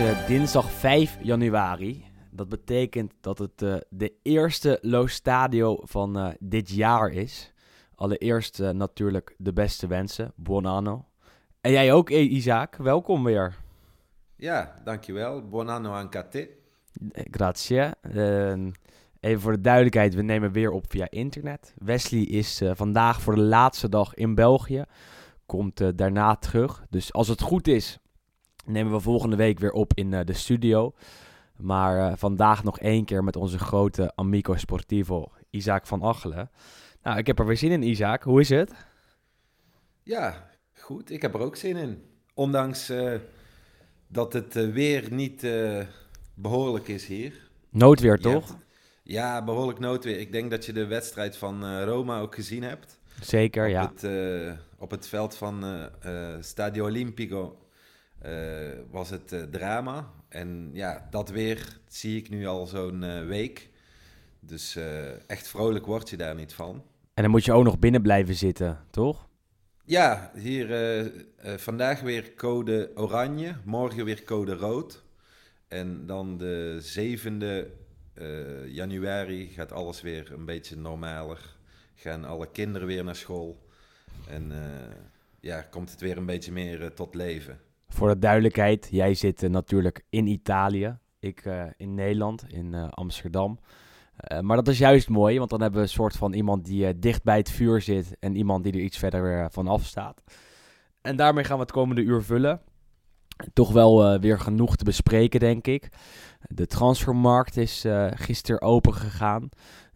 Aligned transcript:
Is 0.00 0.06
eh, 0.06 0.26
dinsdag 0.26 0.70
5 0.70 1.18
januari. 1.22 2.04
Dat 2.30 2.48
betekent 2.48 3.12
dat 3.20 3.38
het 3.38 3.62
eh, 3.62 3.74
de 3.88 4.12
eerste 4.22 4.78
Lo 4.82 5.06
Stadio 5.06 5.78
van 5.82 6.18
eh, 6.18 6.28
dit 6.38 6.70
jaar 6.70 7.10
is. 7.10 7.52
Allereerst 7.94 8.58
natuurlijk 8.58 9.34
de 9.38 9.52
beste 9.52 9.86
wensen. 9.86 10.32
Buon 10.36 10.66
anno. 10.66 11.04
En 11.60 11.70
jij 11.70 11.92
ook, 11.92 12.10
eh, 12.10 12.32
Isaac. 12.32 12.76
Welkom 12.76 13.24
weer. 13.24 13.56
Ja, 14.36 14.74
dankjewel. 14.84 15.48
Buon 15.48 15.68
anno 15.68 15.92
anche 15.92 16.28
te. 16.28 16.50
Grazie. 17.12 17.80
Ehm, 18.02 18.70
even 19.20 19.40
voor 19.40 19.52
de 19.52 19.60
duidelijkheid, 19.60 20.14
we 20.14 20.22
nemen 20.22 20.52
weer 20.52 20.70
op 20.70 20.84
via 20.88 21.10
internet. 21.10 21.74
Wesley 21.78 22.22
is 22.22 22.62
vandaag 22.72 23.20
voor 23.20 23.34
de 23.34 23.40
laatste 23.40 23.88
dag 23.88 24.14
in 24.14 24.34
België. 24.34 24.84
Komt 25.46 25.98
daarna 25.98 26.36
terug. 26.36 26.84
Dus 26.90 27.12
als 27.12 27.28
het 27.28 27.40
goed 27.40 27.68
is, 27.68 27.98
nemen 28.70 28.92
we 28.92 29.00
volgende 29.00 29.36
week 29.36 29.58
weer 29.58 29.72
op 29.72 29.92
in 29.94 30.14
eh, 30.14 30.24
de 30.24 30.32
studio. 30.32 30.94
Maar 31.60 31.98
eh, 32.10 32.16
vandaag 32.16 32.64
nog 32.64 32.78
één 32.78 33.04
keer 33.04 33.24
met 33.24 33.36
onze 33.36 33.58
grote 33.58 34.12
amico 34.14 34.56
sportivo, 34.56 35.32
Isaac 35.50 35.86
van 35.86 36.02
Achelen. 36.02 36.50
Nou, 37.02 37.18
ik 37.18 37.26
heb 37.26 37.38
er 37.38 37.46
weer 37.46 37.56
zin 37.56 37.70
in, 37.70 37.82
Isaac. 37.82 38.22
Hoe 38.22 38.40
is 38.40 38.48
het? 38.48 38.72
Ja, 40.02 40.50
goed. 40.74 41.10
Ik 41.10 41.22
heb 41.22 41.34
er 41.34 41.40
ook 41.40 41.56
zin 41.56 41.76
in. 41.76 42.02
Ondanks 42.34 42.88
eh, 42.88 43.14
dat 44.08 44.32
het 44.32 44.54
weer 44.54 45.12
niet 45.12 45.44
eh, 45.44 45.80
behoorlijk 46.34 46.88
is 46.88 47.06
hier. 47.06 47.48
Noodweer, 47.70 48.18
toch? 48.18 48.48
hebt- 48.48 48.58
ja, 49.02 49.44
behoorlijk 49.44 49.78
noodweer. 49.78 50.18
Ik 50.18 50.32
denk 50.32 50.50
dat 50.50 50.66
je 50.66 50.72
de 50.72 50.86
wedstrijd 50.86 51.36
van 51.36 51.82
Roma 51.82 52.20
ook 52.20 52.34
gezien 52.34 52.62
hebt. 52.62 52.98
Zeker, 53.20 53.64
op, 53.64 53.70
ja. 53.70 53.92
het, 53.94 54.58
op 54.78 54.90
het 54.90 55.08
veld 55.08 55.36
van 55.36 55.64
Stadio 56.40 56.84
Olimpico 56.84 57.59
was 58.90 59.10
het 59.10 59.32
eh, 59.32 59.42
drama. 59.42 60.12
En 60.28 60.70
ja, 60.72 61.06
dat 61.10 61.30
weer 61.30 61.78
zie 61.88 62.16
ik 62.16 62.30
nu 62.30 62.46
al 62.46 62.66
zo'n 62.66 63.02
eh, 63.02 63.26
week. 63.26 63.70
Dus 64.40 64.76
eh, 64.76 65.30
echt 65.30 65.48
vrolijk 65.48 65.86
word 65.86 66.10
je 66.10 66.16
daar 66.16 66.34
niet 66.34 66.52
van. 66.52 66.84
En 67.14 67.22
dan 67.22 67.30
moet 67.30 67.44
je 67.44 67.52
ook 67.52 67.64
nog 67.64 67.78
binnen 67.78 68.02
blijven 68.02 68.34
zitten, 68.34 68.78
toch? 68.90 69.28
Ja, 69.84 70.30
hier 70.34 70.72
eh, 70.72 71.00
eh, 71.00 71.10
vandaag 71.56 72.00
weer 72.00 72.34
code 72.34 72.90
oranje, 72.94 73.56
morgen 73.64 74.04
weer 74.04 74.24
code 74.24 74.54
rood. 74.54 75.02
En 75.68 76.06
dan 76.06 76.38
de 76.38 76.80
7e 76.82 77.78
eh, 78.14 78.66
januari 78.66 79.48
gaat 79.48 79.72
alles 79.72 80.00
weer 80.00 80.32
een 80.32 80.44
beetje 80.44 80.76
normaler. 80.76 81.56
Gaan 81.94 82.24
alle 82.24 82.50
kinderen 82.50 82.86
weer 82.86 83.04
naar 83.04 83.16
school. 83.16 83.68
En 84.28 84.52
eh, 84.52 84.96
ja, 85.40 85.62
komt 85.62 85.90
het 85.90 86.00
weer 86.00 86.16
een 86.16 86.26
beetje 86.26 86.52
meer 86.52 86.82
eh, 86.82 86.88
tot 86.88 87.14
leven. 87.14 87.60
Voor 87.94 88.08
de 88.08 88.18
duidelijkheid, 88.18 88.88
jij 88.90 89.14
zit 89.14 89.42
eh, 89.42 89.50
natuurlijk 89.50 90.04
in 90.08 90.26
Italië. 90.26 90.98
Ik 91.18 91.44
eh, 91.44 91.64
in 91.76 91.94
Nederland, 91.94 92.44
in 92.48 92.74
eh, 92.74 92.88
Amsterdam. 92.88 93.58
Maar 94.40 94.56
dat 94.56 94.68
is 94.68 94.78
juist 94.78 95.08
mooi, 95.08 95.38
want 95.38 95.50
dan 95.50 95.60
hebben 95.60 95.80
we 95.80 95.86
een 95.86 95.92
soort 95.92 96.16
van 96.16 96.32
iemand 96.32 96.64
die 96.64 96.98
dicht 96.98 97.22
bij 97.22 97.36
het 97.36 97.50
vuur 97.50 97.80
zit 97.80 98.16
en 98.18 98.36
iemand 98.36 98.64
die 98.64 98.72
er 98.72 98.80
iets 98.80 98.98
verder 98.98 99.22
weer 99.22 99.50
van 99.50 99.68
af 99.68 99.84
staat. 99.84 100.22
En 101.00 101.16
daarmee 101.16 101.44
gaan 101.44 101.56
we 101.56 101.62
het 101.62 101.72
komende 101.72 102.02
uur 102.02 102.22
vullen. 102.22 102.60
Toch 103.52 103.72
wel 103.72 104.18
weer 104.18 104.38
genoeg 104.38 104.76
te 104.76 104.84
bespreken, 104.84 105.40
denk 105.40 105.66
ik. 105.66 105.88
De 106.48 106.66
transfermarkt 106.66 107.56
is 107.56 107.84
eh, 107.84 108.06
gisteren 108.14 108.62
open 108.62 108.94
gegaan. 108.94 109.48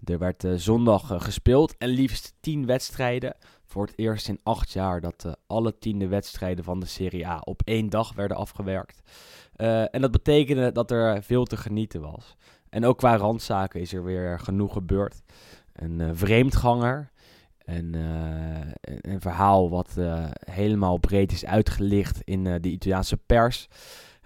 Er 0.04 0.18
werd 0.18 0.46
zondag 0.56 1.24
gespeeld 1.24 1.76
en 1.78 1.88
liefst 1.88 2.34
10 2.40 2.66
wedstrijden. 2.66 3.36
Voor 3.66 3.86
het 3.86 3.98
eerst 3.98 4.28
in 4.28 4.40
acht 4.42 4.70
jaar 4.70 5.00
dat 5.00 5.24
eh, 5.24 5.32
alle 5.46 5.78
tiende 5.78 6.08
wedstrijden 6.08 6.64
van 6.64 6.80
de 6.80 6.86
Serie 6.86 7.26
A 7.26 7.38
op 7.44 7.62
één 7.64 7.88
dag 7.88 8.14
werden 8.14 8.36
afgewerkt. 8.36 9.02
Eh, 9.56 9.94
en 9.94 10.00
dat 10.00 10.10
betekende 10.10 10.72
dat 10.72 10.90
er 10.90 11.22
veel 11.22 11.44
te 11.44 11.56
genieten 11.56 12.00
was. 12.00 12.36
En 12.68 12.84
ook 12.84 12.98
qua 12.98 13.16
randzaken 13.16 13.80
is 13.80 13.92
er 13.92 14.04
weer 14.04 14.40
genoeg 14.40 14.72
gebeurd. 14.72 15.22
Een 15.72 16.00
eh, 16.00 16.10
vreemdganger. 16.12 17.12
En 17.58 17.94
een, 18.80 19.20
verhaal 19.20 19.70
wat 19.70 19.96
helemaal 20.50 20.98
breed 20.98 21.32
is 21.32 21.44
uitgelicht 21.44 22.20
in 22.20 22.44
de 22.44 22.70
Italiaanse 22.70 23.16
pers. 23.16 23.68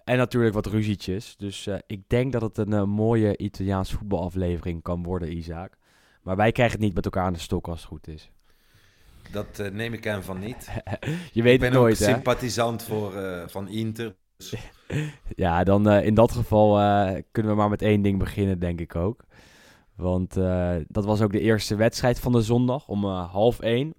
En 0.05 0.17
natuurlijk 0.17 0.55
wat 0.55 0.67
ruzietjes. 0.67 1.37
Dus 1.37 1.69
ik 1.87 2.09
denk 2.09 2.33
dat 2.33 2.43
het 2.43 2.59
een 2.59 2.89
mooie 2.89 3.37
Italiaans 3.37 3.93
voetbalaflevering 3.93 4.83
kan 4.83 5.03
worden, 5.03 5.37
Isaac. 5.37 5.79
Maar 6.23 6.37
wij 6.37 6.53
krijgen 6.53 6.77
het 6.77 6.85
niet 6.85 6.95
met 6.95 7.05
elkaar 7.05 7.25
aan 7.25 7.33
de 7.33 7.39
stok 7.39 7.69
als 7.69 7.79
het 7.79 7.89
goed 7.89 8.09
is. 8.09 8.31
Dat 9.33 9.59
eh, 9.59 9.71
neem 9.71 9.93
ik 9.93 10.09
aan 10.09 10.23
van 10.23 10.39
niet. 10.39 10.69
Je 11.33 11.43
weet 11.43 11.55
ik 11.55 11.61
ben 11.61 11.71
het 11.71 11.79
nooit, 11.79 12.01
ook 12.01 12.07
hè? 12.07 12.13
sympathisant 12.13 12.83
voor, 12.83 13.15
eh, 13.15 13.49
van 13.49 13.69
Inter. 13.69 14.17
Dus 14.37 14.55
Ja, 15.37 15.65
dan 15.65 15.89
eh, 15.89 16.07
in 16.07 16.15
dat 16.15 16.33
geval 16.33 16.73
kunnen 17.31 17.53
we 17.53 17.59
maar 17.59 17.69
met 17.69 17.83
één 17.83 18.03
ding 18.03 18.19
beginnen, 18.19 18.59
denk 18.59 18.81
ik 18.81 18.97
ook. 18.97 19.25
Want 19.97 20.35
dat 20.89 21.05
was 21.05 21.21
ook 21.21 21.33
de 21.33 21.41
eerste 21.41 21.77
wedstrijd 21.77 22.21
van 22.21 22.33
de 22.33 22.43
zondag 22.43 22.89
om 22.89 23.05
half 23.05 23.61
één. 23.61 23.95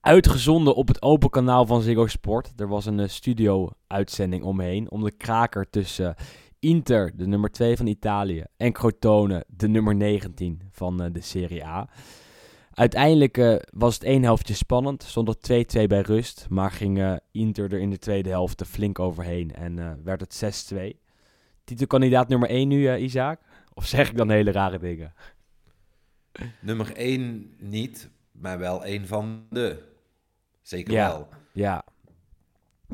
Uitgezonden 0.00 0.74
op 0.74 0.88
het 0.88 1.02
open 1.02 1.30
kanaal 1.30 1.66
van 1.66 1.82
Ziggo 1.82 2.06
Sport. 2.06 2.52
Er 2.56 2.68
was 2.68 2.86
een 2.86 3.10
studio-uitzending 3.10 4.44
omheen 4.44 4.90
om 4.90 5.04
de 5.04 5.10
kraker 5.10 5.70
tussen 5.70 6.14
Inter, 6.58 7.12
de 7.16 7.26
nummer 7.26 7.50
2 7.50 7.76
van 7.76 7.86
Italië, 7.86 8.44
en 8.56 8.72
Crotone, 8.72 9.44
de 9.48 9.68
nummer 9.68 9.94
19 9.94 10.62
van 10.70 10.96
de 10.96 11.20
Serie 11.20 11.64
A. 11.66 11.88
Uiteindelijk 12.74 13.38
eh, 13.38 13.56
was 13.72 13.94
het 13.94 14.02
één 14.02 14.22
helftje 14.22 14.54
spannend, 14.54 15.02
stond 15.02 15.28
het 15.28 15.76
2-2 15.76 15.86
bij 15.86 16.00
rust, 16.00 16.46
maar 16.48 16.70
ging 16.70 17.20
Inter 17.32 17.72
er 17.72 17.80
in 17.80 17.90
de 17.90 17.98
tweede 17.98 18.28
helft 18.28 18.62
flink 18.66 18.98
overheen 18.98 19.54
en 19.54 19.78
eh, 19.78 19.92
werd 20.04 20.20
het 20.20 20.72
6-2. 20.74 21.00
Titelkandidaat 21.64 22.28
nummer 22.28 22.48
1 22.48 22.68
nu, 22.68 22.88
eh, 22.88 23.02
Isaac? 23.02 23.40
Of 23.74 23.86
zeg 23.86 24.10
ik 24.10 24.16
dan 24.16 24.30
hele 24.30 24.50
rare 24.50 24.78
dingen? 24.78 25.14
nummer 26.60 26.92
1 26.96 27.54
niet, 27.58 28.10
maar 28.32 28.58
wel 28.58 28.86
een 28.86 29.06
van 29.06 29.46
de. 29.50 29.82
Zeker 30.62 30.92
Ja. 30.92 31.08
wel. 31.08 31.28
Ja. 31.52 31.84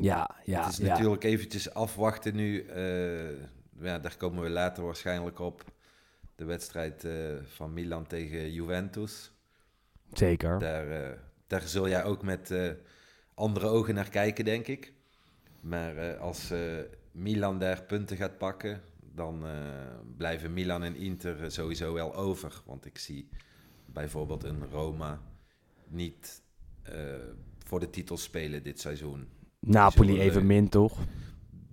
Ja, 0.01 0.31
ja, 0.45 0.63
het 0.63 0.73
is 0.73 0.79
ja. 0.79 0.89
natuurlijk 0.89 1.25
eventjes 1.25 1.75
afwachten 1.75 2.35
nu. 2.35 2.67
ja, 3.81 3.99
daar 3.99 4.17
komen 4.17 4.43
we 4.43 4.51
later 4.51 4.85
waarschijnlijk 4.85 5.39
op. 5.39 5.65
De 6.35 6.45
wedstrijd 6.45 7.07
van 7.45 7.73
Milan 7.73 8.07
tegen 8.07 8.53
Juventus. 8.53 9.33
Zeker. 10.13 10.59
Daar, 10.59 10.91
eh, 10.91 11.19
daar 11.47 11.63
zul 11.63 11.89
jij 11.89 12.05
ook 12.05 12.23
met 12.23 12.51
eh, 12.51 12.71
andere 13.35 13.67
ogen 13.67 13.95
naar 13.95 14.09
kijken, 14.09 14.45
denk 14.45 14.67
ik. 14.67 14.93
Maar 15.61 15.97
eh, 15.97 16.21
als 16.21 16.53
Milan 17.13 17.59
daar 17.59 17.83
punten 17.83 18.17
gaat 18.17 18.39
pakken, 18.39 18.81
dan 19.15 19.45
blijven 20.17 20.53
Milan 20.53 20.83
en 20.83 20.97
Inter 20.97 21.51
sowieso 21.53 21.93
wel 21.93 22.15
over. 22.15 22.63
Want 22.67 22.87
ik 22.87 22.99
zie 22.99 23.29
bijvoorbeeld 23.87 24.45
een 24.45 24.71
Roma 24.71 25.21
niet 25.89 26.43
voor 27.59 27.81
de 27.81 27.91
titel 27.91 28.17
spelen 28.17 28.63
dit 28.63 28.81
seizoen. 28.81 29.29
Napoli 29.61 30.21
even 30.21 30.47
min, 30.47 30.69
toch? 30.69 30.99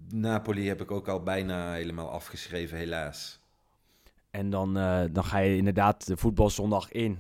Napoli 0.10 0.68
heb 0.68 0.82
ik 0.82 0.92
ook 0.92 1.08
al 1.08 1.24
bijna 1.24 1.74
helemaal 1.74 2.10
afgeschreven, 2.10 2.78
helaas. 2.78 3.40
En 4.30 4.50
dan, 4.50 4.74
dan 5.14 5.24
ga 5.24 5.38
je 5.38 5.58
inderdaad 5.58 6.08
de 6.08 6.18
voetbalzondag 6.18 6.92
in. 6.92 7.20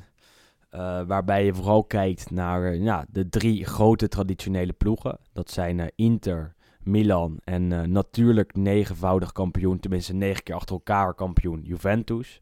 Eh, 0.75 1.01
waarbij 1.07 1.45
je 1.45 1.53
vooral 1.53 1.83
kijkt 1.83 2.31
naar 2.31 2.71
eh, 2.71 2.83
ja, 2.83 3.05
de 3.09 3.29
drie 3.29 3.65
grote 3.65 4.07
traditionele 4.07 4.73
ploegen. 4.73 5.17
Dat 5.33 5.51
zijn 5.51 5.79
eh, 5.79 5.87
Inter, 5.95 6.53
Milan 6.83 7.39
en 7.43 7.91
natuurlijk 7.91 8.55
negenvoudig 8.55 9.31
kampioen, 9.31 9.79
tenminste 9.79 10.13
negen 10.13 10.43
keer 10.43 10.55
achter 10.55 10.75
elkaar 10.75 11.13
kampioen, 11.13 11.61
Juventus. 11.63 12.39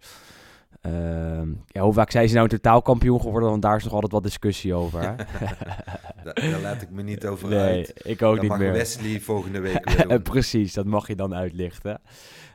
Ehm, 0.81 1.49
ja, 1.67 1.81
hoe 1.81 1.93
vaak 1.93 2.11
zijn 2.11 2.27
ze 2.27 2.33
nou 2.33 2.47
in 2.49 2.55
totaal 2.57 2.81
kampioen 2.81 3.21
geworden? 3.21 3.49
Want 3.49 3.61
daar 3.61 3.75
is 3.75 3.83
nog 3.83 3.93
altijd 3.93 4.11
wat 4.11 4.23
discussie 4.23 4.73
over. 4.73 5.01
Hè? 5.01 5.15
Da- 6.23 6.33
daar 6.33 6.61
laat 6.61 6.81
ik 6.81 6.89
me 6.89 7.01
niet 7.01 7.25
over 7.31 7.49
nee, 7.49 7.59
uit. 7.59 7.93
ik 8.03 8.21
ook 8.21 8.31
Dan 8.35 8.39
niet 8.39 8.49
mag 8.49 8.59
meer. 8.59 8.71
Wesley 8.71 9.19
volgende 9.19 9.59
week 9.59 9.89
weer. 9.89 10.21
Precies, 10.31 10.73
dat 10.73 10.85
mag 10.85 11.07
je 11.07 11.15
dan 11.15 11.35
uitlichten. 11.35 12.01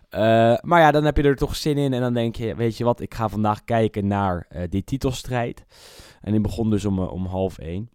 Eh, 0.08 0.56
maar 0.60 0.81
ja, 0.81 0.90
dan 0.90 1.05
heb 1.05 1.16
je 1.16 1.22
er 1.22 1.37
toch 1.37 1.56
zin 1.56 1.78
in 1.78 1.93
en 1.93 2.00
dan 2.00 2.14
denk 2.14 2.37
je, 2.37 2.55
weet 2.55 2.76
je 2.76 2.84
wat, 2.84 3.00
ik 3.00 3.14
ga 3.14 3.28
vandaag 3.28 3.64
kijken 3.64 4.06
naar 4.06 4.46
eh, 4.49 4.62
die 4.69 4.84
titelstrijd. 4.84 5.64
En 6.20 6.32
die 6.32 6.40
begon 6.40 6.70
dus 6.70 6.84
om, 6.84 6.99
eh, 6.99 7.12
om 7.12 7.26
half 7.26 7.58
één. 7.58 7.90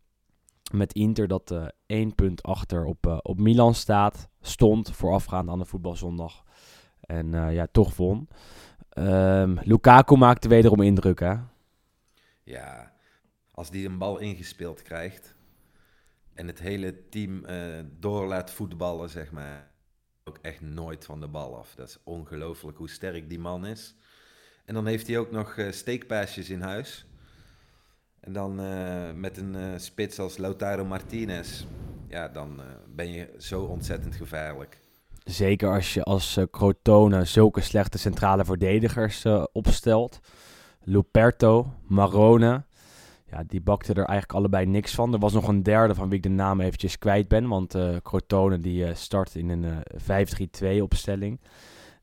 Met 0.71 0.93
Inter 0.93 1.27
dat 1.27 1.71
één 1.85 2.15
punt 2.15 2.43
achter 2.43 2.85
op, 2.85 3.19
op 3.21 3.39
Milan 3.39 3.75
staat, 3.75 4.29
stond 4.41 4.91
voorafgaand 4.91 5.49
aan 5.49 5.59
de 5.59 5.65
voetbalzondag. 5.65 6.43
En 7.01 7.51
ja, 7.51 7.67
toch 7.71 7.95
won. 7.95 8.27
Ehm, 8.89 9.57
Lukaku 9.61 10.15
maakte 10.15 10.47
wederom 10.47 10.81
indruk, 10.81 11.19
hè? 11.19 11.35
Ja, 12.43 12.93
als 13.51 13.69
die 13.69 13.87
een 13.87 13.97
bal 13.97 14.17
ingespeeld 14.17 14.81
krijgt 14.81 15.35
en 16.33 16.47
het 16.47 16.59
hele 16.59 17.09
team 17.09 17.45
door 17.99 18.27
laat 18.27 18.51
voetballen, 18.51 19.09
zeg 19.09 19.31
maar, 19.31 19.72
ook 20.23 20.37
echt 20.41 20.61
nooit 20.61 21.05
van 21.05 21.19
de 21.19 21.27
bal 21.27 21.57
af. 21.57 21.75
Dat 21.75 21.87
is 21.87 21.97
ongelooflijk 22.03 22.77
hoe 22.77 22.89
sterk 22.89 23.29
die 23.29 23.39
man 23.39 23.65
is. 23.65 23.95
En 24.65 24.73
dan 24.73 24.85
heeft 24.85 25.07
hij 25.07 25.17
ook 25.17 25.31
nog 25.31 25.57
eh, 25.57 25.71
steekpaasjes 25.71 26.49
in 26.49 26.61
huis. 26.61 27.05
En 28.19 28.33
dan 28.33 28.59
eh, 28.59 29.11
met 29.15 29.37
een 29.37 29.55
eh, 29.55 29.77
spits 29.77 30.19
als 30.19 30.37
Lautaro 30.37 30.85
Martinez, 30.85 31.65
ja, 32.07 32.27
dan 32.27 32.61
ben 32.95 33.11
je 33.11 33.33
zo 33.37 33.61
ontzettend 33.61 34.15
gevaarlijk. 34.15 34.79
Zeker 35.23 35.73
als 35.73 35.93
je 35.93 36.03
als 36.03 36.39
Crotone 36.51 37.25
zulke 37.25 37.61
slechte 37.61 37.97
centrale 37.97 38.45
verdedigers 38.45 39.25
opstelt. 39.51 40.19
Luperto, 40.83 41.73
Marone. 41.87 42.63
Ja, 43.33 43.43
die 43.47 43.61
bakten 43.61 43.95
er 43.95 44.05
eigenlijk 44.05 44.39
allebei 44.39 44.65
niks 44.65 44.95
van. 44.95 45.13
Er 45.13 45.19
was 45.19 45.33
nog 45.33 45.47
een 45.47 45.63
derde 45.63 45.95
van 45.95 46.07
wie 46.07 46.17
ik 46.17 46.23
de 46.23 46.29
naam 46.29 46.59
eventjes 46.61 46.97
kwijt 46.97 47.27
ben. 47.27 47.47
Want 47.47 47.75
eh 47.75 47.95
Crotone 48.03 48.59
die 48.59 48.85
eh, 48.85 48.95
start 48.95 49.35
in 49.35 49.49
een 49.49 49.83
eh 50.07 50.77
5-3-2 50.77 50.81
opstelling. 50.81 51.39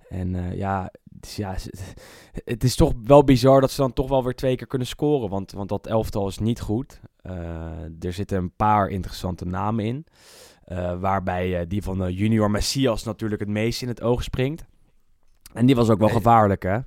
En 0.08 0.56
ja, 0.56 0.90
dus 1.04 1.36
ja, 1.36 1.54
het 2.44 2.64
is 2.64 2.76
toch 2.76 2.92
wel 3.04 3.24
bizar 3.24 3.60
dat 3.60 3.70
ze 3.70 3.80
dan 3.80 3.92
toch 3.92 4.08
wel 4.08 4.24
weer 4.24 4.34
twee 4.34 4.56
keer 4.56 4.66
kunnen 4.66 4.88
scoren. 4.88 5.28
Want, 5.28 5.52
want 5.52 5.68
dat 5.68 5.86
elftal 5.86 6.28
is 6.28 6.38
niet 6.38 6.60
goed. 6.60 7.00
Er 8.00 8.12
zitten 8.12 8.38
een 8.38 8.56
paar 8.56 8.88
interessante 8.88 9.44
namen 9.44 9.84
in. 9.84 10.06
Waarbij 11.00 11.66
die 11.66 11.82
van 11.82 12.12
Junior 12.12 12.50
Messias 12.50 13.04
natuurlijk 13.04 13.40
het 13.40 13.50
meest 13.50 13.82
in 13.82 13.88
het 13.88 14.02
oog 14.02 14.22
springt. 14.22 14.64
En 15.52 15.66
die 15.66 15.74
was 15.74 15.90
ook 15.90 15.98
wel 15.98 16.08
Nee. 16.08 16.16
gevaarlijk, 16.16 16.62
hè? 16.62 16.78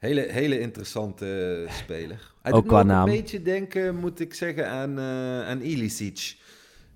Hele, 0.00 0.20
hele 0.20 0.60
interessante 0.60 1.26
eh, 1.68 1.72
speler. 1.74 2.32
Hij 2.42 2.52
Ook 2.52 2.66
qua 2.66 2.78
ook 2.80 2.86
naam. 2.86 3.08
een 3.08 3.14
beetje 3.14 3.42
denken, 3.42 3.96
moet 3.96 4.20
ik 4.20 4.34
zeggen, 4.34 4.68
aan, 4.68 4.98
eh 4.98 5.48
aan 5.48 5.60
Ilicic. 5.60 6.36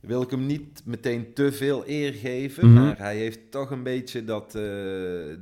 Wil 0.00 0.22
ik 0.22 0.30
hem 0.30 0.46
niet 0.46 0.82
meteen 0.84 1.32
te 1.34 1.52
veel 1.52 1.82
eer 1.86 2.12
geven, 2.12 2.70
Mhm. 2.72 2.82
maar 2.84 2.98
hij 2.98 3.16
heeft 3.16 3.50
toch 3.50 3.70
een 3.70 3.82
beetje 3.82 4.24
dat, 4.24 4.54
eh, 4.54 4.62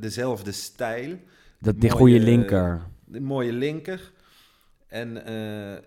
dezelfde 0.00 0.52
stijl. 0.52 1.18
Dat, 1.58 1.80
die 1.80 1.90
goede 1.90 2.20
linker. 2.20 2.82
De 3.04 3.20
mooie 3.20 3.52
linker. 3.52 4.12
En 4.86 5.22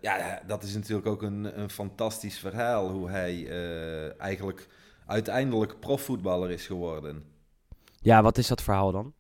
ja, 0.02 0.42
dat 0.48 0.64
is 0.64 0.74
natuurlijk 0.74 1.08
ook 1.08 1.22
een, 1.22 1.60
een 1.62 1.70
fantastisch 1.70 2.38
verhaal, 2.40 2.90
hoe 2.92 3.10
hij 3.10 3.48
eigenlijk 4.18 4.68
uiteindelijk 5.06 5.80
profvoetballer 5.80 6.52
is 6.52 6.66
geworden. 6.66 7.24
Ja, 8.02 8.22
wat 8.22 8.38
is 8.38 8.48
dat 8.48 8.62
verhaal 8.64 8.92
dan? 8.92 9.14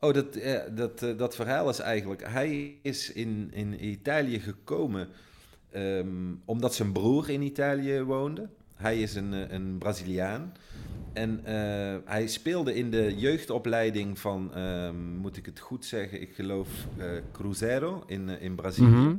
Oh, 0.00 0.14
dat, 0.14 0.36
eh, 0.36 0.60
dat, 0.74 1.02
eh, 1.02 1.18
dat 1.18 1.34
verhaal 1.34 1.68
is 1.68 1.78
eigenlijk... 1.78 2.28
Hij 2.28 2.78
is 2.82 3.12
in, 3.12 3.50
in 3.52 3.84
Italië 3.84 4.40
gekomen 4.40 5.08
ehm, 5.70 6.06
omdat 6.44 6.74
zijn 6.74 6.92
broer 6.92 7.30
in 7.30 7.42
Italië 7.42 8.02
woonde. 8.02 8.48
Hij 8.74 9.00
is 9.00 9.14
een, 9.14 9.34
eh, 9.34 9.50
een 9.50 9.78
Braziliaan. 9.78 10.52
En 11.12 11.40
hij 12.04 12.26
speelde 12.26 12.74
in 12.74 12.90
de 12.90 13.14
jeugdopleiding 13.16 14.18
van, 14.18 14.54
ehm, 14.54 15.16
moet 15.16 15.36
ik 15.36 15.46
het 15.46 15.58
goed 15.58 15.84
zeggen, 15.84 16.20
ik 16.20 16.34
geloof 16.34 16.68
eh, 16.96 17.06
Cruzeiro 17.32 18.02
in, 18.06 18.28
in 18.28 18.54
Brazilië. 18.54 18.88
Mhm. 18.88 19.16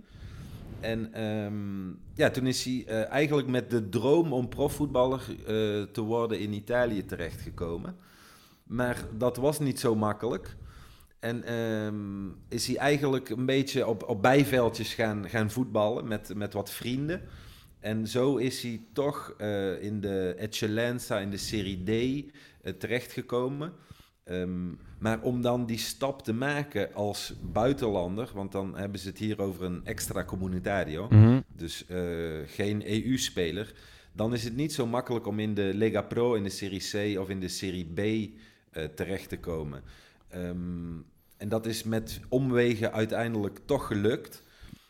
En 0.79 1.13
ehm, 1.13 1.89
ja, 2.13 2.29
toen 2.29 2.47
is 2.47 2.63
hij 2.63 3.05
eigenlijk 3.07 3.47
met 3.47 3.69
de 3.69 3.89
droom 3.89 4.33
om 4.33 4.49
profvoetballer 4.49 5.21
te 5.91 6.01
worden 6.01 6.39
in 6.39 6.53
Italië 6.53 7.05
terechtgekomen. 7.05 7.95
Maar 8.63 9.05
dat 9.17 9.37
was 9.37 9.59
niet 9.59 9.79
zo 9.79 9.95
makkelijk. 9.95 10.55
En 11.21 11.43
ehm, 11.43 12.29
is 12.49 12.67
hij 12.67 12.77
eigenlijk 12.77 13.29
een 13.29 13.45
beetje 13.45 13.87
op, 13.87 14.03
op 14.09 14.21
bijveldjes 14.21 14.93
gaan, 14.93 15.29
gaan 15.29 15.51
voetballen 15.51 16.07
met, 16.07 16.35
met 16.35 16.53
wat 16.53 16.71
vrienden. 16.71 17.21
En 17.79 18.07
zo 18.07 18.37
is 18.37 18.61
hij 18.61 18.81
toch 18.93 19.33
eh, 19.37 19.83
in 19.83 20.01
de 20.01 20.35
Eccellenza, 20.37 21.19
in 21.19 21.29
de 21.29 21.37
Serie 21.37 21.83
D, 21.83 21.89
eh, 22.61 22.73
terechtgekomen. 22.73 23.73
Ehm, 24.23 24.69
maar 24.99 25.21
om 25.21 25.41
dan 25.41 25.65
die 25.65 25.77
stap 25.77 26.21
te 26.23 26.33
maken 26.33 26.93
als 26.93 27.33
buitenlander, 27.41 28.29
want 28.33 28.51
dan 28.51 28.77
hebben 28.77 28.99
ze 28.99 29.07
het 29.07 29.17
hier 29.17 29.41
over 29.41 29.63
een 29.65 29.85
extra 29.85 30.23
comunitario, 30.23 31.07
Mhm. 31.09 31.39
dus 31.55 31.85
eh, 31.85 31.99
geen 32.45 32.81
EU-speler, 32.85 33.73
dan 34.13 34.33
is 34.33 34.43
het 34.43 34.55
niet 34.55 34.73
zo 34.73 34.85
makkelijk 34.87 35.27
om 35.27 35.39
in 35.39 35.53
de 35.53 35.71
Lega 35.73 36.01
Pro, 36.01 36.33
in 36.33 36.43
de 36.43 36.49
Serie 36.49 37.13
C 37.15 37.19
of 37.19 37.29
in 37.29 37.39
de 37.39 37.47
Serie 37.47 37.85
B 37.93 38.29
terecht 38.95 39.29
te 39.29 39.39
komen. 39.39 39.83
Ehm, 40.29 40.97
en 41.41 41.49
dat 41.49 41.65
is 41.65 41.83
met 41.83 42.19
omwegen 42.29 42.93
uiteindelijk 42.93 43.59
toch 43.65 43.87
gelukt. 43.87 44.43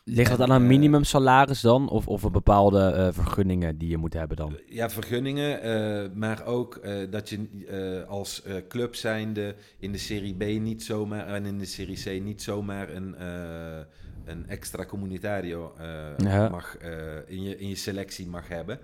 Ligt 0.04 0.30
dat 0.30 0.40
aan 0.40 0.50
een 0.50 0.62
eh, 0.62 0.68
minimumsalaris 0.68 1.60
dan? 1.60 1.88
Of, 1.88 2.08
of 2.08 2.22
een 2.22 2.32
bepaalde 2.32 2.80
eh, 2.90 3.08
vergunningen 3.12 3.78
die 3.78 3.88
je 3.88 3.96
moet 3.96 4.12
hebben 4.12 4.36
dan? 4.36 4.58
Ja, 4.66 4.90
vergunningen, 4.90 5.62
eh, 5.62 6.10
maar 6.14 6.44
ook 6.44 6.76
eh, 6.76 6.94
dat 7.10 7.28
je 7.28 7.38
eh, 8.04 8.08
als 8.10 8.42
eh, 8.42 8.54
club 8.68 8.94
zijnde 8.94 9.54
in 9.78 9.92
de 9.92 9.98
Serie 9.98 10.34
B 10.34 10.60
niet 10.60 10.82
zomaar 10.82 11.26
en 11.26 11.46
in 11.46 11.58
de 11.58 11.64
Serie 11.64 12.02
C 12.18 12.22
niet 12.22 12.42
zomaar 12.42 12.90
een, 12.90 13.14
eh, 13.14 13.78
een 14.24 14.48
extra 14.48 14.84
comunitario 14.84 15.72
eh, 15.78 15.86
Ja. 16.16 16.48
mag, 16.48 16.76
eh, 16.76 16.90
in, 17.26 17.42
je, 17.42 17.58
in 17.58 17.68
je 17.68 17.74
selectie 17.76 18.26
mag 18.26 18.48
hebben. 18.48 18.78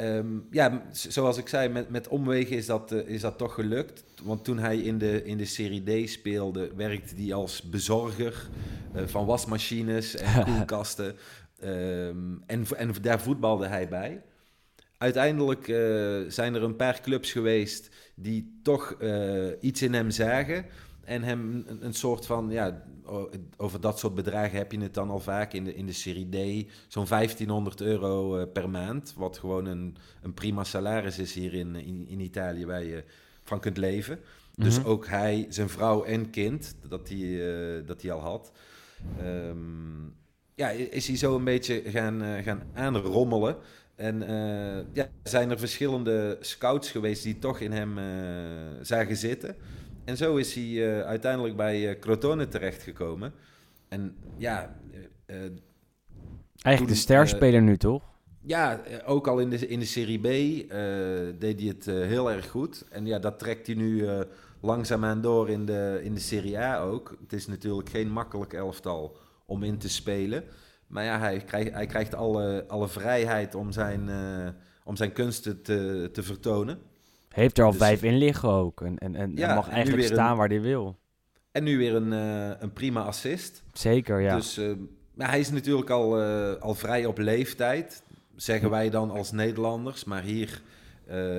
Ehm, 0.00 0.38
ja, 0.50 0.82
zoals 0.92 1.36
ik 1.36 1.48
zei, 1.48 1.68
met, 1.68 1.90
met 1.90 2.08
omwegen 2.08 2.56
is 2.56 2.66
dat, 2.66 2.92
eh, 2.92 3.08
is 3.08 3.20
dat 3.20 3.38
toch 3.38 3.54
gelukt. 3.54 4.04
Want 4.22 4.44
toen 4.44 4.58
hij 4.58 4.78
in 4.78 4.98
de, 4.98 5.24
in 5.24 5.36
de 5.36 5.44
Serie 5.44 6.04
D 6.04 6.10
speelde, 6.10 6.70
werkte 6.76 7.14
hij 7.22 7.34
als 7.34 7.62
bezorger 7.62 8.48
eh, 8.94 9.02
van 9.06 9.26
wasmachines 9.26 10.16
en 10.16 10.44
koelkasten. 10.44 11.16
Ehm, 11.58 12.34
en, 12.46 12.64
en 12.76 12.94
daar 13.02 13.20
voetbalde 13.20 13.66
hij 13.66 13.88
bij. 13.88 14.22
Uiteindelijk 14.98 15.68
eh, 15.68 15.76
zijn 16.28 16.54
er 16.54 16.62
een 16.62 16.76
paar 16.76 17.00
clubs 17.00 17.32
geweest 17.32 17.90
die 18.14 18.60
toch 18.62 18.96
iets 19.60 19.82
in 19.82 19.94
hem 19.94 20.10
zagen. 20.10 20.64
En 21.10 21.22
hem 21.22 21.64
een, 21.66 21.84
een 21.84 21.94
soort 21.94 22.26
van, 22.26 22.50
ja, 22.50 22.82
over 23.56 23.80
dat 23.80 23.98
soort 23.98 24.14
bedragen 24.14 24.58
heb 24.58 24.72
je 24.72 24.80
het 24.80 24.94
dan 24.94 25.10
al 25.10 25.20
vaak 25.20 25.52
in 25.52 25.64
de, 25.64 25.74
in 25.74 25.86
de 25.86 25.92
Serie 25.92 26.28
D. 26.28 26.70
Zo'n 26.88 27.06
1500 27.08 27.80
euro 27.80 28.36
eh, 28.38 28.46
per 28.52 28.70
maand. 28.70 29.14
Wat 29.16 29.38
gewoon 29.38 29.66
een, 29.66 29.96
een 30.22 30.34
prima 30.34 30.64
salaris 30.64 31.18
is 31.18 31.34
hier 31.34 31.54
in, 31.54 31.76
in, 31.76 32.06
in 32.08 32.20
Italië 32.20 32.66
waar 32.66 32.84
je 32.84 33.04
van 33.42 33.60
kunt 33.60 33.76
leven. 33.76 34.18
Dus 34.54 34.78
Mhm. 34.78 34.88
ook 34.88 35.06
hij, 35.06 35.46
zijn 35.48 35.68
vrouw 35.68 36.04
en 36.04 36.30
kind, 36.30 36.76
dat 36.88 37.08
hij, 37.08 37.18
eh, 37.78 37.86
dat 37.86 38.02
hij 38.02 38.12
al 38.12 38.20
had. 38.20 38.52
Ehm, 39.18 40.04
ja, 40.54 40.68
is 40.68 41.06
hij 41.06 41.16
zo 41.16 41.36
een 41.36 41.44
beetje 41.44 41.82
gaan, 41.86 42.22
eh, 42.22 42.44
gaan 42.44 42.62
aanrommelen. 42.74 43.56
En 43.94 44.18
ja, 44.92 45.08
zijn 45.22 45.50
er 45.50 45.58
verschillende 45.58 46.36
scouts 46.40 46.90
geweest 46.90 47.22
die 47.22 47.38
toch 47.38 47.60
in 47.60 47.72
hem 47.72 47.98
zagen 48.82 49.16
zitten. 49.16 49.56
En 50.10 50.16
zo 50.16 50.36
is 50.36 50.54
hij 50.54 50.64
eh, 50.64 51.00
uiteindelijk 51.06 51.56
bij 51.56 51.88
eh, 51.88 51.98
Crotone 51.98 52.48
terechtgekomen. 52.48 53.32
En 53.88 54.16
ja, 54.36 54.76
eh, 55.26 55.36
Eigenlijk 56.62 56.76
toen, 56.76 56.86
de 56.86 56.94
sterspeler 56.94 57.62
nu, 57.62 57.76
toch? 57.76 58.02
ja, 58.42 58.80
ook 59.06 59.26
al 59.26 59.38
in 59.38 59.50
de, 59.50 59.68
in 59.68 59.78
de 59.78 59.84
Serie 59.84 60.18
B 60.18 60.22
deed 61.40 61.60
hij 61.60 61.68
het 61.68 61.84
heel 61.84 62.30
erg 62.30 62.50
goed. 62.50 62.84
En 62.90 63.06
ja, 63.06 63.18
dat 63.18 63.38
trekt 63.38 63.66
hij 63.66 63.76
nu 63.76 64.08
langzaamaan 64.60 65.20
door 65.20 65.48
in 65.48 65.66
de, 65.66 66.00
in 66.02 66.14
de 66.14 66.20
Serie 66.20 66.58
A 66.58 66.80
ook. 66.80 67.16
Het 67.20 67.32
is 67.32 67.46
natuurlijk 67.46 67.88
geen 67.88 68.10
makkelijk 68.10 68.52
elftal 68.52 69.16
om 69.46 69.62
in 69.62 69.78
te 69.78 69.88
spelen. 69.88 70.44
Maar 70.86 71.04
ja, 71.04 71.18
hij 71.18 71.40
krijgt, 71.40 71.72
hij 71.72 71.86
krijgt 71.86 72.14
alle, 72.14 72.64
alle 72.68 72.88
vrijheid 72.88 73.54
om 73.54 73.72
zijn, 73.72 74.10
om 74.84 74.96
zijn 74.96 75.12
kunsten 75.12 75.62
te, 75.62 76.08
te 76.12 76.22
vertonen. 76.22 76.78
Heeft 77.34 77.58
er 77.58 77.64
al 77.64 77.70
Dus- 77.70 77.80
vijf 77.80 78.02
in 78.02 78.16
liggen 78.16 78.48
ook. 78.48 78.80
En, 78.80 78.98
en, 78.98 79.14
en 79.16 79.32
Ja, 79.36 79.54
mag 79.54 79.66
en 79.68 79.72
eigenlijk 79.74 80.06
staan 80.06 80.30
een- 80.30 80.36
waar 80.36 80.48
hij 80.48 80.60
wil. 80.60 80.96
En 81.52 81.64
nu 81.64 81.78
weer 81.78 81.94
een, 81.94 82.12
eh, 82.12 82.50
een 82.60 82.72
prima 82.72 83.02
assist. 83.02 83.62
Zeker, 83.72 84.20
ja. 84.20 84.36
Dus 84.36 84.60
maar 85.14 85.28
hij 85.28 85.40
is 85.40 85.50
natuurlijk 85.50 85.90
al, 85.90 86.20
eh, 86.22 86.52
al 86.62 86.74
vrij 86.74 87.06
op 87.06 87.18
leeftijd, 87.18 88.02
zeggen 88.36 88.70
wij 88.70 88.90
dan 88.90 89.10
als 89.10 89.32
Nederlanders. 89.32 90.04
Maar 90.04 90.22
hier 90.22 90.62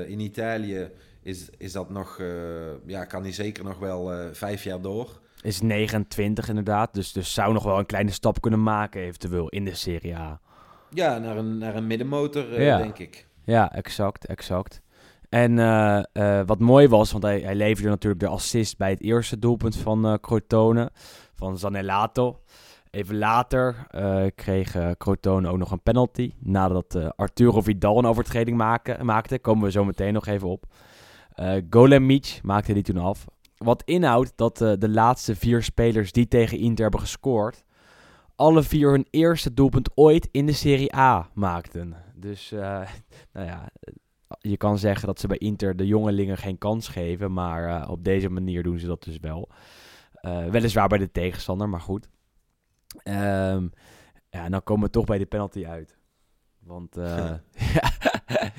in 0.07 0.19
Italië 0.19 0.89
is, 1.21 1.50
is 1.57 1.71
dat 1.71 1.89
nog, 1.89 2.21
ja, 2.86 3.05
kan 3.05 3.21
hij 3.21 3.31
zeker 3.31 3.63
nog 3.63 3.77
wel 3.79 4.29
vijf 4.33 4.63
jaar 4.63 4.81
door. 4.81 5.19
Is 5.41 5.62
29 5.62 6.50
inderdaad. 6.50 6.93
Dus, 6.93 7.12
dus 7.12 7.33
zou 7.33 7.53
nog 7.53 7.63
wel 7.63 7.79
een 7.79 7.86
kleine 7.86 8.12
stap 8.12 8.41
kunnen 8.41 8.63
maken 8.63 9.01
eventueel 9.01 9.50
in 9.50 9.65
de 9.65 9.74
Serie 9.75 10.15
A. 10.15 10.39
Ja, 10.89 11.17
naar 11.17 11.38
een, 11.38 11.57
naar 11.57 11.75
een 11.75 11.88
middenmotor, 11.88 12.62
Ja. 12.62 12.77
denk 12.77 12.98
ik. 12.98 13.27
Ja, 13.43 13.74
exact, 13.74 14.25
exact. 14.25 14.81
En 15.31 15.59
eh, 15.59 16.03
eh, 16.13 16.47
wat 16.47 16.59
mooi 16.59 16.88
was, 16.88 17.11
want 17.11 17.23
hij, 17.23 17.39
hij 17.39 17.55
leverde 17.55 17.89
natuurlijk 17.89 18.21
de 18.21 18.27
assist 18.27 18.77
bij 18.77 18.89
het 18.89 19.01
eerste 19.01 19.39
doelpunt 19.39 19.75
van 19.75 20.05
eh 20.05 20.13
Crotone, 20.13 20.91
van 21.33 21.57
Zanelato. 21.57 22.39
Even 22.89 23.17
later 23.17 23.88
kreeg 24.35 24.95
Crotone 24.97 25.50
ook 25.50 25.57
nog 25.57 25.71
een 25.71 25.81
penalty, 25.81 26.31
nadat 26.39 27.15
Arturo 27.15 27.61
Vidal 27.61 27.97
een 27.97 28.05
overtreding 28.05 28.57
maken, 28.57 29.05
maakte. 29.05 29.39
Komen 29.39 29.63
we 29.63 29.71
zo 29.71 29.85
meteen 29.85 30.13
nog 30.13 30.27
even 30.27 30.47
op. 30.47 30.65
Golemic 31.69 32.39
maakte 32.43 32.73
die 32.73 32.83
toen 32.83 32.97
af. 32.97 33.25
Wat 33.57 33.83
inhoudt 33.85 34.33
dat 34.35 34.57
de 34.57 34.89
laatste 34.89 35.35
vier 35.35 35.63
spelers 35.63 36.11
die 36.11 36.27
tegen 36.27 36.57
Inter 36.57 36.83
hebben 36.83 37.00
gescoord, 37.00 37.63
alle 38.35 38.63
vier 38.63 38.91
hun 38.91 39.07
eerste 39.09 39.53
doelpunt 39.53 39.91
ooit 39.95 40.29
in 40.31 40.45
de 40.45 40.53
Serie 40.53 40.95
A 40.95 41.29
maakten. 41.33 41.95
Dus, 42.15 42.50
nou 43.33 43.45
ja, 43.45 43.69
je 44.39 44.57
kan 44.57 44.77
zeggen 44.77 45.07
dat 45.07 45.19
ze 45.19 45.27
bij 45.27 45.38
Inter 45.38 45.75
de 45.75 45.88
jongelingen 45.88 46.38
geen 46.38 46.57
kans 46.57 46.88
geven, 46.88 47.33
maar 47.33 47.81
eh, 47.81 47.89
op 47.89 48.03
deze 48.03 48.29
manier 48.29 48.63
doen 48.63 48.79
ze 48.79 48.88
dat 48.88 49.03
dus 49.03 49.17
wel. 49.19 49.50
Eh, 50.13 50.45
weliswaar 50.45 50.88
bij 50.88 50.97
de 50.97 51.11
tegenstander, 51.11 51.69
maar 51.69 51.81
goed. 51.81 52.07
Ehm, 53.03 53.67
ja, 54.29 54.43
en 54.43 54.51
dan 54.51 54.63
komen 54.63 54.85
we 54.85 54.91
toch 54.91 55.05
bij 55.05 55.17
de 55.17 55.25
penalty 55.25 55.65
uit. 55.65 55.97
Want 56.59 56.97
eh, 56.97 57.31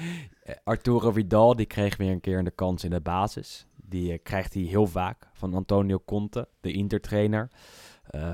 Arturo 0.65 1.11
Vidal 1.11 1.57
die 1.57 1.67
kreeg 1.67 1.97
weer 1.97 2.11
een 2.11 2.21
keer 2.21 2.39
een 2.39 2.55
kans 2.55 2.85
in 2.85 2.91
de 2.91 3.01
basis. 3.01 3.67
Die 3.77 4.19
krijgt 4.19 4.55
hij 4.55 4.63
heel 4.63 4.87
vaak 4.87 5.29
van 5.33 5.55
Antonio 5.55 6.03
Conte, 6.05 6.49
de 6.61 6.73
Inter-trainer. 6.73 7.51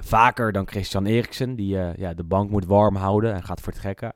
Vaker 0.00 0.52
dan 0.52 0.68
Christian 0.68 1.06
Eriksen, 1.06 1.54
die 1.56 1.76
ja, 1.76 2.14
de 2.14 2.24
bank 2.24 2.50
moet 2.50 2.64
warm 2.64 2.96
houden 2.96 3.34
en 3.34 3.42
gaat 3.42 3.60
vertrekken. 3.60 4.12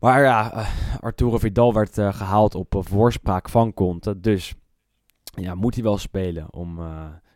Maar 0.00 0.22
ja, 0.22 0.52
eh, 0.52 0.68
Arturo 1.00 1.38
Vidal 1.38 1.74
werd 1.74 1.98
eh, 1.98 2.14
gehaald 2.14 2.54
op 2.54 2.74
eh, 2.74 2.80
voorspraak 2.82 3.48
van 3.48 3.74
Conte. 3.74 4.20
Dus 4.20 4.54
ja, 5.34 5.54
moet 5.54 5.74
hij 5.74 5.84
wel 5.84 5.98
spelen 5.98 6.52
om, 6.52 6.80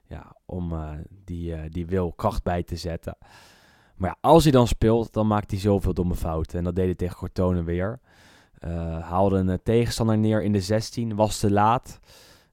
ja, 0.06 0.36
om 0.46 0.74
die, 1.24 1.68
die 1.68 1.86
wil 1.86 2.12
kracht 2.12 2.42
bij 2.42 2.62
te 2.62 2.76
zetten. 2.76 3.16
Maar 3.96 4.08
ja, 4.08 4.16
als 4.20 4.42
hij 4.42 4.52
dan 4.52 4.66
speelt, 4.66 5.12
dan 5.12 5.26
maakt 5.26 5.50
hij 5.50 5.60
zoveel 5.60 5.94
domme 5.94 6.14
fouten. 6.14 6.58
En 6.58 6.64
dat 6.64 6.76
deed 6.76 6.84
hij 6.84 6.94
tegen 6.94 7.16
Cortone 7.16 7.62
weer. 7.62 8.00
Haalde 9.00 9.36
een 9.36 9.60
tegenstander 9.62 10.18
neer 10.18 10.42
in 10.42 10.52
de 10.52 10.60
16, 10.60 11.14
was 11.14 11.38
te 11.38 11.50
laat. 11.50 11.98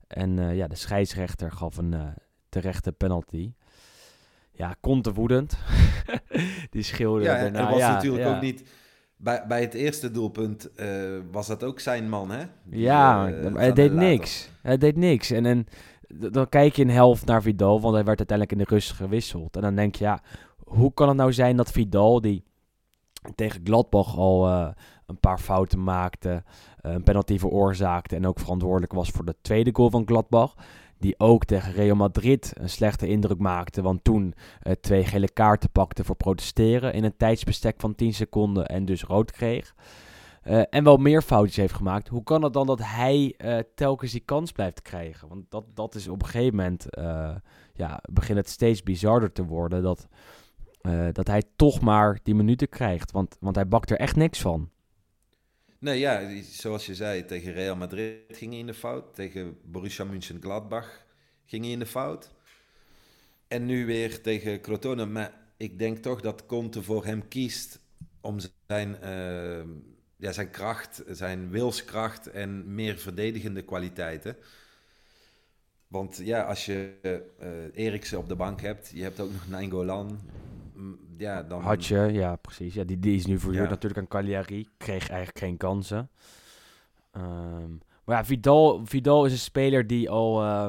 En 0.07 0.55
ja, 0.55 0.67
de 0.67 0.75
scheidsrechter 0.75 1.51
gaf 1.51 1.77
een 1.77 1.95
terechte 2.49 2.91
penalty. 2.91 3.53
Ja, 4.51 4.75
Conte 4.81 5.13
woedend. 5.13 5.57
die 6.69 6.83
schreeuwde 6.83 7.23
Ja, 7.23 7.39
daarna. 7.39 7.69
was 7.69 7.79
ja, 7.79 7.93
natuurlijk 7.93 8.23
ja. 8.23 8.35
ook 8.35 8.41
niet... 8.41 8.63
Bij, 9.17 9.43
bij 9.47 9.61
het 9.61 9.73
eerste 9.73 10.11
doelpunt 10.11 10.73
eh, 10.73 10.87
was 11.31 11.47
dat 11.47 11.63
ook 11.63 11.79
zijn 11.79 12.09
man, 12.09 12.31
hè? 12.31 12.45
Die, 12.63 12.81
Ja, 12.81 13.27
eh, 13.27 13.55
hij 13.55 13.73
deed 13.73 13.91
later. 13.91 14.07
niks. 14.07 14.49
Hij 14.61 14.77
deed 14.77 14.95
niks. 14.95 15.31
En, 15.31 15.45
en 15.45 15.67
dan 16.07 16.49
kijk 16.49 16.75
je 16.75 16.81
een 16.81 16.89
helft 16.89 17.25
naar 17.25 17.41
Vidal, 17.41 17.81
want 17.81 17.93
hij 17.95 18.03
werd 18.03 18.17
uiteindelijk 18.17 18.59
in 18.59 18.65
de 18.65 18.73
rust 18.73 18.91
gewisseld. 18.91 19.55
En 19.55 19.61
dan 19.61 19.75
denk 19.75 19.95
je, 19.95 20.03
ja, 20.03 20.21
hoe 20.63 20.93
kan 20.93 21.07
het 21.07 21.17
nou 21.17 21.33
zijn 21.33 21.57
dat 21.57 21.71
Vidal, 21.71 22.21
die 22.21 22.43
tegen 23.35 23.61
Gladbach 23.63 24.17
al 24.17 24.47
eh, 24.47 24.67
een 25.05 25.19
paar 25.19 25.39
fouten 25.39 25.83
maakte, 25.83 26.43
een 26.81 27.03
penalty 27.03 27.37
veroorzaakte 27.39 28.15
en 28.15 28.27
ook 28.27 28.39
verantwoordelijk 28.39 28.93
was 28.93 29.09
voor 29.09 29.25
de 29.25 29.35
tweede 29.41 29.69
goal 29.73 29.89
van 29.89 30.07
Gladbach, 30.07 30.55
die 30.99 31.19
ook 31.19 31.45
tegen 31.45 31.73
Real 31.73 31.95
Madrid 31.95 32.53
een 32.55 32.69
slechte 32.69 33.07
indruk 33.07 33.39
maakte, 33.39 33.81
want 33.81 34.03
toen 34.03 34.33
eh, 34.61 34.73
twee 34.81 35.05
gele 35.05 35.29
kaarten 35.29 35.69
pakte 35.69 36.03
voor 36.03 36.15
protesteren 36.15 36.93
in 36.93 37.03
een 37.03 37.17
tijdsbestek 37.17 37.75
van 37.79 37.95
10 37.95 38.13
seconden 38.13 38.65
en 38.65 38.85
dus 38.85 39.03
rood 39.03 39.31
kreeg. 39.31 39.75
Eh, 40.41 40.61
en 40.69 40.83
wel 40.83 40.97
meer 40.97 41.21
foutjes 41.21 41.55
heeft 41.55 41.73
gemaakt. 41.73 42.07
Hoe 42.07 42.23
kan 42.23 42.43
het 42.43 42.53
dan 42.53 42.67
dat 42.67 42.79
hij 42.83 43.33
eh, 43.37 43.57
telkens 43.75 44.11
die 44.11 44.21
kans 44.25 44.51
blijft 44.51 44.81
krijgen? 44.81 45.27
Want 45.27 45.45
dat, 45.49 45.65
dat 45.73 45.95
is 45.95 46.07
op 46.07 46.21
een 46.21 46.27
gegeven 46.27 46.55
moment, 46.55 46.85
ja, 47.73 48.03
begint 48.11 48.37
het 48.37 48.49
steeds 48.49 48.83
bizarder 48.83 49.31
te 49.31 49.45
worden 49.45 49.83
dat, 49.83 50.07
dat 51.11 51.27
hij 51.27 51.43
toch 51.55 51.81
maar 51.81 52.19
die 52.23 52.35
minuten 52.35 52.69
krijgt. 52.69 53.11
Want, 53.11 53.37
want 53.39 53.55
hij 53.55 53.67
bakt 53.67 53.91
er 53.91 53.97
echt 53.97 54.15
niks 54.15 54.41
van. 54.41 54.69
Nee, 55.87 55.99
ja, 55.99 56.41
zoals 56.43 56.85
je 56.85 56.95
zei, 56.95 57.25
tegen 57.25 57.53
Real 57.53 57.75
Madrid 57.75 58.17
ging 58.29 58.51
hij 58.51 58.59
in 58.59 58.65
de 58.65 58.73
fout. 58.73 59.15
Tegen 59.15 59.57
Borussia 59.63 60.05
Mönchengladbach 60.05 61.05
ging 61.45 61.63
hij 61.63 61.71
in 61.71 61.79
de 61.79 61.85
fout. 61.85 62.31
En 63.47 63.65
nu 63.65 63.85
weer 63.85 64.21
tegen 64.21 64.61
Crotone. 64.61 65.05
Maar 65.05 65.33
ik 65.57 65.79
denk 65.79 65.97
toch 65.97 66.21
dat 66.21 66.45
Conte 66.45 66.83
voor 66.83 67.05
hem 67.05 67.27
kiest 67.27 67.79
om 68.21 68.37
zijn, 68.67 69.01
eh, 69.01 69.63
ja, 70.17 70.31
zijn 70.31 70.49
kracht, 70.49 71.03
zijn 71.07 71.49
wilskracht 71.49 72.27
en 72.27 72.75
meer 72.75 72.97
verdedigende 72.97 73.61
kwaliteiten. 73.61 74.37
Want 75.87 76.17
ja, 76.23 76.43
als 76.43 76.65
je 76.65 76.93
eh 77.39 77.85
Eriksen 77.85 78.17
op 78.17 78.27
de 78.27 78.35
bank 78.35 78.61
hebt, 78.61 78.91
je 78.93 79.03
hebt 79.03 79.19
ook 79.19 79.31
nog 79.31 79.47
Nainggolan. 79.47 80.19
Ja, 81.17 81.43
dan... 81.43 81.61
Had 81.61 81.85
je, 81.85 81.97
ja 81.97 82.35
precies. 82.35 82.73
Ja, 82.73 82.83
die, 82.83 82.99
die 82.99 83.15
is 83.15 83.25
nu 83.25 83.39
verhuurd 83.39 83.63
Ja. 83.63 83.69
natuurlijk 83.69 84.01
aan 84.01 84.07
Cagliari. 84.07 84.67
Kreeg 84.77 85.09
eigenlijk 85.09 85.39
geen 85.39 85.57
kansen. 85.57 86.09
Ehm, 87.11 87.71
maar 88.03 88.15
ja, 88.17 88.25
Vidal, 88.25 88.85
Vidal 88.85 89.25
is 89.25 89.31
een 89.31 89.37
speler 89.37 89.87
die 89.87 90.09
al, 90.09 90.41
eh, 90.43 90.67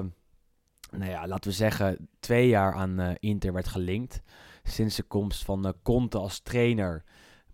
nou 0.90 1.10
ja, 1.10 1.26
laten 1.26 1.50
we 1.50 1.56
zeggen, 1.56 2.08
twee 2.20 2.48
jaar 2.48 2.74
aan 2.74 3.00
eh, 3.00 3.14
Inter 3.18 3.52
werd 3.52 3.68
gelinkt. 3.68 4.22
Sinds 4.62 4.96
de 4.96 5.02
komst 5.02 5.44
van 5.44 5.66
eh, 5.66 5.72
Conte 5.82 6.18
als 6.18 6.40
trainer 6.40 7.04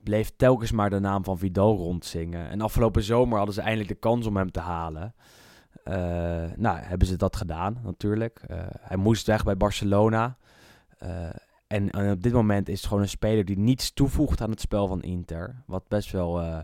bleef 0.02 0.32
telkens 0.36 0.72
maar 0.72 0.90
de 0.90 0.98
naam 0.98 1.24
van 1.24 1.38
Vidal 1.38 1.76
rondzingen. 1.76 2.48
En 2.48 2.60
afgelopen 2.60 3.02
zomer 3.02 3.36
hadden 3.36 3.54
ze 3.54 3.60
eindelijk 3.60 3.88
de 3.88 3.94
kans 3.94 4.26
om 4.26 4.36
hem 4.36 4.50
te 4.50 4.60
halen. 4.60 5.14
Eh, 5.84 5.94
nou, 6.56 6.78
hebben 6.78 7.08
ze 7.08 7.16
dat 7.16 7.36
gedaan 7.36 7.80
natuurlijk. 7.84 8.40
Hij 8.80 8.96
moest 8.96 9.26
weg 9.26 9.44
bij 9.44 9.56
Barcelona. 9.56 10.36
En, 11.74 11.90
en 11.90 12.10
op 12.10 12.22
dit 12.22 12.32
moment 12.32 12.68
is 12.68 12.76
het 12.78 12.86
gewoon 12.86 13.02
een 13.02 13.08
speler 13.08 13.44
die 13.44 13.58
niets 13.58 13.92
toevoegt 13.92 14.40
aan 14.40 14.50
het 14.50 14.60
spel 14.60 14.86
van 14.86 15.02
Inter. 15.02 15.62
Wat 15.66 15.88
best 15.88 16.10
wel, 16.12 16.40
eh, 16.40 16.58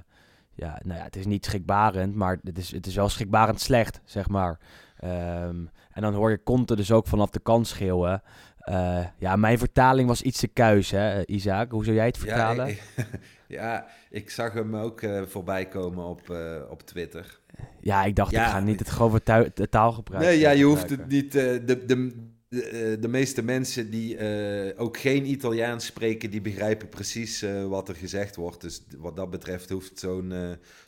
ja, 0.54 0.80
nou 0.84 0.98
ja, 0.98 1.04
het 1.04 1.16
is 1.16 1.26
niet 1.26 1.44
schrikbarend, 1.44 2.14
maar 2.14 2.38
het 2.42 2.58
is, 2.58 2.72
het 2.72 2.86
is 2.86 2.94
wel 2.94 3.08
schrikbarend 3.08 3.60
slecht, 3.60 4.00
zeg 4.04 4.28
maar. 4.28 4.58
Ehm, 4.96 5.56
en 5.92 6.02
dan 6.02 6.14
hoor 6.14 6.30
je 6.30 6.42
Conte 6.42 6.76
dus 6.76 6.92
ook 6.92 7.06
vanaf 7.06 7.30
de 7.30 7.40
kant 7.40 7.66
schreeuwen. 7.66 8.22
Eh, 8.58 9.04
ja, 9.18 9.36
mijn 9.36 9.58
vertaling 9.58 10.08
was 10.08 10.22
iets 10.22 10.40
te 10.40 10.48
kuis, 10.48 10.90
hè, 10.90 11.10
eh, 11.20 11.34
Isaac? 11.36 11.70
Hoe 11.70 11.84
zou 11.84 11.96
jij 11.96 12.06
het 12.06 12.18
vertalen? 12.18 12.66
Ja, 12.66 12.72
ik, 12.72 12.82
ja, 13.58 13.86
ik 14.10 14.30
zag 14.30 14.52
hem 14.52 14.76
ook 14.76 15.00
eh, 15.02 15.22
voorbij 15.22 15.66
komen 15.68 16.04
op, 16.04 16.36
op 16.70 16.82
Twitter. 16.82 17.40
Ja, 17.80 18.04
ik 18.04 18.16
dacht, 18.16 18.30
Ja. 18.30 18.44
ik 18.44 18.50
ga 18.50 18.60
niet 18.60 18.78
het 18.78 18.88
grove 18.88 19.22
tui- 19.22 19.50
de 19.54 19.68
taalgebruik 19.68 20.24
Nee, 20.24 20.38
ja, 20.38 20.50
je 20.50 20.64
hoeft 20.64 20.80
het 20.82 20.90
gebruiken. 20.90 21.16
niet. 21.16 21.32
de, 21.32 21.84
de, 21.86 22.28
de, 22.50 22.62
eh, 22.64 23.00
de 23.00 23.08
meeste 23.08 23.42
mensen 23.42 23.90
die 23.90 24.16
eh, 24.16 24.80
ook 24.80 24.96
geen 24.98 25.26
Italiaans 25.26 25.86
spreken, 25.86 26.30
die 26.30 26.40
begrijpen 26.40 26.88
precies 26.88 27.42
eh, 27.42 27.66
wat 27.66 27.88
er 27.88 27.94
gezegd 27.94 28.36
wordt. 28.36 28.60
Dus 28.60 28.82
wat 28.98 29.16
dat 29.16 29.30
betreft 29.30 29.70
hoeft 29.70 29.98
zo'n 29.98 30.32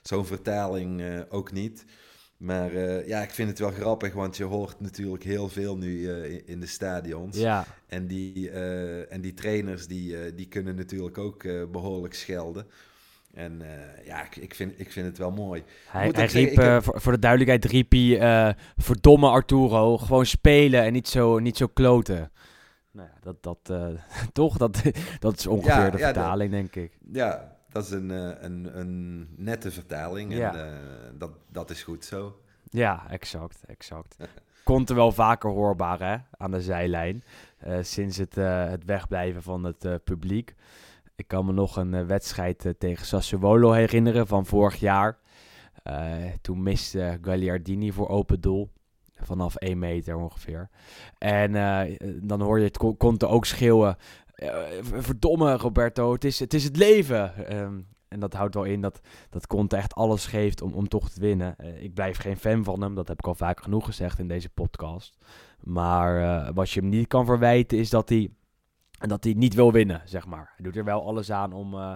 zo'n 0.02 0.26
vertaling 0.26 1.25
ook 1.28 1.52
niet. 1.52 1.85
Maar 2.37 2.76
ja, 3.07 3.23
ik 3.23 3.31
vind 3.31 3.49
het 3.49 3.59
wel 3.59 3.71
grappig, 3.71 4.12
want 4.12 4.37
je 4.37 4.45
hoort 4.45 4.81
natuurlijk 4.81 5.23
heel 5.23 5.49
veel 5.49 5.76
nu 5.76 6.09
in- 6.45 6.61
de 6.61 6.66
stadions. 6.66 7.37
Ja, 7.37 7.66
En 7.87 8.07
die, 8.07 8.50
en 9.09 9.21
die 9.21 9.35
trainers 9.35 9.87
die, 9.87 10.35
die 10.35 10.49
kunnen 10.49 10.75
natuurlijk 10.76 11.19
ook 11.19 11.45
eh, 11.45 11.64
behoorlijk 11.73 12.14
schelden. 12.14 12.66
En 13.35 13.62
eh, 13.62 14.07
ja, 14.07 14.23
ik, 14.25 14.37
ik, 14.37 14.55
vind, 14.55 14.81
ik 14.81 14.93
vind 14.93 15.07
het 15.07 15.19
wel 15.19 15.31
mooi. 15.31 15.62
hij, 15.89 16.05
Moet 16.07 16.15
hij 16.17 16.25
ik 16.25 16.31
zeggen, 16.31 16.49
riep, 16.51 16.59
heb- 16.59 16.77
eh, 16.79 16.83
voor, 16.83 17.01
voor 17.01 17.12
de 17.12 17.19
duidelijkheid 17.19 17.65
riep 17.65 17.91
hij, 17.93 18.19
eh, 18.49 18.55
verdomme 18.77 19.29
Arturo, 19.29 19.99
gewoon 19.99 20.27
spelen 20.27 20.83
en 20.83 20.93
niet 20.93 21.09
zo, 21.09 21.39
niet 21.39 21.57
zo 21.57 21.67
kloten. 21.67 22.31
Nou 22.91 23.09
ja, 23.09 23.33
dat, 23.33 23.43
dat, 23.43 23.93
toch, 24.33 24.57
dat, 24.57 24.83
dat 25.19 25.39
is 25.39 25.47
ongeveer 25.47 25.73
Ja, 25.73 25.91
de 25.91 25.99
ja, 25.99 26.05
vertaling, 26.05 26.51
denk 26.51 26.75
ik. 26.77 26.99
Ja, 27.12 27.57
dat 27.69 27.85
is 27.85 27.91
een, 27.91 28.11
een, 28.45 28.79
een 28.79 29.29
nette 29.37 29.71
vertaling. 29.71 30.31
En 30.33 30.37
Ja. 30.39 30.69
dat, 31.19 31.31
dat 31.49 31.71
is 31.71 31.83
goed 31.83 32.05
zo. 32.05 32.41
Ja, 32.71 33.07
exact, 33.11 33.62
exact. 33.67 34.17
Komt 34.65 34.89
er 34.91 34.95
wel 34.97 35.12
vaker 35.12 35.51
hoorbaar, 35.51 35.99
hè, 36.01 36.17
aan 36.31 36.51
de 36.51 36.61
zijlijn, 36.61 37.25
sinds 37.81 38.17
het, 38.17 38.35
het 38.35 38.85
wegblijven 38.85 39.43
van 39.43 39.65
het 39.65 40.05
publiek. 40.05 40.55
Ik 41.23 41.29
kan 41.29 41.47
me 41.47 41.52
nog 41.52 41.76
een 41.76 41.95
eh, 41.95 42.05
wedstrijd 42.05 42.64
eh, 42.64 42.73
tegen 42.79 43.07
Sassuolo 43.07 43.73
herinneren 43.73 44.26
van 44.26 44.47
vorig 44.47 44.76
jaar. 44.76 45.19
Eh, 45.83 46.14
toen 46.41 46.62
miste 46.62 47.19
Gagliardini 47.23 47.93
voor 47.93 48.09
open 48.09 48.41
doel. 48.41 48.71
Vanaf 49.14 49.55
1 49.55 49.79
meter 49.79 50.17
ongeveer. 50.17 50.69
En 51.19 51.52
dan 52.23 52.41
hoor 52.41 52.59
je 52.59 52.64
het 52.64 52.79
Con- 52.79 52.97
Conte 52.97 53.26
ook 53.26 53.45
schreeuwen. 53.45 53.97
verdomme 54.83 55.57
Roberto, 55.57 56.12
het 56.12 56.25
is 56.25 56.38
het, 56.38 56.55
is 56.55 56.64
het 56.64 56.76
leven. 56.76 57.47
Ehm, 57.47 57.81
en 58.09 58.21
dat 58.21 58.33
houdt 58.33 58.55
wel 58.55 58.64
in 58.64 58.81
dat, 58.81 59.00
dat 59.31 59.47
Conte 59.47 59.76
echt 59.76 59.95
alles 59.95 60.26
geeft 60.26 60.62
om, 60.62 60.73
om 60.73 60.88
toch 60.88 61.11
te 61.11 61.21
winnen. 61.21 61.57
Ik 61.81 61.95
blijf 61.95 62.19
geen 62.19 62.37
fan 62.37 62.64
van 62.64 62.83
hem, 62.83 62.95
dat 62.95 63.09
heb 63.09 63.19
ik 63.19 63.26
al 63.26 63.35
vaak 63.35 63.62
genoeg 63.62 63.85
gezegd 63.85 64.19
in 64.19 64.29
deze 64.29 64.49
podcast. 64.49 65.19
Maar 65.61 66.52
wat 66.55 66.71
je 66.71 66.81
hem 66.81 66.88
niet 66.88 67.07
kan 67.07 67.26
verwijten 67.26 67.79
is 67.79 67.91
dat 67.91 68.09
hij, 68.09 68.31
dat 69.09 69.25
hij 69.25 69.32
niet 69.32 69.54
wil 69.54 69.73
winnen, 69.73 70.02
zeg 70.04 70.26
maar. 70.26 70.52
Hij 70.56 70.64
doet 70.64 70.76
er 70.76 70.85
wel 70.85 71.06
alles 71.06 71.30
aan 71.30 71.52
om, 71.52 71.75
eh, 71.75 71.94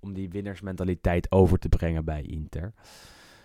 om 0.00 0.12
die 0.14 0.30
winnersmentaliteit 0.30 1.32
over 1.32 1.58
te 1.58 1.68
brengen 1.68 2.04
bij 2.04 2.22
Inter. 2.22 2.72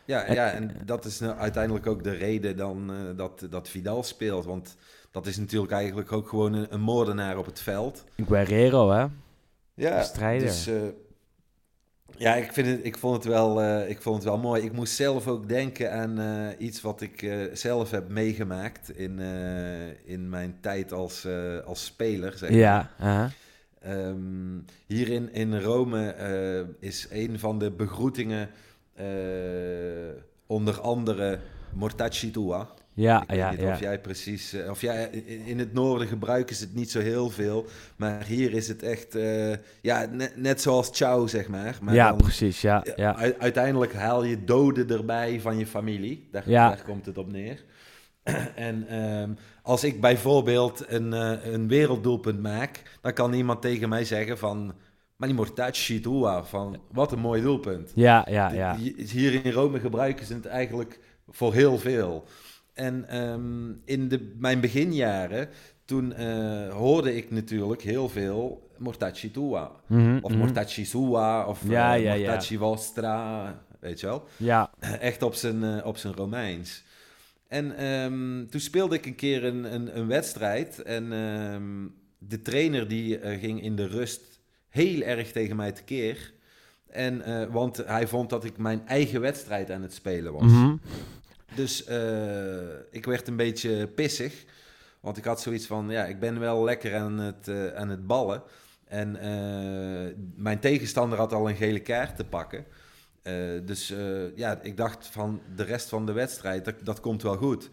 Ja, 0.05 0.31
ja, 0.33 0.51
en 0.51 0.71
dat 0.85 1.05
is 1.05 1.19
nou 1.19 1.37
uiteindelijk 1.37 1.87
ook 1.87 2.03
de 2.03 2.11
reden 2.11 2.57
dan 2.57 2.91
eh, 2.91 3.17
dat, 3.17 3.47
dat 3.49 3.69
Vidal 3.69 4.03
speelt. 4.03 4.45
Want 4.45 4.77
dat 5.11 5.25
is 5.25 5.37
natuurlijk 5.37 5.71
eigenlijk 5.71 6.11
ook 6.11 6.29
gewoon 6.29 6.53
een, 6.53 6.73
een 6.73 6.81
moordenaar 6.81 7.37
op 7.37 7.45
het 7.45 7.59
veld. 7.59 8.03
Guerrero, 8.27 8.91
hè? 8.91 9.05
Ja, 9.73 10.03
strijder. 10.03 10.47
Dus, 10.47 10.67
eh, 10.67 10.81
ja, 12.15 12.35
ik, 12.35 12.51
vind 12.53 12.67
het, 12.67 12.79
ik, 12.85 12.97
vond 12.97 13.15
het 13.15 13.25
wel, 13.25 13.61
eh, 13.61 13.89
ik 13.89 14.01
vond 14.01 14.15
het 14.15 14.25
wel 14.25 14.37
mooi. 14.37 14.63
Ik 14.63 14.71
moest 14.71 14.95
zelf 14.95 15.27
ook 15.27 15.49
denken 15.49 15.91
aan 15.91 16.19
eh, 16.19 16.65
iets 16.67 16.81
wat 16.81 17.01
ik 17.01 17.21
eh, 17.21 17.39
zelf 17.53 17.91
heb 17.91 18.09
meegemaakt 18.09 18.97
in, 18.97 19.19
in 20.05 20.29
mijn 20.29 20.57
tijd 20.61 20.91
als, 20.91 21.27
als 21.65 21.85
speler. 21.85 22.37
Zeg. 22.37 22.49
Ja, 22.49 22.91
aha. 22.99 23.29
Ehm, 23.81 24.59
hier 24.85 25.09
in, 25.09 25.33
in 25.33 25.59
Rome 25.59 26.15
is 26.79 27.07
een 27.09 27.39
van 27.39 27.59
de 27.59 27.71
begroetingen 27.71 28.49
onder 30.45 30.81
andere 30.81 31.39
Mortacci 31.73 32.31
tua. 32.31 32.69
Ja, 32.97 33.21
ik 33.21 33.27
weet 33.27 33.37
ja, 33.37 33.51
niet 33.51 33.59
ja. 33.59 33.71
of 33.73 33.79
jij 33.79 33.99
precies... 33.99 34.53
eh, 34.53 34.69
of 34.69 34.81
jij, 34.81 35.09
in 35.45 35.59
het 35.59 35.73
noorden 35.73 36.07
gebruiken 36.07 36.55
ze 36.55 36.63
het 36.63 36.73
niet 36.75 36.91
zo 36.91 36.99
heel 36.99 37.29
veel. 37.29 37.65
Maar 37.95 38.23
hier 38.25 38.53
is 38.53 38.67
het 38.67 38.83
echt... 38.83 39.15
eh, 39.15 39.51
ja, 39.81 40.05
net, 40.11 40.33
net 40.35 40.61
zoals 40.61 40.89
ciao, 40.91 41.27
zeg 41.27 41.47
maar. 41.47 41.77
maar 41.81 41.93
ja, 41.93 42.07
dan- 42.09 42.17
precies, 42.17 42.61
ja, 42.61 42.85
ja, 42.95 43.15
uiteindelijk 43.39 43.93
haal 43.93 44.23
je 44.23 44.43
doden 44.43 44.89
erbij 44.89 45.39
van 45.41 45.57
je 45.57 45.67
familie. 45.67 46.27
Daar, 46.31 46.49
Ja. 46.49 46.67
daar 46.69 46.83
komt 46.83 47.05
het 47.05 47.17
op 47.17 47.31
neer. 47.31 47.63
en 48.55 48.87
ehm, 48.87 49.29
als 49.61 49.83
ik 49.83 50.01
bijvoorbeeld 50.01 50.83
een, 50.87 51.13
eh, 51.13 51.53
een 51.53 51.67
werelddoelpunt 51.67 52.41
maak, 52.41 52.81
dan 53.01 53.13
kan 53.13 53.33
iemand 53.33 53.61
tegen 53.61 53.89
mij 53.89 54.05
zeggen 54.05 54.37
van... 54.37 54.73
Maar 55.15 55.27
die 55.27 55.37
Mortacci 55.37 55.99
tua, 55.99 56.43
van 56.43 56.81
wat 56.91 57.11
een 57.11 57.19
mooi 57.19 57.41
doelpunt. 57.41 57.91
Ja, 57.95 58.25
ja, 58.29 58.51
ja. 58.51 58.75
Hi- 58.75 59.03
Hier 59.11 59.45
in 59.45 59.51
Rome 59.51 59.79
gebruiken 59.79 60.25
ze 60.25 60.33
het 60.33 60.45
eigenlijk 60.45 60.99
voor 61.29 61.53
heel 61.53 61.77
veel. 61.77 62.23
En 62.77 63.09
ehm, 63.09 63.71
in 63.85 64.07
de, 64.07 64.33
mijn 64.39 64.59
beginjaren, 64.59 65.49
toen 65.85 66.13
eh, 66.13 66.69
hoorde 66.69 67.15
ik 67.15 67.31
natuurlijk 67.31 67.81
heel 67.81 68.09
veel 68.09 68.69
Mortacci 68.77 69.31
tua. 69.31 69.71
Mhm, 69.87 70.19
Of 70.21 70.31
mhm. 70.31 70.39
Mortacci 70.39 70.85
sua, 70.85 71.45
of 71.45 71.61
Ja, 71.67 71.95
eh, 71.95 72.03
ja, 72.03 72.13
ja. 72.13 72.41
Vostra, 72.41 73.63
weet 73.79 73.99
je 73.99 74.05
wel. 74.05 74.23
Ja, 74.37 74.71
Echt 74.79 75.21
op 75.21 75.33
zijn, 75.33 75.63
eh, 75.63 75.85
op 75.85 75.97
zijn 75.97 76.13
Romeins. 76.13 76.83
En 77.47 77.77
ehm, 77.77 78.45
toen 78.49 78.59
speelde 78.59 78.95
ik 78.95 79.05
een 79.05 79.15
keer 79.15 79.43
een, 79.43 79.73
een, 79.73 79.97
een 79.97 80.07
wedstrijd. 80.07 80.81
En 80.81 81.13
ehm, 81.13 81.87
de 82.17 82.41
trainer 82.41 82.87
die 82.87 83.19
ging 83.19 83.61
in 83.61 83.75
de 83.75 83.87
rust 83.87 84.21
heel 84.69 85.01
erg 85.01 85.31
tegen 85.31 85.55
mij 85.55 85.71
tekeer. 85.71 86.33
En, 86.87 87.51
want 87.51 87.77
hij 87.85 88.07
vond 88.07 88.29
dat 88.29 88.43
ik 88.43 88.57
mijn 88.57 88.87
eigen 88.87 89.21
wedstrijd 89.21 89.71
aan 89.71 89.81
het 89.81 89.93
spelen 89.93 90.33
was. 90.33 90.51
mhm. 90.51 90.75
Dus 91.55 91.83
eh, 91.83 92.75
ik 92.91 93.05
werd 93.05 93.27
een 93.27 93.35
beetje 93.35 93.87
pissig. 93.87 94.45
Want 94.99 95.17
ik 95.17 95.25
had 95.25 95.41
zoiets 95.41 95.65
van, 95.65 95.89
ja, 95.89 96.05
ik 96.05 96.19
ben 96.19 96.39
wel 96.39 96.63
lekker 96.63 96.95
aan 96.95 97.19
het, 97.19 97.47
eh, 97.47 97.67
aan 97.67 97.89
het 97.89 98.07
ballen. 98.07 98.43
En 98.87 99.15
eh, 99.15 100.13
mijn 100.35 100.59
tegenstander 100.59 101.17
had 101.17 101.33
al 101.33 101.49
een 101.49 101.55
gele 101.55 101.79
kaart 101.79 102.15
te 102.15 102.25
pakken. 102.25 102.65
Dus 103.65 103.93
ja, 104.35 104.61
ik 104.61 104.77
dacht 104.77 105.07
van 105.07 105.41
de 105.55 105.63
rest 105.63 105.89
van 105.89 106.05
de 106.05 106.11
wedstrijd, 106.11 106.65
dat, 106.65 106.75
dat 106.83 106.99
komt 106.99 107.21
wel 107.21 107.35
goed. 107.35 107.69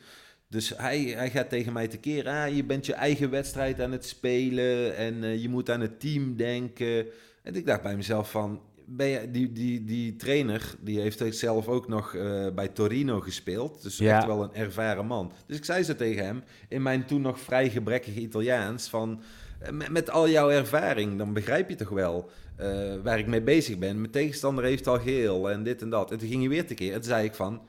Dus 0.49 0.73
hij, 0.77 1.01
hij 1.01 1.31
gaat 1.31 1.49
tegen 1.49 1.73
mij 1.73 1.89
tekeer, 1.89 2.29
ah, 2.29 2.55
je 2.57 2.65
bent 2.65 2.87
je 2.87 2.95
eigen 2.95 3.31
wedstrijd 3.31 3.81
aan 3.81 3.93
het 3.93 4.05
spelen 4.05 4.97
en 4.97 5.41
je 5.41 5.49
moet 5.49 5.71
aan 5.71 5.81
het 5.81 6.01
team 6.01 6.37
denken. 6.37 7.07
En 7.43 7.55
ik 7.55 7.67
dacht 7.67 7.83
bij 7.83 7.97
mezelf 7.97 8.31
van, 8.31 8.61
ben 8.87 9.07
je, 9.07 9.31
die, 9.31 9.53
die, 9.53 9.85
die 9.85 10.17
trainer, 10.17 10.75
die 10.81 11.01
heeft 11.01 11.25
zelf 11.37 11.69
ook 11.69 11.89
nog 11.89 12.15
eh, 12.15 12.47
bij 12.55 12.69
Torino 12.69 13.21
gespeeld. 13.21 13.83
Dus 13.83 13.99
Ja. 13.99 14.17
echt 14.17 14.27
wel 14.27 14.43
een 14.43 14.55
ervaren 14.55 15.07
man. 15.07 15.33
Dus 15.47 15.57
ik 15.57 15.65
zei 15.65 15.83
zo 15.83 15.95
tegen 15.95 16.25
hem, 16.25 16.43
in 16.69 16.83
mijn 16.83 17.07
toen 17.07 17.21
nog 17.21 17.41
vrij 17.41 17.71
gebrekkige 17.71 18.21
Italiaans, 18.21 18.89
van... 18.89 19.23
eh, 19.61 19.71
Met, 19.73 19.89
met 19.89 20.11
al 20.11 20.29
jouw 20.29 20.51
ervaring, 20.51 21.19
dan 21.19 21.33
begrijp 21.33 21.69
je 21.69 21.75
toch 21.77 21.89
wel 21.89 22.31
eh, 22.57 22.69
waar 23.03 23.19
ik 23.19 23.27
mee 23.27 23.43
bezig 23.43 23.79
ben. 23.79 23.99
Mijn 24.01 24.13
tegenstander 24.13 24.65
heeft 24.65 24.87
al 24.87 24.99
geel 24.99 25.51
en 25.51 25.63
dit 25.63 25.83
en 25.83 25.91
dat. 25.91 26.11
En 26.11 26.19
toen 26.19 26.29
ging 26.29 26.41
hij 26.41 26.49
weer 26.51 26.67
tekeer. 26.67 26.89
En 26.93 27.01
toen 27.01 27.09
zei 27.11 27.25
ik 27.25 27.35
van, 27.35 27.61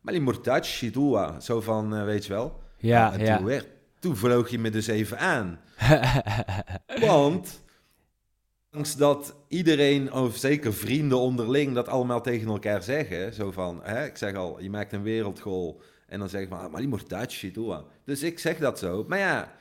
maar 0.00 0.12
die 0.12 0.22
Mortacci 0.22 0.90
tua. 0.90 1.40
Zo 1.40 1.60
van, 1.60 2.04
weet 2.04 2.26
je 2.26 2.32
wel. 2.32 2.60
Ja, 2.78 3.12
en 3.12 3.24
ja. 3.24 3.36
Toen, 3.36 3.46
werd, 3.46 3.66
toen 3.98 4.16
vloog 4.16 4.48
je 4.50 4.58
me 4.58 4.70
dus 4.70 4.86
even 4.86 5.18
aan. 5.18 5.58
Want, 7.00 7.62
ondanks 8.72 8.96
dat 8.96 9.36
iedereen, 9.48 10.12
of 10.12 10.36
zeker 10.36 10.74
vrienden 10.74 11.18
onderling, 11.18 11.74
dat 11.74 11.88
allemaal 11.88 12.20
tegen 12.20 12.48
elkaar 12.48 12.82
zeggen. 12.82 13.34
Zo 13.34 13.50
van, 13.50 13.80
hè, 13.82 14.04
ik 14.04 14.16
zeg 14.16 14.34
al, 14.34 14.60
je 14.60 14.70
maakt 14.70 14.92
een 14.92 15.02
wereldgoal. 15.02 15.80
En 16.06 16.18
dan 16.18 16.28
zeg 16.28 16.42
ik 16.42 16.48
maar, 16.48 16.70
maar 16.70 16.80
die 16.80 16.88
Mortacci 16.88 17.50
tua. 17.50 17.84
Dus 18.04 18.22
ik 18.22 18.38
zeg 18.38 18.58
dat 18.58 18.78
zo. 18.78 19.04
Maar 19.08 19.18
ja, 19.18 19.52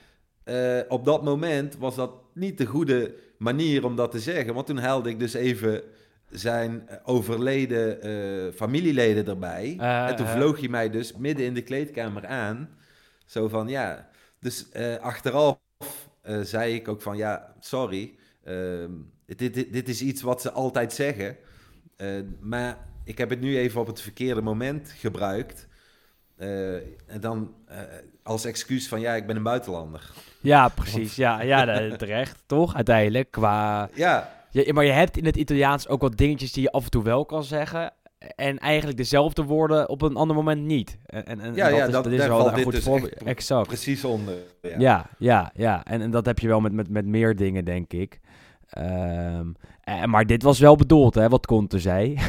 eh, 0.43 0.80
op 0.88 1.06
dat 1.06 1.24
moment 1.24 1.78
was 1.78 1.95
dat 1.95 2.12
niet 2.34 2.58
de 2.58 2.65
goede 2.65 3.15
manier 3.38 3.86
om 3.86 3.95
dat 3.95 4.12
te 4.12 4.19
zeggen. 4.19 4.54
Want 4.54 4.67
toen 4.67 4.78
haalde 4.78 5.10
ik 5.10 5.19
dus 5.19 5.34
even 5.34 5.82
zijn 6.30 6.88
eh, 6.88 6.98
overleden 7.04 8.02
eh, 8.02 8.54
familieleden 8.54 9.28
erbij. 9.28 9.76
En 9.80 10.15
toen 10.15 10.28
vloog 10.28 10.60
hij 10.60 10.69
mij 10.69 10.89
dus 10.89 11.13
midden 11.17 11.45
in 11.45 11.54
de 11.54 11.63
kleedkamer 11.63 12.28
aan. 12.28 12.69
Zo 13.26 13.48
van, 13.48 13.67
ja... 13.67 14.08
Dus 14.41 14.67
achteraf 15.02 15.58
zei 16.41 16.76
ik 16.76 16.88
ook 16.88 17.02
van, 17.02 17.17
ja, 17.17 17.56
sorry. 17.60 18.18
Ehm, 18.49 18.91
dit, 19.25 19.53
dit, 19.53 19.73
dit 19.73 19.89
is 19.89 20.01
iets 20.01 20.21
wat 20.21 20.41
ze 20.41 20.51
altijd 20.51 20.93
zeggen. 20.93 21.35
Eh, 21.95 22.07
maar 22.39 22.77
ik 23.03 23.17
heb 23.17 23.29
het 23.29 23.41
nu 23.41 23.57
even 23.57 23.81
op 23.81 23.88
het 23.88 24.01
verkeerde 24.01 24.41
moment 24.41 24.93
gebruikt. 24.97 25.67
Eh, 26.38 26.73
en 27.07 27.19
dan 27.19 27.53
eh, 27.67 27.77
als 28.23 28.45
excuus 28.45 28.88
van, 28.88 28.99
ja, 28.99 29.13
ik 29.15 29.27
ben 29.27 29.35
een 29.35 29.43
buitenlander. 29.43 30.09
ja, 30.41 30.67
precies. 30.67 31.15
Ja, 31.15 31.41
ja 31.41 31.65
terecht, 31.97 32.43
toch? 32.45 32.75
Uiteindelijk, 32.75 33.31
qua... 33.31 33.89
Ja, 33.93 34.38
Ja, 34.51 34.73
maar 34.73 34.85
je 34.85 34.91
hebt 34.91 35.17
in 35.17 35.25
het 35.25 35.35
Italiaans 35.35 35.88
ook 35.88 36.01
wat 36.01 36.17
dingetjes 36.17 36.51
die 36.51 36.63
je 36.63 36.71
af 36.71 36.83
en 36.83 36.89
toe 36.89 37.03
wel 37.03 37.25
kan 37.25 37.43
zeggen. 37.43 37.93
En 38.35 38.57
eigenlijk 38.57 38.97
dezelfde 38.97 39.43
woorden 39.43 39.89
op 39.89 40.01
een 40.01 40.15
ander 40.15 40.35
moment 40.35 40.62
niet. 40.65 40.97
En, 41.05 41.25
en, 41.25 41.39
en 41.39 41.55
Ja, 41.55 41.67
ja, 41.67 41.85
is, 41.85 41.91
dat- 41.91 42.05
is 42.07 42.27
wel 42.27 42.47
een 42.53 42.63
goed 42.63 42.73
dus 42.73 42.83
voorbeeld. 42.83 43.13
Exact. 43.23 43.67
precies 43.67 44.03
onder. 44.05 44.35
Ja, 44.62 44.75
Ja, 44.77 45.09
ja, 45.17 45.51
ja. 45.55 45.85
En, 45.85 46.01
en 46.01 46.12
dat 46.12 46.25
heb 46.25 46.39
je 46.39 46.47
wel 46.47 46.59
met, 46.62 46.73
met, 46.73 46.89
met 46.89 47.05
meer 47.05 47.35
dingen, 47.35 47.65
denk 47.65 47.93
ik. 47.93 48.19
Ehm, 48.69 49.47
eh, 49.84 50.03
maar 50.03 50.25
dit 50.25 50.43
was 50.43 50.60
wel 50.60 50.75
bedoeld, 50.75 51.15
hè, 51.15 51.29
wat 51.29 51.45
Conte 51.45 51.79
zei. 51.79 52.17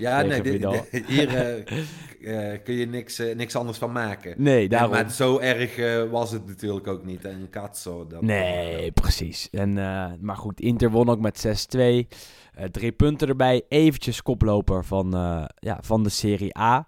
Ja, 0.00 0.22
nee, 0.22 0.42
dit- 0.42 1.04
hier 1.06 1.28
eh, 1.34 2.52
eh, 2.52 2.58
kun 2.64 2.74
je 2.74 2.86
niks, 2.86 3.22
niks 3.36 3.56
anders 3.56 3.78
van 3.78 3.92
maken. 3.92 4.34
Nee, 4.36 4.68
daarom. 4.68 4.90
maar 4.90 5.10
zo 5.10 5.38
erg 5.38 5.76
was 6.10 6.30
het 6.30 6.46
natuurlijk 6.46 6.86
ook 6.86 7.04
niet. 7.04 7.24
En 7.24 7.48
cazzo. 7.50 8.06
Dat 8.06 8.22
Nee, 8.22 8.92
precies. 8.92 9.50
En, 9.50 9.72
maar 10.20 10.36
goed, 10.36 10.60
Inter 10.60 10.90
won 10.90 11.08
ook 11.08 11.20
met 11.20 11.66
6-2. 11.76 11.78
Eh, 11.80 12.64
drie 12.64 12.92
punten 12.92 13.28
erbij. 13.28 13.62
Eventjes 13.68 14.22
koploper 14.22 14.84
van, 14.84 15.10
ja, 15.58 15.78
van 15.80 16.02
de 16.02 16.08
Serie 16.08 16.58
A. 16.58 16.86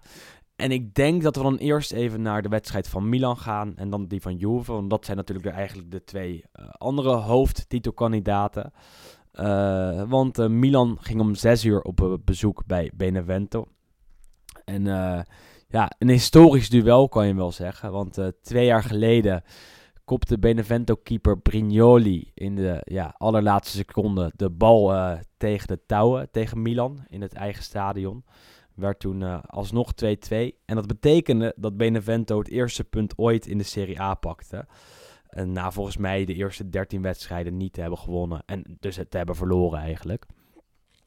En 0.63 0.71
ik 0.71 0.93
denk 0.93 1.21
dat 1.21 1.35
we 1.35 1.41
dan 1.41 1.57
eerst 1.57 1.91
even 1.91 2.21
naar 2.21 2.41
de 2.41 2.49
wedstrijd 2.49 2.87
van 2.87 3.09
Milan 3.09 3.37
gaan. 3.37 3.75
En 3.75 3.89
dan 3.89 4.07
die 4.07 4.21
van 4.21 4.35
Juve. 4.35 4.71
Want 4.71 4.89
dat 4.89 5.05
zijn 5.05 5.17
natuurlijk 5.17 5.47
eigenlijk 5.55 5.91
de 5.91 6.03
twee 6.03 6.43
eh, 6.51 6.69
andere 6.69 7.09
hoofdtitelkandidaten. 7.09 8.73
Eh, 9.31 10.03
want 10.09 10.39
eh, 10.39 10.47
Milan 10.47 10.97
ging 10.99 11.19
om 11.19 11.35
zes 11.35 11.65
uur 11.65 11.81
op 11.81 12.19
bezoek 12.25 12.65
bij 12.65 12.91
Benevento. 12.95 13.67
En 14.65 14.83
ja, 15.67 15.91
een 15.97 16.09
historisch 16.09 16.69
duel 16.69 17.09
kan 17.09 17.27
je 17.27 17.35
wel 17.35 17.51
zeggen. 17.51 17.91
Want 17.91 18.17
twee 18.41 18.65
jaar 18.65 18.83
geleden 18.83 19.43
kopte 20.03 20.39
Benevento-keeper 20.39 21.39
Brignoli 21.39 22.31
in 22.33 22.55
de 22.55 22.81
ja, 22.83 23.15
allerlaatste 23.17 23.77
seconde 23.77 24.31
de 24.35 24.49
bal 24.49 24.93
tegen 25.37 25.67
de 25.67 25.79
touwen 25.85 26.31
tegen 26.31 26.61
Milan 26.61 27.05
in 27.07 27.21
het 27.21 27.33
eigen 27.33 27.63
stadion. 27.63 28.23
Werd 28.75 28.99
toen 28.99 29.23
eh, 29.23 29.39
alsnog 29.47 29.91
2-2. 29.91 30.07
En 30.65 30.75
dat 30.75 30.87
betekende 30.87 31.53
dat 31.57 31.77
Benevento 31.77 32.37
het 32.37 32.49
eerste 32.49 32.83
punt 32.83 33.17
ooit 33.17 33.47
in 33.47 33.57
de 33.57 33.63
Serie 33.63 34.01
A 34.01 34.13
pakte. 34.13 34.65
En 35.27 35.51
na 35.51 35.71
volgens 35.71 35.97
mij 35.97 36.25
de 36.25 36.33
eerste 36.33 36.69
13 36.69 37.01
wedstrijden 37.01 37.57
niet 37.57 37.73
te 37.73 37.81
hebben 37.81 37.99
gewonnen. 37.99 38.43
En 38.45 38.77
dus 38.79 38.95
het 38.95 39.11
te 39.11 39.17
hebben 39.17 39.35
verloren 39.35 39.79
eigenlijk. 39.79 40.25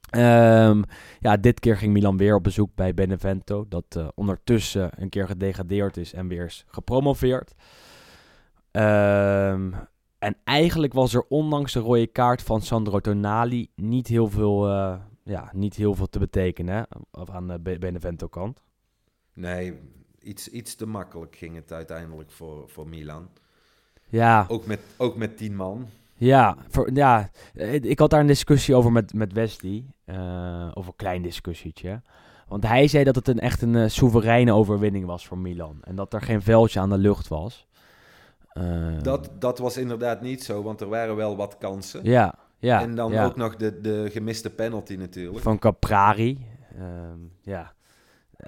Ehm, 0.09 0.81
ja, 1.19 1.37
dit 1.37 1.59
keer 1.59 1.77
ging 1.77 1.93
Milan 1.93 2.17
weer 2.17 2.35
op 2.35 2.43
bezoek 2.43 2.75
bij 2.75 2.93
Benevento. 2.93 3.65
Dat 3.69 3.85
eh, 3.89 4.07
ondertussen 4.15 4.89
een 4.95 5.09
keer 5.09 5.27
gedegradeerd 5.27 5.97
is 5.97 6.13
en 6.13 6.27
weer 6.27 6.45
is 6.45 6.65
gepromoveerd. 6.67 7.53
Ehm, 8.71 9.71
en 10.19 10.37
eigenlijk 10.43 10.93
was 10.93 11.13
er 11.13 11.25
ondanks 11.27 11.73
de 11.73 11.79
rode 11.79 12.07
kaart 12.07 12.41
van 12.41 12.61
Sandro 12.61 12.99
Tonali 12.99 13.71
niet 13.75 14.07
heel 14.07 14.27
veel, 14.27 14.67
eh, 14.67 14.95
ja, 15.27 15.49
niet 15.53 15.75
heel 15.75 15.95
veel 15.95 16.07
te 16.09 16.19
betekenen 16.19 16.75
hè, 16.75 16.81
of 17.11 17.29
aan 17.29 17.47
de 17.47 17.59
Be- 17.59 17.77
Benevento 17.79 18.27
kant. 18.27 18.63
Nee, 19.33 19.79
iets, 20.19 20.49
iets 20.49 20.75
te 20.75 20.85
makkelijk 20.85 21.35
ging 21.35 21.55
het 21.55 21.71
uiteindelijk 21.71 22.31
voor, 22.31 22.69
voor 22.69 22.87
Milan. 22.87 23.29
Ja, 24.09 24.45
Ook 24.47 24.65
met, 24.65 24.79
ook 24.97 25.15
met 25.15 25.37
tien 25.37 25.55
man. 25.55 25.87
Ja, 26.15 26.57
voor, 26.67 26.89
ja, 26.93 27.29
eh, 27.53 27.73
ik 27.73 27.99
had 27.99 28.09
daar 28.09 28.19
een 28.19 28.27
discussie 28.27 28.75
over 28.75 28.91
met, 28.91 29.13
met 29.13 29.33
Wesley. 29.33 29.85
eh 30.05 30.71
of 30.73 30.87
een 30.87 30.95
klein 30.95 31.21
discussietje. 31.21 32.01
Want 32.47 32.63
hij 32.67 32.87
zei 32.87 33.03
dat 33.03 33.15
het 33.15 33.27
een, 33.27 33.39
echt 33.39 33.61
een 33.61 33.75
eh, 33.75 33.87
soevereine 33.89 34.53
overwinning 34.53 35.05
was 35.05 35.27
voor 35.27 35.37
Milan. 35.37 35.77
En 35.81 35.95
dat 35.95 36.13
er 36.13 36.21
geen 36.21 36.41
veldje 36.41 36.79
aan 36.79 36.89
de 36.89 36.97
lucht 36.97 37.27
was. 37.27 37.67
Eh, 38.49 39.01
Dat, 39.01 39.29
dat 39.39 39.57
was 39.59 39.77
inderdaad 39.77 40.21
niet 40.21 40.43
zo, 40.43 40.63
want 40.63 40.81
er 40.81 40.87
waren 40.89 41.15
wel 41.15 41.35
wat 41.35 41.57
kansen. 41.57 42.03
Ja, 42.03 42.33
ja. 42.59 42.81
en 42.81 42.95
dan 42.95 43.11
ja. 43.11 43.25
ook 43.25 43.35
nog 43.35 43.55
de, 43.55 43.81
de 43.81 44.09
gemiste 44.11 44.49
penalty 44.49 44.95
natuurlijk. 44.95 45.43
Van 45.43 45.59
Caprari. 45.59 46.45
Ehm, 46.77 47.19
ja. 47.41 47.75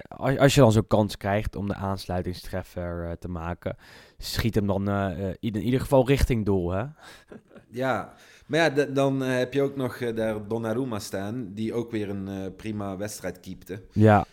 Als, 0.07 0.37
als 0.37 0.55
je 0.55 0.61
dan 0.61 0.71
zo'n 0.71 0.87
kans 0.87 1.17
krijgt 1.17 1.55
om 1.55 1.67
de 1.67 1.73
aansluitingstreffer 1.73 3.05
eh, 3.05 3.11
te 3.11 3.27
maken, 3.27 3.77
schiet 4.17 4.55
hem 4.55 4.67
dan 4.67 4.89
eh, 4.89 5.29
eh, 5.29 5.35
in, 5.39 5.53
in 5.53 5.61
ieder 5.61 5.79
geval 5.79 6.07
richting 6.07 6.45
doel, 6.45 6.71
hè? 6.71 6.83
Ja, 7.71 8.13
maar 8.45 8.59
ja, 8.59 8.85
dan 8.85 9.19
heb 9.19 9.53
je 9.53 9.61
ook 9.61 9.75
nog 9.75 9.97
daar 9.97 10.47
Donnarumma 10.47 10.99
staan, 10.99 11.53
die 11.53 11.73
ook 11.73 11.91
weer 11.91 12.09
een 12.09 12.55
prima 12.55 12.97
wedstrijd 12.97 13.39
keepte. 13.39 13.81
Ja. 13.91 14.25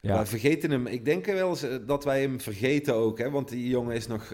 Ja. 0.00 0.18
We 0.18 0.26
vergeten 0.26 0.70
hem. 0.70 0.86
Ik 0.86 1.04
denk 1.04 1.26
wel 1.26 1.48
eens 1.48 1.66
dat 1.86 2.04
wij 2.04 2.20
hem 2.20 2.40
vergeten 2.40 2.94
ook, 2.94 3.18
hè, 3.18 3.30
want 3.30 3.48
die 3.48 3.68
jongen 3.68 3.94
is 3.94 4.06
nog 4.06 4.32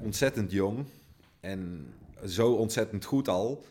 ontzettend 0.00 0.52
jong 0.52 0.84
en 1.40 1.86
zo 2.24 2.52
ontzettend 2.52 3.04
goed 3.04 3.28
al. 3.28 3.64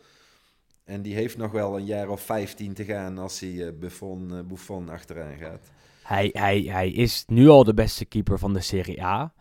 En 0.92 1.02
die 1.02 1.14
heeft 1.16 1.38
nog 1.38 1.52
wel 1.52 1.78
een 1.78 1.86
jaar 1.86 2.10
of 2.10 2.22
15 2.22 2.74
te 2.74 2.84
gaan 2.86 3.18
als 3.18 3.40
hij 3.40 3.66
eh, 3.68 3.72
Buffon, 3.80 4.34
eh, 4.36 4.40
Buffon 4.48 4.90
achteraan 4.90 5.38
gaat. 5.38 5.72
Hij, 6.04 6.30
hij, 6.34 6.62
hij 6.62 6.90
is 6.92 7.24
nu 7.28 7.48
al 7.48 7.64
de 7.64 7.74
beste 7.74 8.06
keeper 8.06 8.40
van 8.40 8.54
de 8.54 8.60
Serie 8.60 9.04
A. 9.04 9.34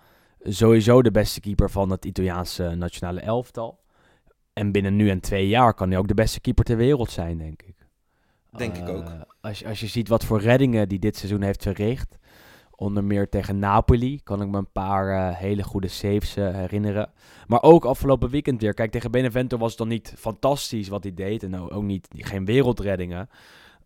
Sowieso 0.43 1.03
de 1.03 1.11
beste 1.11 1.41
keeper 1.41 1.71
van 1.71 1.91
het 1.91 2.05
Italiaanse 2.05 2.75
nationale 2.75 3.21
elftal. 3.21 3.79
En 4.53 4.73
binnen 4.73 4.97
nu 4.97 5.11
en 5.11 5.21
twee 5.21 5.49
jaar 5.49 5.75
kan 5.75 5.89
hij 5.91 5.99
ook 5.99 6.09
de 6.09 6.15
beste 6.15 6.41
keeper 6.41 6.65
ter 6.65 6.77
wereld 6.77 7.11
zijn, 7.11 7.39
denk 7.39 7.63
ik. 7.63 7.75
Denk 8.57 8.77
ik 8.77 8.89
Eh, 8.89 8.95
ook. 8.97 9.05
Als, 9.41 9.59
je- 9.59 9.67
als 9.69 9.81
je 9.81 9.87
ziet 9.87 10.09
wat 10.09 10.25
voor 10.25 10.41
reddingen 10.41 10.89
die 10.89 10.99
dit 10.99 11.17
seizoen 11.17 11.43
heeft 11.43 11.63
verricht. 11.63 12.19
Onder 12.81 13.05
meer 13.05 13.29
tegen 13.29 13.59
Napoli 13.59 14.21
kan 14.23 14.43
ik 14.43 14.49
me 14.49 14.59
een 14.59 14.73
paar 14.73 15.09
eh, 15.09 15.37
hele 15.37 15.63
goede 15.63 15.89
saves 15.89 16.37
eh, 16.37 16.55
herinneren. 16.55 17.11
Maar 17.47 17.63
ook 17.63 17.85
afgelopen 17.85 18.31
weekend 18.31 18.61
weer. 18.61 18.75
Kijk, 18.75 18.91
tegen 18.91 19.11
Benevento 19.11 19.59
was 19.59 19.69
het 19.69 19.79
dan 19.79 19.89
niet 19.89 20.15
fantastisch 20.19 20.89
wat 20.89 21.03
hij 21.03 21.15
deed. 21.15 21.43
En 21.43 21.71
ook 21.71 21.83
niet, 21.83 22.09
geen 22.13 22.45
wereldreddingen. 22.45 23.29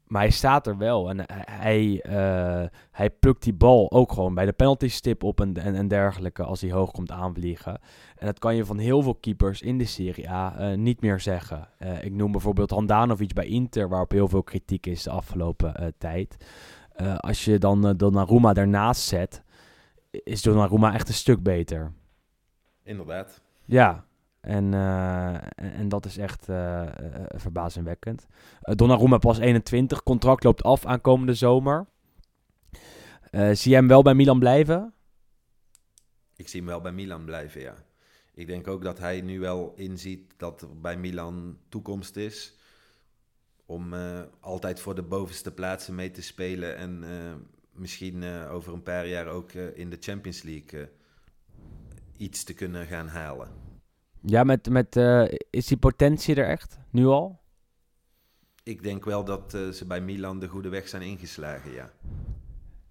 Maar 0.07 0.23
hij 0.23 0.31
staat 0.31 0.67
er 0.67 0.79
wel. 0.79 1.11
En 1.11 1.25
hij, 1.51 2.01
eh, 2.03 2.65
hij 2.91 3.11
plukt 3.11 3.43
die 3.43 3.55
bal 3.55 3.93
ook 3.93 4.13
gewoon 4.13 4.35
bij 4.35 4.47
de 4.47 4.53
penalty 4.53 4.89
stip 4.89 5.23
op 5.23 5.41
en, 5.41 5.57
en, 5.57 5.89
dergelijke. 5.89 6.43
Als 6.43 6.61
hij 6.61 6.71
hoog 6.71 6.91
komt 6.91 7.11
aanvliegen. 7.11 7.81
En 8.17 8.27
dat 8.27 8.39
kan 8.39 8.57
je 8.57 8.65
van 8.65 8.79
heel 8.79 9.03
veel 9.03 9.15
keepers 9.15 9.63
in 9.63 9.79
de 9.79 9.87
Serie 9.87 10.31
A 10.31 10.75
niet 10.75 11.01
meer 11.01 11.21
zeggen. 11.21 11.69
Ik 12.01 12.13
noem 12.13 12.33
bijvoorbeeld 12.33 12.71
Handanovic 12.71 13.33
bij 13.33 13.47
Inter, 13.47 13.89
waarop 13.89 14.11
heel 14.11 14.29
veel 14.29 14.43
kritiek 14.43 14.87
is 14.87 15.03
de 15.03 15.11
afgelopen 15.11 15.95
tijd. 15.99 16.37
Eh, 16.95 17.17
als 17.19 17.45
je 17.45 17.59
dan 17.59 17.87
eh, 17.87 17.95
Donnarumma 17.97 18.53
daarnaast 18.53 19.03
zet, 19.03 19.43
is 20.11 20.43
Donnarumma 20.43 20.95
echt 20.95 21.09
een 21.09 21.15
stuk 21.15 21.43
beter. 21.43 21.93
Inderdaad. 22.83 23.41
Ja, 23.65 24.05
en, 24.41 24.75
eh, 24.75 25.35
en, 25.35 25.73
en 25.75 25.89
dat 25.89 26.07
is 26.07 26.19
echt 26.19 26.45
verbazingwekkend. 27.29 28.27
Donnarumma 28.61 29.19
pas 29.19 29.39
21, 29.39 30.03
contract 30.03 30.45
loopt 30.45 30.63
af 30.63 30.87
aankomende 30.87 31.35
zomer. 31.35 31.87
Zie 33.31 33.71
jij 33.71 33.79
hem 33.79 33.89
wel 33.89 34.03
bij 34.03 34.15
Milan 34.15 34.39
blijven? 34.39 34.95
Ik 36.37 36.49
zie 36.49 36.61
hem 36.61 36.69
wel 36.69 36.81
bij 36.81 36.93
Milan 36.93 37.25
blijven, 37.25 37.61
ja. 37.61 37.75
Ik 38.35 38.47
denk 38.47 38.69
ook 38.69 38.83
dat 38.83 38.99
hij 38.99 39.21
nu 39.21 39.41
wel 39.41 39.73
inziet 39.77 40.35
dat 40.37 40.63
er 40.63 40.81
bij 40.81 40.97
Milan 40.97 41.59
toekomst 41.69 42.17
is. 42.17 42.55
Om 43.67 43.95
eh, 43.95 44.21
altijd 44.41 44.81
voor 44.81 44.95
de 44.95 45.03
bovenste 45.03 45.53
plaatsen 45.53 45.95
mee 45.95 46.11
te 46.11 46.23
spelen. 46.23 46.77
En 46.77 47.05
eh, 47.05 47.35
misschien 47.73 48.23
eh, 48.23 48.53
over 48.53 48.73
een 48.73 48.83
paar 48.83 49.07
jaar 49.07 49.27
ook 49.27 49.53
in 49.53 49.91
de 49.91 49.97
Champions 50.01 50.43
League 50.43 50.89
iets 52.17 52.45
te 52.45 52.55
kunnen 52.55 52.87
gaan 52.87 53.09
halen. 53.09 53.49
Ja, 54.21 54.45
met, 54.45 54.69
met, 54.69 54.97
is 55.51 55.67
die 55.67 55.77
potentie 55.77 56.35
er 56.35 56.49
echt, 56.49 56.79
nu 56.91 57.07
al? 57.07 57.41
Ik 58.63 58.83
denk 58.83 59.05
wel 59.05 59.25
dat 59.25 59.51
ze 59.51 59.85
bij 59.87 60.01
Milan 60.01 60.41
de 60.41 60.49
goede 60.49 60.69
weg 60.69 60.89
zijn 60.89 61.03
ingeslagen, 61.03 61.73
ja. 61.73 61.93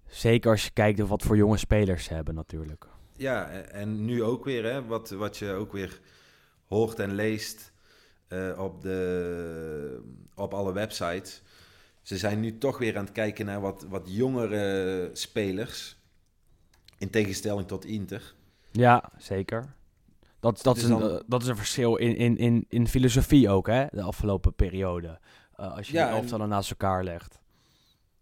Zeker 0.06 0.50
als 0.50 0.64
je 0.64 0.70
kijkt 0.70 1.00
wat 1.00 1.22
voor 1.22 1.36
jonge 1.36 1.56
spelers 1.56 2.04
ze 2.04 2.14
hebben 2.14 2.34
natuurlijk. 2.34 2.86
Ja, 3.16 3.48
en 3.50 4.04
nu 4.04 4.22
ook 4.22 4.44
weer, 4.44 4.64
hè, 4.64 4.84
wat, 4.84 5.10
wat 5.10 5.36
je 5.36 5.52
ook 5.52 5.72
weer 5.72 6.00
hoort 6.64 6.98
en 6.98 7.14
leest 7.14 7.72
eh, 8.28 8.58
op, 8.58 8.80
de, 8.82 10.02
op 10.34 10.54
alle 10.54 10.72
websites. 10.72 11.42
Ze 12.02 12.18
zijn 12.18 12.40
nu 12.40 12.58
toch 12.58 12.78
weer 12.78 12.96
aan 12.98 13.04
het 13.04 13.12
kijken 13.12 13.46
naar 13.46 13.60
wat, 13.60 13.86
wat 13.88 14.02
jongere 14.06 15.10
spelers. 15.12 15.96
In 16.98 17.10
tegenstelling 17.10 17.68
tot 17.68 17.84
Inter. 17.84 18.34
Ja, 18.72 19.10
zeker. 19.18 19.74
Dat, 20.40 20.62
dat, 20.62 20.76
is, 20.76 20.82
Dus 20.82 20.90
een, 20.92 20.98
dan- 20.98 21.10
eh, 21.10 21.20
dat 21.26 21.42
is 21.42 21.48
een 21.48 21.56
verschil 21.56 21.96
in, 21.96 22.16
in, 22.16 22.36
in, 22.36 22.64
in 22.68 22.88
filosofie 22.88 23.48
ook, 23.50 23.66
hè, 23.66 23.86
de 23.90 24.02
afgelopen 24.02 24.54
periode. 24.54 25.18
Eh, 25.56 25.76
als 25.76 25.86
je 25.86 25.92
Ja, 25.92 26.08
en- 26.08 26.14
elftallen 26.16 26.48
naast 26.48 26.70
elkaar 26.70 27.04
legt. 27.04 27.38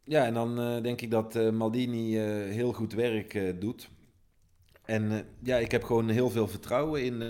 Ja, 0.04 0.24
en 0.26 0.34
dan 0.34 0.60
eh, 0.60 0.82
denk 0.82 1.00
ik 1.00 1.10
dat 1.10 1.52
Maldini 1.52 2.16
heel 2.50 2.72
goed 2.72 2.92
werk 2.92 3.60
doet. 3.60 3.90
En 4.84 5.24
ja, 5.42 5.56
ik 5.56 5.70
heb 5.70 5.84
gewoon 5.84 6.08
heel 6.08 6.30
veel 6.30 6.48
vertrouwen 6.48 7.04
in, 7.04 7.22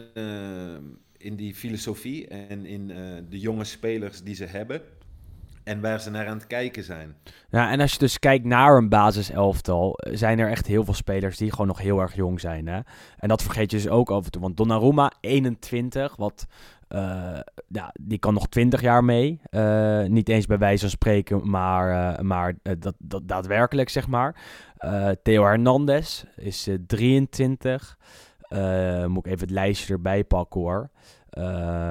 in 1.22 1.37
die 1.37 1.54
filosofie 1.54 2.28
en 2.28 2.66
in 2.66 2.90
eh, 2.90 2.96
de 3.28 3.38
jonge 3.38 3.64
spelers 3.64 4.22
die 4.22 4.35
ze 4.35 4.44
hebben. 4.44 4.80
En 5.64 5.80
waar 5.80 6.00
ze 6.00 6.11
naar 6.11 6.26
aan 6.26 6.37
het 6.37 6.46
kijken 6.46 6.82
zijn. 6.82 7.14
Ja, 7.50 7.70
en 7.70 7.80
als 7.80 7.92
je 7.92 7.98
dus 7.98 8.18
kijkt 8.18 8.44
naar 8.44 8.76
een 8.76 8.88
basiselftal, 8.88 9.94
eh, 9.94 10.16
zijn 10.16 10.38
er 10.38 10.50
echt 10.50 10.66
heel 10.66 10.85
veel 10.85 10.94
spelers 10.94 11.37
die 11.37 11.50
gewoon 11.50 11.66
nog 11.66 11.78
heel 11.78 12.00
erg 12.00 12.14
jong 12.14 12.40
zijn. 12.40 12.66
Hè? 12.66 12.80
En 13.18 13.28
dat 13.28 13.42
vergeet 13.42 13.70
je 13.70 13.76
dus 13.76 13.88
ook 13.88 14.11
af 14.11 14.24
en 14.24 14.30
toe. 14.30 14.42
Want 14.42 14.56
Donnarumma, 14.56 15.12
21, 15.20 16.16
wat, 16.16 16.46
eh, 16.88 17.38
ja, 17.68 17.94
die 18.00 18.18
kan 18.18 18.35
nog 18.35 18.48
20 18.48 18.80
jaar 18.80 19.04
mee. 19.04 19.40
Niet 20.08 20.28
eens 20.28 20.46
bij 20.46 20.58
wijze 20.58 20.80
van 20.80 20.90
spreken, 20.90 21.50
maar, 21.50 22.24
maar 22.24 22.54
dat, 22.78 22.94
dat 22.98 23.28
daadwerkelijk, 23.28 23.88
zeg 23.88 24.08
maar. 24.08 24.35
Theo 25.22 25.44
Hernandez 25.44 26.24
is 26.37 26.66
eh, 26.66 26.74
23. 26.87 27.98
Eh, 28.52 29.06
moet 29.06 29.26
ik 29.26 29.32
even 29.32 29.46
het 29.46 29.50
lijstje 29.50 29.92
erbij 29.92 30.24
pakken 30.24 30.60
hoor. 30.60 30.90
Eh, 31.28 31.42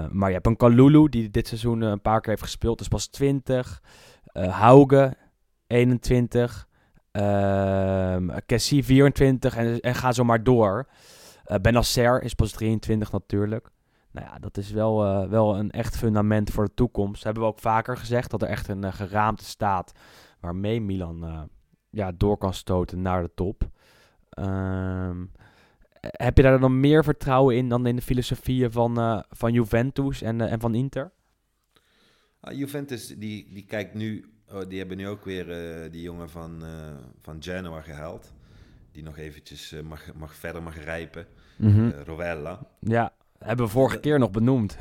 maar 0.09 0.27
je 0.27 0.33
hebt 0.33 0.45
een 0.45 0.57
Kalulu 0.57 1.09
die 1.09 1.29
dit 1.29 1.47
seizoen 1.47 1.83
eh, 1.83 1.89
een 1.89 2.01
paar 2.01 2.21
keer 2.21 2.29
heeft 2.29 2.41
gespeeld, 2.41 2.81
is 2.81 2.87
pas 2.87 3.07
20. 3.07 3.81
Eh 4.25 4.59
Hauge, 4.59 5.17
21. 5.67 6.67
Ehm 7.11 8.29
Cassie, 8.45 8.85
24. 8.85 9.55
En, 9.55 9.79
en 9.79 9.95
ga 9.95 10.11
zo 10.11 10.23
maar 10.23 10.43
door. 10.43 10.87
Eh 11.43 11.57
Benacer 11.61 12.23
is 12.23 12.33
pas 12.33 12.51
23 12.51 13.11
natuurlijk. 13.11 13.69
Nou 14.11 14.27
ja, 14.27 14.39
dat 14.39 14.57
is 14.57 14.71
wel, 14.71 15.27
wel 15.29 15.57
een 15.57 15.71
echt 15.71 15.97
fundament 15.97 16.49
voor 16.49 16.65
de 16.65 16.73
toekomst. 16.73 17.23
Hebben 17.23 17.43
we 17.43 17.49
ook 17.49 17.59
vaker 17.59 17.97
gezegd 17.97 18.31
dat 18.31 18.41
er 18.41 18.47
echt 18.47 18.67
een 18.67 18.93
geraamte 18.93 19.45
staat 19.45 19.91
waarmee 20.39 20.81
Milan 20.81 21.49
ja, 21.89 22.11
door 22.17 22.37
kan 22.37 22.53
stoten 22.53 23.01
naar 23.01 23.21
de 23.21 23.31
top. 23.35 23.69
Ehm, 24.29 25.23
heb 26.01 26.37
je 26.37 26.43
daar 26.43 26.59
dan 26.59 26.79
meer 26.79 27.03
vertrouwen 27.03 27.55
in 27.55 27.69
dan 27.69 27.85
in 27.85 27.95
de 27.95 28.01
filosofieën 28.01 28.71
van, 28.71 28.97
eh, 28.97 29.19
van 29.29 29.53
Juventus 29.53 30.21
en, 30.21 30.41
eh, 30.41 30.51
en 30.51 30.59
van 30.59 30.75
Inter? 30.75 31.11
Ah, 32.39 32.57
Juventus, 32.57 33.07
die, 33.07 33.53
die 33.53 33.65
kijkt 33.65 33.93
nu... 33.93 34.25
Oh, 34.51 34.69
die 34.69 34.79
hebben 34.79 34.97
nu 34.97 35.07
ook 35.07 35.25
weer 35.25 35.51
eh, 35.51 35.91
die 35.91 36.01
jongen 36.01 36.29
van, 36.29 36.63
van 37.21 37.43
Genoa 37.43 37.81
gehaald. 37.81 38.33
Die 38.91 39.03
nog 39.03 39.17
eventjes 39.17 39.75
mag, 39.83 40.13
mag 40.13 40.35
verder 40.35 40.63
mag 40.63 40.83
rijpen. 40.83 41.25
Mhm. 41.57 41.89
Rovella. 41.89 42.67
Ja, 42.79 43.13
hebben 43.37 43.65
we 43.65 43.71
vorige 43.71 43.99
keer 43.99 44.19
nog 44.19 44.31
benoemd. 44.31 44.77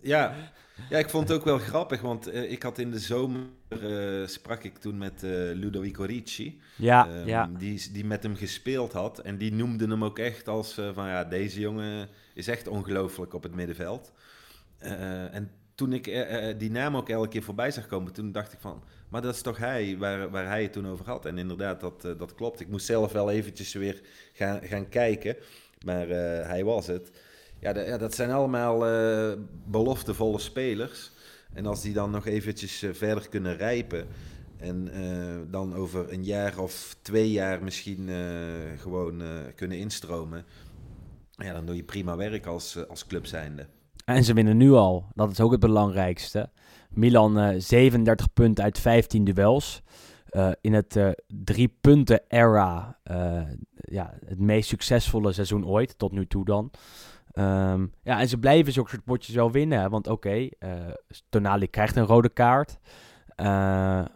Ja, 0.00 0.34
ja, 0.90 0.98
ik 0.98 1.08
vond 1.08 1.28
het 1.28 1.38
ook 1.38 1.44
wel 1.44 1.58
grappig, 1.58 2.00
want 2.00 2.26
eh, 2.26 2.50
ik 2.50 2.62
had 2.62 2.78
in 2.78 2.90
de 2.90 2.98
zomer 2.98 3.40
eh, 3.68 4.26
sprak 4.26 4.62
ik 4.64 4.78
toen 4.78 4.98
met 4.98 5.22
eh, 5.22 5.30
Ludovico 5.30 6.04
Ricci, 6.04 6.60
Ja, 6.76 7.08
ehm, 7.08 7.28
ja. 7.28 7.50
die, 7.58 7.92
die 7.92 8.04
met 8.04 8.22
hem 8.22 8.36
gespeeld 8.36 8.92
had. 8.92 9.18
En 9.18 9.38
die 9.38 9.52
noemde 9.52 9.86
hem 9.86 10.04
ook 10.04 10.18
echt 10.18 10.48
als 10.48 10.74
van 10.74 11.08
ja, 11.08 11.24
deze 11.24 11.60
jongen 11.60 12.08
is 12.34 12.48
echt 12.48 12.68
ongelooflijk 12.68 13.34
op 13.34 13.42
het 13.42 13.54
middenveld. 13.54 14.12
En 15.32 15.50
toen 15.74 15.92
ik 15.92 16.04
die 16.58 16.70
naam 16.70 16.96
ook 16.96 17.08
elke 17.08 17.28
keer 17.28 17.42
voorbij 17.42 17.70
zag 17.70 17.86
komen, 17.86 18.12
toen 18.12 18.32
dacht 18.32 18.52
ik 18.52 18.58
van, 18.60 18.82
maar 19.08 19.22
dat 19.22 19.34
is 19.34 19.42
toch 19.42 19.58
hij 19.58 19.96
waar, 19.98 20.30
waar 20.30 20.46
hij 20.46 20.62
het 20.62 20.72
toen 20.72 20.88
over 20.88 21.06
had. 21.06 21.26
En 21.26 21.38
inderdaad, 21.38 21.80
dat, 21.80 22.02
dat 22.02 22.34
klopt. 22.34 22.60
Ik 22.60 22.68
moest 22.68 22.86
zelf 22.86 23.12
wel 23.12 23.30
eventjes 23.30 23.72
weer 23.72 24.00
gaan, 24.32 24.62
gaan 24.62 24.88
kijken, 24.88 25.36
maar 25.84 26.08
hij 26.46 26.64
was 26.64 26.86
het. 26.86 27.10
Ja, 27.62 27.78
ja, 27.78 27.98
dat 27.98 28.14
zijn 28.14 28.30
allemaal 28.30 28.86
eh, 28.86 29.32
beloftevolle 29.66 30.38
spelers. 30.38 31.10
En 31.52 31.66
als 31.66 31.82
die 31.82 31.92
dan 31.92 32.10
nog 32.10 32.26
eventjes 32.26 32.82
eh, 32.82 32.90
verder 32.92 33.28
kunnen 33.28 33.56
rijpen... 33.56 34.06
en 34.56 34.92
eh, 34.92 35.50
dan 35.50 35.74
over 35.74 36.12
een 36.12 36.24
jaar 36.24 36.58
of 36.58 36.96
twee 37.02 37.30
jaar 37.30 37.62
misschien 37.62 38.08
gewoon 38.78 39.22
kunnen 39.54 39.78
instromen... 39.78 40.44
ja, 41.30 41.52
dan 41.52 41.66
doe 41.66 41.76
je 41.76 41.82
prima 41.82 42.16
werk 42.16 42.46
als, 42.46 42.88
als 42.88 43.06
club 43.06 43.26
zijnde. 43.26 43.66
En 44.04 44.24
ze 44.24 44.34
winnen 44.34 44.56
nu 44.56 44.72
al. 44.72 45.04
Dat 45.14 45.30
is 45.30 45.40
ook 45.40 45.50
het 45.50 45.60
belangrijkste. 45.60 46.50
Milan 46.90 47.38
eh 47.38 47.54
37 47.58 48.32
punten 48.32 48.64
uit 48.64 48.78
15 48.78 49.24
duels. 49.24 49.82
In 50.60 50.72
het 50.72 50.96
eh, 50.96 51.10
drie 51.26 51.76
punten 51.80 52.20
era. 52.28 52.98
ja, 53.74 54.14
het 54.24 54.38
meest 54.38 54.68
succesvolle 54.68 55.32
seizoen 55.32 55.66
ooit. 55.66 55.98
Tot 55.98 56.12
nu 56.12 56.26
toe 56.26 56.44
dan. 56.44 56.70
Ehm, 57.32 57.86
ja, 58.02 58.20
en 58.20 58.28
ze 58.28 58.38
blijven 58.38 58.72
zulke 58.72 58.90
soort 58.90 59.04
potjes 59.04 59.34
wel 59.34 59.50
winnen. 59.50 59.90
Want 59.90 60.06
oké, 60.06 60.48
eh, 60.58 60.70
Tonali 61.28 61.70
krijgt 61.70 61.96
een 61.96 62.06
rode 62.06 62.28
kaart. 62.28 62.78
Eh, 63.36 63.46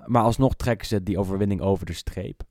maar 0.04 0.22
alsnog 0.22 0.54
trekken 0.54 0.86
ze 0.86 1.02
die 1.02 1.18
overwinning 1.18 1.60
over 1.60 1.86
de 1.86 1.92
streep. 1.92 2.42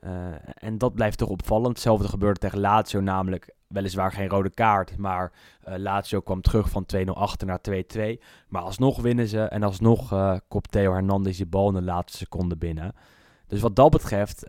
Eh, 0.00 0.10
en 0.54 0.78
dat 0.78 0.94
blijft 0.94 1.18
toch 1.18 1.28
opvallend. 1.28 1.68
Hetzelfde 1.68 2.08
gebeurde 2.08 2.40
tegen 2.40 2.60
Lazio, 2.60 3.00
namelijk 3.00 3.54
weliswaar 3.66 4.12
geen 4.12 4.28
rode 4.28 4.50
kaart. 4.50 4.96
Maar 4.96 5.32
Lazio 5.64 6.20
kwam 6.20 6.40
terug 6.40 6.70
van 6.70 6.86
2-0 6.86 7.16
achter 7.16 7.46
naar 7.46 7.60
2-2. 7.60 8.20
Maar 8.48 8.62
alsnog 8.62 9.00
winnen 9.00 9.28
ze. 9.28 9.42
En 9.42 9.62
alsnog 9.62 10.14
kopt 10.48 10.70
Theo 10.70 10.92
Hernandez 10.92 11.36
die 11.36 11.46
bal 11.46 11.68
in 11.68 11.74
de 11.74 11.82
laatste 11.82 12.18
seconde 12.18 12.56
binnen. 12.56 12.94
Dus 13.46 13.60
wat 13.60 13.76
dat 13.76 13.90
betreft 13.90 14.46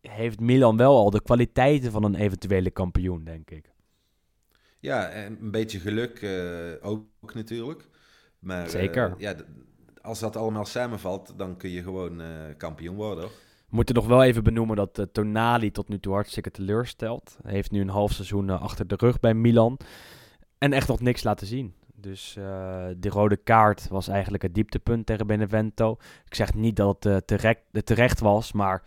heeft 0.00 0.40
Milan 0.40 0.76
wel 0.76 0.96
al 0.96 1.10
de 1.10 1.22
kwaliteiten 1.22 1.90
van 1.90 2.04
een 2.04 2.14
eventuele 2.14 2.70
kampioen, 2.70 3.24
denk 3.24 3.50
ik. 3.50 3.71
Ja, 4.82 5.08
en 5.08 5.38
een 5.40 5.50
beetje 5.50 5.78
geluk 5.78 6.22
eh, 6.22 6.90
ook 6.90 7.34
natuurlijk. 7.34 7.88
Maar, 8.38 8.64
eh, 8.64 8.70
Zeker. 8.70 9.14
ja, 9.18 9.34
als 10.00 10.20
dat 10.20 10.36
allemaal 10.36 10.64
samenvalt, 10.64 11.34
dan 11.36 11.56
kun 11.56 11.70
je 11.70 11.82
gewoon 11.82 12.20
eh, 12.20 12.28
kampioen 12.56 12.96
worden. 12.96 13.24
hoor. 13.24 13.32
We 13.68 13.76
moeten 13.76 13.94
nog 13.94 14.06
wel 14.06 14.22
even 14.22 14.44
benoemen 14.44 14.76
dat 14.76 15.06
Tonali 15.12 15.70
tot 15.70 15.88
nu 15.88 16.00
toe 16.00 16.12
hartstikke 16.12 16.50
teleurstelt. 16.50 17.38
Hij 17.42 17.52
heeft 17.52 17.70
nu 17.70 17.80
een 17.80 17.88
half 17.88 18.12
seizoen 18.12 18.50
achter 18.50 18.86
de 18.86 18.94
rug 18.98 19.20
bij 19.20 19.34
Milan. 19.34 19.78
En 20.58 20.72
echt 20.72 20.88
nog 20.88 21.00
niks 21.00 21.22
laten 21.22 21.46
zien. 21.46 21.74
Dus 21.94 22.36
eh 22.36 22.86
die 22.96 23.10
rode 23.10 23.36
kaart 23.36 23.88
was 23.88 24.08
eigenlijk 24.08 24.42
het 24.42 24.54
dieptepunt 24.54 25.06
tegen 25.06 25.26
Benevento. 25.26 25.96
Ik 26.26 26.34
zeg 26.34 26.54
niet 26.54 26.76
dat 26.76 27.04
het 27.04 27.26
terecht, 27.26 27.60
terecht 27.84 28.20
was, 28.20 28.52
maar 28.52 28.82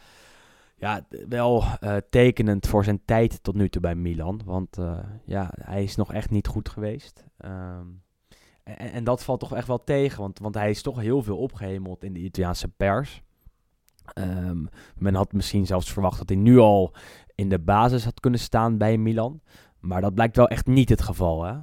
ja, 0.76 1.08
wel 1.28 1.64
eh, 1.80 1.98
tekenend 2.10 2.68
voor 2.68 2.84
zijn 2.84 3.02
tijd 3.06 3.44
tot 3.44 3.56
nu 3.56 3.70
toe 3.70 3.82
bij 3.82 3.96
Milan. 3.96 4.42
Want 4.46 4.78
eh, 4.78 5.00
ja, 5.26 5.50
hij 5.56 5.84
is 5.84 5.96
nog 5.96 6.14
echt 6.14 6.30
niet 6.30 6.48
goed 6.48 6.70
geweest. 6.70 7.26
Ehm, 7.38 7.88
en, 8.64 8.92
en 8.92 9.04
dat 9.04 9.24
valt 9.24 9.40
toch 9.40 9.56
echt 9.56 9.68
wel 9.68 9.84
tegen, 9.84 10.22
want, 10.22 10.40
want 10.40 10.56
hij 10.56 10.70
is 10.70 10.82
toch 10.82 11.00
heel 11.00 11.24
veel 11.24 11.38
opgehemeld 11.38 12.04
in 12.04 12.14
de 12.14 12.20
Italiaanse 12.20 12.68
pers. 12.68 13.24
Ehm, 14.14 14.66
men 14.96 15.16
had 15.16 15.34
misschien 15.34 15.66
zelfs 15.66 15.94
verwacht 15.94 16.18
dat 16.18 16.30
hij 16.30 16.38
nu 16.38 16.58
al 16.58 16.94
in 17.36 17.50
de 17.50 17.60
basis 17.60 18.04
had 18.04 18.20
kunnen 18.20 18.40
staan 18.40 18.78
bij 18.78 18.98
Milan. 18.98 19.42
Maar 19.80 20.02
dat 20.02 20.14
blijkt 20.14 20.36
wel 20.36 20.48
echt 20.48 20.66
niet 20.66 20.90
het 20.90 21.02
geval, 21.02 21.44
hè? 21.44 21.58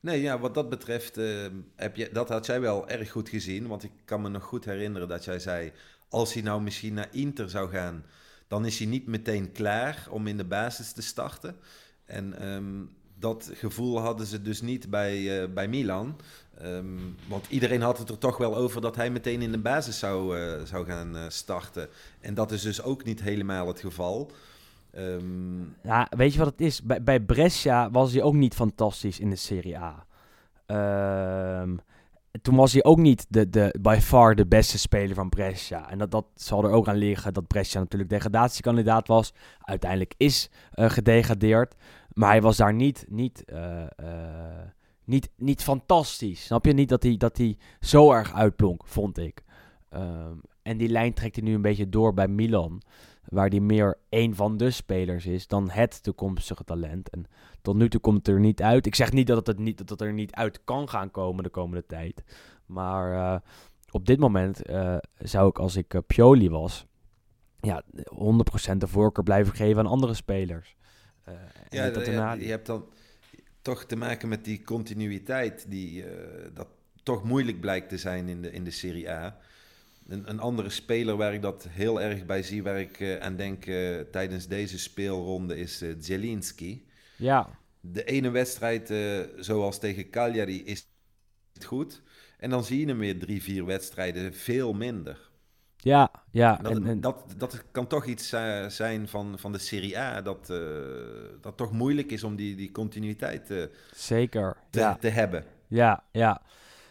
Nee, 0.00 0.20
ja, 0.20 0.38
wat 0.38 0.54
dat 0.54 0.68
betreft, 0.68 1.16
eh, 1.18 1.46
heb 1.76 1.96
je, 1.96 2.08
dat 2.12 2.28
had 2.28 2.46
jij 2.46 2.60
wel 2.60 2.88
erg 2.88 3.10
goed 3.10 3.28
gezien. 3.28 3.66
Want 3.66 3.82
ik 3.82 3.92
kan 4.04 4.22
me 4.22 4.28
nog 4.28 4.42
goed 4.42 4.64
herinneren 4.64 5.08
dat 5.08 5.24
jij 5.24 5.38
zei... 5.38 5.72
als 6.16 6.32
hij 6.32 6.42
nou 6.42 6.62
misschien 6.62 6.94
naar 6.94 7.08
Inter 7.10 7.50
zou 7.50 7.70
gaan... 7.70 8.04
dan 8.48 8.66
is 8.66 8.78
hij 8.78 8.86
niet 8.86 9.06
meteen 9.06 9.52
klaar 9.52 10.06
om 10.10 10.26
in 10.26 10.36
de 10.36 10.44
basis 10.44 10.92
te 10.92 11.02
starten. 11.02 11.56
En 12.04 12.38
ehm, 12.38 12.84
dat 13.18 13.50
gevoel 13.54 14.00
hadden 14.00 14.26
ze 14.26 14.42
dus 14.42 14.60
niet 14.60 14.90
bij, 14.90 15.42
eh, 15.42 15.48
bij 15.48 15.68
Milan. 15.68 16.16
Ehm, 16.58 16.86
want 17.28 17.46
iedereen 17.48 17.80
had 17.80 17.98
het 17.98 18.08
er 18.08 18.18
toch 18.18 18.36
wel 18.36 18.56
over 18.56 18.80
dat 18.80 18.96
hij 18.96 19.10
meteen 19.10 19.42
in 19.42 19.52
de 19.52 19.58
basis 19.58 19.98
zou, 19.98 20.38
eh, 20.38 20.62
zou 20.64 20.86
gaan 20.86 21.16
eh, 21.16 21.24
starten. 21.28 21.88
En 22.20 22.34
dat 22.34 22.52
is 22.52 22.62
dus 22.62 22.82
ook 22.82 23.04
niet 23.04 23.22
helemaal 23.22 23.66
het 23.66 23.80
geval. 23.80 24.30
Ehm, 24.90 25.60
Ja, 25.82 26.06
weet 26.16 26.32
je 26.32 26.38
wat 26.38 26.48
het 26.48 26.60
is? 26.60 26.82
Bij, 26.82 27.02
bij 27.02 27.20
Brescia 27.20 27.90
was 27.90 28.12
hij 28.12 28.22
ook 28.22 28.34
niet 28.34 28.54
fantastisch 28.54 29.20
in 29.20 29.30
de 29.30 29.36
Serie 29.36 29.78
A. 29.78 30.06
toen 32.42 32.56
was 32.56 32.72
hij 32.72 32.84
ook 32.84 32.98
niet 32.98 33.26
de, 33.28 33.50
de, 33.50 33.74
by 33.80 33.98
far 34.00 34.34
de 34.34 34.46
beste 34.46 34.78
speler 34.78 35.14
van 35.14 35.28
Brescia. 35.28 35.90
En 35.90 35.98
dat, 35.98 36.10
dat 36.10 36.26
zal 36.34 36.64
er 36.64 36.70
ook 36.70 36.88
aan 36.88 36.96
liggen 36.96 37.32
dat 37.32 37.46
Brescia 37.46 37.80
natuurlijk 37.80 38.10
degradatiekandidaat 38.10 39.08
was. 39.08 39.32
Uiteindelijk 39.60 40.14
is 40.16 40.50
eh, 40.72 40.90
gedegradeerd. 40.90 41.74
Maar 42.12 42.30
hij 42.30 42.42
was 42.42 42.56
daar 42.56 42.74
niet, 42.74 43.04
niet, 43.08 43.44
eh, 43.44 43.82
eh, 43.82 44.68
niet, 45.04 45.30
niet 45.36 45.62
fantastisch. 45.62 46.44
Snap 46.44 46.64
je? 46.64 46.72
Niet 46.72 46.88
dat 46.88 47.02
hij, 47.02 47.16
dat 47.16 47.36
hij 47.36 47.56
zo 47.80 48.12
erg 48.12 48.34
uitblonk, 48.34 48.82
vond 48.86 49.18
ik. 49.18 49.42
Ehm, 49.88 50.34
en 50.62 50.76
die 50.76 50.88
lijn 50.88 51.14
trekt 51.14 51.36
hij 51.36 51.44
nu 51.44 51.54
een 51.54 51.62
beetje 51.62 51.88
door 51.88 52.14
bij 52.14 52.28
Milan 52.28 52.82
waar 53.28 53.50
die 53.50 53.60
meer 53.60 53.98
één 54.08 54.34
van 54.34 54.56
de 54.56 54.70
spelers 54.70 55.26
is 55.26 55.46
dan 55.46 55.70
het 55.70 56.02
toekomstige 56.02 56.64
talent. 56.64 57.10
En 57.10 57.26
tot 57.62 57.76
nu 57.76 57.88
toe 57.88 58.00
komt 58.00 58.16
het 58.16 58.28
er 58.28 58.40
niet 58.40 58.62
uit. 58.62 58.86
Ik 58.86 58.94
zeg 58.94 59.12
niet 59.12 59.26
dat 59.26 59.46
het, 59.46 59.58
niet, 59.58 59.78
dat 59.78 59.90
het 59.90 60.00
er 60.00 60.12
niet 60.12 60.32
uit 60.32 60.64
kan 60.64 60.88
gaan 60.88 61.10
komen 61.10 61.42
de 61.42 61.50
komende 61.50 61.86
tijd. 61.86 62.24
Maar 62.66 63.12
eh, 63.12 63.40
op 63.90 64.06
dit 64.06 64.18
moment 64.18 64.62
eh, 64.62 64.96
zou 65.18 65.48
ik, 65.48 65.58
als 65.58 65.76
ik 65.76 65.94
eh, 65.94 66.00
Pioli 66.06 66.50
was, 66.50 66.86
ja, 67.60 67.82
100% 68.72 68.76
de 68.76 68.86
voorkeur 68.86 69.24
blijven 69.24 69.54
geven 69.54 69.78
aan 69.78 69.90
andere 69.90 70.14
spelers. 70.14 70.76
Ja, 71.68 71.90
dat 71.90 72.06
je, 72.06 72.12
je 72.38 72.50
hebt 72.50 72.66
dan 72.66 72.84
toch 73.62 73.84
te 73.84 73.96
maken 73.96 74.28
met 74.28 74.44
die 74.44 74.62
continuïteit, 74.62 75.70
die 75.70 76.04
dat 76.52 76.68
toch 77.02 77.24
moeilijk 77.24 77.60
blijkt 77.60 77.88
te 77.88 77.98
zijn 77.98 78.28
in 78.28 78.42
de, 78.42 78.50
in 78.50 78.64
de 78.64 78.70
Serie 78.70 79.10
A. 79.10 79.38
Een, 80.08 80.30
een 80.30 80.40
andere 80.40 80.68
speler 80.70 81.16
waar 81.16 81.34
ik 81.34 81.42
dat 81.42 81.66
heel 81.70 82.00
erg 82.00 82.26
bij 82.26 82.42
zie, 82.42 82.62
waar 82.62 82.80
ik 82.80 83.00
eh, 83.00 83.16
aan 83.16 83.36
denk 83.36 83.66
eh, 83.66 84.00
tijdens 84.00 84.46
deze 84.46 84.78
speelronde, 84.78 85.56
is 85.56 85.82
eh 85.82 85.90
Zielinski. 85.98 86.86
ja, 87.16 87.48
De 87.80 88.04
ene 88.04 88.30
wedstrijd, 88.30 88.92
zoals 89.38 89.78
tegen 89.78 90.10
Cagliari, 90.10 90.64
is 90.64 90.88
het 91.52 91.64
goed. 91.64 92.02
En 92.38 92.50
dan 92.50 92.64
zie 92.64 92.80
je 92.80 92.86
hem 92.86 92.98
weer 92.98 93.18
drie, 93.18 93.42
vier 93.42 93.64
wedstrijden 93.64 94.34
veel 94.34 94.72
minder. 94.72 95.30
ja, 95.76 96.10
ja. 96.30 96.56
Dat, 96.56 96.72
en, 96.76 96.86
en- 96.86 97.00
dat, 97.00 97.34
dat 97.36 97.64
kan 97.70 97.86
toch 97.86 98.06
iets 98.06 98.28
zijn 98.68 99.08
van, 99.08 99.38
van 99.38 99.52
de 99.52 99.58
Serie 99.58 99.98
A, 99.98 100.22
dat, 100.22 100.46
dat 101.40 101.56
toch 101.56 101.72
moeilijk 101.72 102.10
is 102.12 102.22
om 102.24 102.36
die, 102.36 102.56
die 102.56 102.70
continuïteit 102.72 103.68
zeker. 103.94 104.56
te, 104.70 104.78
ja. 104.78 104.96
te 104.96 105.08
hebben. 105.08 105.44
Ja, 105.68 106.04
ja. 106.12 106.42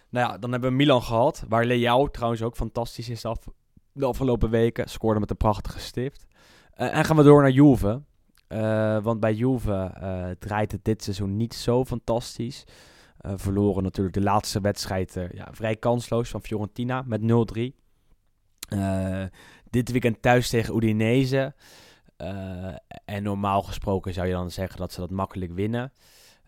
Nou 0.10 0.32
ja, 0.32 0.38
dan 0.38 0.52
hebben 0.52 0.70
we 0.70 0.76
Milan 0.76 1.02
gehad. 1.04 1.44
Waar 1.48 1.66
Leao 1.66 2.08
trouwens 2.08 2.42
ook 2.42 2.56
fantastisch 2.56 3.10
is 3.10 3.26
af- 3.26 3.48
de 3.92 4.06
afgelopen 4.06 4.50
weken. 4.50 4.90
Scoorde 4.90 5.20
met 5.20 5.30
een 5.30 5.38
prachtige 5.38 5.80
stift. 5.80 6.26
Eh, 6.74 6.98
en 6.98 7.06
gaan 7.06 7.16
we 7.16 7.24
door 7.24 7.42
naar 7.42 7.52
Juve. 7.52 8.02
Eh, 8.48 9.04
want 9.04 9.20
bij 9.20 9.34
Juve 9.34 9.92
eh, 10.00 10.30
draait 10.40 10.72
het 10.72 10.84
dit 10.86 11.04
seizoen 11.04 11.38
niet 11.38 11.54
zo 11.54 11.86
fantastisch. 11.86 12.64
Verloren 13.36 13.84
natuurlijk 13.84 14.16
de 14.16 14.22
laatste 14.22 14.62
wedstrijd 14.62 15.14
ja, 15.32 15.48
vrij 15.52 15.76
kansloos 15.76 16.30
van 16.30 16.42
Fiorentina 16.42 17.04
met 17.06 17.22
0-3. 17.22 17.76
Eh, 18.70 19.24
dit 19.70 19.92
weekend 19.92 20.22
thuis 20.22 20.50
tegen 20.50 20.76
Udinese. 20.76 21.54
En 23.06 23.24
normaal 23.24 23.62
gesproken 23.64 24.14
zou 24.14 24.28
je 24.28 24.34
dan 24.34 24.52
zeggen 24.52 24.80
dat 24.80 24.94
ze 24.94 25.00
dat 25.00 25.10
makkelijk 25.10 25.52
winnen. 25.54 25.92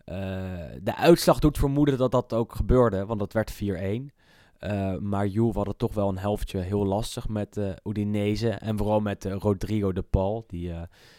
Eh, 0.08 0.78
de 0.82 0.94
uitslag 0.96 1.38
doet 1.38 1.58
vermoeden 1.58 1.98
dat 1.98 2.10
dat 2.10 2.32
ook 2.32 2.54
gebeurde, 2.54 3.06
want 3.06 3.18
dat 3.20 3.32
werd 3.32 3.52
4-1. 3.52 4.12
Eh, 4.58 4.96
maar 4.96 5.26
Juve 5.26 5.58
had 5.58 5.66
het 5.66 5.78
toch 5.78 5.94
wel 5.94 6.08
een 6.08 6.18
helftje 6.18 6.58
heel 6.58 6.86
lastig 6.86 7.28
met 7.28 7.56
eh 7.56 7.70
Udinese. 7.84 8.50
En 8.50 8.76
vooral 8.76 9.00
met 9.00 9.24
Rodrigo 9.24 9.92
de 9.92 10.02
Paul, 10.02 10.44
die 10.46 10.72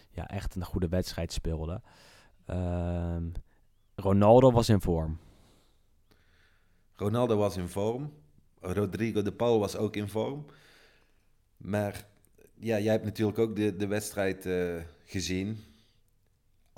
ja, 0.10 0.28
echt 0.28 0.56
een 0.56 0.66
goede 0.66 0.88
wedstrijd 0.88 1.34
speelde. 1.34 1.82
Ehm, 2.46 3.24
Ronaldo 3.96 4.52
was 4.52 4.70
in 4.70 4.82
vorm. 4.82 5.18
Ronaldo 6.96 7.38
was 7.38 7.58
in 7.58 7.68
vorm. 7.68 8.14
Rodrigo 8.60 9.22
de 9.22 9.34
Paul 9.34 9.60
was 9.60 9.78
ook 9.78 9.96
in 9.96 10.10
vorm. 10.10 10.46
Maar 11.58 12.06
ja, 12.60 12.80
jij 12.80 12.92
hebt 12.92 13.06
natuurlijk 13.06 13.40
ook 13.40 13.56
de, 13.56 13.76
de 13.76 13.88
wedstrijd 13.88 14.50
gezien. 15.06 15.69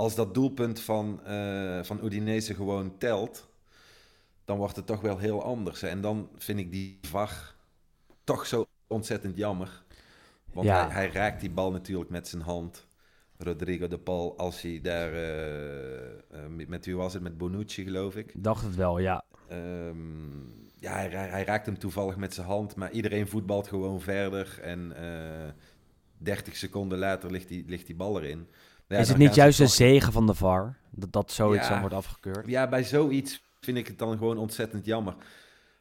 Als 0.01 0.15
dat 0.15 0.33
doelpunt 0.33 0.79
van, 0.79 1.25
eh 1.25 1.83
van 1.83 2.05
Udinese 2.05 2.53
gewoon 2.55 2.97
telt, 2.97 3.49
dan 4.45 4.57
wordt 4.57 4.75
het 4.75 4.85
toch 4.85 5.01
wel 5.01 5.17
heel 5.17 5.43
anders. 5.43 5.81
hè. 5.81 5.87
En 5.87 6.01
dan 6.01 6.29
vind 6.37 6.59
ik 6.59 6.71
die 6.71 6.97
VAR 7.01 7.55
toch 8.23 8.45
zo 8.45 8.65
ontzettend 8.87 9.37
jammer. 9.37 9.83
Want 10.53 10.67
Ja. 10.67 10.83
hij, 10.89 10.93
hij 10.93 11.11
raakt 11.11 11.39
die 11.41 11.49
bal 11.49 11.71
natuurlijk 11.71 12.09
met 12.09 12.27
zijn 12.27 12.41
hand. 12.41 12.87
Rodrigo 13.37 13.87
de 13.87 13.97
Paul, 13.99 14.37
als 14.37 14.61
hij 14.61 14.79
daar... 14.81 15.13
eh, 15.13 16.05
eh, 16.07 16.47
met, 16.49 16.67
met 16.67 16.85
wie 16.85 16.95
was 16.95 17.13
het? 17.13 17.23
Met 17.23 17.37
Bonucci, 17.37 17.83
geloof 17.83 18.15
ik. 18.15 18.31
Dacht 18.43 18.63
het 18.63 18.75
wel, 18.75 18.99
ja. 18.99 19.23
Ehm, 19.47 20.39
ja, 20.79 20.93
hij, 20.93 21.09
hij, 21.09 21.43
raakt 21.43 21.65
hem 21.65 21.77
toevallig 21.79 22.15
met 22.17 22.33
zijn 22.33 22.47
hand, 22.47 22.75
maar 22.75 22.91
iedereen 22.91 23.27
voetbalt 23.27 23.67
gewoon 23.67 24.01
verder. 24.01 24.59
En 24.61 24.95
eh 24.95 25.49
30 26.17 26.55
seconden 26.55 26.97
later 26.97 27.31
ligt 27.31 27.47
die, 27.47 27.63
ligt 27.67 27.85
die 27.85 27.95
bal 27.95 28.21
erin. 28.21 28.47
Ja, 28.91 28.97
is 28.97 29.07
het 29.09 29.17
niet 29.17 29.35
juist 29.35 29.57
toch- 29.57 29.69
zegen 29.69 30.13
van 30.13 30.27
de 30.27 30.33
VAR? 30.33 30.77
Dat, 30.89 31.13
dat 31.13 31.31
zoiets 31.31 31.67
dan 31.67 31.79
wordt 31.79 31.95
afgekeurd? 31.95 32.47
Ja, 32.47 32.67
bij 32.67 32.83
zoiets 32.83 33.41
vind 33.59 33.77
ik 33.77 33.87
het 33.87 33.99
dan 33.99 34.17
gewoon 34.17 34.37
ontzettend 34.37 34.85
jammer. 34.85 35.15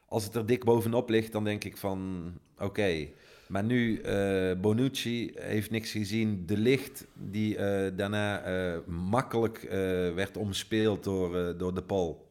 Als 0.07 0.23
het 0.23 0.35
er 0.35 0.45
dik 0.45 0.63
bovenop 0.63 1.09
ligt, 1.09 1.31
dan 1.31 1.43
denk 1.43 1.63
ik 1.63 1.77
van 1.77 2.31
oké. 2.57 3.07
Maar 3.47 3.63
nu, 3.63 3.97
eh, 4.01 4.59
Bonucci 4.59 5.31
heeft 5.35 5.71
niks 5.71 5.91
gezien. 5.91 6.45
De 6.45 6.57
licht 6.57 7.05
die 7.13 7.57
eh, 7.57 7.91
daarna 7.97 8.41
eh, 8.41 8.77
makkelijk 8.87 9.67
werd 10.15 10.37
omspeeld 10.37 11.03
door, 11.03 11.57
door 11.57 11.73
de 11.73 11.83
Paul. 11.83 12.29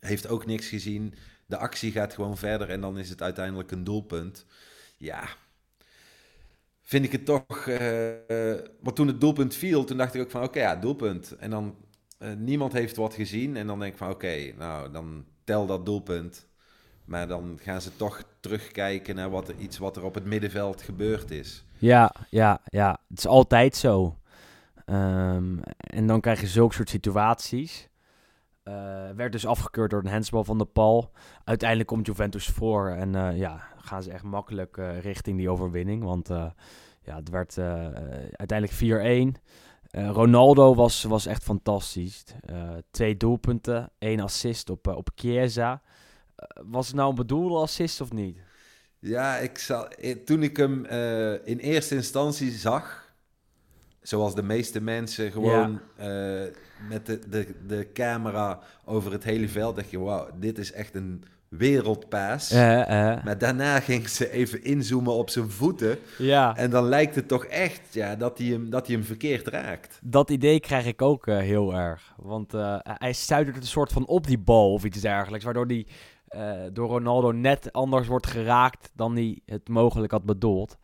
heeft 0.00 0.28
ook 0.28 0.46
niks 0.46 0.68
gezien. 0.68 1.14
De 1.46 1.56
actie 1.56 1.92
gaat 1.92 2.14
gewoon 2.14 2.36
verder 2.36 2.70
en 2.70 2.80
dan 2.80 2.98
is 2.98 3.08
het 3.08 3.22
uiteindelijk 3.22 3.70
een 3.70 3.84
doelpunt. 3.84 4.46
Ja, 4.96 5.28
vind 6.86 7.04
ik 7.04 7.12
het 7.12 7.24
toch... 7.24 7.66
eh, 7.66 8.52
eh, 8.52 8.64
want 8.80 8.96
toen 8.96 9.06
het 9.06 9.20
doelpunt 9.20 9.54
viel, 9.54 9.84
toen 9.84 9.96
dacht 9.96 10.14
ik 10.14 10.20
ook 10.20 10.30
van... 10.30 10.42
Oké, 10.42 10.58
ja, 10.60 10.76
doelpunt. 10.76 11.36
En 11.36 11.50
dan... 11.50 11.74
eh, 12.18 12.32
niemand 12.32 12.72
heeft 12.72 12.96
wat 12.96 13.14
gezien. 13.14 13.56
En 13.56 13.66
dan 13.66 13.78
denk 13.78 13.92
ik 13.92 13.98
van... 13.98 14.10
Oké, 14.10 14.52
nou, 14.58 14.92
dan 14.92 15.24
tel 15.44 15.66
dat 15.66 15.86
doelpunt. 15.86 16.46
Maar 17.04 17.28
dan 17.28 17.58
gaan 17.62 17.80
ze 17.80 17.96
toch 17.96 18.22
terugkijken 18.40 19.14
naar 19.14 19.30
wat 19.30 19.52
iets 19.58 19.78
wat 19.78 19.96
er 19.96 20.04
op 20.04 20.14
het 20.14 20.24
middenveld 20.24 20.82
gebeurd 20.82 21.30
is. 21.30 21.64
Ja, 21.78 22.14
ja, 22.30 22.60
ja. 22.64 23.00
Het 23.08 23.18
is 23.18 23.26
altijd 23.26 23.76
zo. 23.76 24.16
Ehm, 24.84 25.58
en 25.76 26.06
dan 26.06 26.20
krijg 26.20 26.40
je 26.40 26.46
zulke 26.46 26.74
soort 26.74 26.88
situaties. 26.88 27.88
Eh, 28.66 28.72
werd 29.16 29.32
dus 29.32 29.46
afgekeurd 29.46 29.90
door 29.90 30.00
een 30.00 30.10
handsbal 30.10 30.44
van 30.44 30.58
de 30.58 30.64
Pal. 30.64 31.10
Uiteindelijk 31.44 31.88
komt 31.88 32.06
Juventus 32.06 32.46
voor 32.46 32.88
en 32.88 33.14
eh, 33.14 33.38
ja, 33.38 33.68
gaan 33.76 34.02
ze 34.02 34.10
echt 34.10 34.22
makkelijk 34.22 34.76
eh, 34.76 35.00
richting 35.00 35.38
die 35.38 35.50
overwinning. 35.50 36.02
Want 36.02 36.28
ja, 37.02 37.16
het 37.16 37.28
werd 37.28 37.58
uiteindelijk 38.32 38.72
4-1. 38.72 39.40
Eh, 39.90 40.10
Ronaldo 40.10 40.74
was, 40.74 41.02
was 41.02 41.26
echt 41.26 41.42
fantastisch. 41.42 42.24
Twee 42.90 43.16
doelpunten, 43.16 43.90
één 43.98 44.20
assist 44.20 44.70
op, 44.70 44.86
op 44.86 45.10
Chiesa. 45.14 45.82
Was 46.64 46.86
het 46.86 46.96
nou 46.96 47.08
een 47.08 47.14
bedoelde 47.14 47.56
assist 47.56 48.00
of 48.00 48.12
niet? 48.12 48.38
Ja, 48.98 49.36
ik 49.36 49.58
zal, 49.58 49.88
toen 50.24 50.42
ik 50.42 50.56
hem 50.56 50.84
in 51.44 51.58
eerste 51.58 51.94
instantie 51.94 52.50
zag, 52.50 53.05
zoals 54.08 54.34
de 54.34 54.42
meeste 54.42 54.80
mensen 54.80 55.32
gewoon 55.32 55.80
eh, 55.96 56.08
met 56.88 57.06
de, 57.06 57.18
de, 57.28 57.46
de 57.66 57.92
camera 57.92 58.60
over 58.84 59.12
het 59.12 59.24
hele 59.24 59.48
veld, 59.48 59.76
dacht 59.76 59.90
je, 59.90 59.98
wauw, 59.98 60.28
dit 60.38 60.58
is 60.58 60.72
echt 60.72 60.94
een 60.94 61.24
wereldpaas. 61.48 62.50
Maar 62.50 63.38
daarna 63.38 63.80
ging 63.90 64.08
ze 64.08 64.30
even 64.30 64.64
inzoomen 64.64 65.12
op 65.12 65.30
zijn 65.30 65.50
voeten. 65.50 65.98
Ja. 66.18 66.56
En 66.56 66.70
dan 66.70 66.84
lijkt 66.84 67.14
het 67.14 67.28
toch 67.28 67.44
echt 67.44 67.80
ja, 67.94 68.16
dat, 68.16 68.38
hij 68.38 68.46
hem, 68.46 68.70
dat 68.70 68.86
hij 68.86 68.96
hem 68.96 69.04
verkeerd 69.04 69.46
raakt. 69.46 69.98
Dat 70.02 70.30
idee 70.30 70.60
krijg 70.60 70.86
ik 70.86 71.02
ook 71.02 71.26
eh, 71.26 71.38
heel 71.38 71.74
erg. 71.74 72.14
Want 72.16 72.54
eh, 72.54 72.78
hij 72.82 73.12
stuitert 73.12 73.56
een 73.56 73.62
soort 73.62 73.92
van 73.92 74.06
op 74.06 74.26
die 74.26 74.38
bal 74.38 74.72
of 74.72 74.84
iets 74.84 75.00
dergelijks. 75.00 75.44
Waardoor 75.44 75.66
die 75.66 75.86
door 76.72 76.88
Ronaldo 76.88 77.30
net 77.30 77.72
anders 77.72 78.06
wordt 78.06 78.26
geraakt 78.26 78.92
dan 78.94 79.14
hij 79.14 79.38
het 79.46 79.68
mogelijk 79.68 80.12
had 80.12 80.24
bedoeld. 80.24 80.78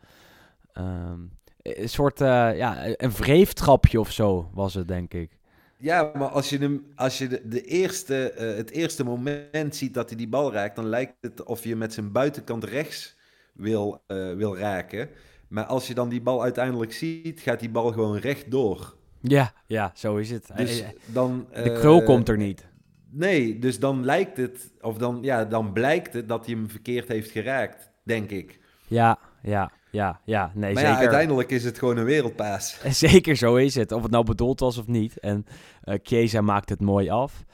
Ehm, 0.73 1.21
een 1.63 1.89
soort, 1.89 2.21
eh, 2.21 2.57
ja, 2.57 2.95
een 2.97 3.13
vreeftrapje 3.13 4.01
of 4.01 4.11
zo 4.11 4.51
was 4.55 4.75
het, 4.75 4.89
denk 4.89 5.15
ik. 5.15 5.31
Ja, 5.77 6.11
maar 6.15 6.29
als 6.29 6.49
je, 6.49 6.59
hem, 6.59 6.87
als 6.95 7.19
je 7.19 7.29
de, 7.29 7.49
de 7.49 7.63
eerste, 7.63 8.31
eh, 8.31 8.57
het 8.57 8.71
eerste 8.71 9.05
moment 9.05 9.77
ziet 9.77 9.95
dat 9.95 10.09
hij 10.09 10.19
die 10.19 10.29
bal 10.29 10.53
raakt, 10.53 10.77
dan 10.77 10.87
lijkt 10.87 11.15
het 11.21 11.43
of 11.45 11.65
je 11.65 11.77
met 11.77 11.93
zijn 11.93 12.13
buitenkant 12.13 12.65
rechts 12.65 13.17
wil, 13.53 14.03
eh, 14.07 14.35
wil 14.35 14.57
raken. 14.57 15.09
Maar 15.49 15.65
als 15.65 15.87
je 15.87 15.95
dan 15.95 16.09
die 16.09 16.21
bal 16.21 16.43
uiteindelijk 16.43 16.93
ziet, 16.93 17.41
gaat 17.41 17.61
die 17.61 17.71
bal 17.71 17.93
gewoon 17.93 18.17
rechtdoor. 18.17 18.97
Ja, 19.21 19.53
ja, 19.67 19.93
zo 19.95 20.17
is 20.17 20.31
het. 20.31 20.51
Dus 20.57 20.85
dan, 21.07 21.47
de 21.53 21.73
krul 21.73 22.03
komt 22.03 22.29
er 22.29 22.37
niet. 22.37 22.67
Nee, 23.11 23.59
dus 23.59 23.79
dan 23.79 24.05
lijkt 24.05 24.37
het, 24.37 24.73
of 24.81 24.97
dan, 24.97 25.19
ja, 25.23 25.45
dan 25.45 25.73
blijkt 25.73 26.13
het 26.13 26.29
dat 26.29 26.47
hij 26.47 26.55
hem 26.55 26.71
verkeerd 26.71 27.09
heeft 27.09 27.31
geraakt, 27.31 27.91
denk 28.05 28.31
ik. 28.31 28.61
Ja, 28.87 29.19
ja, 29.43 29.71
ja, 29.93 30.21
ja. 30.25 30.51
Nee, 30.55 30.75
maar 30.75 30.83
zeker. 30.83 30.97
ja, 30.97 31.01
uiteindelijk 31.01 31.51
is 31.51 31.65
het 31.65 31.79
gewoon 31.79 31.97
een 31.97 32.05
wereldpaas. 32.05 32.81
Zeker, 33.07 33.37
zo 33.37 33.57
is 33.57 33.75
het. 33.75 33.93
Of 33.93 34.03
het 34.03 34.11
nou 34.11 34.25
bedoeld 34.25 34.61
was 34.61 34.79
of 34.79 34.87
niet. 34.87 35.19
En 35.19 35.47
eh 35.83 35.99
Chiesa 36.03 36.41
maakt 36.41 36.69
het 36.69 36.81
mooi 36.81 37.11
af. 37.11 37.45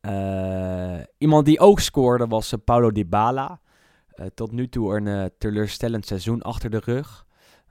Eh, 0.00 0.98
iemand 1.18 1.44
die 1.44 1.58
ook 1.60 1.80
scoorde 1.80 2.26
was 2.26 2.52
eh, 2.52 2.58
Paulo 2.64 2.90
Dybala. 2.90 3.60
Eh, 4.08 4.26
tot 4.34 4.52
nu 4.52 4.68
toe 4.68 4.96
een 4.96 5.06
eh, 5.06 5.24
teleurstellend 5.38 6.06
seizoen 6.06 6.42
achter 6.42 6.70
de 6.70 6.80
rug. 6.84 7.26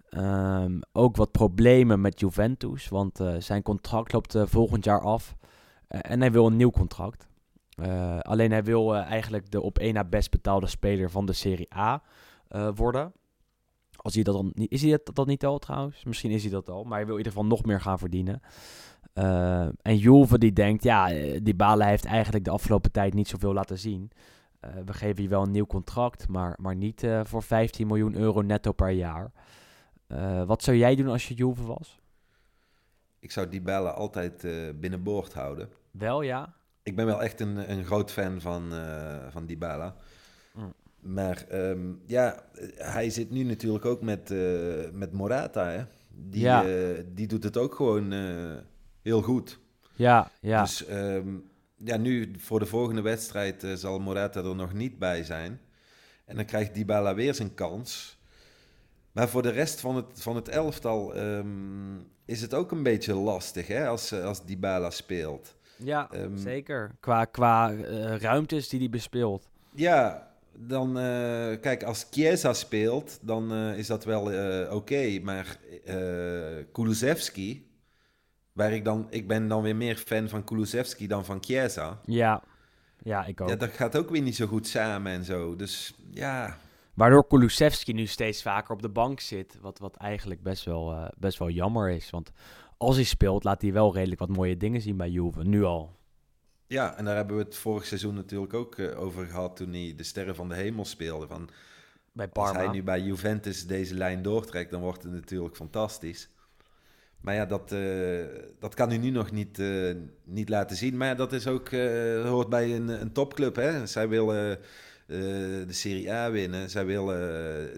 Ehm, 0.09 0.79
ook 0.91 1.15
wat 1.15 1.31
problemen 1.31 2.01
met 2.01 2.19
Juventus, 2.19 2.87
want 2.89 3.19
eh, 3.19 3.35
zijn 3.37 3.61
contract 3.61 4.13
loopt 4.13 4.35
eh, 4.35 4.43
volgend 4.45 4.83
jaar 4.85 5.01
af. 5.01 5.35
Eh, 5.87 5.99
en 6.03 6.19
hij 6.19 6.31
wil 6.31 6.45
een 6.45 6.55
nieuw 6.55 6.71
contract. 6.71 7.27
Eh, 7.75 8.19
alleen 8.19 8.51
hij 8.51 8.63
wil 8.63 8.95
eh, 8.95 9.01
eigenlijk 9.11 9.51
de 9.51 9.61
op 9.61 9.77
één 9.79 9.93
na 9.93 10.03
best 10.03 10.31
betaalde 10.31 10.67
speler 10.67 11.09
van 11.09 11.25
de 11.25 11.33
Serie 11.33 11.75
A 11.75 12.01
eh, 12.47 12.69
worden. 12.75 13.13
Als 14.01 14.13
hij 14.13 14.23
dat 14.23 14.35
dan 14.35 14.51
niet, 14.53 14.71
is 14.71 14.81
hij 14.81 14.91
dat, 14.91 15.15
dat 15.15 15.27
niet 15.27 15.45
al 15.45 15.59
trouwens? 15.59 16.03
Misschien 16.03 16.31
is 16.31 16.41
hij 16.41 16.51
dat 16.51 16.69
al, 16.69 16.83
maar 16.83 16.97
hij 16.97 17.05
wil 17.05 17.17
in 17.17 17.17
ieder 17.17 17.33
geval 17.33 17.47
nog 17.47 17.65
meer 17.65 17.81
gaan 17.81 17.99
verdienen. 17.99 18.41
Eh, 19.13 19.67
en 19.81 19.97
Juve 19.97 20.37
die 20.37 20.53
denkt, 20.53 20.83
ja, 20.83 21.11
eh, 21.11 21.39
Dybala 21.43 21.85
heeft 21.85 22.05
eigenlijk 22.05 22.45
de 22.45 22.51
afgelopen 22.51 22.91
tijd 22.91 23.13
niet 23.13 23.27
zoveel 23.27 23.53
laten 23.53 23.77
zien. 23.77 24.11
Eh, 24.59 24.69
we 24.85 24.93
geven 24.93 25.23
je 25.23 25.29
wel 25.29 25.43
een 25.43 25.51
nieuw 25.51 25.65
contract, 25.65 26.27
maar, 26.27 26.57
maar 26.61 26.75
niet 26.75 27.07
voor 27.23 27.43
15 27.43 27.87
miljoen 27.87 28.15
euro 28.15 28.41
netto 28.41 28.71
per 28.71 28.89
jaar. 28.89 29.31
Wat 30.45 30.63
zou 30.63 30.77
jij 30.77 30.95
doen 30.95 31.07
als 31.07 31.27
je 31.27 31.33
Juve 31.33 31.65
was? 31.65 31.99
Ik 33.19 33.31
zou 33.31 33.49
die 33.49 33.61
bellen 33.61 33.95
altijd 33.95 34.47
binnenboord 34.79 35.33
houden. 35.33 35.69
Wel, 35.91 36.21
ja. 36.21 36.53
Ik 36.83 36.95
ben 36.95 37.05
wel 37.05 37.23
echt 37.23 37.39
een, 37.39 37.71
een 37.71 37.85
groot 37.85 38.11
fan 38.11 38.41
van, 38.41 38.71
van 39.29 39.45
Dybala. 39.45 39.95
Maar 40.99 41.45
ehm, 41.49 41.93
ja, 42.05 42.43
hij 42.75 43.09
zit 43.09 43.29
nu 43.29 43.43
natuurlijk 43.43 43.85
ook 43.85 44.01
met, 44.01 44.31
eh, 44.31 44.39
met 44.91 45.11
Morata. 45.11 45.69
Hè? 45.69 45.83
Die, 46.09 46.41
Ja. 46.41 46.63
eh, 46.65 47.03
die 47.13 47.27
doet 47.27 47.43
het 47.43 47.57
ook 47.57 47.75
gewoon 47.75 48.11
eh, 48.11 48.57
heel 49.01 49.21
goed. 49.21 49.59
Ja, 49.95 50.31
ja. 50.41 50.61
Dus 50.61 50.85
ehm, 50.85 51.27
ja, 51.75 51.97
nu 51.97 52.31
voor 52.37 52.59
de 52.59 52.65
volgende 52.65 53.01
wedstrijd 53.01 53.65
zal 53.75 53.99
Morata 53.99 54.43
er 54.43 54.55
nog 54.55 54.73
niet 54.73 54.99
bij 54.99 55.23
zijn. 55.23 55.59
En 56.25 56.35
dan 56.35 56.45
krijgt 56.45 56.73
Dybala 56.73 57.15
weer 57.15 57.33
zijn 57.33 57.53
kans. 57.53 58.17
Maar 59.11 59.29
voor 59.29 59.41
de 59.41 59.49
rest 59.49 59.79
van 59.79 59.95
het, 59.95 60.05
van 60.13 60.35
het 60.35 60.47
elftal 60.47 61.15
ehm, 61.15 61.97
is 62.25 62.41
het 62.41 62.53
ook 62.53 62.71
een 62.71 62.83
beetje 62.83 63.13
lastig 63.13 63.67
hè, 63.67 63.87
als, 63.87 64.13
als 64.13 64.45
Dybala 64.45 64.89
speelt. 64.89 65.55
ja, 65.77 66.09
zeker. 66.35 66.91
Qua, 66.99 67.25
qua 67.25 67.73
ruimtes 68.17 68.69
die 68.69 68.79
hij 68.79 68.89
bespeelt. 68.89 69.49
Ja, 69.75 70.28
dan 70.57 70.97
eh, 70.97 71.59
kijk, 71.61 71.83
als 71.83 72.07
Chiesa 72.11 72.53
speelt, 72.53 73.19
dan 73.21 73.51
eh, 73.53 73.77
is 73.77 73.87
dat 73.87 74.05
wel 74.05 74.31
eh, 74.31 74.73
oké. 74.73 75.19
Maar 75.23 75.57
Kulusevski, 76.71 77.67
waar 78.53 78.71
ik 78.71 78.85
dan, 78.85 79.07
ik 79.09 79.27
ben 79.27 79.47
dan 79.47 79.61
weer 79.61 79.75
meer 79.75 79.95
fan 79.95 80.29
van 80.29 80.43
Kulusevski 80.43 81.07
dan 81.07 81.25
van 81.25 81.43
Chiesa. 81.43 81.99
Ja, 82.05 82.43
ja 83.03 83.25
ik 83.25 83.41
ook. 83.41 83.49
Ja, 83.49 83.55
dat 83.55 83.69
gaat 83.69 83.97
ook 83.97 84.09
weer 84.09 84.21
niet 84.21 84.35
zo 84.35 84.47
goed 84.47 84.67
samen 84.67 85.11
en 85.11 85.23
zo. 85.23 85.55
Dus 85.55 85.93
ja, 86.11 86.57
Waardoor 86.93 87.27
Kulusevski 87.27 87.93
nu 87.93 88.05
steeds 88.05 88.41
vaker 88.41 88.73
op 88.73 88.81
de 88.81 88.89
bank 88.89 89.19
zit. 89.19 89.57
Wat, 89.61 89.79
wat 89.79 89.95
eigenlijk 89.95 90.43
best 90.43 90.65
wel, 90.65 91.11
best 91.17 91.37
wel 91.37 91.49
jammer 91.49 91.89
is. 91.89 92.09
Want 92.09 92.31
als 92.77 92.95
hij 92.95 93.05
speelt, 93.05 93.43
laat 93.43 93.61
hij 93.61 93.73
wel 93.73 93.93
redelijk 93.93 94.19
wat 94.19 94.29
mooie 94.29 94.57
dingen 94.57 94.81
zien 94.81 94.97
bij 94.97 95.09
Juve. 95.09 95.43
Nu 95.43 95.63
al. 95.63 95.98
Ja, 96.69 96.97
en 96.97 97.05
daar 97.05 97.15
hebben 97.15 97.37
we 97.37 97.43
het 97.43 97.55
vorig 97.55 97.85
seizoen 97.85 98.13
natuurlijk 98.13 98.53
ook 98.53 98.77
eh, 98.77 99.01
over 99.01 99.25
gehad 99.25 99.55
toen 99.55 99.73
hij 99.73 99.93
de 99.97 100.03
Sterren 100.03 100.35
van 100.35 100.49
de 100.49 100.55
Hemel 100.55 100.85
speelde. 100.85 101.27
Van, 101.27 101.49
Bij 102.11 102.29
als 102.33 102.45
Parma. 102.45 102.63
hij 102.63 102.73
nu 102.73 102.83
bij 102.83 103.01
Juventus 103.01 103.67
deze 103.67 103.93
lijn 103.95 104.21
doortrekt, 104.21 104.71
dan 104.71 104.81
wordt 104.81 105.03
het 105.03 105.11
natuurlijk 105.11 105.55
fantastisch. 105.55 106.29
Maar 107.21 107.35
ja, 107.35 107.45
dat, 107.45 107.71
eh, 107.71 108.25
dat 108.59 108.73
kan 108.73 108.89
hij 108.89 108.97
nu 108.97 109.09
nog 109.09 109.31
niet, 109.31 109.59
eh, 109.59 109.95
niet 110.23 110.49
laten 110.49 110.77
zien. 110.77 110.97
Maar 110.97 111.07
ja, 111.07 111.15
dat 111.15 111.33
is 111.33 111.47
ook, 111.47 111.69
hoort 112.23 112.49
bij 112.49 112.75
een, 112.75 112.87
een 112.87 113.11
topclub. 113.11 113.55
Hè? 113.55 113.87
Zij 113.87 114.09
willen 114.09 114.59
de 115.07 115.65
Serie 115.73 116.11
A 116.11 116.31
winnen. 116.31 116.69
Zij 116.69 116.85
willen 116.85 117.17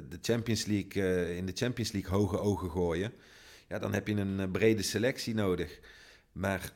de 0.09 0.17
Champions 0.21 0.65
League, 0.65 1.35
in 1.35 1.45
de 1.45 1.51
Champions 1.55 1.91
League 1.91 2.11
hoge 2.11 2.39
ogen 2.39 2.69
gooien. 2.69 3.13
Ja, 3.67 3.79
dan 3.79 3.93
heb 3.93 4.07
je 4.07 4.15
een 4.15 4.51
brede 4.51 4.81
selectie 4.81 5.33
nodig. 5.33 5.79
Maar 6.31 6.73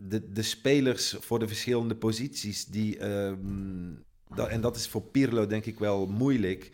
de, 0.00 0.32
de 0.32 0.42
spelers 0.42 1.16
voor 1.20 1.38
de 1.38 1.46
verschillende 1.46 1.96
posities, 1.96 2.66
die, 2.66 2.98
ehm, 2.98 3.94
dat, 4.34 4.48
en 4.48 4.60
dat 4.60 4.76
is 4.76 4.88
voor 4.88 5.02
Pirlo 5.02 5.46
denk 5.46 5.64
ik 5.64 5.78
wel 5.78 6.06
moeilijk 6.06 6.70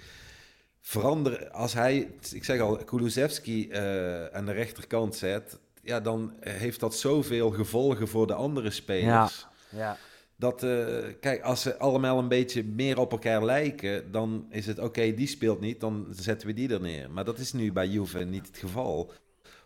veranderen. 0.81 1.53
Als 1.53 1.73
hij, 1.73 2.11
ik 2.33 2.45
zeg 2.45 2.61
al, 2.61 2.77
Kulusevski 2.77 3.69
eh, 3.69 4.27
aan 4.27 4.47
de 4.47 4.53
rechterkant 4.53 5.17
zet, 5.17 5.59
ja, 5.83 6.01
dan 6.01 6.35
heeft 6.41 6.81
dat 6.81 6.95
zoveel 6.95 7.51
gevolgen 7.51 8.09
voor 8.09 8.27
de 8.27 8.35
andere 8.35 8.71
spelers. 8.71 9.47
Ja. 9.69 9.99
Dat, 10.37 10.63
eh, 10.63 10.97
kijk, 11.21 11.43
als 11.43 11.63
ze 11.63 11.79
allemaal 11.79 12.19
een 12.19 12.29
beetje 12.29 12.65
meer 12.65 12.99
op 12.99 13.13
elkaar 13.13 13.45
lijken, 13.45 14.11
dan 14.13 14.47
is 14.51 14.67
het 14.67 14.79
oké, 14.79 15.15
die 15.15 15.27
speelt 15.27 15.61
niet, 15.61 15.81
dan 15.81 16.07
zetten 16.11 16.47
we 16.47 16.55
die 16.55 16.73
er 16.73 16.81
neer. 16.81 17.11
Maar 17.11 17.25
dat 17.25 17.39
is 17.39 17.53
nu 17.53 17.73
bij 17.73 17.89
Juve 17.89 18.19
niet 18.19 18.47
het 18.47 18.59
geval. 18.59 19.13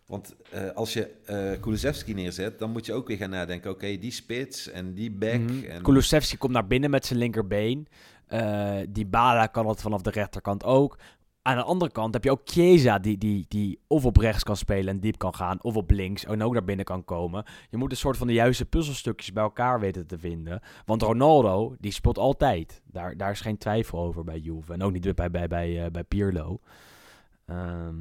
Want 0.09 0.37
eh, 0.51 0.71
als 0.71 0.93
je 0.93 1.11
eh 1.25 1.61
Kulusevski 1.61 2.15
neerzet, 2.15 2.59
dan 2.59 2.71
moet 2.71 2.87
je 2.87 2.93
ook 2.93 3.09
weer 3.09 3.17
gaan 3.17 3.31
nadenken, 3.31 3.71
oké, 3.71 3.99
die 3.99 4.11
spits 4.11 4.71
en 4.71 4.95
die 4.95 5.11
back. 5.11 5.41
Mhm. 5.41 5.65
en, 5.65 5.83
Kulusevski 5.83 6.37
komt 6.37 6.53
naar 6.53 6.67
binnen 6.67 6.91
met 6.91 7.07
zijn 7.07 7.19
linkerbeen. 7.19 7.89
Eh 8.27 8.77
Dybala 8.89 9.47
kan 9.47 9.67
het 9.67 9.81
vanaf 9.81 10.03
de 10.03 10.11
rechterkant 10.11 10.65
ook. 10.65 10.99
Aan 11.43 11.57
de 11.57 11.63
andere 11.63 11.91
kant 11.91 12.15
heb 12.15 12.25
je 12.25 12.31
ook 12.31 12.41
Chiesa 12.45 12.99
die, 12.99 13.19
die, 13.19 13.45
die 13.49 13.81
of 13.87 14.05
op 14.05 14.17
rechts 14.17 14.43
kan 14.43 14.57
spelen 14.57 14.95
en 14.95 15.01
diep 15.01 15.19
kan 15.19 15.35
gaan, 15.35 15.63
of 15.63 15.77
op 15.77 15.91
links 15.91 16.25
en 16.25 16.43
ook 16.43 16.53
naar 16.53 16.65
binnen 16.65 16.85
kan 16.85 17.05
komen. 17.05 17.45
Je 17.71 17.77
moet 17.77 17.91
een 17.91 17.97
soort 17.97 18.17
van 18.17 18.27
de 18.27 18.33
juiste 18.33 18.67
puzzelstukjes 18.67 19.33
bij 19.33 19.43
elkaar 19.43 19.81
weten 19.81 20.07
te 20.07 20.19
vinden. 20.19 20.61
Want 20.85 21.03
Ronaldo, 21.03 21.77
die 21.79 21.93
speelt 21.93 22.19
altijd. 22.19 22.83
Daar, 22.85 23.17
daar 23.17 23.31
is 23.31 23.41
geen 23.41 23.59
twijfel 23.59 23.99
over 23.99 24.25
bij 24.25 24.39
Juve. 24.39 24.73
En 24.73 24.83
ook 24.83 24.93
niet 24.93 25.15
bij, 25.15 25.31
bij, 25.31 25.49
bij, 25.49 25.91
bij 25.91 26.05
Pirlo. 26.05 26.61
Ehm, 27.47 27.95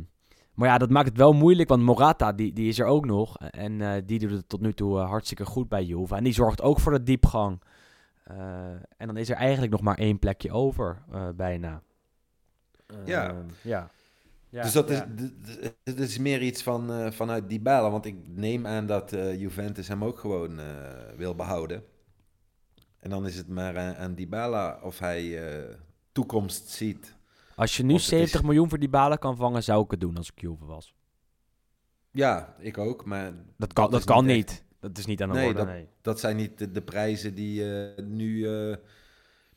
maar 0.57 0.67
ja, 0.67 0.77
dat 0.77 0.89
maakt 0.89 1.07
het 1.07 1.17
wel 1.17 1.33
moeilijk, 1.33 1.69
want 1.69 1.81
Morata 1.83 2.33
die, 2.33 2.53
die 2.53 2.67
is 2.67 2.79
er 2.79 2.85
ook 2.85 3.05
nog. 3.05 3.37
En 3.37 3.81
eh, 3.81 4.01
die 4.05 4.19
doet 4.19 4.31
het 4.31 4.49
tot 4.49 4.61
nu 4.61 4.73
toe 4.73 4.99
eh, 4.99 5.09
hartstikke 5.09 5.45
goed 5.45 5.69
bij 5.69 5.83
Juve. 5.83 6.15
En 6.15 6.23
die 6.23 6.33
zorgt 6.33 6.61
ook 6.61 6.79
voor 6.79 6.91
de 6.91 7.03
diepgang. 7.03 7.61
Eh, 8.23 8.37
en 8.97 9.07
dan 9.07 9.17
is 9.17 9.29
er 9.29 9.35
eigenlijk 9.35 9.71
nog 9.71 9.81
maar 9.81 9.97
één 9.97 10.19
plekje 10.19 10.51
over, 10.51 11.03
bijna. 11.35 11.81
Ja. 13.05 13.35
Ja. 13.61 13.91
Ja, 14.49 14.63
dus 14.63 14.71
dat 14.71 14.89
is, 14.89 14.97
ja. 14.97 15.07
het 15.83 15.99
is 15.99 16.17
meer 16.17 16.41
iets 16.41 16.63
van, 16.63 16.91
eh, 16.91 17.11
vanuit 17.11 17.49
Dybala. 17.49 17.89
Want 17.89 18.05
ik 18.05 18.15
neem 18.27 18.67
aan 18.67 18.85
dat 18.85 19.11
Juventus 19.37 19.87
hem 19.87 20.03
ook 20.03 20.19
gewoon 20.19 20.59
wil 21.17 21.35
behouden. 21.35 21.83
En 22.99 23.09
dan 23.09 23.25
is 23.25 23.35
het 23.35 23.47
maar 23.47 23.77
aan, 23.77 23.95
aan 23.95 24.15
Dybala 24.15 24.79
of 24.81 24.99
hij 24.99 25.39
toekomst 26.11 26.69
ziet. 26.69 27.16
Als 27.57 27.77
je 27.77 27.83
nu 27.83 27.93
Of 27.93 27.99
het 27.99 28.09
70 28.09 28.39
is- 28.39 28.45
miljoen 28.45 28.69
voor 28.69 28.79
die 28.79 28.89
balen 28.89 29.19
kan 29.19 29.35
vangen, 29.37 29.63
zou 29.63 29.83
ik 29.83 29.91
het 29.91 29.99
doen 29.99 30.17
als 30.17 30.31
ik 30.35 30.41
Juve 30.41 30.65
was. 30.65 30.95
Ja, 32.11 32.55
ik 32.59 32.77
ook. 32.77 33.05
Maar 33.05 33.33
Dat 33.57 33.73
kan, 33.73 33.91
dat 33.91 34.03
kan 34.03 34.27
echt- 34.27 34.35
niet. 34.35 34.65
Dat 34.79 34.97
is 34.97 35.05
niet 35.05 35.21
aan 35.21 35.29
de 35.29 35.35
Nee, 35.35 35.45
orde, 35.47 35.57
dat- 35.57 35.67
nee. 35.67 35.87
Dat 36.01 36.19
zijn 36.19 36.35
niet 36.35 36.57
de, 36.57 36.71
de 36.71 36.81
prijzen 36.81 37.35
die 37.35 37.73
eh, 37.95 38.03
nu 38.05 38.47
eh, 38.49 38.75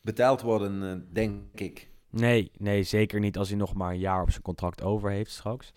betaald 0.01 0.41
worden, 0.41 0.83
eh, 0.91 1.13
denk 1.13 1.41
ik. 1.59 1.89
Nee, 2.09 2.51
nee, 2.57 2.83
zeker 2.83 3.19
niet 3.19 3.37
als 3.37 3.49
hij 3.49 3.57
nog 3.57 3.73
maar 3.73 3.91
een 3.91 3.99
jaar 3.99 4.21
op 4.21 4.29
zijn 4.31 4.41
contract 4.43 4.81
over 4.81 5.09
heeft 5.09 5.31
straks. 5.31 5.71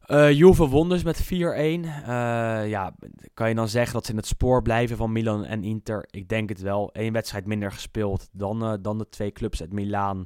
Eh 0.00 0.32
Juve 0.32 0.68
won 0.68 0.88
dus 0.88 1.02
met 1.02 1.22
4-1. 1.22 1.84
Eh, 1.84 2.68
ja, 2.68 2.94
kan 3.34 3.48
je 3.48 3.54
dan 3.54 3.68
zeggen 3.68 3.92
dat 3.92 4.04
ze 4.04 4.10
in 4.10 4.16
het 4.16 4.26
spoor 4.26 4.62
blijven 4.62 4.96
van 4.96 5.12
Milan 5.12 5.44
en 5.44 5.64
Inter? 5.64 6.06
Ik 6.10 6.28
denk 6.28 6.48
het 6.48 6.60
wel. 6.60 6.90
Eén 6.92 7.12
wedstrijd 7.12 7.46
minder 7.46 7.72
gespeeld 7.72 8.28
dan, 8.32 8.78
dan 8.82 8.98
de 8.98 9.08
twee 9.08 9.32
clubs 9.32 9.60
uit 9.60 9.72
Milaan. 9.72 10.24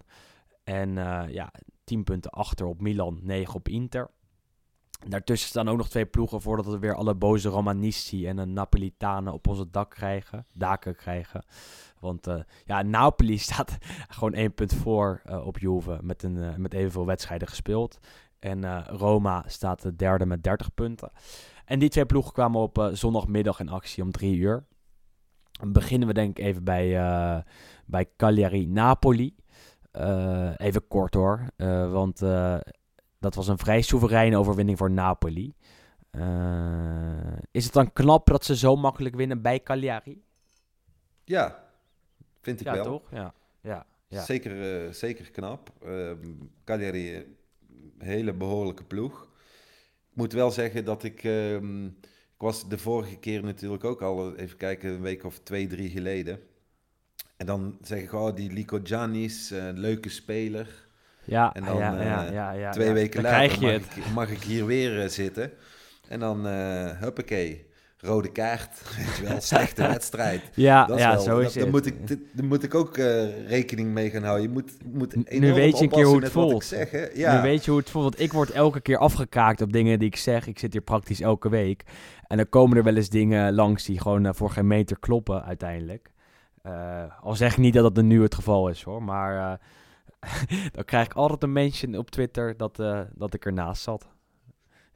En 0.65 0.99
eh, 0.99 1.33
ja, 1.33 1.53
10 1.85 2.05
punten 2.05 2.31
achter 2.31 2.67
op 2.67 2.81
Milan, 2.81 3.19
9 3.23 3.55
op 3.55 3.69
Inter. 3.69 4.11
Daartussen 5.09 5.49
staan 5.49 5.69
ook 5.69 5.77
nog 5.77 5.89
twee 5.89 6.07
ploegen 6.07 6.41
voordat 6.41 6.67
we 6.67 6.79
weer 6.79 6.95
alle 6.95 7.15
boze 7.15 7.49
Romanisti 7.49 8.27
en 8.27 8.39
een 8.39 8.53
Napolitanen 8.53 9.33
op 9.33 9.49
onze 9.49 9.71
dak 9.71 9.91
krijgen, 9.91 10.47
daken 10.53 10.97
krijgen. 10.97 11.45
Want 12.01 12.27
eh, 12.27 12.41
ja, 12.65 12.83
Napoli 12.83 13.39
staat 13.49 13.79
gewoon 14.09 14.33
één 14.33 14.55
punt 14.55 14.75
voor 14.75 15.21
eh, 15.25 15.47
op 15.47 15.59
Juve 15.59 15.99
met, 16.03 16.23
een, 16.23 16.61
met 16.61 16.75
evenveel 16.75 17.07
wedstrijden 17.07 17.49
gespeeld. 17.49 17.99
En 18.39 18.85
Roma 18.87 19.45
staat 19.47 19.83
de 19.83 19.97
derde 19.97 20.27
met 20.27 20.43
30 20.43 20.75
punten. 20.75 21.11
En 21.65 21.79
die 21.79 21.89
twee 21.89 22.07
ploegen 22.07 22.33
kwamen 22.33 22.61
op 22.61 22.91
zondagmiddag 22.93 23.61
in 23.61 23.69
actie 23.69 24.03
om 24.03 24.11
drie 24.11 24.37
uur. 24.37 24.67
Dan 25.51 25.73
beginnen 25.73 26.09
we 26.09 26.15
denk 26.15 26.39
ik 26.39 26.45
even 26.45 26.65
bij, 26.65 26.89
bij 27.85 28.09
Cagliari-Napoli. 28.17 29.35
Eh, 29.95 30.53
even 30.57 30.89
kort 30.89 31.15
hoor, 31.15 31.47
eh, 31.57 31.93
want 31.93 32.23
eh, 32.23 32.57
dat 33.19 33.35
was 33.35 33.49
een 33.49 33.59
vrij 33.59 33.83
soevereine 33.83 34.39
overwinning 34.39 34.79
voor 34.79 34.91
Napoli. 34.91 35.55
Is 37.51 37.65
het 37.65 37.73
dan 37.73 37.93
knap 37.93 38.27
dat 38.27 38.45
ze 38.45 38.57
zo 38.57 38.77
makkelijk 38.77 39.15
winnen 39.15 39.43
bij 39.43 39.63
Cagliari? 39.63 40.23
Ja, 41.25 41.65
vind 42.41 42.61
ik 42.61 42.67
ja, 42.67 42.73
wel. 42.73 42.85
toch? 42.85 43.11
Ja. 43.11 43.35
Ja. 43.61 43.87
ja. 44.07 44.23
Zeker, 44.23 44.95
zeker 44.95 45.31
knap. 45.31 45.71
Ehm 45.83 46.33
Cagliari, 46.65 47.37
hele 47.99 48.33
behoorlijke 48.33 48.85
ploeg. 48.85 49.23
Ik 50.11 50.17
moet 50.17 50.33
wel 50.33 50.51
zeggen 50.51 50.85
dat 50.85 51.03
ik... 51.03 51.25
ehm, 51.25 51.87
ik 52.35 52.41
was 52.41 52.69
de 52.69 52.79
vorige 52.79 53.17
keer 53.17 53.43
natuurlijk 53.43 53.85
ook 53.85 54.03
al, 54.03 54.37
even 54.37 54.57
kijken, 54.57 54.91
een 54.91 55.03
week 55.03 55.25
of 55.25 55.39
twee, 55.39 55.67
drie 55.67 55.91
geleden. 55.91 56.41
En 57.37 57.47
dan 57.47 57.79
zeg 57.83 58.01
ik, 58.03 58.13
oh, 58.13 58.35
die 58.37 58.53
Lico 58.53 58.81
Giannis, 58.83 59.51
eh, 59.51 59.63
leuke 59.75 60.09
speler. 60.09 60.67
Ja, 61.25 61.55
En 61.55 61.65
dan, 61.65 61.77
ja, 61.77 62.03
ja, 62.03 62.27
eh, 62.27 62.33
ja, 62.33 62.51
ja, 62.53 62.71
Twee 62.71 62.93
weken 62.93 63.23
Dan 63.23 63.33
later 63.33 63.61
mag, 63.63 63.73
ik, 63.73 63.83
mag 64.15 64.31
ik 64.31 64.43
hier 64.43 64.67
weer 64.67 65.01
eh, 65.03 65.09
zitten. 65.09 65.51
En 66.09 66.21
dan, 66.21 66.47
eh 66.47 67.01
huppakee, 67.01 67.67
rode 67.99 68.33
kaart. 68.33 68.71
Weet 68.97 69.17
je 69.17 69.23
wel, 69.29 69.41
slechte 69.41 69.83
wedstrijd. 69.97 70.41
Ja, 70.55 70.87
Dat 70.87 70.97
is 70.97 71.03
ja 71.03 71.13
wel, 71.15 71.21
zo 71.23 71.39
is 71.39 71.45
dat- 71.45 71.55
het. 71.55 71.63
Daar 71.63 71.71
moet 71.73 71.87
ik, 71.87 72.09
daar 72.33 72.47
moet 72.47 72.63
ik 72.63 72.75
ook 72.75 72.97
rekening 73.47 73.93
mee 73.93 74.11
gaan 74.11 74.23
houden. 74.23 74.43
Je 74.47 74.53
moet, 74.53 74.73
moet 74.85 75.31
Nu 75.41 75.53
weet 75.53 75.79
je 75.79 75.85
een 75.85 75.91
keer 75.91 76.05
hoe 76.07 76.21
het 76.23 76.31
voelt. 76.33 76.65
zeg. 76.65 77.17
Ja. 77.17 77.37
Nu 77.37 77.43
weet 77.43 77.65
je 77.65 77.71
hoe 77.71 77.81
het 77.81 77.91
voelt, 77.91 78.05
want 78.05 78.21
ik 78.21 78.33
word 78.33 78.51
elke 78.51 78.81
keer 78.81 78.99
afgekraakt 78.99 79.61
op 79.63 79.73
dingen 79.73 79.99
die 79.99 80.09
ik 80.09 80.17
zeg. 80.17 80.47
Ik 80.47 80.59
zit 80.59 80.73
hier 80.73 80.83
praktisch 80.83 81.21
elke 81.21 81.49
week. 81.49 81.83
En 82.27 82.37
dan 82.37 82.49
komen 82.49 82.77
er 82.77 82.83
wel 82.85 82.97
eens 82.97 83.09
dingen 83.09 83.55
langs 83.55 83.85
die 83.85 84.01
gewoon 84.01 84.35
voor 84.35 84.51
geen 84.51 84.67
meter 84.67 84.99
kloppen 84.99 85.45
uiteindelijk. 85.45 86.13
Eh, 86.65 87.05
al 87.21 87.35
zeg 87.35 87.53
ik 87.53 87.59
niet 87.59 87.75
dat 87.75 87.95
dat 87.95 88.05
nu 88.05 88.23
het 88.23 88.35
geval 88.35 88.69
is 88.69 88.83
hoor, 88.83 89.03
maar 89.03 89.59
eh, 90.21 90.69
dan 90.75 90.85
krijg 90.85 91.07
ik 91.07 91.13
altijd 91.13 91.43
een 91.43 91.53
mention 91.53 91.97
op 91.97 92.11
Twitter 92.11 92.57
dat, 92.57 92.79
eh, 92.79 93.01
dat 93.15 93.35
ik 93.35 93.45
ernaast 93.45 93.83
zat. 93.83 94.09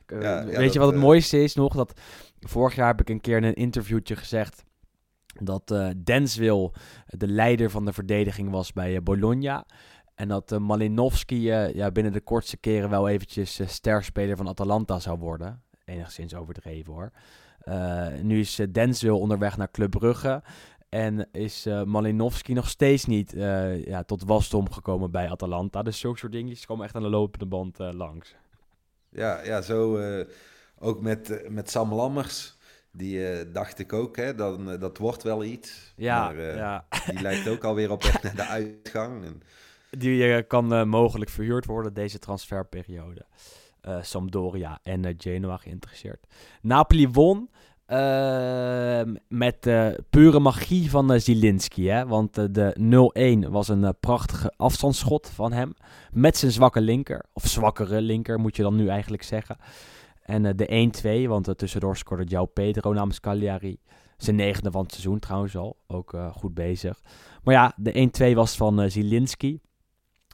Ik, 0.06 0.22
Ja, 0.22 0.38
ja, 0.40 0.44
weet 0.44 0.56
dat, 0.56 0.72
je 0.72 0.78
wat 0.78 0.92
het 0.92 1.00
mooiste 1.00 1.42
is 1.42 1.54
nog? 1.54 1.74
Dat 1.74 2.00
vorig 2.40 2.74
jaar 2.74 2.86
heb 2.86 3.00
ik 3.00 3.08
een 3.08 3.20
keer 3.20 3.36
in 3.36 3.44
een 3.44 3.54
interviewtje 3.54 4.16
gezegd 4.16 4.64
dat 5.42 5.70
eh 5.70 5.88
Denswil 6.04 6.72
de 7.06 7.28
leider 7.28 7.70
van 7.70 7.84
de 7.84 7.92
verdediging 7.92 8.50
was 8.50 8.72
bij 8.72 9.02
Bologna. 9.02 9.66
En 10.14 10.28
dat 10.28 10.58
Malinowski 10.58 11.42
ja, 11.42 11.90
binnen 11.90 12.12
de 12.12 12.20
kortste 12.20 12.56
keren 12.56 12.90
wel 12.90 13.08
eventjes 13.08 13.60
sterspeler 13.64 14.36
van 14.36 14.48
Atalanta 14.48 14.98
zou 14.98 15.18
worden. 15.18 15.62
Enigszins 15.84 16.34
overdreven 16.34 16.92
hoor. 16.92 17.10
Nu 18.22 18.38
is 18.38 18.60
uh, 18.60 18.66
Denswil 18.70 19.18
onderweg 19.18 19.56
naar 19.56 19.70
Club 19.70 19.90
Brugge. 19.90 20.42
En 20.88 21.28
is 21.32 21.66
uh, 21.66 21.82
Malinowski 21.82 22.52
nog 22.52 22.68
steeds 22.68 23.04
niet 23.04 23.34
uh, 23.34 23.84
ja, 23.84 24.02
tot 24.02 24.24
wasdom 24.24 24.70
gekomen 24.70 25.10
bij 25.10 25.30
Atalanta. 25.30 25.82
Dus 25.82 25.98
zulke 25.98 26.18
soort 26.18 26.32
dingetjes 26.32 26.66
komen 26.66 26.84
echt 26.84 26.94
aan 26.94 27.02
de 27.02 27.08
lopende 27.08 27.46
band 27.46 27.80
uh, 27.80 27.92
langs. 27.92 28.34
Ja, 29.10 29.44
ja 29.44 29.60
zo 29.62 30.00
ook 30.78 31.00
met, 31.00 31.44
met 31.48 31.70
Sam 31.70 31.94
Lammers. 31.94 32.56
Die 32.90 33.50
dacht 33.50 33.78
ik 33.78 33.92
ook, 33.92 34.16
hè, 34.16 34.34
dat, 34.34 34.80
dat 34.80 34.98
wordt 34.98 35.22
wel 35.22 35.44
iets. 35.44 35.92
Ja, 35.96 36.24
maar, 36.24 36.56
ja. 36.56 36.86
die 37.06 37.20
lijkt 37.20 37.48
ook 37.48 37.64
alweer 37.64 37.90
op 37.90 38.02
weg 38.12 38.22
naar 38.22 38.34
de 38.34 38.46
uitgang. 38.46 39.24
En... 39.24 39.42
Die 39.90 40.42
kan 40.42 40.88
mogelijk 40.88 41.30
verhuurd 41.30 41.64
worden 41.64 41.94
deze 41.94 42.18
transferperiode. 42.18 43.26
Sampdoria 44.00 44.78
en 44.82 45.14
Genoa 45.18 45.56
geïnteresseerd. 45.56 46.26
Napoli 46.60 47.08
won 47.08 47.50
uh, 47.88 49.00
met 49.28 49.66
uh, 49.66 49.88
pure 50.10 50.38
magie 50.38 50.90
van 50.90 51.12
uh, 51.12 51.18
Zielinski. 51.18 51.88
Hè? 51.88 52.06
Want 52.06 52.38
uh, 52.38 52.44
de 52.50 53.44
0-1 53.46 53.50
was 53.50 53.68
een 53.68 53.94
prachtige 54.00 54.52
afstandsschot 54.56 55.30
van 55.34 55.52
hem. 55.52 55.74
Met 56.12 56.36
zijn 56.36 56.52
zwakke 56.52 56.80
linker. 56.80 57.24
Of 57.32 57.46
zwakkere 57.46 58.00
linker 58.00 58.38
moet 58.38 58.56
je 58.56 58.62
dan 58.62 58.76
nu 58.76 58.88
eigenlijk 58.88 59.22
zeggen. 59.22 59.56
En 60.22 60.56
de 60.56 60.90
1-2, 61.24 61.28
want 61.28 61.58
tussendoor 61.58 61.96
scoorde 61.96 62.36
João 62.36 62.52
Pedro 62.52 62.92
namens 62.92 63.20
Cagliari. 63.20 63.78
Zijn 64.16 64.36
negende 64.36 64.70
van 64.70 64.82
het 64.82 64.92
seizoen 64.92 65.18
trouwens 65.18 65.56
al. 65.56 65.76
Ook 65.86 66.16
goed 66.32 66.54
bezig. 66.54 67.00
Maar 67.42 67.54
ja, 67.54 67.72
de 67.76 68.10
1-2 68.30 68.34
was 68.34 68.56
van 68.56 68.90
Zielinski. 68.90 69.60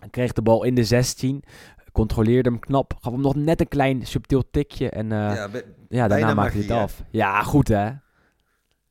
Hij 0.00 0.08
kreeg 0.08 0.32
de 0.32 0.42
bal 0.42 0.64
in 0.64 0.74
de 0.74 0.84
16 0.84 1.42
controleerde 1.94 2.50
hem 2.50 2.58
knap. 2.58 2.94
Gaf 3.00 3.12
hem 3.12 3.20
nog 3.20 3.34
net 3.34 3.60
een 3.60 3.68
klein 3.68 4.06
subtiel 4.06 4.50
tikje. 4.50 4.90
En 4.90 5.04
uh, 5.04 5.10
ja, 5.10 5.48
ja, 5.88 6.08
daarna 6.08 6.34
maakte 6.34 6.58
hij 6.58 6.66
het 6.66 6.76
af. 6.76 7.02
Ja, 7.10 7.42
goed 7.42 7.68
hè? 7.68 7.90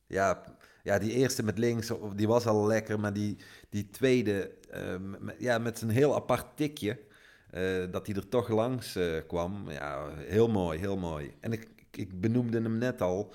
Ja, 0.06 0.42
ja, 0.82 0.98
die 0.98 1.12
eerste 1.12 1.42
met 1.42 1.58
links, 1.58 1.92
die 2.16 2.28
was 2.28 2.46
al 2.46 2.66
lekker. 2.66 3.00
Maar 3.00 3.12
die, 3.12 3.36
die 3.70 3.90
tweede, 3.90 4.50
uh, 4.74 4.80
met, 5.20 5.36
ja, 5.38 5.58
met 5.58 5.78
zijn 5.78 5.90
heel 5.90 6.14
apart 6.14 6.46
tikje. 6.56 6.98
Uh, 7.54 7.90
dat 7.90 8.06
hij 8.06 8.16
er 8.16 8.28
toch 8.28 8.48
langs 8.48 8.96
uh, 8.96 9.20
kwam. 9.26 9.70
Ja, 9.70 10.08
heel 10.16 10.48
mooi, 10.48 10.78
heel 10.78 10.96
mooi. 10.96 11.32
En 11.40 11.52
ik, 11.52 11.68
ik 11.90 12.20
benoemde 12.20 12.60
hem 12.62 12.78
net 12.78 13.00
al. 13.00 13.34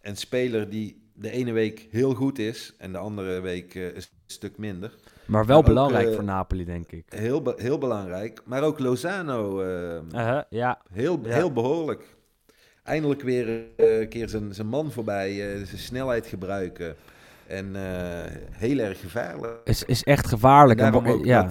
Een 0.00 0.16
speler 0.16 0.70
die 0.70 1.10
de 1.12 1.30
ene 1.30 1.52
week 1.52 1.88
heel 1.90 2.14
goed 2.14 2.38
is. 2.38 2.74
En 2.78 2.92
de 2.92 2.98
andere 2.98 3.40
week 3.40 3.74
een 3.74 4.02
stuk 4.26 4.58
minder. 4.58 4.94
Maar 5.28 5.46
wel 5.46 5.60
maar 5.60 5.70
belangrijk 5.70 6.04
ook, 6.04 6.10
uh, 6.10 6.16
voor 6.16 6.24
Napoli, 6.24 6.64
denk 6.64 6.92
ik. 6.92 7.04
Heel, 7.08 7.42
be 7.42 7.54
heel 7.56 7.78
belangrijk. 7.78 8.40
Maar 8.44 8.62
ook 8.62 8.78
Lozano. 8.78 9.62
Uh, 9.62 9.98
-huh, 10.10 10.40
ja. 10.48 10.78
Heel, 10.92 11.20
ja. 11.22 11.34
heel 11.34 11.52
behoorlijk. 11.52 12.16
Eindelijk 12.82 13.22
weer 13.22 13.48
uh, 13.48 14.00
een 14.00 14.08
keer 14.08 14.28
zijn, 14.28 14.54
zijn 14.54 14.66
man 14.66 14.92
voorbij. 14.92 15.30
Uh, 15.30 15.66
zijn 15.66 15.78
snelheid 15.78 16.26
gebruiken. 16.26 16.96
En 17.46 17.74
heel 18.50 18.78
erg 18.78 19.00
gevaarlijk. 19.00 19.60
Is, 19.64 19.84
is 19.84 20.02
echt 20.02 20.26
gevaarlijk. 20.26 20.80
En 20.80 20.94
ook 20.94 21.24
ja. 21.24 21.48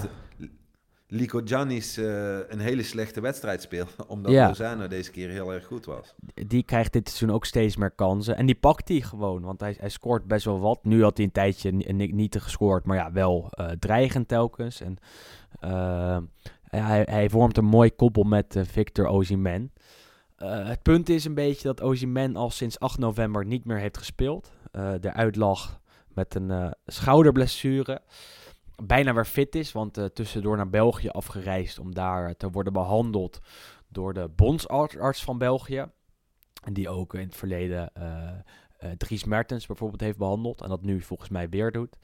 Lico 1.08 1.42
Giannis 1.44 1.98
een 1.98 2.60
hele 2.60 2.84
slechte 2.84 3.22
wedstrijd 3.22 3.62
speelde. 3.62 3.92
Omdat 4.08 4.32
ja. 4.32 4.48
Lozano 4.48 4.88
deze 4.88 5.12
keer 5.12 5.30
heel 5.30 5.54
erg 5.54 5.66
goed 5.66 5.86
was. 5.86 6.16
Die 6.34 6.64
krijgt 6.64 6.94
dit 6.94 7.10
seizoen 7.10 7.36
ook 7.36 7.46
steeds 7.46 7.76
meer 7.76 7.92
kansen. 7.92 8.38
En 8.38 8.46
die 8.46 8.56
pakt 8.56 8.88
hij 8.88 9.02
gewoon. 9.02 9.42
Want 9.42 9.60
hij, 9.60 9.76
hij 9.80 9.90
scoort 9.90 10.26
best 10.26 10.46
wel 10.46 10.60
wat. 10.60 10.80
Nu 10.84 11.04
had 11.04 11.18
hij 11.18 11.26
een 11.26 11.32
tijdje 11.32 11.72
niet, 11.72 12.14
niet 12.14 12.36
gescoord. 12.40 12.86
Maar 12.86 12.98
ja, 12.98 13.12
wel 13.12 13.50
uh, 13.60 13.68
dreigend 13.80 14.28
telkens. 14.28 14.82
En 14.82 14.98
uh, 15.64 16.18
hij, 16.70 17.08
hij 17.10 17.30
vormt 17.30 17.58
een 17.58 17.66
mooi 17.66 17.96
koppel 17.96 18.24
met 18.24 18.56
eh, 18.56 18.64
Victor 18.66 19.06
Osimhen. 19.06 19.72
Eh, 20.36 20.68
het 20.68 20.82
punt 20.82 21.10
is 21.10 21.26
een 21.26 21.34
beetje 21.34 21.68
dat 21.68 21.82
Osimhen 21.82 22.36
al 22.36 22.50
sinds 22.50 22.80
8 22.80 22.98
november 22.98 23.46
niet 23.46 23.66
meer 23.66 23.78
heeft 23.78 23.98
gespeeld. 23.98 24.52
Eh 24.72 24.94
eruit 25.02 25.36
lag 25.36 25.80
met 26.14 26.36
een 26.36 26.52
eh, 26.52 26.72
schouderblessure. 26.86 28.02
Bijna 28.84 29.14
weer 29.14 29.26
fit 29.26 29.56
is, 29.56 29.72
want 29.72 29.98
eh, 29.98 30.06
tussendoor 30.06 30.58
naar 30.58 30.70
België 30.70 31.10
afgereisd 31.10 31.80
om 31.80 31.94
daar 31.94 32.36
te 32.36 32.50
worden 32.50 32.74
behandeld 32.74 33.40
door 33.88 34.14
de 34.14 34.30
bondsarts 34.36 35.24
van 35.24 35.38
België. 35.38 35.86
En 36.64 36.74
die 36.74 36.90
ook 36.90 37.14
in 37.14 37.20
het 37.20 37.36
verleden 37.36 37.94
eh 37.94 38.32
eh, 38.78 38.92
Dries 38.92 39.24
Mertens 39.24 39.66
bijvoorbeeld 39.66 40.02
heeft 40.02 40.18
behandeld. 40.18 40.62
En 40.62 40.70
dat 40.70 40.82
nu 40.82 41.02
volgens 41.02 41.30
mij 41.30 41.50
weer 41.50 41.72
doet. 41.72 41.98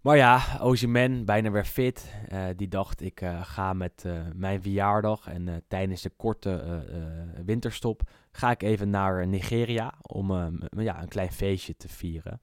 Maar 0.00 0.16
ja, 0.16 0.58
Osimhen, 0.60 1.24
bijna 1.24 1.50
weer 1.50 1.64
fit. 1.64 2.12
Eh, 2.28 2.44
die 2.56 2.68
dacht, 2.68 3.00
ik 3.00 3.20
eh, 3.20 3.44
ga 3.44 3.72
met 3.72 4.04
eh, 4.04 4.20
mijn 4.34 4.62
verjaardag 4.62 5.26
en 5.26 5.48
eh, 5.48 5.54
tijdens 5.68 6.02
de 6.02 6.10
korte 6.16 6.50
eh, 6.50 6.96
eh, 6.96 7.44
winterstop... 7.44 8.02
ga 8.30 8.50
ik 8.50 8.62
even 8.62 8.90
naar 8.90 9.26
Nigeria 9.26 9.94
om 10.02 10.30
eh, 10.30 10.46
ja, 10.84 11.02
een 11.02 11.08
klein 11.08 11.32
feestje 11.32 11.76
te 11.76 11.88
vieren. 11.88 12.40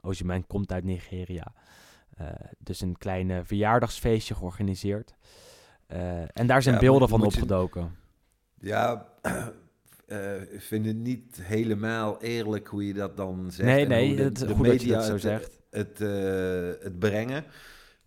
Osimhen 0.00 0.46
komt 0.46 0.72
uit 0.72 0.84
Nigeria. 0.84 1.52
Eh, 2.16 2.26
dus 2.58 2.80
een 2.80 2.98
klein 2.98 3.30
eh, 3.30 3.40
verjaardagsfeestje 3.44 4.34
georganiseerd. 4.34 5.14
Eh, 5.86 6.38
en 6.38 6.46
daar 6.46 6.62
zijn 6.62 6.74
Ja, 6.74 6.80
beelden 6.80 7.08
van 7.08 7.20
je- 7.20 7.26
opgedoken. 7.26 7.96
Ja, 8.60 9.06
eh, 10.06 10.52
ik 10.52 10.60
vind 10.62 10.86
het 10.86 10.96
niet 10.96 11.38
helemaal 11.42 12.20
eerlijk 12.22 12.66
hoe 12.68 12.86
je 12.86 12.94
dat 12.94 13.16
dan 13.16 13.50
zegt. 13.50 13.68
Nee, 13.68 13.86
nee, 13.86 14.16
de- 14.16 14.22
het 14.22 14.36
de 14.38 14.46
goed 14.46 14.56
dat 14.56 14.66
je 14.66 14.72
media 14.72 14.96
dat 14.96 15.04
zo 15.04 15.12
het, 15.12 15.20
zegt. 15.20 15.60
Het, 15.70 15.98
het 16.82 16.98
brengen. 16.98 17.44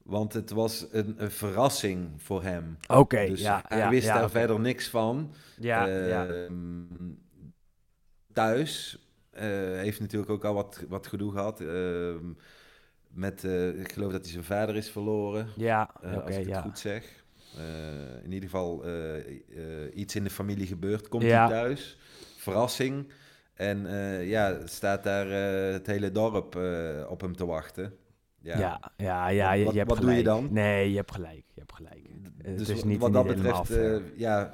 Want 0.03 0.33
het 0.33 0.49
was 0.49 0.85
een, 0.91 1.15
een 1.17 1.31
verrassing 1.31 2.09
voor 2.21 2.43
hem. 2.43 2.77
Oké, 2.87 3.25
dus 3.25 3.41
ja. 3.41 3.63
hij 3.67 3.77
ja, 3.77 3.89
wist 3.89 4.05
ja, 4.07 4.19
daar 4.19 4.29
verder 4.29 4.59
niks 4.59 4.87
van. 4.89 5.33
Ja, 5.59 5.85
ja. 5.85 6.27
Ehm, 6.27 6.83
Thuis 8.33 8.97
heeft 9.31 9.99
natuurlijk 9.99 10.31
ook 10.31 10.45
al 10.45 10.53
wat, 10.53 10.83
wat 10.87 11.07
gedoe 11.07 11.31
gehad. 11.31 11.59
Met, 13.19 13.43
eh, 13.43 13.67
ik 13.79 13.91
geloof 13.91 14.11
dat 14.11 14.21
hij 14.21 14.31
zijn 14.31 14.43
vader 14.43 14.75
is 14.75 14.89
verloren. 14.89 15.47
Ja, 15.55 15.89
Eh, 16.01 16.11
oké, 16.13 16.21
als 16.21 16.31
ik 16.35 16.37
het 16.37 16.47
ja. 16.47 16.61
goed 16.61 16.79
zeg. 16.79 17.23
Eh, 17.57 18.23
in 18.23 18.31
ieder 18.31 18.49
geval 18.49 18.83
iets 19.93 20.15
in 20.15 20.23
de 20.23 20.29
familie 20.29 20.67
gebeurt. 20.67 21.07
Komt 21.07 21.23
Ja. 21.23 21.39
hij 21.47 21.49
thuis, 21.57 21.97
verrassing. 22.37 23.11
En 23.53 23.87
ja, 24.25 24.57
staat 24.65 25.03
daar 25.03 25.27
het 25.73 25.87
hele 25.87 26.11
dorp 26.11 26.55
op 27.09 27.21
hem 27.21 27.35
te 27.35 27.45
wachten. 27.45 27.93
Ja. 28.41 28.57
Ja, 28.59 28.91
ja, 28.97 29.27
ja, 29.29 29.51
je, 29.53 29.63
Wat- 29.63 29.73
je 29.73 29.79
hebt 29.79 29.91
wat 29.91 30.01
doe 30.01 30.11
je 30.13 30.23
dan? 30.23 30.47
Nee, 30.51 30.89
je 30.89 30.95
hebt 30.95 31.11
gelijk. 31.11 31.43
Je 31.53 31.59
hebt 31.59 31.73
gelijk. 31.73 32.07
Het 32.43 32.57
Dus 32.57 32.69
is 32.69 32.75
wat- 32.75 32.85
niet, 32.85 32.99
wat 32.99 33.13
dat 33.13 33.27
betreft, 33.27 33.73
ja, 34.15 34.53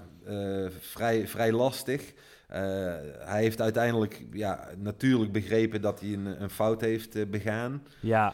vrij, 0.79 1.27
vrij 1.27 1.51
lastig. 1.51 2.13
Hij 2.47 3.41
heeft 3.41 3.61
uiteindelijk 3.61 4.25
ja, 4.31 4.67
natuurlijk 4.77 5.31
begrepen 5.31 5.81
dat 5.81 5.99
hij 5.99 6.13
een, 6.13 6.41
een 6.43 6.49
fout 6.49 6.81
heeft 6.81 7.29
begaan. 7.29 7.83
ja, 8.01 8.33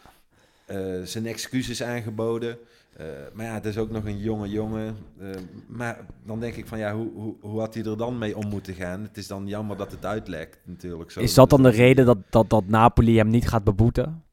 Eh, 0.71 1.01
zijn 1.05 1.25
excuses 1.25 1.83
aangeboden. 1.83 2.57
Eh, 2.97 3.05
maar 3.33 3.45
ja, 3.45 3.53
het 3.53 3.65
is 3.65 3.77
ook 3.77 3.89
nog 3.91 4.05
een 4.05 4.19
jonge 4.19 4.49
jongen. 4.49 4.95
Eh, 5.19 5.27
maar 5.67 6.05
dan 6.25 6.39
denk 6.39 6.55
ik 6.55 6.67
van 6.67 6.77
ja, 6.79 6.95
hoe, 6.95 7.11
hoe, 7.13 7.35
hoe 7.41 7.59
had 7.59 7.73
hij 7.73 7.83
er 7.83 7.97
dan 7.97 8.17
mee 8.17 8.37
om 8.37 8.47
moeten 8.47 8.73
gaan? 8.73 9.01
Het 9.03 9.17
is 9.17 9.27
dan 9.27 9.47
jammer 9.47 9.77
dat 9.77 9.91
het 9.91 10.05
uitlekt 10.05 10.59
natuurlijk. 10.63 11.11
Zo, 11.11 11.19
is 11.19 11.33
dat 11.33 11.49
dan 11.49 11.63
de 11.63 11.69
reden 11.69 12.05
dat, 12.05 12.17
dat, 12.29 12.49
dat 12.49 12.67
Napoli 12.67 13.17
hem 13.17 13.27
niet 13.27 13.47
gaat 13.47 13.63
beboeten? 13.63 14.23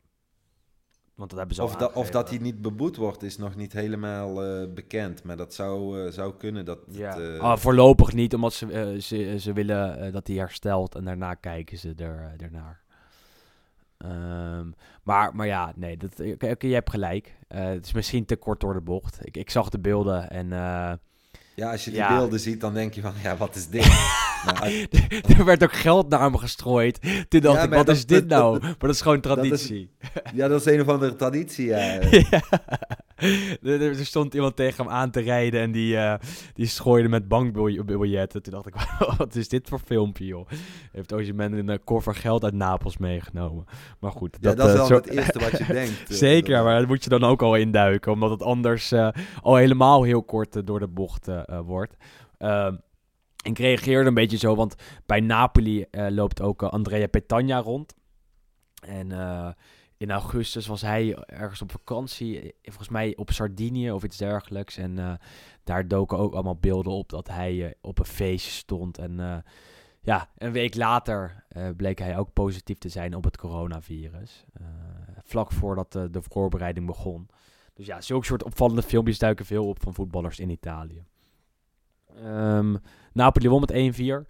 Want 1.14 1.30
dat 1.30 1.38
hebben 1.38 1.56
ze 1.56 1.62
Of, 1.62 1.76
da- 1.76 1.90
of 1.94 2.10
dat 2.10 2.28
hij 2.28 2.38
niet 2.38 2.62
beboet 2.62 2.96
wordt, 2.96 3.22
is 3.22 3.38
nog 3.38 3.56
niet 3.56 3.72
helemaal 3.72 4.34
bekend. 4.74 5.22
Maar 5.22 5.36
dat 5.36 5.54
zou, 5.54 6.10
zou 6.12 6.34
kunnen. 6.38 6.64
Dat, 6.64 6.78
Ja. 6.88 7.18
het, 7.20 7.38
Ah, 7.40 7.58
voorlopig 7.58 8.12
niet, 8.12 8.34
omdat 8.34 8.52
ze, 8.52 8.96
ze, 9.00 9.36
ze 9.38 9.52
willen 9.52 10.12
dat 10.12 10.26
hij 10.26 10.36
herstelt 10.36 10.94
en 10.94 11.04
daarna 11.04 11.34
kijken 11.34 11.78
ze 11.78 11.94
er, 11.96 12.34
ernaar. 12.36 12.80
Ehm, 13.98 14.66
maar, 15.02 15.34
maar 15.34 15.46
ja, 15.46 15.72
nee, 15.76 15.96
dat, 15.96 16.12
je 16.58 16.72
hebt 16.74 16.90
gelijk. 16.90 17.34
Eh, 17.48 17.64
het 17.64 17.86
is 17.86 17.92
misschien 17.92 18.24
te 18.24 18.36
kort 18.36 18.60
door 18.60 18.72
de 18.74 18.80
bocht. 18.80 19.18
Ik, 19.22 19.36
ik 19.36 19.50
zag 19.50 19.68
de 19.68 19.78
beelden 19.78 20.30
en 20.30 20.52
eh, 20.52 20.92
ja, 21.54 21.70
als 21.70 21.84
je 21.84 21.90
die 21.90 21.98
ja. 22.00 22.16
beelden 22.16 22.40
ziet, 22.40 22.60
dan 22.60 22.74
denk 22.74 22.94
je 22.94 23.00
van 23.00 23.12
ja, 23.22 23.36
wat 23.36 23.54
is 23.56 23.68
dit? 23.68 23.84
Uit- 24.62 25.06
er 25.38 25.44
werd 25.44 25.62
ook 25.62 25.72
geld 25.72 26.08
naar 26.08 26.20
hem 26.20 26.36
gestrooid. 26.36 27.00
Toen 27.28 27.40
dacht 27.40 27.56
Ja, 27.56 27.62
ik, 27.62 27.70
wat 27.70 27.86
dat- 27.86 27.96
is 27.96 28.06
dit 28.06 28.28
dat- 28.28 28.38
nou? 28.38 28.52
dat- 28.52 28.62
maar 28.62 28.76
dat 28.78 28.90
is 28.90 29.00
gewoon 29.00 29.16
is- 29.16 29.22
traditie. 29.22 29.90
ja, 30.34 30.48
dat 30.48 30.60
is 30.66 30.72
een 30.74 30.80
of 30.80 30.88
andere 30.88 31.16
traditie. 31.16 31.66
Ja. 31.74 32.00
Ja. 32.10 32.40
Er 33.62 33.82
er 33.82 34.06
stond 34.06 34.34
iemand 34.34 34.56
tegen 34.56 34.84
hem 34.84 34.92
aan 34.92 35.10
te 35.10 35.20
rijden 35.20 35.60
en 35.60 35.72
die, 35.72 35.96
eh 35.96 36.14
die 36.54 36.66
schooide 36.66 37.08
met 37.08 37.28
bankbiljetten. 37.28 38.42
Toen 38.42 38.52
dacht 38.52 38.66
ik, 38.66 38.74
wat 39.18 39.34
is 39.34 39.48
dit 39.48 39.68
voor 39.68 39.78
filmpje, 39.78 40.24
joh? 40.24 40.48
Heeft 40.92 41.12
Osimhen 41.12 41.52
een 41.52 41.68
eh, 41.68 41.78
koffer 41.84 42.14
geld 42.14 42.44
uit 42.44 42.54
Napels 42.54 42.96
meegenomen. 42.96 43.64
Maar 44.00 44.12
goed, 44.12 44.36
Ja, 44.40 44.54
dat 44.54 44.66
is 44.66 44.72
eh, 44.72 44.78
wel 44.78 44.86
zo- 44.86 44.94
het 44.94 45.08
eerste 45.08 45.38
wat 45.38 45.58
je 45.58 45.72
denkt. 45.82 46.04
Zeker, 46.08 46.54
dat- 46.54 46.64
maar 46.64 46.78
daar 46.78 46.86
moet 46.88 47.04
je 47.04 47.10
dan 47.10 47.24
ook 47.24 47.42
al 47.42 47.54
induiken, 47.56 48.12
omdat 48.12 48.30
het 48.30 48.42
anders 48.42 48.92
al 49.42 49.56
helemaal 49.56 50.02
heel 50.02 50.22
kort 50.22 50.66
door 50.66 50.78
de 50.78 50.88
bocht 50.88 51.28
wordt. 51.64 51.96
Ehm, 52.38 52.76
ik 53.44 53.58
reageerde 53.58 54.08
een 54.08 54.14
beetje 54.14 54.36
zo, 54.38 54.54
want 54.54 54.74
bij 55.06 55.20
Napoli 55.20 55.84
loopt 55.90 56.40
ook 56.42 56.62
Andrea 56.62 57.06
Petagna 57.06 57.58
rond. 57.60 57.94
En 58.86 59.08
in 59.98 60.10
augustus 60.10 60.66
was 60.66 60.80
hij 60.80 61.14
ergens 61.14 61.62
op 61.62 61.70
vakantie, 61.70 62.40
eh, 62.40 62.50
volgens 62.62 62.88
mij 62.88 63.16
op 63.16 63.30
Sardinië 63.30 63.92
of 63.92 64.04
iets 64.04 64.16
dergelijks. 64.16 64.76
En 64.76 64.98
eh, 64.98 65.12
daar 65.64 65.88
doken 65.88 66.18
ook 66.18 66.32
allemaal 66.32 66.56
beelden 66.56 66.92
op 66.92 67.08
dat 67.08 67.28
hij 67.28 67.64
eh, 67.66 67.72
op 67.80 67.98
een 67.98 68.04
feestje 68.04 68.50
stond. 68.50 68.98
En 68.98 69.44
ja, 70.00 70.28
een 70.36 70.52
week 70.52 70.74
later 70.74 71.44
bleek 71.76 71.98
hij 71.98 72.18
ook 72.18 72.32
positief 72.32 72.78
te 72.78 72.88
zijn 72.88 73.14
op 73.14 73.24
het 73.24 73.36
coronavirus. 73.36 74.44
Vlak 75.24 75.52
voordat 75.52 75.92
de, 75.92 76.22
voorbereiding 76.28 76.86
begon. 76.86 77.28
Dus 77.74 77.86
ja, 77.86 78.00
zulke 78.00 78.26
soort 78.26 78.44
opvallende 78.44 78.82
filmpjes 78.82 79.18
duiken 79.18 79.46
veel 79.46 79.68
op 79.68 79.82
van 79.82 79.94
voetballers 79.94 80.38
in 80.38 80.50
Italië. 80.50 81.04
Ehm, 82.16 82.76
Napoli 83.12 83.48
won 83.48 83.60
met 83.60 83.72
1-4. 83.72 84.26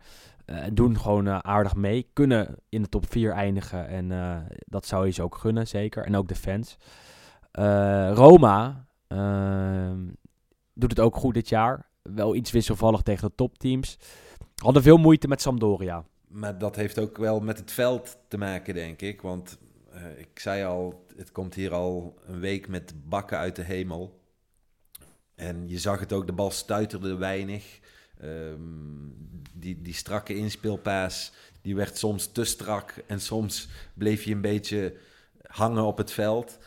Eh, 0.48 0.64
En 0.64 0.74
doen 0.74 0.98
gewoon 0.98 1.26
eh, 1.26 1.38
aardig 1.38 1.74
mee. 1.74 2.10
Kunnen 2.12 2.56
in 2.68 2.82
de 2.82 2.88
top 2.88 3.10
4 3.10 3.32
eindigen. 3.32 3.88
En 3.88 4.12
eh, 4.12 4.36
dat 4.58 4.86
zou 4.86 5.06
je 5.06 5.12
ze 5.12 5.22
ook 5.22 5.34
gunnen, 5.34 5.66
zeker. 5.66 6.04
En 6.04 6.16
ook 6.16 6.28
de 6.28 6.34
fans. 6.34 6.76
Roma 8.12 8.86
ehm, 9.06 10.06
doet 10.74 10.90
het 10.90 11.00
ook 11.00 11.16
goed 11.16 11.34
dit 11.34 11.48
jaar. 11.48 11.88
Wel 12.02 12.34
iets 12.34 12.50
wisselvallig 12.50 13.02
tegen 13.02 13.28
de 13.28 13.34
topteams. 13.34 13.98
Hadden 14.54 14.82
veel 14.82 14.96
moeite 14.96 15.28
met 15.28 15.42
Sampdoria. 15.42 16.04
Maar 16.28 16.58
dat 16.58 16.76
heeft 16.76 16.98
ook 16.98 17.16
wel 17.16 17.40
met 17.40 17.58
het 17.58 17.70
veld 17.70 18.18
te 18.28 18.38
maken, 18.38 18.74
denk 18.74 19.00
ik. 19.00 19.20
Want 19.20 19.58
ik 20.16 20.38
zei 20.38 20.64
al, 20.64 21.06
het 21.16 21.32
komt 21.32 21.54
hier 21.54 21.74
al 21.74 22.18
een 22.26 22.40
week 22.40 22.68
met 22.68 22.94
bakken 23.08 23.38
uit 23.38 23.56
de 23.56 23.62
hemel. 23.62 24.20
En 25.34 25.68
je 25.68 25.78
zag 25.78 26.00
het 26.00 26.12
ook, 26.12 26.26
de 26.26 26.32
bal 26.32 26.50
stuiterde 26.50 27.16
weinig. 27.16 27.80
Ehm, 28.20 29.08
die, 29.54 29.82
die 29.82 29.94
strakke 29.94 30.34
inspeelpaas, 30.34 31.32
die 31.62 31.74
werd 31.76 31.98
soms 31.98 32.26
te 32.32 32.44
strak. 32.44 32.94
En 33.06 33.20
soms 33.20 33.68
bleef 33.94 34.22
je 34.22 34.32
een 34.34 34.40
beetje 34.40 34.94
hangen 35.46 35.84
op 35.84 35.98
het 35.98 36.10
veld. 36.12 36.58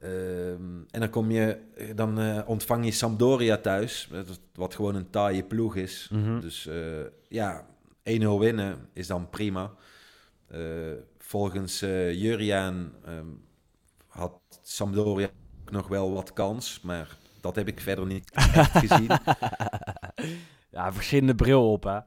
Ehm, 0.00 0.80
en 0.90 1.00
dan, 1.00 1.10
kom 1.10 1.30
je, 1.30 1.58
dan 1.94 2.18
eh, 2.20 2.40
ontvang 2.46 2.84
je 2.84 2.90
Sampdoria 2.90 3.56
thuis, 3.56 4.08
wat- 4.10 4.40
wat 4.54 4.74
gewoon 4.74 4.94
een 4.94 5.10
taaie 5.10 5.42
ploeg 5.42 5.76
is. 5.76 6.08
Mhm. 6.12 6.40
Dus 6.40 6.66
eh, 6.66 6.76
ja, 7.28 7.66
1-0 8.02 8.38
winnen 8.38 8.88
is 8.92 9.06
dan 9.06 9.30
prima. 9.30 9.72
Eh, 10.48 10.60
volgens 11.18 11.82
eh 11.82 12.12
Juriaan 12.12 12.92
ehm, 13.04 13.26
had 14.06 14.32
Sampdoria 14.62 15.28
nog 15.70 15.88
wel 15.88 16.12
wat 16.12 16.32
kans, 16.32 16.80
maar 16.80 17.16
dat 17.40 17.56
heb 17.56 17.68
ik 17.68 17.80
verder 17.80 18.06
niet 18.06 18.30
gezien. 18.72 19.10
ja, 20.72 20.92
verschillende 20.92 21.34
bril 21.34 21.72
op, 21.72 21.84
hè. 21.84 21.98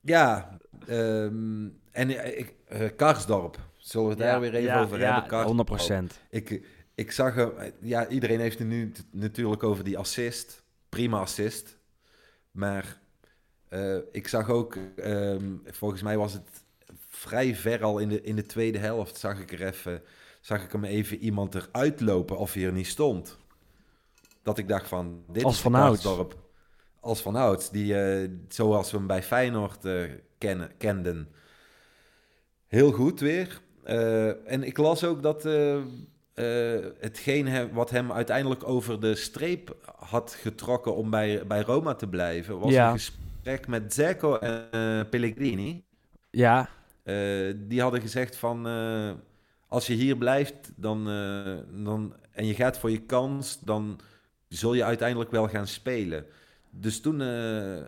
Ja, 0.00 0.58
ehm, 0.86 1.68
en 1.90 2.10
eh, 2.10 2.38
ik, 2.38 2.54
eh, 2.64 2.88
Karsdorp, 2.96 3.58
zullen 3.76 4.06
we 4.06 4.12
het 4.12 4.22
daar 4.22 4.40
weer 4.40 4.54
even 4.54 4.76
over 4.76 4.98
ja, 4.98 5.12
hebben? 5.12 5.30
Karsdorp. 5.30 5.68
100%. 5.68 6.20
Ik, 6.30 6.66
ik 6.94 7.12
zag 7.12 7.34
hem, 7.34 7.52
ja, 7.80 8.08
iedereen 8.08 8.40
heeft 8.40 8.58
het 8.58 8.68
nu 8.68 8.92
natuurlijk 9.10 9.62
over 9.62 9.84
die 9.84 9.98
assist. 9.98 10.64
Prima 10.88 11.18
assist. 11.18 11.78
Maar 12.50 13.00
eh, 13.68 13.96
ik 14.12 14.28
zag 14.28 14.50
ook, 14.50 14.76
ehm, 14.96 15.56
volgens 15.64 16.02
mij 16.02 16.16
was 16.16 16.32
het 16.32 16.64
vrij 17.08 17.54
ver 17.54 17.84
al 17.84 17.98
in 17.98 18.08
de, 18.08 18.22
in 18.22 18.36
de 18.36 18.46
tweede 18.46 18.78
helft, 18.78 19.18
zag 19.18 19.40
ik 19.40 19.52
er 19.52 19.66
even, 19.66 20.02
zag 20.40 20.64
ik 20.64 20.72
hem 20.72 20.84
even 20.84 21.18
iemand 21.18 21.54
eruit 21.54 22.00
lopen 22.00 22.38
of 22.38 22.52
hij 22.52 22.64
er 22.64 22.72
niet 22.72 22.86
stond. 22.86 23.38
Dat 24.42 24.58
ik 24.58 24.68
dacht 24.68 24.88
van, 24.88 25.24
dit 25.28 25.44
Als 25.44 25.54
is 25.54 25.60
van. 25.60 25.72
Karsdorp. 25.72 26.47
Als 27.00 27.22
van 27.22 27.36
ouds, 27.36 27.70
die, 27.70 28.00
eh, 28.00 28.28
zoals 28.48 28.90
we 28.90 28.96
hem 28.96 29.06
bij 29.06 29.22
Feyenoord 29.22 29.84
eh, 29.84 30.02
kennen, 30.38 30.70
kenden. 30.76 31.28
Heel 32.66 32.92
goed 32.92 33.20
weer. 33.20 33.60
Eh, 33.84 34.50
en 34.52 34.62
ik 34.62 34.76
las 34.78 35.04
ook 35.04 35.22
dat 35.22 35.42
hetgeen 37.00 37.48
hem, 37.48 37.72
wat 37.72 37.90
hem 37.90 38.12
uiteindelijk 38.12 38.68
over 38.68 39.00
de 39.00 39.14
streep 39.14 39.76
had 39.96 40.36
getrokken 40.40 40.96
om 40.96 41.10
bij, 41.10 41.46
bij 41.46 41.60
Roma 41.60 41.94
te 41.94 42.06
blijven, 42.08 42.58
was 42.58 42.72
Ja. 42.72 42.86
een 42.86 42.92
gesprek 42.98 43.66
met 43.66 43.94
Zeko 43.94 44.36
en 44.36 45.08
Pellegrini. 45.08 45.84
Ja, 46.30 46.68
die 47.54 47.80
hadden 47.80 48.00
gezegd 48.00 48.36
van, 48.36 48.66
als 49.68 49.86
je 49.86 49.94
hier 49.94 50.16
blijft 50.16 50.72
dan, 50.76 51.04
dan, 51.84 52.14
en 52.32 52.46
je 52.46 52.54
gaat 52.54 52.78
voor 52.78 52.90
je 52.90 53.02
kans, 53.02 53.58
dan 53.60 54.00
zul 54.48 54.74
je 54.74 54.84
uiteindelijk 54.84 55.30
wel 55.30 55.48
gaan 55.48 55.66
spelen. 55.66 56.26
Dus 56.70 57.00
toen 57.00 57.20
eh, 57.20 57.28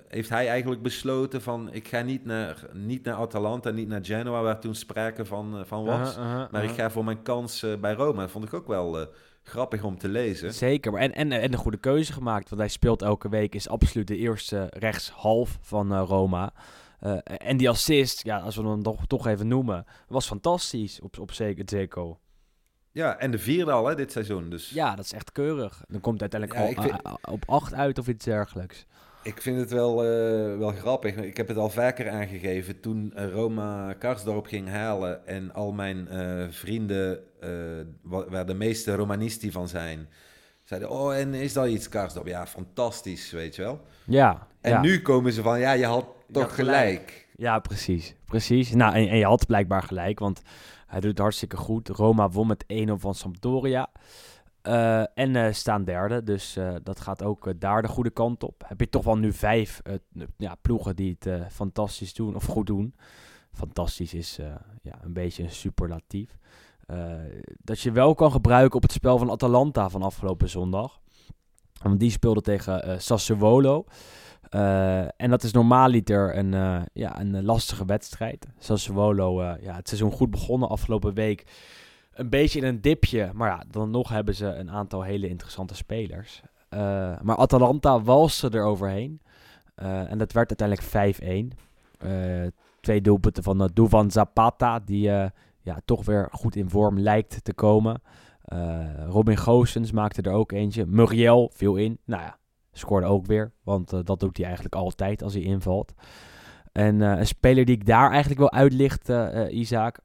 heeft 0.09 0.29
hij 0.29 0.49
eigenlijk 0.49 0.83
besloten 0.83 1.43
van, 1.43 1.73
ik 1.73 1.89
ga 1.89 2.01
niet 2.01 2.25
naar, 2.25 2.69
niet 2.73 3.05
naar 3.05 3.15
Atalanta, 3.15 3.71
niet 3.71 3.89
naar 3.89 4.05
Genoa, 4.05 4.43
waar 4.43 4.61
toen 4.61 4.75
sprake 4.75 5.25
van, 5.25 5.59
eh, 5.59 5.65
van 5.65 5.85
was. 5.85 6.17
Uh-huh, 6.17 6.33
uh-huh, 6.33 6.51
Maar 6.51 6.65
ik 6.65 6.71
ga 6.71 6.91
voor 6.91 7.05
mijn 7.05 7.23
kans 7.23 7.63
eh, 7.63 7.77
bij 7.77 7.93
Roma. 7.93 8.21
Dat 8.21 8.31
vond 8.31 8.45
ik 8.45 8.55
ook 8.55 8.67
wel 8.67 9.07
grappig 9.43 9.83
om 9.83 9.99
te 9.99 10.09
lezen. 10.09 10.55
Zeker, 10.55 10.93
maar 10.93 11.01
en, 11.01 11.15
en, 11.15 11.33
en 11.33 11.53
een 11.53 11.59
goede 11.59 11.77
keuze 11.77 12.13
gemaakt. 12.13 12.49
Want 12.49 12.61
hij 12.61 12.71
speelt 12.71 13.03
elke 13.03 13.29
week, 13.29 13.55
is 13.55 13.69
absoluut 13.69 14.07
de 14.07 14.17
eerste 14.17 14.67
rechtshalf 14.71 15.59
van 15.61 15.97
Roma. 15.97 16.53
En 17.25 17.57
die 17.57 17.69
assist, 17.69 18.25
ja, 18.25 18.39
als 18.39 18.57
we 18.57 18.63
hem 18.63 18.83
toch, 18.83 19.07
toch 19.07 19.27
even 19.27 19.49
noemen, 19.49 19.85
was 20.09 20.27
fantastisch 20.27 21.01
op, 21.01 21.19
op 21.19 21.33
zeker 21.33 21.65
Zeko. 21.67 22.19
Ja, 22.93 23.19
en 23.19 23.31
de 23.31 23.39
vierde 23.39 23.71
al 23.71 23.87
hè, 23.87 23.95
dit 23.95 24.13
seizoen. 24.13 24.51
Dus 24.51 24.71
Ja, 24.71 24.95
dat 24.97 25.05
is 25.05 25.13
echt 25.13 25.33
keurig. 25.33 25.83
Dan 25.89 26.01
komt 26.01 26.21
het 26.21 26.35
uiteindelijk 26.35 26.89
Ja, 26.91 26.99
al, 27.03 27.19
op 27.33 27.43
acht 27.49 27.75
uit 27.75 27.99
of 27.99 28.09
iets 28.09 28.25
dergelijks. 28.25 28.87
ik 29.23 29.43
vind 29.43 29.59
het 29.61 29.71
wel, 29.71 30.05
eh, 30.05 30.59
wel 30.59 30.71
grappig. 30.71 31.15
Ik 31.17 31.37
heb 31.37 31.49
het 31.49 31.57
al 31.57 31.71
vaker 31.71 32.11
aangegeven. 32.11 32.81
Toen 32.81 33.13
eh, 33.15 33.31
Roma 33.33 33.93
Karsdorp 33.93 34.47
ging 34.47 34.69
halen 34.69 35.27
en 35.27 35.53
al 35.55 35.73
mijn 35.73 36.09
eh, 36.09 36.47
vrienden, 36.51 37.19
wa- 38.03 38.29
waar 38.29 38.47
de 38.47 38.55
meeste 38.55 38.95
Romanisti 38.95 39.53
van 39.53 39.69
zijn, 39.69 40.09
zeiden: 40.65 40.91
Oh, 40.91 41.17
en 41.17 41.35
is 41.35 41.53
dat 41.53 41.67
iets 41.67 41.89
Karsdorp? 41.89 42.27
Ja, 42.27 42.47
fantastisch, 42.47 43.31
weet 43.31 43.57
je 43.57 43.63
wel. 43.63 43.81
Ja, 44.05 44.47
En 44.61 44.71
ja. 44.71 44.81
nu 44.81 45.03
komen 45.03 45.33
ze 45.33 45.43
van: 45.43 45.59
Ja, 45.61 45.73
je 45.73 45.87
had 45.87 46.07
toch 46.33 46.55
gelijk. 46.55 47.29
Ja, 47.37 47.59
precies. 47.59 48.15
Precies. 48.25 48.73
Nou, 48.75 48.95
en, 48.95 49.09
en 49.09 49.17
je 49.19 49.25
had 49.25 49.47
blijkbaar 49.47 49.83
gelijk, 49.83 50.19
want 50.19 50.43
hij 50.91 51.01
doet 51.01 51.19
hartstikke 51.19 51.57
goed. 51.57 51.89
Roma 51.89 52.29
won 52.29 52.47
met 52.47 52.65
1-0 52.89 52.93
van 52.93 53.15
Sampdoria. 53.15 53.91
Eh, 54.63 55.01
en 55.15 55.37
eh, 55.37 55.53
staan 55.53 55.85
derde, 55.85 56.23
dus 56.23 56.57
eh, 56.57 56.75
dat 56.83 57.01
gaat 57.01 57.23
ook 57.23 57.61
daar 57.61 57.83
de 57.83 57.89
goede 57.89 58.11
kant 58.11 58.43
op. 58.43 58.65
Heb 58.67 58.81
je 58.81 58.89
toch 58.89 59.05
wel 59.05 59.17
nu 59.17 59.33
vijf 59.33 59.83
ja, 60.37 60.55
ploegen 60.61 60.97
die 60.97 61.17
het 61.19 61.53
fantastisch 61.53 62.15
doen, 62.15 62.35
of 62.35 62.45
goed 62.45 62.67
doen. 62.67 62.95
Fantastisch 63.53 64.15
is 64.15 64.39
ja, 64.83 64.99
een 65.03 65.13
beetje 65.13 65.43
een 65.43 65.51
superlatief. 65.51 66.39
Dat 67.59 67.81
je 67.81 67.93
wel 67.93 68.15
kan 68.15 68.33
gebruiken 68.33 68.77
op 68.77 68.83
het 68.83 68.93
spel 68.93 69.19
van 69.19 69.31
Atalanta 69.31 69.89
van 69.89 70.03
afgelopen 70.03 70.49
zondag. 70.49 71.01
Want 71.83 72.01
die 72.01 72.11
speelde 72.11 72.41
tegen 72.41 73.03
Sassuolo. 73.03 73.85
Eh, 74.51 75.01
en 75.01 75.31
dat 75.31 75.43
is 75.43 75.53
normaaliter 75.53 76.37
een, 76.37 76.55
eh, 76.55 76.83
ja, 76.93 77.21
een 77.21 77.45
lastige 77.45 77.85
wedstrijd. 77.85 78.47
Sassuolo, 78.59 79.41
eh 79.41 79.63
ja, 79.63 79.75
het 79.75 79.89
seizoen 79.89 80.13
goed 80.13 80.31
begonnen 80.31 80.69
afgelopen 80.69 81.15
week. 81.15 81.45
Een 82.13 82.29
beetje 82.29 82.61
in 82.61 82.67
een 82.67 82.81
dipje, 82.81 83.31
maar 83.35 83.51
ja, 83.51 83.65
dan 83.71 83.91
nog 83.91 84.09
hebben 84.09 84.35
ze 84.35 84.47
een 84.47 84.71
aantal 84.71 85.03
hele 85.03 85.29
interessante 85.29 85.75
spelers. 85.75 86.43
Maar 87.23 87.37
Atalanta 87.37 88.03
walste 88.03 88.51
er 88.51 88.65
overheen. 88.65 89.21
En 89.75 90.19
dat 90.19 90.33
werd 90.33 90.61
uiteindelijk 90.61 90.89
5-1. 90.89 91.53
Eh, 91.99 92.47
twee 92.81 93.01
doelpunten 93.01 93.43
van 93.43 93.63
uh, 93.63 93.69
Duvan 93.73 94.11
Zapata, 94.11 94.79
die 94.79 95.03
ja, 95.61 95.81
toch 95.85 96.05
weer 96.05 96.29
goed 96.31 96.57
in 96.57 96.71
vorm 96.71 96.99
lijkt 96.99 97.45
te 97.45 97.55
komen. 97.55 98.03
Robin 99.09 99.37
Goossens 99.37 99.93
maakte 99.93 100.23
er 100.23 100.33
ook 100.33 100.53
eentje. 100.53 100.87
Muriel 100.87 101.51
viel 101.55 101.77
in. 101.77 101.99
Nou 102.05 102.23
ja, 102.23 102.39
scoorde 102.73 103.07
ook 103.07 103.27
weer. 103.27 103.53
Want 103.63 103.93
eh, 103.93 104.01
dat 104.05 104.21
doet 104.21 104.37
hij 104.37 104.47
eigenlijk 104.47 104.75
altijd 104.75 105.23
als 105.23 105.33
hij 105.33 105.43
invalt. 105.43 105.93
En 106.73 107.03
eh, 107.03 107.19
een 107.19 107.27
speler 107.27 107.65
die 107.65 107.75
ik 107.75 107.87
daar 107.87 108.11
eigenlijk 108.11 108.41
wil 108.41 108.53
uitlichten, 108.53 109.33
eh, 109.33 109.59
Isaac, 109.59 109.99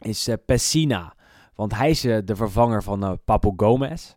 is 0.00 0.28
Pessina. 0.46 1.14
Want 1.54 1.74
hij 1.74 1.90
is 1.90 2.00
de 2.00 2.36
vervanger 2.36 2.82
van 2.82 3.18
Papo 3.24 3.52
Gomez. 3.56 4.14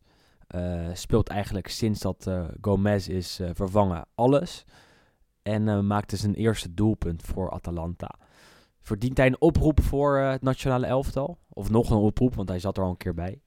Speelt 0.94 1.30
eigenlijk 1.30 1.68
sinds 1.68 2.00
dat 2.00 2.32
Gomez 2.62 3.08
is 3.08 3.40
vervangen 3.54 4.06
alles. 4.16 4.66
En 5.42 5.88
maakte 5.88 6.18
zijn 6.18 6.34
eerste 6.34 6.74
doelpunt 6.74 7.22
voor 7.24 7.52
Atalanta. 7.52 8.16
Verdient 8.82 9.18
hij 9.18 9.28
een 9.28 9.42
oproep 9.42 9.82
voor 9.82 10.18
het 10.18 10.42
nationale 10.42 10.86
elftal? 10.86 11.38
Of 11.50 11.70
nog 11.70 11.90
een 11.90 11.98
oproep, 11.98 12.36
want 12.36 12.50
hij 12.50 12.60
zat 12.60 12.78
er 12.78 12.84
al 12.84 12.90
een 12.90 12.98
keer 12.98 13.14
bij. 13.14 13.42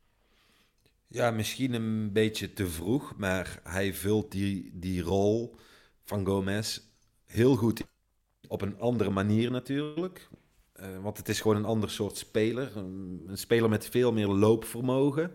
Ja, 1.12 1.30
misschien 1.30 1.74
een 1.74 2.12
beetje 2.12 2.52
te 2.52 2.66
vroeg, 2.66 3.14
maar 3.16 3.60
hij 3.62 3.94
vult 3.94 4.32
die, 4.32 4.70
die 4.74 5.02
rol 5.02 5.56
van 6.04 6.26
Gomez 6.26 6.80
heel 7.26 7.56
goed 7.56 7.82
op 8.48 8.62
een 8.62 8.78
andere 8.78 9.10
manier 9.10 9.50
natuurlijk. 9.50 10.28
Eh, 10.72 10.86
want 11.02 11.16
het 11.16 11.28
is 11.28 11.40
gewoon 11.40 11.56
een 11.56 11.64
ander 11.64 11.90
soort 11.90 12.16
speler. 12.16 12.76
Een, 12.76 13.28
speler 13.32 13.68
met 13.68 13.88
veel 13.88 14.12
meer 14.12 14.26
loopvermogen. 14.26 15.32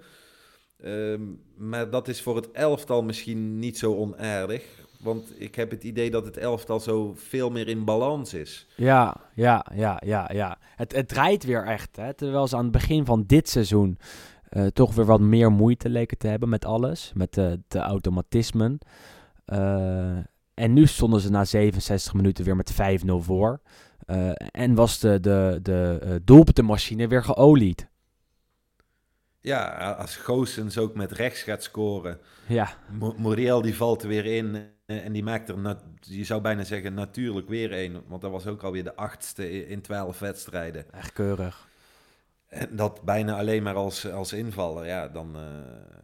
Ehm, 0.77 1.21
maar 1.57 1.89
dat 1.89 2.07
is 2.07 2.21
voor 2.21 2.35
het 2.35 2.51
elftal 2.51 3.03
misschien 3.03 3.59
niet 3.59 3.77
zo 3.77 3.95
onaardig. 3.95 4.63
Want 4.99 5.41
ik 5.41 5.55
heb 5.55 5.71
het 5.71 5.83
idee 5.83 6.11
dat 6.11 6.25
het 6.25 6.37
elftal 6.37 6.79
zo 6.79 7.13
veel 7.15 7.49
meer 7.49 7.67
in 7.67 7.85
balans 7.85 8.33
is. 8.33 8.67
Ja, 8.75 9.15
ja, 9.33 9.65
ja, 9.73 10.01
ja, 10.05 10.29
ja. 10.33 10.57
Het, 10.75 10.95
het 10.95 11.07
draait 11.07 11.43
weer 11.43 11.63
echt. 11.63 11.95
Hè? 11.95 12.13
Terwijl 12.13 12.47
ze 12.47 12.55
aan 12.55 12.63
het 12.63 12.71
begin 12.71 13.05
van 13.05 13.23
dit 13.27 13.49
seizoen 13.49 13.97
eh, 14.55 14.65
toch 14.65 14.95
weer 14.95 15.05
wat 15.05 15.19
meer 15.19 15.51
moeite 15.51 15.89
leken 15.89 16.17
te 16.17 16.27
hebben 16.27 16.49
met 16.49 16.65
alles. 16.65 17.11
Met 17.15 17.33
de, 17.33 17.59
de 17.67 17.79
automatismen. 17.79 18.77
Eh, 19.45 20.17
en 20.53 20.73
nu 20.73 20.85
stonden 20.87 21.19
ze 21.19 21.29
na 21.29 21.45
67 21.45 22.13
minuten 22.13 22.45
weer 22.45 22.55
met 22.55 22.73
5-0 22.73 22.75
voor. 23.19 23.59
Eh, 24.05 24.31
en 24.51 24.75
was 24.75 24.99
de, 24.99 25.19
de, 25.19 25.59
de 25.61 26.21
doelpuntenmachine 26.23 27.07
weer 27.07 27.23
geolied. 27.23 27.87
Ja, 29.39 29.91
als 29.91 30.15
Goossens 30.15 30.77
ook 30.77 30.95
met 30.95 31.11
rechts 31.11 31.41
gaat 31.41 31.63
scoren. 31.63 32.19
Ja, 32.47 32.69
Mo- 32.99 33.15
Muriel 33.17 33.61
die 33.61 33.75
valt 33.75 34.01
er 34.01 34.07
weer 34.07 34.25
in 34.25 34.67
en 34.85 35.13
die 35.13 35.23
maakt 35.23 35.49
er, 35.49 35.77
je 35.99 36.23
zou 36.23 36.41
bijna 36.41 36.63
zeggen, 36.63 36.93
natuurlijk 36.93 37.47
weer 37.49 37.71
één. 37.71 38.03
Want 38.07 38.21
dat 38.21 38.31
was 38.31 38.47
ook 38.47 38.63
alweer 38.63 38.83
de 38.83 38.95
achtste 38.95 39.67
in 39.67 39.81
twaalf 39.81 40.19
wedstrijden. 40.19 40.91
echt 40.91 41.13
keurig. 41.13 41.67
En 42.55 42.75
dat 42.75 43.01
bijna 43.01 43.37
alleen 43.37 43.63
maar 43.63 43.75
als, 43.75 44.11
als 44.11 44.33
invaller. 44.33 44.85
Ja, 44.85 45.07
dan, 45.07 45.35
eh, 45.35 45.41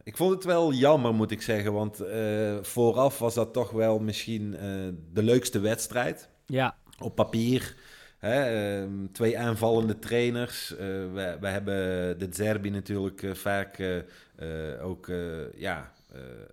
ik 0.02 0.16
vond 0.16 0.34
het 0.34 0.44
wel 0.44 0.72
jammer, 0.72 1.14
moet 1.14 1.30
ik 1.30 1.42
zeggen. 1.42 1.72
Want 1.72 2.00
eh, 2.00 2.56
vooraf 2.62 3.18
was 3.18 3.34
dat 3.34 3.52
toch 3.52 3.70
wel 3.70 3.98
misschien 3.98 4.54
eh, 4.56 4.62
de 5.12 5.22
leukste 5.22 5.60
wedstrijd. 5.60 6.28
Ja, 6.46 6.76
Op 6.98 7.14
papier. 7.14 7.76
Hè, 8.18 8.42
ehm, 8.42 8.90
twee 9.12 9.38
aanvallende 9.38 9.98
trainers. 9.98 10.74
Wij, 11.12 11.38
wij 11.40 11.52
hebben 11.52 11.74
de 12.18 12.28
Zerbi 12.30 12.70
natuurlijk 12.70 13.24
vaak 13.32 14.02
ook 14.82 15.10
ja, 15.54 15.92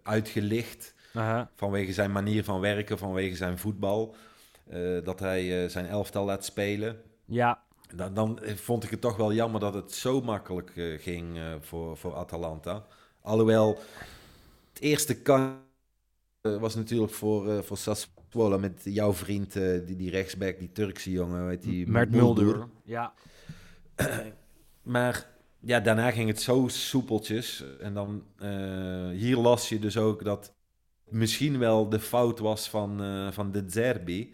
uitgelicht. 0.04 0.94
aha. 1.14 1.50
Vanwege 1.56 1.94
zijn 1.94 2.12
manier 2.12 2.44
van 2.44 2.60
werken, 2.60 2.98
vanwege 2.98 3.36
zijn 3.36 3.58
voetbal. 3.58 4.16
dat 5.04 5.20
hij 5.20 5.70
zijn 5.70 5.88
elftal 5.88 6.26
laat 6.26 6.46
spelen. 6.46 7.02
ja, 7.26 7.60
Dan, 7.96 8.14
dan 8.14 8.40
vond 8.56 8.84
ik 8.84 8.90
het 8.90 9.02
toch 9.02 9.16
wel 9.16 9.34
jammer 9.34 9.60
dat 9.60 9.74
het 9.74 9.92
zo 9.92 10.22
makkelijk 10.22 10.72
eh, 10.76 11.00
ging 11.00 11.38
eh, 11.38 11.54
voor, 11.60 11.98
voor 11.98 12.16
Atalanta. 12.16 12.86
Alhoewel, 13.22 13.80
het 14.74 14.82
eerste 14.82 15.22
kan 15.22 15.58
eh, 16.42 16.58
was 16.58 16.76
natuurlijk 16.76 17.14
voor, 17.14 17.50
eh 17.50 17.62
voor 17.62 17.78
Sassuolo 17.78 18.60
met 18.60 18.82
jouw 18.84 19.14
vriend, 19.14 19.54
die, 19.54 19.96
die 19.96 20.10
rechtsback, 20.10 20.60
die 20.60 20.72
Turkse 20.72 21.12
jongen, 21.12 21.48
weet 21.48 21.62
die 21.62 21.88
Mert 21.88 22.12
Mulder. 22.12 22.68
Ja, 22.84 23.14
Maar 24.82 25.30
ja, 25.60 25.80
daarna 25.80 26.12
ging 26.12 26.30
het 26.30 26.42
zo 26.42 26.68
soepeltjes. 26.68 27.64
En 27.80 27.94
dan 27.94 28.24
hier 29.12 29.38
las 29.38 29.70
je 29.70 29.80
dus 29.80 29.98
ook 29.98 30.24
dat 30.24 30.54
misschien 31.04 31.60
wel 31.60 31.90
de 31.90 32.00
fout 32.00 32.40
was 32.40 32.70
van, 32.70 33.02
van 33.34 33.52
de 33.52 33.64
Zerbi. 33.68 34.34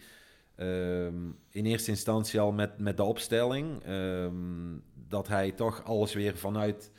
Ehm, 0.56 1.16
in 1.49 1.66
eerste 1.66 1.91
instantie 1.91 2.39
al 2.39 2.51
met, 2.51 2.80
met 2.80 2.97
de 2.97 3.03
opstelling. 3.03 3.84
ehm, 3.84 4.78
dat 5.08 5.28
hij 5.28 5.51
toch 5.51 5.84
alles 5.84 6.14
weer 6.14 6.38
vanuit, 6.38 6.91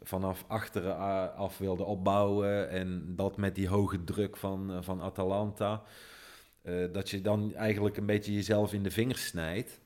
vanaf 0.00 0.44
achteren 0.46 0.96
af 1.34 1.58
wilde 1.58 1.84
opbouwen. 1.84 2.70
En 2.70 3.12
dat 3.16 3.36
met 3.36 3.54
die 3.54 3.68
hoge 3.68 4.04
druk 4.04 4.36
van, 4.36 4.70
eh, 4.72 4.78
van 4.80 5.00
Atalanta. 5.02 5.82
eh, 6.62 6.92
dat 6.92 7.10
je 7.10 7.20
dan 7.20 7.54
eigenlijk 7.54 7.96
een 7.96 8.06
beetje 8.06 8.32
jezelf 8.32 8.72
in 8.72 8.82
de 8.82 8.90
vingers 8.90 9.26
snijdt. 9.26 9.80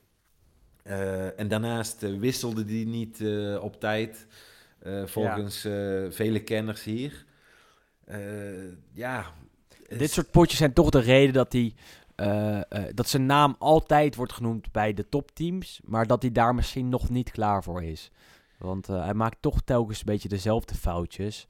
Eh, 0.83 1.39
en 1.39 1.47
daarnaast 1.47 2.19
wisselde 2.19 2.65
die 2.65 2.87
niet 2.87 3.23
op 3.61 3.79
tijd, 3.79 4.27
volgens 5.05 5.59
vele 6.09 6.43
kenners 6.43 6.83
hier. 6.83 7.25
Ja, 8.93 9.25
Dit 9.87 10.11
soort 10.11 10.31
potjes 10.31 10.57
zijn 10.57 10.73
toch 10.73 10.89
de 10.89 10.99
reden 10.99 11.33
dat 11.33 11.53
hij. 11.53 11.73
Eh, 12.17 12.57
eh, 12.57 12.83
dat 12.93 13.07
zijn 13.07 13.25
naam 13.25 13.55
altijd 13.59 14.15
wordt 14.15 14.33
genoemd 14.33 14.71
bij 14.71 14.93
de 14.93 15.09
topteams, 15.09 15.81
maar 15.85 16.07
dat 16.07 16.21
hij 16.21 16.31
daar 16.31 16.55
misschien 16.55 16.89
nog 16.89 17.09
niet 17.09 17.31
klaar 17.31 17.63
voor 17.63 17.83
is. 17.83 18.11
Want 18.57 18.89
eh, 18.89 19.03
hij 19.03 19.13
maakt 19.13 19.37
toch 19.39 19.61
telkens 19.61 19.99
een 19.99 20.05
beetje 20.05 20.29
dezelfde 20.29 20.75
foutjes. 20.75 21.47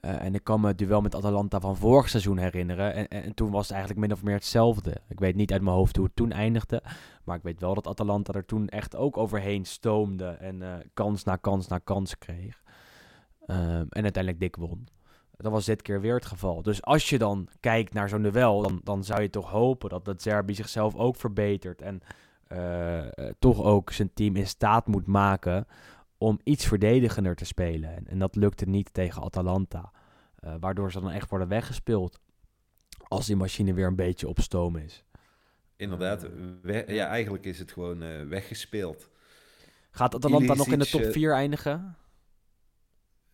En 0.00 0.34
ik 0.34 0.44
kan 0.44 0.60
me 0.60 0.66
het 0.66 0.78
duel 0.78 1.00
met 1.00 1.14
Atalanta 1.14 1.60
van 1.60 1.76
vorig 1.76 2.08
seizoen 2.08 2.38
herinneren. 2.38 2.94
En, 2.94 3.08
en, 3.08 3.22
en 3.22 3.34
toen 3.34 3.50
was 3.50 3.62
het 3.62 3.70
eigenlijk 3.76 4.06
min 4.06 4.16
of 4.16 4.22
meer 4.22 4.34
hetzelfde. 4.34 4.96
Ik 5.08 5.18
weet 5.18 5.34
niet 5.34 5.52
uit 5.52 5.62
mijn 5.62 5.76
hoofd 5.76 5.96
hoe 5.96 6.04
het 6.04 6.16
toen 6.16 6.32
eindigde. 6.32 6.82
Maar 7.24 7.36
ik 7.36 7.42
weet 7.42 7.60
wel 7.60 7.74
dat 7.74 7.86
Atalanta 7.86 8.32
er 8.32 8.44
toen 8.44 8.68
echt 8.68 8.96
ook 8.96 9.16
overheen 9.16 9.64
stoomde. 9.64 10.26
En 10.26 10.82
kans 10.94 11.24
na 11.24 11.36
kans 11.36 11.66
na 11.66 11.78
kans 11.78 12.18
kreeg. 12.18 12.62
Ehm, 13.46 13.86
en 13.88 14.02
uiteindelijk 14.02 14.40
dik 14.40 14.56
won. 14.56 14.88
Dat 15.40 15.52
was 15.52 15.64
dit 15.64 15.82
keer 15.82 16.00
weer 16.00 16.14
het 16.14 16.26
geval. 16.26 16.62
Dus 16.62 16.82
als 16.82 17.08
je 17.08 17.18
dan 17.18 17.48
kijkt 17.60 17.92
naar 17.92 18.08
zo'n 18.08 18.22
duel, 18.22 18.62
dan, 18.62 18.80
dan 18.84 19.04
zou 19.04 19.22
je 19.22 19.30
toch 19.30 19.50
hopen 19.50 19.88
dat 19.88 20.04
dat 20.04 20.22
Zerbi 20.22 20.54
zichzelf 20.54 20.94
ook 20.94 21.16
verbetert. 21.16 21.82
En 21.82 22.00
eh, 22.46 23.06
eh, 23.06 23.34
toch 23.38 23.62
ook 23.62 23.92
zijn 23.92 24.10
team 24.14 24.36
in 24.36 24.46
staat 24.46 24.86
moet 24.86 25.06
maken 25.06 25.66
om 26.18 26.40
iets 26.44 26.66
verdedigender 26.66 27.34
te 27.36 27.44
spelen. 27.44 27.96
En, 27.96 28.06
en 28.06 28.18
dat 28.18 28.36
lukte 28.36 28.64
niet 28.64 28.94
tegen 28.94 29.22
Atalanta. 29.22 29.90
Eh, 30.36 30.54
waardoor 30.60 30.92
ze 30.92 31.00
dan 31.00 31.10
echt 31.10 31.30
worden 31.30 31.48
weggespeeld. 31.48 32.20
Als 33.08 33.26
die 33.26 33.36
machine 33.36 33.74
weer 33.74 33.86
een 33.86 33.96
beetje 33.96 34.28
op 34.28 34.40
stoom 34.40 34.76
is. 34.76 35.04
Inderdaad, 35.76 36.26
we- 36.62 36.84
ja, 36.86 37.06
eigenlijk 37.06 37.44
is 37.44 37.58
het 37.58 37.72
gewoon 37.72 38.28
weggespeeld. 38.28 39.08
Gaat 39.90 40.14
Atalanta 40.14 40.54
nog 40.54 40.66
in 40.66 40.78
de 40.78 40.86
top 40.88 41.00
eh, 41.00 41.10
4 41.10 41.32
eindigen? 41.32 41.96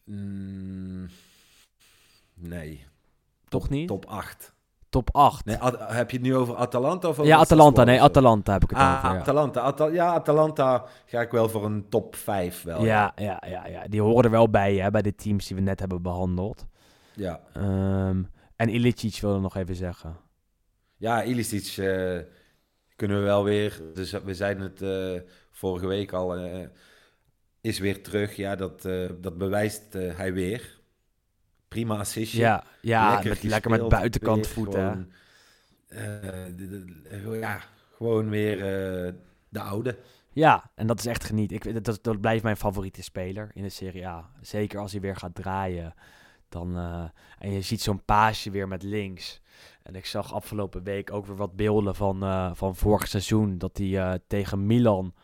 Mm, 0.05 1.09
nee, 2.35 2.85
Toch 3.49 3.68
niet? 3.68 3.89
top 3.89 4.07
8. 4.07 4.53
Top 4.89 5.14
8. 5.14 5.45
Nee, 5.45 5.57
heb 5.78 6.11
je 6.11 6.16
het 6.16 6.26
nu 6.26 6.37
over 6.37 6.57
Atalanta 6.57 7.09
of 7.09 7.18
over 7.18 7.30
ja, 7.30 7.39
Atalanta. 7.39 7.85
Nee, 7.85 8.03
Atalanta 8.03 8.53
heb 8.53 8.62
ik 8.62 8.70
het 8.70 8.78
Ah, 8.78 8.95
over. 9.05 9.14
Ja. 9.14 9.20
Atalanta. 9.20 9.61
Atal- 9.61 9.93
ja, 9.93 10.12
Atalanta 10.12 10.85
ga 11.07 11.20
ik 11.20 11.30
wel 11.30 11.49
voor 11.49 11.64
een 11.64 11.89
top 11.89 12.16
5 12.16 12.62
wel. 12.62 12.85
Ja, 12.85 13.12
ja, 13.16 13.43
ja, 13.47 13.66
ja, 13.66 13.87
die 13.89 14.01
horen 14.01 14.24
er 14.24 14.30
wel 14.30 14.51
bij, 14.51 14.74
hè, 14.74 14.91
bij 14.91 15.03
de 15.03 15.14
teams 15.14 15.47
die 15.47 15.57
we 15.57 15.62
net 15.62 15.80
hebben 15.80 16.03
behandeld. 16.03 16.66
Ja, 17.14 17.41
Ehm, 17.53 18.22
en 18.57 18.68
Ilicic 18.68 19.20
wilde 19.20 19.41
nog 19.41 19.57
even 19.57 19.74
zeggen. 19.74 20.16
ja 20.97 21.22
Ilicic 21.22 21.76
eh, 21.85 22.18
kunnen 22.97 23.18
we 23.18 23.22
wel 23.24 23.45
weer... 23.45 23.80
Dus 23.95 24.11
we 24.11 24.35
zeiden 24.35 24.62
het 24.62 24.82
eh, 24.82 25.28
vorige 25.51 25.87
week 25.87 26.12
al. 26.12 26.37
eh, 26.37 26.66
is 27.61 27.78
weer 27.78 28.03
terug. 28.03 28.37
Ja, 28.37 28.57
dat, 28.57 28.82
dat 29.20 29.39
bewijst 29.39 29.93
hij 29.93 30.32
weer. 30.32 30.73
Prima 31.74 31.98
assistje. 31.98 32.38
Ja, 32.38 32.64
ja 32.80 33.10
lekker, 33.10 33.28
met, 33.28 33.42
lekker 33.42 33.70
met 33.70 33.88
buitenkant 33.88 34.46
voeten. 34.46 35.12
eh, 35.88 37.40
ja, 37.40 37.60
gewoon 37.96 38.28
weer 38.28 38.56
eh, 38.56 39.12
de 39.48 39.60
oude. 39.60 39.98
Ja, 40.32 40.70
en 40.74 40.86
dat 40.86 40.98
is 40.98 41.06
echt 41.06 41.24
geniet. 41.24 41.52
Ik, 41.52 41.84
dat, 41.84 41.98
dat 42.02 42.20
blijft 42.20 42.42
mijn 42.42 42.56
favoriete 42.56 43.02
speler 43.02 43.50
in 43.54 43.62
de 43.62 43.68
Serie 43.68 44.06
A. 44.06 44.30
Zeker 44.40 44.78
als 44.78 44.92
hij 44.92 45.00
weer 45.00 45.16
gaat 45.16 45.34
draaien. 45.34 45.94
Dan, 46.48 46.76
eh, 46.76 47.04
en 47.38 47.52
je 47.52 47.60
ziet 47.60 47.82
zo'n 47.82 48.04
paasje 48.04 48.50
weer 48.50 48.68
met 48.68 48.82
links. 48.82 49.40
En 49.82 49.94
ik 49.94 50.06
zag 50.06 50.34
afgelopen 50.34 50.82
week 50.82 51.12
ook 51.12 51.26
weer 51.26 51.36
wat 51.36 51.56
beelden 51.56 51.94
van, 51.94 52.56
van 52.56 52.76
vorig 52.76 53.08
seizoen. 53.08 53.58
Dat 53.58 53.78
hij 53.78 54.18
tegen 54.26 54.66
Milan 54.66 55.14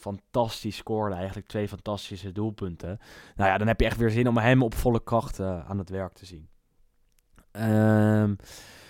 fantastisch 0.00 0.76
scoorde. 0.76 1.14
Eigenlijk 1.14 1.46
twee 1.46 1.68
fantastische 1.68 2.32
doelpunten. 2.32 2.98
Nou 3.36 3.50
ja, 3.50 3.58
dan 3.58 3.66
heb 3.66 3.80
je 3.80 3.86
echt 3.86 3.96
weer 3.96 4.10
zin 4.10 4.28
om 4.28 4.36
hem 4.36 4.62
op 4.62 4.74
volle 4.74 5.02
kracht 5.02 5.38
eh, 5.38 5.70
aan 5.70 5.78
het 5.78 5.90
werk 5.90 6.12
te 6.12 6.26
zien. 6.26 6.48
Ehm, 7.50 8.34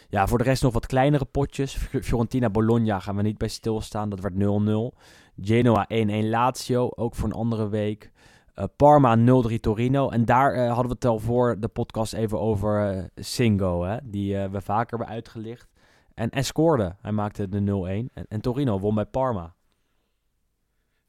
ja, 0.09 0.27
voor 0.27 0.39
de 0.39 0.45
rest 0.45 0.63
nog 0.63 0.73
wat 0.73 0.87
kleinere 0.87 1.25
potjes. 1.25 1.77
Fiorentina-Bologna 2.03 2.99
gaan 2.99 3.17
we 3.17 3.23
niet 3.23 3.39
bij 3.39 3.49
stilstaan. 3.49 4.09
Dat 4.09 4.21
werd 4.21 4.35
0-0. 4.35 4.97
Genoa 5.41 5.87
1-1 5.89 6.29
Lazio, 6.29 6.91
ook 6.95 7.15
voor 7.15 7.29
een 7.29 7.35
andere 7.35 7.69
week. 7.69 8.11
Eh, 8.55 8.65
Parma 8.77 9.17
0-3 9.17 9.61
Torino. 9.61 10.09
En 10.09 10.25
daar 10.25 10.53
eh, 10.53 10.67
hadden 10.67 10.87
we 10.87 10.93
het 10.93 11.05
al 11.05 11.19
voor 11.19 11.61
de 11.61 11.69
podcast 11.69 12.13
even 12.13 12.41
over 12.41 13.09
Singo, 13.15 13.85
hè, 13.85 13.97
die 14.05 14.37
we 14.37 14.61
vaker 14.61 14.99
hebben 14.99 15.15
uitgelicht. 15.15 15.69
En, 16.15 16.31
en 16.31 16.45
scoorde. 16.45 16.97
Hij 17.01 17.13
maakte 17.13 17.49
de 17.49 17.61
0-1. 17.61 18.13
En, 18.15 18.25
en 18.29 18.41
Torino 18.41 18.79
won 18.79 18.95
bij 18.95 19.07
Parma. 19.07 19.55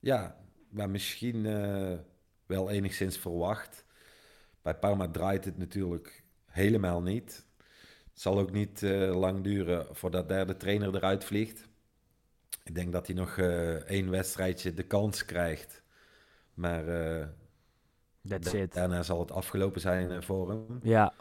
Ja, 0.01 0.35
maar 0.69 0.89
misschien 0.89 1.45
eh, 1.45 1.97
wel 2.45 2.69
enigszins 2.69 3.17
verwacht. 3.17 3.85
Bij 4.61 4.75
Parma 4.75 5.07
draait 5.07 5.45
het 5.45 5.57
natuurlijk 5.57 6.23
helemaal 6.45 7.01
niet. 7.01 7.45
Het 8.11 8.21
zal 8.21 8.39
ook 8.39 8.51
niet 8.51 8.83
eh, 8.83 9.19
lang 9.19 9.43
duren 9.43 9.95
voordat 9.95 10.27
derde 10.27 10.57
trainer 10.57 10.95
eruit 10.95 11.23
vliegt. 11.23 11.67
Ik 12.63 12.75
denk 12.75 12.91
dat 12.91 13.07
hij 13.07 13.15
nog 13.15 13.37
eh, 13.37 13.73
één 13.73 14.09
wedstrijdje 14.09 14.73
de 14.73 14.83
kans 14.83 15.25
krijgt. 15.25 15.83
Maar 16.53 16.83
That's 18.27 18.51
da- 18.51 18.57
it. 18.57 18.73
daarna 18.73 19.03
zal 19.03 19.19
het 19.19 19.31
afgelopen 19.31 19.81
zijn 19.81 20.23
voor 20.23 20.49
hem. 20.49 20.79
Ja. 20.81 21.13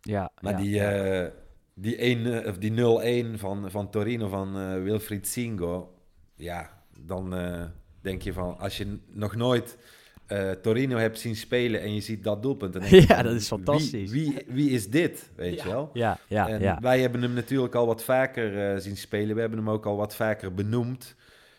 Ja. 0.00 0.30
Maar 0.40 0.52
ja, 0.52 0.58
die, 0.58 0.70
ja. 0.74 1.32
die, 1.74 1.96
1, 1.96 2.46
of 2.46 2.58
die 2.58 3.34
0-1 3.34 3.38
van, 3.38 3.70
van 3.70 3.90
Torino 3.90 4.28
van 4.28 4.82
Wilfried 4.82 5.26
Singo. 5.26 5.98
Ja, 6.34 6.84
dan 6.98 7.32
denk 8.02 8.22
je 8.22 8.32
van... 8.32 8.58
Als 8.58 8.76
je 8.76 8.98
nog 9.12 9.34
nooit 9.36 9.76
eh, 10.26 10.50
Torino 10.50 10.96
hebt 10.96 11.18
zien 11.18 11.36
spelen 11.36 11.80
en 11.80 11.94
je 11.94 12.00
ziet 12.00 12.24
dat 12.24 12.42
doelpunt... 12.42 12.72
Dan 12.72 12.82
denk 12.90 12.94
je 12.94 13.00
Ja, 13.00 13.14
van, 13.14 13.24
dat 13.24 13.34
is 13.34 13.46
fantastisch. 13.46 14.10
Wie, 14.10 14.32
wie, 14.32 14.54
wie 14.54 14.70
is 14.70 14.88
dit, 14.88 15.30
weet 15.36 15.62
je 15.62 15.68
wel? 15.68 15.90
ja, 15.92 16.18
ja, 16.26 16.48
en 16.48 16.60
ja. 16.60 16.78
wij 16.80 17.00
hebben 17.00 17.22
hem 17.22 17.32
natuurlijk 17.32 17.74
al 17.74 17.86
wat 17.86 18.04
vaker 18.04 18.72
eh, 18.72 18.80
zien 18.80 18.96
spelen. 18.96 19.34
We 19.34 19.40
hebben 19.40 19.58
hem 19.58 19.70
ook 19.70 19.86
al 19.86 19.96
wat 19.96 20.14
vaker 20.14 20.54
benoemd. 20.54 21.14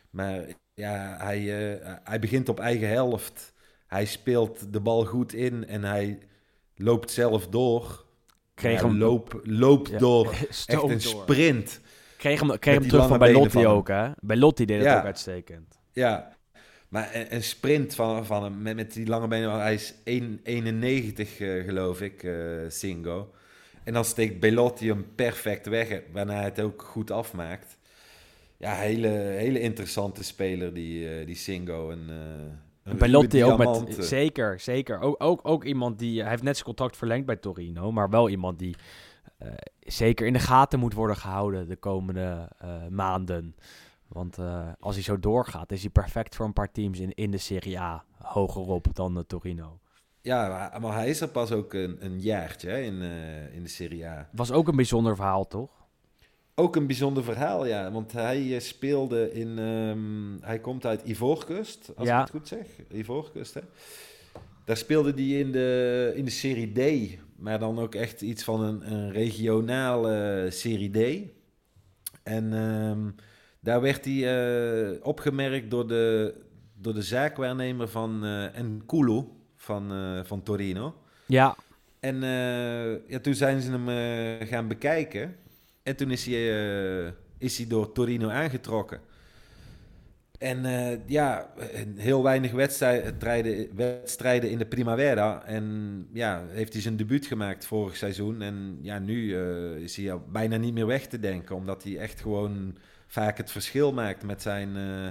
Maar 0.09 0.45
ja, 0.73 1.17
hij, 1.19 1.71
eh, 1.79 1.93
hij 2.03 2.19
begint 2.19 2.49
op 2.49 2.59
eigen 2.59 2.87
helft. 2.87 3.53
Hij 3.87 4.05
speelt 4.05 4.73
de 4.73 4.79
bal 4.79 5.05
goed 5.05 5.33
in 5.33 5.67
en 5.67 5.83
hij 5.83 6.17
loopt 6.75 7.11
zelf 7.11 7.47
door. 7.47 8.05
Kreeg 8.53 8.81
hem, 8.81 8.97
loop, 8.97 9.41
loopt 9.43 9.89
Ja. 9.89 9.97
door. 9.97 10.31
Echt 10.49 10.71
een 10.73 10.79
door. 10.87 10.99
sprint. 10.99 11.81
Kreeg 12.17 12.39
hem, 12.39 12.59
kreeg 12.59 12.79
hem 12.79 12.87
terug 12.87 13.07
van 13.07 13.19
bij 13.19 13.33
Lotti 13.33 13.49
van 13.49 13.65
ook, 13.65 13.87
hè? 13.87 14.09
Bij 14.19 14.37
Lotti 14.37 14.65
deed 14.65 14.83
het 14.83 14.97
ook 14.97 15.03
uitstekend. 15.03 15.79
Ja, 15.91 16.32
maar 16.93 17.15
een, 17.15 17.35
een 17.35 17.43
sprint 17.43 17.95
van, 17.95 18.25
van 18.25 18.43
hem 18.43 18.61
met, 18.61 18.75
met 18.75 18.93
die 18.93 19.07
lange 19.07 19.27
benen. 19.27 19.51
Hij 19.59 19.73
is 19.73 19.93
1,91 19.93 19.97
eh, 20.05 21.63
geloof 21.63 22.01
ik, 22.01 22.23
eh, 22.23 22.33
Singo. 22.67 23.31
En 23.83 23.93
dan 23.93 24.05
steekt 24.05 24.39
Belotti 24.39 24.87
hem 24.87 25.05
perfect 25.15 25.67
weg, 25.67 26.01
waarna 26.11 26.33
hij 26.33 26.43
het 26.43 26.61
ook 26.61 26.81
goed 26.81 27.11
afmaakt. 27.11 27.77
Ja, 28.57 28.73
hele, 28.73 29.07
hele 29.07 29.59
interessante 29.59 30.23
speler, 30.23 30.73
die, 30.73 31.09
eh, 31.09 31.25
die 31.25 31.35
Singo. 31.35 31.89
En, 31.89 32.09
een 32.09 32.57
En 32.83 32.97
bij 32.97 33.09
Lotti 33.09 33.39
ruwe 33.39 33.51
ook 33.51 33.57
met... 33.57 33.67
diamant. 33.67 34.05
Zeker, 34.05 34.59
zeker. 34.59 34.99
Ook, 34.99 35.23
ook, 35.23 35.39
ook 35.43 35.63
iemand 35.63 35.99
die... 35.99 36.21
Hij 36.21 36.29
heeft 36.29 36.43
net 36.43 36.53
zijn 36.53 36.67
contract 36.67 36.97
verlengd 36.97 37.25
bij 37.25 37.35
Torino, 37.35 37.91
maar 37.91 38.09
wel 38.09 38.29
iemand 38.29 38.59
die 38.59 38.75
zeker 39.79 40.27
in 40.27 40.33
de 40.33 40.39
gaten 40.39 40.79
moet 40.79 40.93
worden 40.93 41.17
gehouden 41.17 41.67
de 41.67 41.75
komende 41.75 42.49
maanden. 42.89 43.55
Want 44.13 44.37
eh, 44.37 44.67
als 44.79 44.95
hij 44.95 45.03
zo 45.03 45.19
doorgaat, 45.19 45.71
is 45.71 45.81
hij 45.81 45.89
perfect 45.89 46.35
voor 46.35 46.45
een 46.45 46.53
paar 46.53 46.71
teams 46.71 46.99
in, 46.99 47.13
in 47.13 47.31
de 47.31 47.37
Serie 47.37 47.79
A. 47.79 48.03
Hogerop 48.17 48.87
dan 48.95 49.13
de 49.13 49.25
Torino. 49.25 49.79
Ja, 50.21 50.47
maar, 50.47 50.81
maar 50.81 50.93
hij 50.93 51.09
is 51.09 51.21
er 51.21 51.27
pas 51.27 51.51
ook 51.51 51.73
een, 51.73 51.97
een 52.05 52.19
jaartje 52.21 52.69
hè, 52.69 52.79
in, 52.81 53.01
eh, 53.01 53.55
in 53.55 53.63
de 53.63 53.69
Serie 53.69 54.07
A. 54.07 54.29
Was 54.31 54.51
ook 54.51 54.67
een 54.67 54.75
bijzonder 54.75 55.15
verhaal, 55.15 55.47
toch? 55.47 55.69
Ook 56.55 56.75
een 56.75 56.87
bijzonder 56.87 57.23
verhaal, 57.23 57.65
ja. 57.65 57.91
Want 57.91 58.11
hij 58.11 58.53
eh, 58.55 58.59
speelde 58.61 59.31
in... 59.33 59.59
ehm, 59.59 60.45
hij 60.45 60.59
komt 60.59 60.85
uit 60.85 61.01
Ivoorkust, 61.03 61.91
als 61.95 62.07
Ja. 62.07 62.15
ik 62.17 62.21
het 62.21 62.31
goed 62.35 62.47
zeg. 62.47 62.67
Ivoorkust, 62.91 63.53
hè. 63.53 63.61
Daar 64.65 64.77
speelde 64.77 65.11
hij 65.13 65.39
in 65.39 65.51
de, 65.51 66.11
in 66.15 66.25
de 66.25 66.31
Serie 66.31 66.71
D. 66.71 67.17
Maar 67.35 67.59
dan 67.59 67.79
ook 67.79 67.95
echt 67.95 68.21
iets 68.21 68.43
van 68.43 68.61
een, 68.61 68.91
een 68.93 69.11
regionale 69.11 70.47
Serie 70.51 70.89
D. 71.23 71.27
En 72.23 72.53
ehm, 72.53 73.09
daar 73.63 73.81
werd 73.81 74.05
hij 74.05 74.19
eh, 74.91 74.99
opgemerkt 75.01 75.71
door 75.71 75.87
de, 75.87 76.33
door 76.75 76.93
de 76.93 77.01
zaakwaarnemer 77.01 77.87
van 77.87 78.25
uh, 78.25 78.45
Nkulu 78.61 79.23
van, 79.55 79.91
eh, 79.91 80.19
van 80.23 80.43
Torino. 80.43 80.95
Ja, 81.25 81.55
En 81.99 82.23
eh, 82.23 83.09
ja, 83.09 83.19
toen 83.21 83.33
zijn 83.35 83.61
ze 83.61 83.71
hem 83.71 83.89
eh, 83.89 84.47
gaan 84.47 84.67
bekijken. 84.67 85.35
En 85.83 85.95
toen 85.95 86.11
is 86.11 86.25
hij, 86.25 86.35
eh, 87.05 87.11
is 87.37 87.57
hij 87.57 87.67
door 87.67 87.91
Torino 87.91 88.29
aangetrokken. 88.29 88.99
En 90.39 90.65
eh, 90.65 90.97
ja, 91.05 91.53
heel 91.95 92.23
weinig 92.23 92.51
wedstrijden, 92.51 93.69
wedstrijden 93.75 94.49
in 94.49 94.57
de 94.57 94.65
Primavera. 94.65 95.43
En 95.45 96.07
ja, 96.13 96.43
heeft 96.49 96.73
hij 96.73 96.81
zijn 96.81 96.97
debuut 96.97 97.25
gemaakt 97.25 97.65
vorig 97.65 97.95
seizoen. 97.95 98.41
En 98.41 98.77
ja, 98.81 98.99
nu 98.99 99.35
eh, 99.35 99.75
is 99.75 99.95
hij 99.95 100.11
al 100.11 100.21
bijna 100.31 100.57
niet 100.57 100.73
meer 100.73 100.85
weg 100.87 101.07
te 101.07 101.19
denken. 101.19 101.55
Omdat 101.55 101.83
hij 101.83 101.97
echt 101.97 102.21
gewoon 102.21 102.77
vaak 103.13 103.37
het 103.37 103.51
verschil 103.51 103.93
maakt 103.93 104.23
met 104.23 104.41
zijn, 104.41 104.75
uh, 104.75 105.07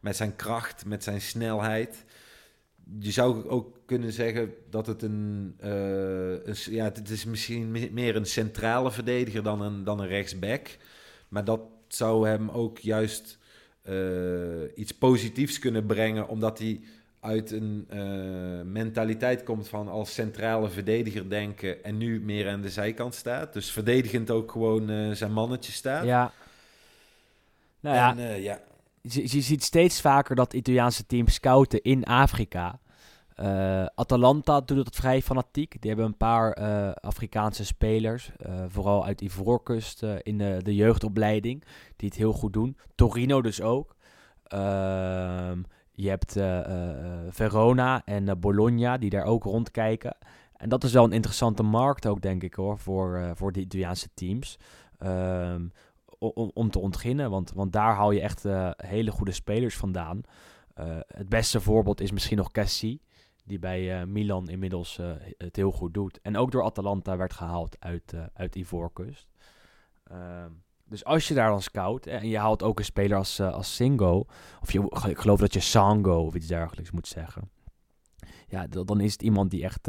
met 0.00 0.16
zijn 0.16 0.36
kracht, 0.36 0.84
met 0.86 1.04
zijn 1.04 1.20
snelheid 1.20 2.04
je 2.98 3.10
zou 3.10 3.48
ook 3.48 3.78
kunnen 3.86 4.12
zeggen 4.12 4.54
dat 4.70 4.86
het 4.86 5.02
een, 5.02 5.54
uh, 5.64 6.44
een, 6.44 6.56
ja, 6.70 6.84
het 6.84 7.10
is 7.10 7.24
misschien 7.24 7.70
meer 7.92 8.16
een 8.16 8.26
centrale 8.26 8.90
verdediger 8.90 9.42
dan 9.42 9.60
een, 9.60 9.84
dan 9.84 10.00
een 10.00 10.06
rechtsback. 10.06 10.76
Maar 11.28 11.44
dat 11.44 11.60
zou 11.88 12.28
hem 12.28 12.50
ook 12.50 12.78
juist 12.78 13.38
uh, 13.88 13.94
iets 14.74 14.92
positiefs 14.92 15.58
kunnen 15.58 15.86
brengen, 15.86 16.28
omdat 16.28 16.58
hij 16.58 16.80
uit 17.22 17.50
een 17.50 17.86
eh, 17.88 18.00
mentaliteit 18.64 19.42
komt 19.42 19.68
van 19.68 19.88
als 19.88 20.14
centrale 20.14 20.68
verdediger 20.68 21.30
denken 21.30 21.84
en 21.84 21.96
nu 21.96 22.20
meer 22.20 22.48
aan 22.48 22.60
de 22.60 22.70
zijkant 22.70 23.14
staat. 23.14 23.52
Dus 23.52 23.70
verdedigend 23.70 24.30
ook 24.30 24.50
gewoon 24.50 24.90
eh, 24.90 25.10
zijn 25.10 25.32
mannetje 25.32 25.72
staat. 25.72 26.04
Ja. 26.04 26.32
Nou 27.82 27.96
ja, 27.96 28.10
En, 28.10 28.18
eh, 28.18 28.42
ja, 28.42 28.60
je, 29.00 29.22
je 29.22 29.40
ziet 29.40 29.62
steeds 29.62 30.00
vaker 30.00 30.36
dat 30.36 30.52
Italiaanse 30.52 31.06
teams 31.06 31.34
scouten 31.34 31.82
in 31.82 32.04
Afrika. 32.04 32.80
Eh, 33.34 33.84
Atalanta 33.94 34.60
doet 34.60 34.86
het 34.86 34.96
vrij 34.96 35.22
fanatiek. 35.22 35.80
Die 35.80 35.90
hebben 35.90 36.06
een 36.06 36.16
paar 36.16 36.52
eh, 36.52 36.92
Afrikaanse 36.92 37.64
spelers, 37.64 38.30
vooral 38.66 39.04
uit 39.04 39.20
Ivoorkust 39.20 40.02
in 40.22 40.38
de, 40.38 40.60
de 40.62 40.74
jeugdopleiding, 40.74 41.64
die 41.96 42.08
het 42.08 42.18
heel 42.18 42.32
goed 42.32 42.52
doen. 42.52 42.76
Torino 42.94 43.42
dus 43.42 43.60
ook. 43.60 43.96
Ehm, 44.44 45.62
je 45.92 46.08
hebt 46.08 46.32
Verona 47.30 48.02
en 48.04 48.40
Bologna 48.40 48.98
die 48.98 49.10
daar 49.10 49.24
ook 49.24 49.44
rondkijken. 49.44 50.16
En 50.56 50.68
dat 50.68 50.84
is 50.84 50.92
wel 50.92 51.04
een 51.04 51.12
interessante 51.12 51.62
markt 51.62 52.06
ook, 52.06 52.20
denk 52.20 52.42
ik 52.42 52.54
hoor, 52.54 52.78
voor, 52.78 53.32
voor 53.34 53.52
de 53.52 53.60
Italiaanse 53.60 54.08
teams. 54.14 54.58
Ehm, 54.98 55.62
om, 56.22 56.50
om 56.54 56.70
te 56.70 56.78
ontginnen, 56.78 57.30
want, 57.30 57.52
want 57.52 57.72
daar 57.72 57.94
haal 57.94 58.10
je 58.10 58.20
echt 58.20 58.44
eh, 58.44 58.70
hele 58.76 59.10
goede 59.10 59.32
spelers 59.32 59.76
vandaan. 59.76 60.20
Eh, 60.74 60.98
het 61.06 61.28
beste 61.28 61.60
voorbeeld 61.60 62.00
is 62.00 62.12
misschien 62.12 62.36
nog 62.36 62.50
Cassie, 62.50 63.02
die 63.44 63.58
bij 63.58 64.00
eh, 64.00 64.06
Milan 64.06 64.48
inmiddels 64.48 65.00
het 65.36 65.56
heel 65.56 65.72
goed 65.72 65.94
doet. 65.94 66.20
En 66.20 66.36
ook 66.36 66.50
door 66.50 66.62
Atalanta 66.62 67.16
werd 67.16 67.32
gehaald 67.32 67.76
uit, 67.80 68.14
uit 68.34 68.54
Ivoorkust. 68.56 69.28
Ehm, 70.04 70.50
dus 70.84 71.04
als 71.04 71.28
je 71.28 71.34
daar 71.34 71.50
dan 71.50 71.62
scout 71.62 72.06
en 72.06 72.28
je 72.28 72.38
haalt 72.38 72.62
ook 72.62 72.78
een 72.78 72.84
speler 72.84 73.16
als, 73.16 73.40
als 73.40 73.74
Singo, 73.74 74.24
of 74.60 74.72
je, 74.72 75.06
ik 75.08 75.18
geloof 75.18 75.40
dat 75.40 75.52
je 75.52 75.60
Sango 75.60 76.24
of 76.24 76.34
iets 76.34 76.46
dergelijks 76.46 76.90
moet 76.90 77.08
zeggen. 77.08 77.50
Ja, 78.48 78.66
dan 78.66 79.00
is 79.00 79.12
het 79.12 79.22
iemand 79.22 79.50
die 79.50 79.64
echt, 79.64 79.88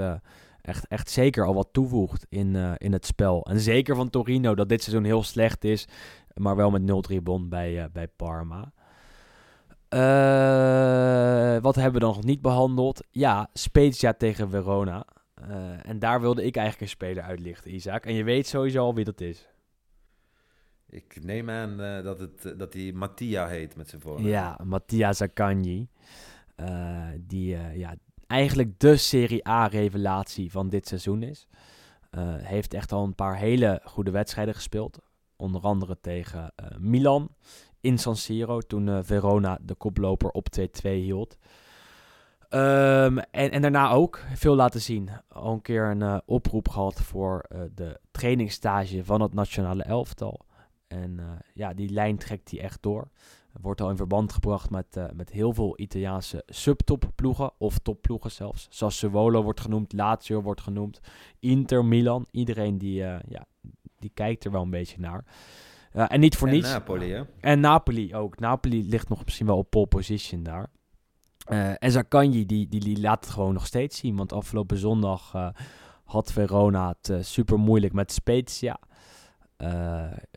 echt, 0.61 0.87
echt 0.87 1.09
zeker 1.09 1.45
al 1.45 1.53
wat 1.53 1.69
toevoegt 1.71 2.25
in, 2.29 2.55
in 2.77 2.93
het 2.93 3.05
spel. 3.05 3.45
En 3.45 3.59
zeker 3.59 3.95
van 3.95 4.09
Torino, 4.09 4.55
dat 4.55 4.69
dit 4.69 4.83
seizoen 4.83 5.05
heel 5.05 5.23
slecht 5.23 5.63
is, 5.63 5.87
maar 6.33 6.55
wel 6.55 6.71
met 6.71 7.11
0-3 7.11 7.21
bon 7.21 7.49
bij, 7.49 7.83
eh, 7.83 7.89
bij 7.91 8.07
Parma. 8.07 8.73
Eh, 9.89 11.61
wat 11.61 11.75
hebben 11.75 11.93
we 11.93 11.99
dan 11.99 12.15
nog 12.15 12.23
niet 12.23 12.41
behandeld? 12.41 13.03
Ja, 13.09 13.49
Spezia 13.53 14.13
tegen 14.13 14.49
Verona. 14.49 15.05
Eh, 15.33 15.89
en 15.89 15.99
daar 15.99 16.21
wilde 16.21 16.43
ik 16.43 16.55
eigenlijk 16.55 16.81
een 16.81 16.97
speler 16.97 17.23
uitlichten, 17.23 17.73
Isaac. 17.73 18.05
En 18.05 18.13
je 18.13 18.23
weet 18.23 18.47
sowieso 18.47 18.83
al 18.83 18.95
wie 18.95 19.05
dat 19.05 19.21
is. 19.21 19.47
ik 20.89 21.23
neem 21.23 21.49
aan 21.49 21.77
dat, 22.03 22.19
het, 22.19 22.53
dat 22.57 22.73
hij 22.73 22.91
Mattia 22.91 23.47
heet 23.47 23.75
met 23.75 23.89
zijn 23.89 24.01
voornaam. 24.01 24.27
Ja, 24.27 24.59
Mattia 24.63 25.13
Zaccagni. 25.13 25.87
Die 27.19 27.57
ja, 27.73 27.95
eigenlijk 28.27 28.79
de 28.79 28.97
Serie 28.97 29.47
A-revelatie 29.47 30.51
van 30.51 30.69
dit 30.69 30.87
seizoen 30.87 31.23
is. 31.23 31.47
Heeft 32.41 32.73
echt 32.73 32.91
al 32.91 33.03
een 33.03 33.15
paar 33.15 33.37
hele 33.37 33.81
goede 33.83 34.11
wedstrijden 34.11 34.53
gespeeld. 34.53 34.99
Onder 35.43 35.61
andere 35.61 35.97
tegen 36.01 36.51
eh, 36.55 36.77
Milan 36.77 37.29
in 37.81 37.97
San 37.97 38.15
Siro. 38.15 38.59
Toen 38.59 38.89
eh, 38.89 38.99
Verona 39.01 39.59
de 39.61 39.75
koploper 39.75 40.29
op 40.29 40.47
2-2 40.59 40.63
hield. 40.81 41.37
Ehm, 42.49 43.17
en, 43.17 43.51
en 43.51 43.61
daarna 43.61 43.91
ook 43.91 44.19
veel 44.33 44.55
laten 44.55 44.81
zien. 44.81 45.09
Al 45.27 45.53
een 45.53 45.61
keer 45.61 45.85
een 45.85 46.01
eh, 46.01 46.17
oproep 46.25 46.69
gehad 46.69 47.01
voor 47.01 47.45
de 47.75 47.99
trainingsstage 48.11 49.05
van 49.05 49.21
het 49.21 49.33
nationale 49.33 49.83
elftal. 49.83 50.45
En 50.87 51.19
ja, 51.53 51.73
die 51.73 51.89
lijn 51.89 52.17
trekt 52.17 52.51
hij 52.51 52.59
echt 52.59 52.81
door. 52.81 53.09
Wordt 53.61 53.81
al 53.81 53.89
in 53.89 53.97
verband 53.97 54.33
gebracht 54.33 54.69
met, 54.69 54.97
met 55.13 55.31
heel 55.31 55.53
veel 55.53 55.79
Italiaanse 55.79 56.43
subtopploegen. 56.45 57.51
Of 57.57 57.77
topploegen 57.77 58.31
zelfs. 58.31 58.67
Sassuolo 58.69 59.43
wordt 59.43 59.61
genoemd. 59.61 59.93
Lazio 59.93 60.41
wordt 60.41 60.61
genoemd. 60.61 60.99
Inter, 61.39 61.85
Milan. 61.85 62.25
Iedereen 62.31 62.77
die, 62.77 62.95
ja, 62.95 63.45
die 64.03 64.11
kijkt 64.13 64.45
er 64.45 64.51
wel 64.51 64.61
een 64.61 64.69
beetje 64.69 64.99
naar. 64.99 65.25
En 65.91 66.19
niet 66.19 66.35
voor 66.35 66.47
En 66.47 66.53
niets. 66.53 66.71
Napoli, 66.71 67.11
hè? 67.11 67.23
En 67.39 67.59
Napoli 67.59 68.15
ook. 68.15 68.39
Napoli 68.39 68.89
ligt 68.89 69.09
nog 69.09 69.23
misschien 69.23 69.45
wel 69.45 69.57
op 69.57 69.69
pole 69.69 69.87
position 69.87 70.43
daar. 70.43 70.67
Eh, 71.45 71.83
en 71.83 71.91
Zaccagni, 71.91 72.45
die, 72.45 72.67
die, 72.67 72.79
die 72.79 72.99
laat 72.99 73.25
het 73.25 73.33
gewoon 73.33 73.53
nog 73.53 73.65
steeds 73.65 73.97
zien. 73.97 74.15
Want 74.15 74.33
afgelopen 74.33 74.77
zondag 74.77 75.33
eh, 75.33 75.47
had 76.03 76.31
Verona 76.31 76.87
het 76.87 77.09
eh, 77.09 77.17
super 77.21 77.59
moeilijk 77.59 77.93
met 77.93 78.11
Spezia. 78.11 78.79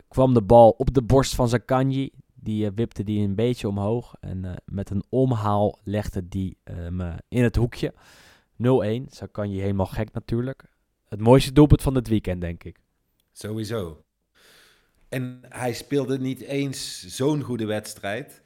Kwam 0.09 0.35
de 0.35 0.43
bal 0.43 0.71
op 0.71 0.95
de 0.95 1.03
borst 1.03 1.35
van 1.35 1.49
Zaccagni. 1.49 2.11
Die 2.35 2.71
wipte 2.71 3.05
die 3.05 3.27
een 3.27 3.35
beetje 3.35 3.69
omhoog. 3.69 4.15
En 4.21 4.63
met 4.65 4.91
een 4.91 5.05
omhaal 5.09 5.79
legde 5.85 6.29
die 6.29 6.57
hem 6.65 7.01
eh, 7.01 7.15
in 7.29 7.43
het 7.43 7.57
hoekje. 7.57 7.95
0-1. 7.95 7.97
Zaccagni 9.09 9.61
helemaal 9.61 9.87
gek 9.87 10.13
natuurlijk. 10.13 10.65
Het 11.09 11.21
mooiste 11.21 11.53
doelpunt 11.53 11.83
van 11.83 11.95
het 11.95 12.09
weekend, 12.09 12.41
denk 12.41 12.65
ik. 12.65 12.79
Sowieso. 13.39 14.05
En 15.09 15.41
hij 15.49 15.73
speelde 15.73 16.19
niet 16.19 16.41
eens 16.41 17.07
zo'n 17.07 17.43
goede 17.43 17.65
wedstrijd. 17.67 18.43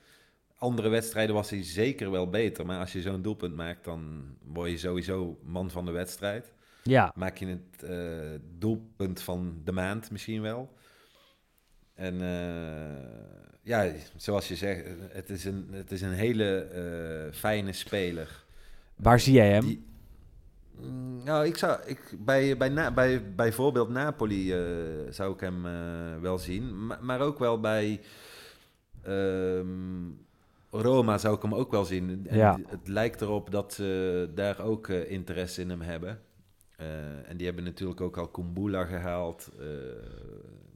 Andere 0.56 0.88
wedstrijden 0.88 1.34
was 1.34 1.50
hij 1.50 1.64
zeker 1.64 2.10
wel 2.10 2.28
beter. 2.28 2.66
Maar 2.66 2.78
als 2.80 2.92
je 2.92 3.00
zo'n 3.00 3.22
doelpunt 3.22 3.54
maakt, 3.54 3.84
dan 3.84 4.24
word 4.44 4.70
je 4.70 4.78
sowieso 4.78 5.38
man 5.42 5.70
van 5.70 5.84
de 5.84 5.90
wedstrijd. 5.90 6.52
Ja, 6.82 7.12
Maak 7.14 7.36
je 7.36 7.46
het 7.46 7.82
eh, 7.82 8.40
doelpunt 8.58 9.22
van 9.22 9.60
de 9.64 9.72
maand 9.72 10.10
misschien 10.10 10.42
wel. 10.42 10.72
En 11.94 12.20
eh, 12.22 13.06
ja, 13.62 13.92
zoals 14.16 14.48
je 14.48 14.56
zegt, 14.56 14.84
het 15.12 15.30
is 15.30 15.44
een, 15.44 15.68
het 15.72 15.90
is 15.92 16.00
een 16.02 16.12
hele 16.12 16.58
eh, 16.60 17.38
fijne 17.38 17.72
speler. 17.72 18.44
waar 18.96 19.20
zie 19.20 19.32
jij 19.34 19.50
hem? 19.52 19.64
Die- 19.64 19.84
nou, 21.24 21.46
ik 21.46 21.56
zou, 21.56 21.80
ik, 21.86 22.16
bij, 22.18 22.56
bij, 22.56 22.68
na, 22.68 22.90
bij 22.92 23.34
bijvoorbeeld 23.34 23.88
Napoli 23.88 24.52
eh, 24.52 24.60
zou 25.10 25.32
ik 25.34 25.40
hem 25.40 25.66
eh, 25.66 25.72
wel 26.20 26.38
zien. 26.38 26.86
Maar, 26.86 26.98
maar 27.04 27.20
ook 27.20 27.38
wel 27.38 27.60
bij 27.60 28.00
ehm, 29.02 29.66
Roma 30.70 31.18
zou 31.18 31.36
ik 31.36 31.42
hem 31.42 31.54
ook 31.54 31.70
wel 31.70 31.84
zien. 31.84 32.26
En 32.28 32.36
Ja. 32.36 32.58
Het 32.66 32.88
lijkt 32.88 33.20
erop 33.20 33.50
dat 33.50 33.72
ze 33.72 34.30
daar 34.34 34.60
ook 34.60 34.88
eh, 34.88 35.10
interesse 35.10 35.60
in 35.60 35.70
hem 35.70 35.80
hebben. 35.80 36.20
En 37.26 37.36
die 37.36 37.46
hebben 37.46 37.64
natuurlijk 37.64 38.00
ook 38.00 38.16
al 38.16 38.28
Kumbula 38.28 38.84
gehaald. 38.84 39.50
eh, 39.58 39.66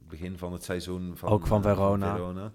begin 0.07 0.37
van 0.37 0.53
het 0.53 0.63
seizoen. 0.63 1.17
Van, 1.17 1.29
Ook 1.29 1.47
van 1.47 1.63
eh, 1.65 1.71
Verona. 1.71 2.51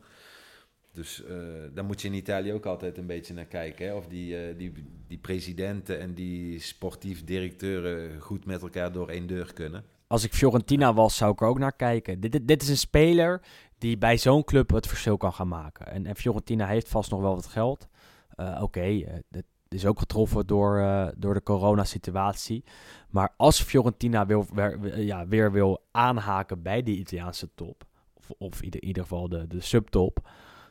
Dus 0.93 1.24
eh, 1.24 1.36
daar 1.74 1.84
moet 1.84 2.01
je 2.01 2.09
in 2.09 2.14
Italië 2.14 2.53
ook 2.53 2.66
altijd 2.66 2.99
een 2.99 3.07
beetje 3.07 3.34
naar 3.34 3.45
kijken. 3.45 3.86
Hè? 3.86 3.95
Of 3.95 4.07
die, 4.07 4.36
eh, 4.36 4.59
die, 4.59 4.72
die 5.07 5.18
presidenten 5.18 6.01
en 6.01 6.14
die 6.14 6.61
sportief 6.61 7.24
directeuren 7.24 8.20
goed 8.20 8.45
met 8.45 8.62
elkaar 8.62 8.93
door 8.93 9.09
één 9.09 9.26
deur 9.26 9.53
kunnen. 9.53 9.84
Als 10.07 10.24
ik 10.24 10.34
Fiorentina 10.34 10.95
was, 10.95 11.16
zou 11.16 11.32
ik 11.32 11.41
er 11.41 11.47
ook 11.47 11.59
naar 11.59 11.76
kijken. 11.76 12.20
Dit, 12.20 12.32
dit, 12.32 12.49
dit 12.49 12.62
is 12.62 12.68
een 12.68 12.76
speler 12.76 13.41
die 13.78 13.99
bij 13.99 14.16
zo'n 14.16 14.45
club 14.45 14.70
het 14.70 14.86
verschil 14.86 15.16
kan 15.16 15.32
gaan 15.32 15.49
maken. 15.49 15.86
En, 15.86 16.07
en 16.07 16.16
Fiorentina 16.16 16.66
heeft 16.66 16.88
vast 16.88 17.11
nog 17.11 17.20
wel 17.20 17.34
wat 17.34 17.47
geld. 17.47 17.88
Eh, 18.36 18.61
Oké, 18.62 18.82
dit 19.28 19.45
is 19.68 19.86
ook 19.86 19.99
getroffen 19.99 20.47
door, 20.47 21.12
door 21.16 21.34
de 21.34 21.43
coronasituatie. 21.43 22.64
Maar 23.11 23.34
als 23.36 23.62
Fiorentina 23.62 24.26
wil, 24.26 24.47
weer, 24.53 25.01
ja, 25.01 25.26
weer 25.26 25.53
wil 25.53 25.84
aanhaken 25.91 26.62
bij 26.62 26.82
die 26.82 26.99
Italiaanse 26.99 27.49
top, 27.55 27.84
of, 28.14 28.30
of 28.38 28.59
in 28.59 28.64
ieder, 28.64 28.82
ieder 28.82 29.03
geval 29.03 29.28
de, 29.28 29.47
de 29.47 29.61
subtop, 29.61 30.28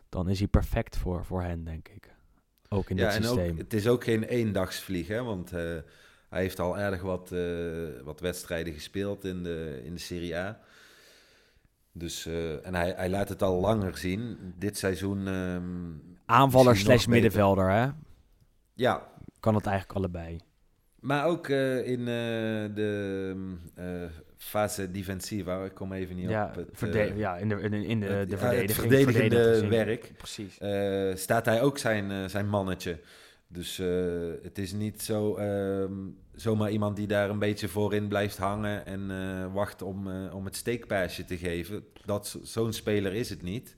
dan 0.10 0.30
is 0.30 0.39
hij 0.39 0.47
perfect 0.47 0.97
voor, 0.97 1.26
voor 1.26 1.41
hen, 1.41 1.64
denk 1.64 1.88
ik. 1.88 2.16
Ook 2.70 2.89
in 2.89 2.97
ja, 2.97 3.05
dit 3.05 3.16
en 3.16 3.24
systeem. 3.24 3.51
ook, 3.51 3.57
het 3.57 3.74
is 3.74 3.88
ook 3.88 4.03
geen 4.03 4.24
eendagsvlieg, 4.24 5.07
hè? 5.07 5.24
want 5.24 5.51
eh, 5.53 5.60
hij 6.30 6.41
heeft 6.41 6.60
al 6.60 6.78
aardig 6.78 7.01
wat, 7.01 7.32
eh, 7.32 7.41
wat 8.03 8.20
wedstrijden 8.20 8.74
gespeeld 8.74 9.26
in 9.26 9.43
de, 9.43 9.82
in 9.84 9.93
de 9.93 9.99
Serie 9.99 10.38
A. 10.38 10.60
Dus, 11.91 12.26
eh, 12.26 12.66
en 12.66 12.76
hij, 12.76 12.93
hij 12.95 13.10
laat 13.10 13.30
het 13.30 13.41
al 13.43 13.60
langer 13.60 13.97
zien. 13.97 14.38
Dit 14.57 14.78
seizoen. 14.78 15.28
ehm, 15.28 15.64
Aanvaller 16.26 16.78
slash 16.78 17.05
middenvelder, 17.05 17.70
hè? 17.70 17.88
ja, 18.74 19.07
Kan 19.39 19.55
het 19.55 19.66
eigenlijk 19.66 19.97
allebei. 19.97 20.39
maar 20.99 21.26
ook 21.26 21.47
in 21.49 22.05
de 22.05 23.45
eh, 23.76 24.03
fase 24.43 24.91
defensiva. 24.91 25.63
Ik 25.65 25.73
kom 25.73 25.93
even 25.93 26.15
niet 26.15 26.29
Ja, 26.29 26.45
op. 26.45 26.55
Het, 26.55 26.69
verde- 26.73 26.99
eh, 26.99 27.17
ja, 27.17 27.37
in 27.37 27.49
de, 27.49 27.55
in, 27.61 27.73
in 27.73 27.99
de, 27.99 28.05
het- 28.05 28.29
de 28.29 28.35
het 28.35 28.39
verdediging. 28.45 28.91
verdedigende 28.91 29.67
werk. 29.67 30.11
Precies. 30.17 30.57
eh, 30.57 31.15
staat 31.15 31.45
hij 31.45 31.61
ook 31.61 31.77
zijn, 31.77 32.11
eh, 32.11 32.25
zijn 32.25 32.47
mannetje. 32.49 32.99
Dus 33.47 33.79
eh, 33.79 33.87
het 34.43 34.57
is 34.57 34.73
niet 34.73 35.01
zo, 35.01 35.35
ehm, 35.35 35.93
zomaar 36.35 36.71
iemand 36.71 36.95
die 36.95 37.07
daar 37.07 37.29
een 37.29 37.39
beetje 37.39 37.67
voorin 37.67 38.07
blijft 38.07 38.37
hangen 38.37 38.85
en 38.85 39.11
eh, 39.11 39.53
wacht 39.53 39.81
om, 39.81 40.09
eh, 40.11 40.35
om 40.35 40.45
het 40.45 40.55
steekpaasje 40.55 41.25
te 41.25 41.37
geven. 41.37 41.83
Dat, 42.05 42.27
zo- 42.27 42.39
zo'n 42.43 42.73
speler 42.73 43.13
is 43.13 43.29
het 43.29 43.41
niet. 43.41 43.75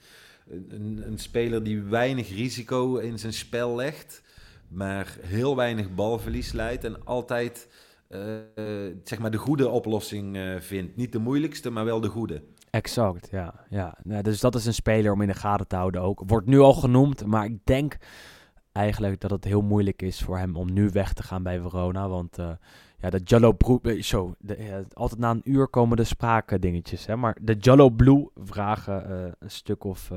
Een, 0.69 1.03
een 1.05 1.17
speler 1.17 1.63
die 1.63 1.81
weinig 1.81 2.29
risico 2.29 2.95
in 2.97 3.19
zijn 3.19 3.33
spel 3.33 3.75
legt, 3.75 4.21
maar 4.67 5.15
heel 5.21 5.55
weinig 5.55 5.93
balverlies 5.95 6.51
leidt 6.51 6.83
en 6.83 7.05
altijd 7.05 7.67
eh, 7.69 7.73
eh, 7.73 7.80
zeg 9.03 9.19
maar 9.19 9.31
de 9.31 9.37
goede 9.37 9.69
oplossing 9.69 10.37
eh, 10.37 10.59
vindt. 10.59 10.95
Niet 10.95 11.11
de 11.11 11.19
moeilijkste, 11.19 11.69
maar 11.69 11.85
wel 11.85 12.01
de 12.01 12.07
goede. 12.07 12.43
Exact, 12.69 13.27
ja. 13.31 13.65
ja. 13.69 13.97
Nou, 14.03 14.23
dus 14.23 14.39
dat 14.39 14.55
is 14.55 14.65
een 14.65 14.73
speler 14.73 15.11
om 15.11 15.21
in 15.21 15.27
de 15.27 15.33
gaten 15.33 15.67
te 15.67 15.75
houden 15.75 16.01
ook. 16.01 16.23
Wordt 16.25 16.47
nu 16.47 16.59
al 16.59 16.73
genoemd, 16.73 17.25
maar 17.25 17.45
ik 17.45 17.57
denk 17.63 17.97
eigenlijk 18.71 19.21
dat 19.21 19.31
het 19.31 19.43
heel 19.43 19.61
moeilijk 19.61 20.01
is 20.01 20.21
voor 20.21 20.37
hem 20.37 20.55
om 20.55 20.73
nu 20.73 20.89
weg 20.89 21.13
te 21.13 21.23
gaan 21.23 21.43
bij 21.43 21.61
Verona. 21.61 22.09
Want 22.09 22.39
uh, 22.39 22.51
ja, 22.97 23.09
de 23.09 23.21
Jallo 23.23 23.53
Blue... 23.53 24.01
Zo, 24.01 24.35
de, 24.39 24.85
altijd 24.93 25.19
na 25.19 25.29
een 25.29 25.41
uur 25.43 25.67
komen 25.67 25.97
de 25.97 26.03
spraakdingetjes. 26.03 27.05
Hè? 27.05 27.15
Maar 27.15 27.37
de 27.41 27.53
Jallo 27.53 27.89
Blue 27.89 28.27
vragen 28.35 29.11
een 29.39 29.51
stuk 29.51 29.83
of 29.83 30.11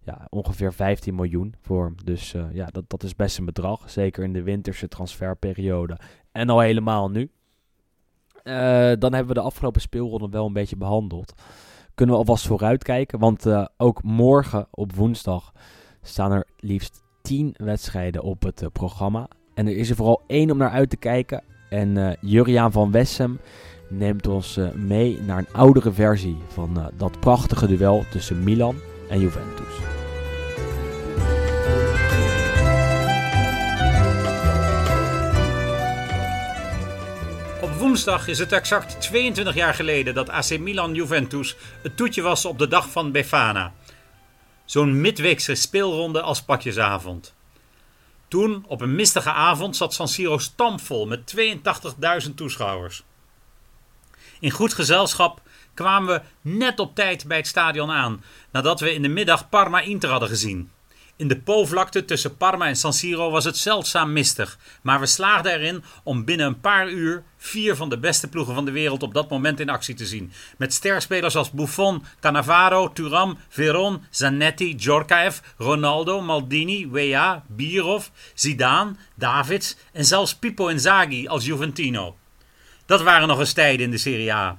ja, 0.00 0.26
ongeveer 0.28 0.72
15 0.72 1.14
miljoen 1.14 1.54
voor 1.60 1.84
hem. 1.84 1.94
Dus 2.04 2.34
ja, 2.52 2.66
dat, 2.66 2.84
dat 2.86 3.02
is 3.02 3.16
best 3.16 3.38
een 3.38 3.44
bedrag. 3.44 3.90
Zeker 3.90 4.24
in 4.24 4.32
de 4.32 4.42
winterse 4.42 4.88
transferperiode. 4.88 5.98
En 6.34 6.48
al 6.48 6.60
helemaal 6.60 7.10
nu. 7.10 7.30
dan 8.98 9.12
hebben 9.12 9.26
we 9.26 9.34
de 9.34 9.40
afgelopen 9.40 9.80
speelronde 9.80 10.28
wel 10.28 10.46
een 10.46 10.52
beetje 10.52 10.76
behandeld. 10.76 11.34
Kunnen 11.94 12.14
we 12.14 12.20
alvast 12.20 12.46
vooruitkijken. 12.46 13.18
Want 13.18 13.46
ook 13.76 14.02
morgen 14.02 14.66
op 14.70 14.94
woensdag 14.94 15.52
staan 16.02 16.32
er 16.32 16.46
liefst 16.56 17.02
10 17.22 17.54
wedstrijden 17.56 18.22
op 18.22 18.42
het 18.42 18.62
uh, 18.62 18.68
programma. 18.72 19.28
En 19.54 19.66
er 19.66 19.76
is 19.76 19.90
er 19.90 19.96
vooral 19.96 20.22
één 20.26 20.50
om 20.50 20.56
naar 20.56 20.70
uit 20.70 20.90
te 20.90 20.96
kijken. 20.96 21.42
En 21.70 22.16
Juriaan 22.20 22.72
van 22.72 22.90
Wessem 22.90 23.40
neemt 23.88 24.26
ons 24.26 24.60
mee 24.74 25.20
naar 25.26 25.38
een 25.38 25.52
oudere 25.52 25.92
versie 25.92 26.36
van 26.48 26.90
dat 26.96 27.20
prachtige 27.20 27.66
duel 27.66 28.04
tussen 28.10 28.44
Milan 28.44 28.76
en 29.08 29.20
Juventus. 29.20 29.93
Woensdag 37.94 38.28
is 38.28 38.38
het 38.38 38.52
exact 38.52 39.00
22 39.00 39.54
jaar 39.54 39.74
geleden 39.74 40.14
dat 40.14 40.28
AC 40.28 40.58
Milan-Juventus 40.58 41.56
het 41.82 41.96
toetje 41.96 42.22
was 42.22 42.44
op 42.44 42.58
de 42.58 42.68
dag 42.68 42.90
van 42.90 43.12
Befana. 43.12 43.72
Zo'n 44.64 45.00
midweekse 45.00 45.54
speelronde 45.54 46.20
als 46.20 46.42
pakjesavond. 46.42 47.34
Toen, 48.28 48.64
op 48.66 48.80
een 48.80 48.94
mistige 48.94 49.30
avond, 49.30 49.76
zat 49.76 49.94
San 49.94 50.08
Siro 50.08 50.38
stampvol 50.38 51.06
met 51.06 51.34
82.000 52.28 52.34
toeschouwers. 52.34 53.02
In 54.40 54.50
goed 54.50 54.74
gezelschap 54.74 55.40
kwamen 55.74 56.14
we 56.14 56.50
net 56.50 56.80
op 56.80 56.94
tijd 56.94 57.26
bij 57.26 57.36
het 57.36 57.46
stadion 57.46 57.90
aan, 57.90 58.24
nadat 58.50 58.80
we 58.80 58.94
in 58.94 59.02
de 59.02 59.08
middag 59.08 59.48
Parma-Inter 59.48 60.10
hadden 60.10 60.28
gezien. 60.28 60.70
In 61.16 61.28
de 61.28 61.40
Po-vlakte 61.40 62.04
tussen 62.04 62.36
Parma 62.36 62.66
en 62.66 62.76
San 62.76 62.92
Siro 62.92 63.30
was 63.30 63.44
het 63.44 63.56
zeldzaam 63.56 64.12
mistig, 64.12 64.58
maar 64.82 65.00
we 65.00 65.06
slaagden 65.06 65.52
erin 65.52 65.84
om 66.02 66.24
binnen 66.24 66.46
een 66.46 66.60
paar 66.60 66.88
uur 66.88 67.22
vier 67.36 67.76
van 67.76 67.88
de 67.88 67.98
beste 67.98 68.28
ploegen 68.28 68.54
van 68.54 68.64
de 68.64 68.70
wereld 68.70 69.02
op 69.02 69.14
dat 69.14 69.30
moment 69.30 69.60
in 69.60 69.68
actie 69.68 69.94
te 69.94 70.06
zien. 70.06 70.32
Met 70.58 70.72
sterspelers 70.72 71.36
als 71.36 71.50
Buffon, 71.50 72.04
Cannavaro, 72.20 72.92
Turam, 72.92 73.38
Veron, 73.48 74.02
Zanetti, 74.10 74.76
Djorkaeff, 74.76 75.54
Ronaldo, 75.58 76.20
Maldini, 76.20 76.88
Wea, 76.90 77.44
Birov, 77.46 78.06
Zidane, 78.34 78.94
Davids 79.14 79.76
en 79.92 80.04
zelfs 80.04 80.34
Pippo 80.34 80.68
Inzaghi 80.68 81.28
als 81.28 81.44
Juventino. 81.44 82.16
Dat 82.86 83.02
waren 83.02 83.28
nog 83.28 83.38
eens 83.38 83.52
tijden 83.52 83.84
in 83.84 83.90
de 83.90 83.98
Serie 83.98 84.32
A. 84.32 84.58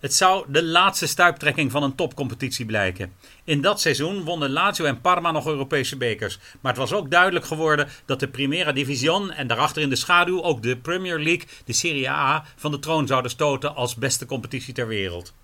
Het 0.00 0.14
zou 0.14 0.44
de 0.48 0.64
laatste 0.64 1.06
stuiptrekking 1.06 1.70
van 1.70 1.82
een 1.82 1.94
topcompetitie 1.94 2.66
blijken. 2.66 3.12
In 3.44 3.60
dat 3.60 3.80
seizoen 3.80 4.24
wonnen 4.24 4.50
Lazio 4.50 4.84
en 4.84 5.00
Parma 5.00 5.30
nog 5.30 5.46
Europese 5.46 5.96
bekers. 5.96 6.38
Maar 6.60 6.72
het 6.72 6.80
was 6.80 6.92
ook 6.92 7.10
duidelijk 7.10 7.44
geworden 7.44 7.88
dat 8.04 8.20
de 8.20 8.28
Primera 8.28 8.72
Division 8.72 9.32
en 9.32 9.46
daarachter 9.46 9.82
in 9.82 9.88
de 9.88 9.96
schaduw 9.96 10.42
ook 10.42 10.62
de 10.62 10.76
Premier 10.76 11.18
League, 11.18 11.48
de 11.64 11.72
Serie 11.72 12.10
A, 12.10 12.44
van 12.56 12.70
de 12.70 12.78
troon 12.78 13.06
zouden 13.06 13.30
stoten 13.30 13.74
als 13.74 13.94
beste 13.94 14.26
competitie 14.26 14.74
ter 14.74 14.86
wereld. 14.86 15.34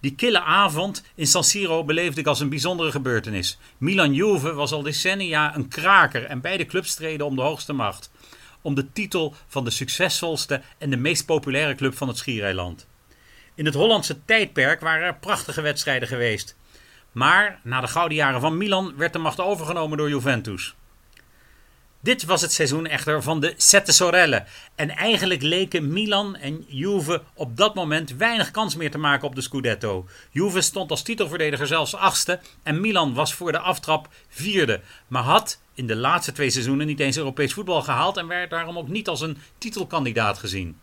Die 0.00 0.14
kille 0.14 0.40
avond 0.40 1.04
in 1.14 1.26
San 1.26 1.44
Siro 1.44 1.84
beleefde 1.84 2.20
ik 2.20 2.26
als 2.26 2.40
een 2.40 2.48
bijzondere 2.48 2.90
gebeurtenis. 2.90 3.58
Milan-Juve 3.78 4.54
was 4.54 4.72
al 4.72 4.82
decennia 4.82 5.56
een 5.56 5.68
kraker 5.68 6.24
en 6.24 6.40
beide 6.40 6.66
clubs 6.66 6.90
streden 6.90 7.26
om 7.26 7.36
de 7.36 7.42
hoogste 7.42 7.72
macht. 7.72 8.10
Om 8.62 8.74
de 8.74 8.92
titel 8.92 9.34
van 9.46 9.64
de 9.64 9.70
succesvolste 9.70 10.62
en 10.78 10.90
de 10.90 10.96
meest 10.96 11.26
populaire 11.26 11.74
club 11.74 11.96
van 11.96 12.08
het 12.08 12.16
Schiereiland. 12.16 12.86
In 13.54 13.64
het 13.64 13.74
Hollandse 13.74 14.24
tijdperk 14.24 14.80
waren 14.80 15.06
er 15.06 15.14
prachtige 15.14 15.60
wedstrijden 15.60 16.08
geweest. 16.08 16.56
Maar 17.12 17.60
na 17.62 17.80
de 17.80 17.86
gouden 17.86 18.16
jaren 18.16 18.40
van 18.40 18.56
Milan 18.56 18.96
werd 18.96 19.12
de 19.12 19.18
macht 19.18 19.40
overgenomen 19.40 19.98
door 19.98 20.08
Juventus. 20.08 20.74
Dit 22.00 22.24
was 22.24 22.40
het 22.40 22.52
seizoen 22.52 22.86
echter 22.86 23.22
van 23.22 23.40
de 23.40 23.54
Sette 23.56 23.92
Sorelle. 23.92 24.44
En 24.74 24.90
eigenlijk 24.90 25.42
leken 25.42 25.92
Milan 25.92 26.36
en 26.36 26.64
Juve 26.68 27.22
op 27.34 27.56
dat 27.56 27.74
moment 27.74 28.16
weinig 28.16 28.50
kans 28.50 28.76
meer 28.76 28.90
te 28.90 28.98
maken 28.98 29.28
op 29.28 29.34
de 29.34 29.40
Scudetto. 29.40 30.06
Juve 30.30 30.60
stond 30.60 30.90
als 30.90 31.02
titelverdediger 31.02 31.66
zelfs 31.66 31.94
achtste 31.94 32.40
en 32.62 32.80
Milan 32.80 33.14
was 33.14 33.34
voor 33.34 33.52
de 33.52 33.58
aftrap 33.58 34.08
vierde. 34.28 34.80
Maar 35.08 35.22
had 35.22 35.60
in 35.74 35.86
de 35.86 35.96
laatste 35.96 36.32
twee 36.32 36.50
seizoenen 36.50 36.86
niet 36.86 37.00
eens 37.00 37.16
Europees 37.16 37.52
voetbal 37.52 37.82
gehaald 37.82 38.16
en 38.16 38.26
werd 38.26 38.50
daarom 38.50 38.78
ook 38.78 38.88
niet 38.88 39.08
als 39.08 39.20
een 39.20 39.38
titelkandidaat 39.58 40.38
gezien. 40.38 40.78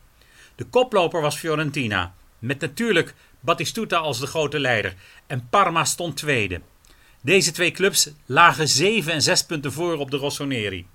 De 0.55 0.65
koploper 0.65 1.21
was 1.21 1.37
Fiorentina. 1.37 2.13
Met 2.39 2.59
natuurlijk 2.59 3.13
Battistuta 3.39 3.97
als 3.97 4.19
de 4.19 4.27
grote 4.27 4.59
leider. 4.59 4.95
En 5.27 5.47
Parma 5.49 5.85
stond 5.85 6.17
tweede. 6.17 6.61
Deze 7.21 7.51
twee 7.51 7.71
clubs 7.71 8.09
lagen 8.25 8.67
7 8.67 9.13
en 9.13 9.21
6 9.21 9.43
punten 9.45 9.71
voor 9.71 9.97
op 9.97 10.11
de 10.11 10.17
Rossoneri. 10.17 10.85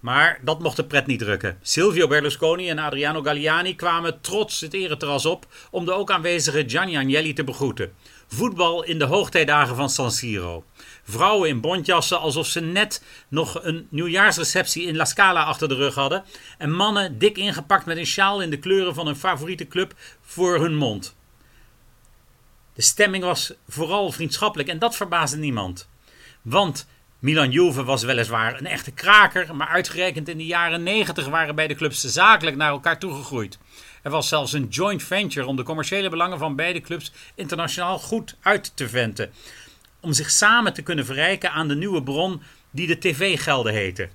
Maar 0.00 0.38
dat 0.42 0.60
mocht 0.60 0.76
de 0.76 0.84
pret 0.84 1.06
niet 1.06 1.18
drukken. 1.18 1.58
Silvio 1.62 2.06
Berlusconi 2.06 2.68
en 2.68 2.78
Adriano 2.78 3.22
Galliani 3.22 3.76
kwamen 3.76 4.20
trots 4.20 4.60
het 4.60 4.74
ereterras 4.74 5.26
op 5.26 5.46
om 5.70 5.84
de 5.84 5.92
ook 5.92 6.10
aanwezige 6.10 6.64
Gianni 6.66 6.96
Agnelli 6.96 7.32
te 7.32 7.44
begroeten. 7.44 7.92
Voetbal 8.28 8.84
in 8.84 8.98
de 8.98 9.04
hoogtijdagen 9.04 9.76
van 9.76 9.90
San 9.90 10.10
Siro. 10.10 10.64
Vrouwen 11.04 11.48
in 11.48 11.60
bontjassen 11.60 12.20
alsof 12.20 12.46
ze 12.46 12.60
net 12.60 13.02
nog 13.28 13.62
een 13.62 13.86
nieuwjaarsreceptie 13.90 14.86
in 14.86 14.96
La 14.96 15.04
Scala 15.04 15.42
achter 15.42 15.68
de 15.68 15.74
rug 15.74 15.94
hadden. 15.94 16.24
En 16.58 16.72
mannen 16.72 17.18
dik 17.18 17.36
ingepakt 17.36 17.86
met 17.86 17.96
een 17.96 18.06
sjaal 18.06 18.42
in 18.42 18.50
de 18.50 18.58
kleuren 18.58 18.94
van 18.94 19.06
hun 19.06 19.16
favoriete 19.16 19.68
club 19.68 19.94
voor 20.20 20.60
hun 20.60 20.76
mond. 20.76 21.16
De 22.74 22.82
stemming 22.82 23.24
was 23.24 23.52
vooral 23.68 24.12
vriendschappelijk 24.12 24.68
en 24.68 24.78
dat 24.78 24.96
verbaasde 24.96 25.36
niemand. 25.36 25.88
Want 26.42 26.86
Milan 27.18 27.50
Juve 27.50 27.84
was 27.84 28.02
weliswaar 28.02 28.58
een 28.58 28.66
echte 28.66 28.90
kraker, 28.90 29.56
maar 29.56 29.68
uitgerekend 29.68 30.28
in 30.28 30.38
de 30.38 30.46
jaren 30.46 30.82
90 30.82 31.26
waren 31.28 31.54
beide 31.54 31.74
clubs 31.74 32.00
zakelijk 32.00 32.56
naar 32.56 32.70
elkaar 32.70 32.98
toegegroeid. 32.98 33.58
Er 34.04 34.10
was 34.10 34.28
zelfs 34.28 34.52
een 34.52 34.68
joint 34.68 35.02
venture 35.02 35.46
om 35.46 35.56
de 35.56 35.62
commerciële 35.62 36.08
belangen 36.08 36.38
van 36.38 36.56
beide 36.56 36.80
clubs 36.80 37.12
internationaal 37.34 37.98
goed 37.98 38.36
uit 38.40 38.76
te 38.76 38.88
venten. 38.88 39.32
Om 40.00 40.12
zich 40.12 40.30
samen 40.30 40.72
te 40.72 40.82
kunnen 40.82 41.04
verrijken 41.04 41.52
aan 41.52 41.68
de 41.68 41.76
nieuwe 41.76 42.02
bron 42.02 42.42
die 42.70 42.86
de 42.86 42.98
tv-gelden 42.98 43.72
heette. 43.72 44.08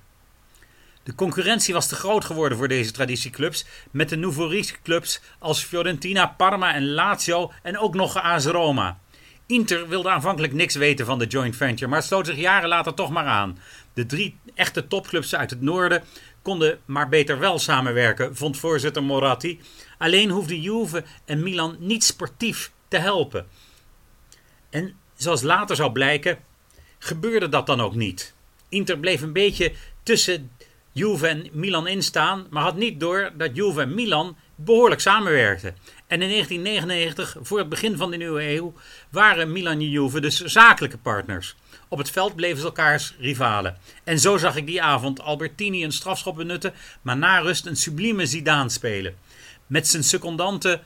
De 1.02 1.14
concurrentie 1.14 1.74
was 1.74 1.88
te 1.88 1.94
groot 1.94 2.24
geworden 2.24 2.58
voor 2.58 2.68
deze 2.68 2.90
traditieclubs, 2.90 3.64
met 3.90 4.08
de 4.08 4.16
nouveau 4.16 4.64
clubs 4.82 5.20
als 5.38 5.62
Fiorentina, 5.62 6.26
Parma 6.26 6.74
en 6.74 6.90
Lazio 6.90 7.52
en 7.62 7.78
ook 7.78 7.94
nog 7.94 8.22
AS 8.22 8.44
Roma. 8.44 8.98
Inter 9.46 9.88
wilde 9.88 10.10
aanvankelijk 10.10 10.52
niks 10.52 10.74
weten 10.74 11.06
van 11.06 11.18
de 11.18 11.26
joint 11.26 11.56
venture, 11.56 11.90
maar 11.90 12.02
sloot 12.02 12.26
zich 12.26 12.36
jaren 12.36 12.68
later 12.68 12.94
toch 12.94 13.10
maar 13.10 13.26
aan. 13.26 13.58
De 13.94 14.06
drie 14.06 14.38
echte 14.54 14.86
topclubs 14.86 15.34
uit 15.34 15.50
het 15.50 15.60
noorden 15.60 16.02
konden 16.42 16.80
maar 16.84 17.08
beter 17.08 17.38
wel 17.38 17.58
samenwerken, 17.58 18.36
vond 18.36 18.58
voorzitter 18.58 19.02
Moratti. 19.02 19.60
Alleen 19.98 20.30
hoefde 20.30 20.60
Juve 20.60 21.04
en 21.24 21.42
Milan 21.42 21.76
niet 21.78 22.04
sportief 22.04 22.72
te 22.88 22.96
helpen. 22.96 23.46
En 24.70 24.94
zoals 25.16 25.42
later 25.42 25.76
zou 25.76 25.92
blijken, 25.92 26.38
gebeurde 26.98 27.48
dat 27.48 27.66
dan 27.66 27.80
ook 27.80 27.94
niet. 27.94 28.34
Inter 28.68 28.98
bleef 28.98 29.22
een 29.22 29.32
beetje 29.32 29.72
tussen 30.02 30.50
Juve 30.92 31.26
en 31.26 31.48
Milan 31.52 31.86
instaan, 31.86 32.46
maar 32.50 32.62
had 32.62 32.76
niet 32.76 33.00
door 33.00 33.32
dat 33.36 33.56
Juve 33.56 33.80
en 33.80 33.94
Milan 33.94 34.36
behoorlijk 34.54 35.00
samenwerkten. 35.00 35.76
En 36.06 36.22
in 36.22 36.28
1999, 36.28 37.36
voor 37.40 37.58
het 37.58 37.68
begin 37.68 37.96
van 37.96 38.10
de 38.10 38.16
nieuwe 38.16 38.48
eeuw, 38.48 38.72
waren 39.10 39.52
Milan 39.52 39.72
en 39.72 39.90
Juve 39.90 40.20
dus 40.20 40.40
zakelijke 40.40 40.98
partners. 40.98 41.56
Op 41.90 41.98
het 41.98 42.10
veld 42.10 42.36
bleven 42.36 42.58
ze 42.58 42.64
elkaars 42.64 43.14
rivalen. 43.18 43.78
En 44.04 44.18
zo 44.18 44.36
zag 44.36 44.56
ik 44.56 44.66
die 44.66 44.82
avond 44.82 45.20
Albertini 45.20 45.84
een 45.84 45.92
strafschop 45.92 46.36
benutten, 46.36 46.72
maar 47.02 47.16
na 47.16 47.38
rust 47.38 47.66
een 47.66 47.76
sublieme 47.76 48.26
Zidane 48.26 48.68
spelen. 48.68 49.14
Met 49.66 49.88
zijn 49.88 50.04
secondanten 50.04 50.80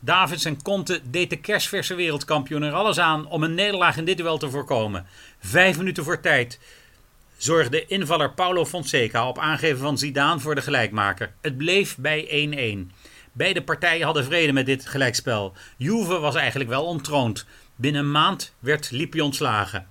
Davids 0.00 0.44
en 0.44 0.62
Conte 0.62 1.00
deed 1.10 1.30
de 1.30 1.36
kerstverse 1.36 1.94
wereldkampioen 1.94 2.62
er 2.62 2.72
alles 2.72 2.98
aan 2.98 3.26
om 3.26 3.42
een 3.42 3.54
nederlaag 3.54 3.96
in 3.96 4.04
dit 4.04 4.16
duel 4.16 4.38
te 4.38 4.50
voorkomen. 4.50 5.06
Vijf 5.40 5.76
minuten 5.76 6.04
voor 6.04 6.20
tijd 6.20 6.58
zorgde 7.36 7.86
invaller 7.86 8.32
Paulo 8.32 8.66
Fonseca 8.66 9.28
op 9.28 9.38
aangeven 9.38 9.78
van 9.78 9.98
Zidane 9.98 10.40
voor 10.40 10.54
de 10.54 10.62
gelijkmaker. 10.62 11.32
Het 11.40 11.56
bleef 11.56 11.96
bij 11.96 12.86
1-1. 12.90 12.96
Beide 13.32 13.62
partijen 13.62 14.04
hadden 14.04 14.24
vrede 14.24 14.52
met 14.52 14.66
dit 14.66 14.86
gelijkspel. 14.86 15.52
Juve 15.76 16.18
was 16.18 16.34
eigenlijk 16.34 16.70
wel 16.70 16.84
ontroond. 16.84 17.46
Binnen 17.76 18.00
een 18.00 18.10
maand 18.10 18.54
werd 18.58 18.90
Lippi 18.90 19.20
ontslagen. 19.20 19.86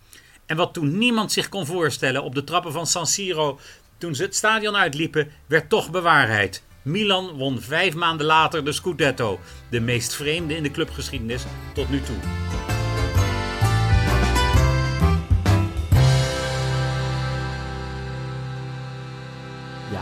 En 0.50 0.58
wat 0.58 0.74
toen 0.74 0.97
niemand 0.97 1.32
zich 1.32 1.50
kon 1.50 1.66
voorstellen 1.66 2.24
op 2.24 2.36
de 2.36 2.43
trappen 2.43 2.72
van 2.72 2.88
San 2.88 3.08
Siro 3.08 3.60
toen 3.97 4.16
ze 4.16 4.24
het 4.24 4.36
stadion 4.36 4.76
uitliepen, 4.76 5.32
werd 5.45 5.70
toch 5.70 5.91
bewaarheid. 5.91 6.64
Milan 6.82 7.32
won 7.32 7.62
vijf 7.62 7.95
maanden 7.95 8.26
later 8.26 8.66
de 8.66 8.72
Scudetto, 8.72 9.39
de 9.70 9.80
meest 9.80 10.16
vreemde 10.16 10.56
in 10.56 10.64
de 10.64 10.72
clubgeschiedenis 10.72 11.43
tot 11.74 11.89
nu 11.89 12.02
toe. 12.02 12.78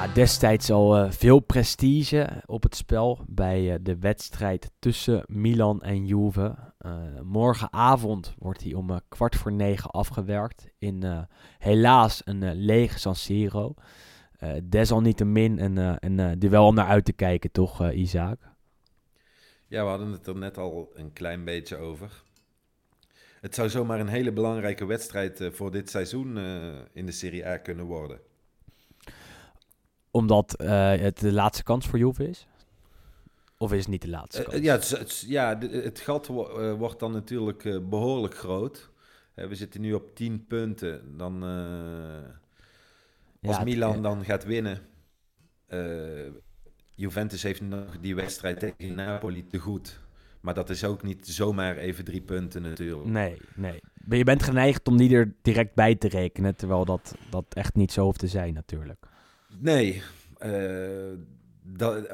Destijds 0.06 0.72
al 0.72 0.98
eh, 0.98 1.12
veel 1.12 1.40
prestige 1.40 2.44
op 2.46 2.64
het 2.64 2.76
spel 2.76 3.20
bij 3.28 3.74
eh, 3.74 3.80
de 3.82 3.98
wedstrijd 3.98 4.72
tussen 4.80 5.24
Milan 5.28 5.82
en 5.82 6.06
Juve. 6.06 6.56
Eh, 6.78 6.98
morgenavond 7.24 8.36
wordt 8.38 8.64
hij 8.64 8.74
om 8.74 9.00
kwart 9.10 9.36
voor 9.36 9.52
negen 9.52 9.92
afgewerkt 9.92 10.68
in 10.78 11.28
helaas 11.58 12.22
een 12.26 12.54
lege 12.54 13.00
San 13.00 13.16
Siro. 13.16 13.74
Desalniettemin 14.64 15.60
een, 15.60 15.98
een 16.00 16.40
duel 16.40 16.66
om 16.66 16.76
naar 16.76 16.88
uit 16.88 17.06
te 17.06 17.14
kijken, 17.14 17.52
toch 17.52 17.92
Isaac? 17.92 18.40
Ja, 19.68 19.84
we 19.84 19.90
hadden 19.90 20.12
het 20.12 20.28
er 20.28 20.38
net 20.38 20.58
al 20.58 20.92
een 20.94 21.14
klein 21.14 21.44
beetje 21.44 21.78
over. 21.78 22.24
Het 23.42 23.56
zou 23.56 23.70
zomaar 23.70 24.00
een 24.00 24.08
hele 24.08 24.32
belangrijke 24.32 24.86
wedstrijd 24.86 25.50
voor 25.52 25.72
dit 25.72 25.90
seizoen 25.90 26.38
in 26.94 27.06
de 27.06 27.12
Serie 27.12 27.48
A 27.48 27.58
kunnen 27.58 27.86
worden. 27.86 28.20
Omdat 30.18 30.54
eh, 30.54 30.96
het 30.96 31.20
de 31.20 31.32
laatste 31.34 31.64
kans 31.64 31.88
voor 31.88 32.00
Juve 32.00 32.30
is? 32.30 32.48
Of 33.58 33.72
is 33.74 33.80
het 33.80 33.88
niet 33.88 34.02
de 34.02 34.10
laatste 34.10 34.44
Eh, 34.44 34.50
kans? 34.50 34.64
ja, 34.64 34.74
het, 34.74 34.90
het- 34.90 35.24
ja, 35.28 35.58
het 35.60 36.00
gat 36.00 36.28
wo- 36.28 36.50
eh, 36.60 36.74
wordt 36.74 37.00
dan 37.00 37.12
natuurlijk 37.12 37.66
eh, 37.66 37.78
behoorlijk 37.90 38.36
groot. 38.38 38.90
We 39.34 39.56
zitten 39.56 39.82
nu 39.82 39.94
op 39.94 40.16
10 40.16 40.46
punten. 40.48 41.18
Dan, 41.18 41.44
als 43.42 43.58
Ja, 43.58 43.64
Milan 43.64 44.02
dan 44.02 44.26
gaat 44.26 44.44
winnen. 44.46 44.82
Juventus 46.96 47.44
heeft 47.44 47.62
nog 47.62 47.98
die 48.02 48.16
wedstrijd 48.16 48.60
tegen 48.60 48.96
Napoli 48.96 49.48
te 49.48 49.58
goed. 49.58 50.00
Maar 50.42 50.54
dat 50.54 50.70
is 50.70 50.84
ook 50.84 51.04
niet 51.04 51.28
zomaar 51.28 51.78
even 51.78 52.04
drie 52.06 52.22
punten 52.22 52.62
natuurlijk. 52.62 53.10
Nee, 53.10 53.38
nee. 53.56 53.80
Maar 54.06 54.18
Je 54.18 54.24
bent 54.24 54.44
geneigd 54.44 54.88
om 54.88 54.98
die 54.98 55.16
er 55.16 55.34
direct 55.42 55.74
bij 55.76 55.96
te 55.96 56.08
rekenen, 56.08 56.56
terwijl 56.56 56.86
dat, 56.86 57.16
dat 57.30 57.46
echt 57.50 57.76
niet 57.76 57.92
zo 57.92 58.04
hoeft 58.04 58.20
te 58.20 58.28
zijn 58.28 58.54
natuurlijk. 58.54 59.06
Nee, 59.60 60.02
eh, 60.38 60.52
dat, 61.64 62.08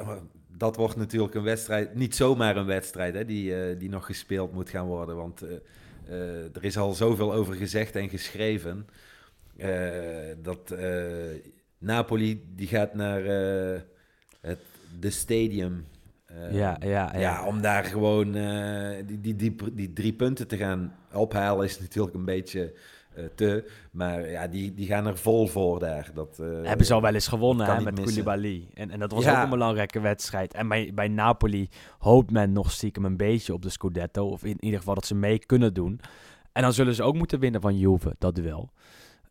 dat 0.58 0.76
wordt 0.76 0.96
natuurlijk 0.96 1.34
een 1.34 1.44
wedstrijd, 1.44 1.96
niet 1.96 2.16
zomaar 2.16 2.58
een 2.58 2.66
wedstrijd 2.66 3.14
hè, 3.14 3.26
die, 3.26 3.56
eh, 3.56 3.80
die 3.80 3.90
nog 3.90 4.06
gespeeld 4.06 4.54
moet 4.54 4.70
gaan 4.70 4.86
worden. 4.86 5.16
Want 5.16 5.42
eh, 5.42 6.56
er 6.56 6.64
is 6.64 6.78
al 6.78 6.94
zoveel 6.94 7.34
over 7.34 7.56
gezegd 7.56 7.96
en 7.96 8.10
geschreven. 8.10 8.88
dat 10.42 10.76
Napoli 11.78 12.44
die 12.56 12.68
gaat 12.68 12.94
naar 12.94 13.24
het 14.42 14.60
de 15.00 15.10
stadium. 15.10 15.86
ja, 16.52 16.78
ja, 16.80 16.88
ja. 16.88 17.20
ja, 17.20 17.46
om 17.46 17.62
daar 17.62 17.84
gewoon 17.84 18.32
die, 19.06 19.22
die, 19.22 19.36
die, 19.36 19.56
die 19.74 19.94
drie 19.94 20.14
punten 20.14 20.48
te 20.48 20.58
gaan 20.58 20.96
ophalen 21.12 21.66
is 21.66 21.80
natuurlijk 21.80 22.16
een 22.16 22.26
beetje 22.26 22.74
te. 23.36 23.72
Maar 23.92 24.30
ja, 24.30 24.48
die, 24.48 24.74
die 24.74 24.88
gaan 24.88 25.06
er 25.08 25.18
vol 25.18 25.48
voor 25.48 25.80
daar. 25.80 26.12
Dat, 26.14 26.40
eh, 26.40 26.48
Hebben 26.64 26.86
ze 26.86 26.94
al 26.94 27.02
wel 27.02 27.14
eens 27.14 27.28
gewonnen 27.28 27.66
hè, 27.66 27.82
met 27.82 27.98
missen. 28.00 28.24
Koulibaly. 28.24 28.68
En, 28.74 28.92
en 28.92 29.00
dat 29.00 29.12
was 29.12 29.24
Ja. 29.24 29.38
ook 29.38 29.44
een 29.44 29.50
belangrijke 29.50 30.00
wedstrijd. 30.00 30.54
En 30.54 30.68
bij, 30.68 30.92
bij 30.94 31.08
Napoli 31.08 31.70
hoopt 32.00 32.32
men 32.32 32.52
nog 32.52 32.72
stiekem 32.72 33.06
een 33.06 33.18
beetje 33.18 33.54
op 33.54 33.62
de 33.62 33.70
Scudetto. 33.70 34.28
Of 34.28 34.44
in 34.44 34.58
ieder 34.60 34.80
geval 34.80 34.96
dat 34.96 35.06
ze 35.06 35.16
mee 35.16 35.40
kunnen 35.40 35.74
doen. 35.74 36.00
En 36.52 36.62
dan 36.62 36.74
zullen 36.74 36.96
ze 36.96 37.04
ook 37.04 37.16
moeten 37.16 37.40
winnen 37.40 37.62
van 37.62 37.78
Juve, 37.78 38.16
dat 38.18 38.36
duel. 38.36 38.70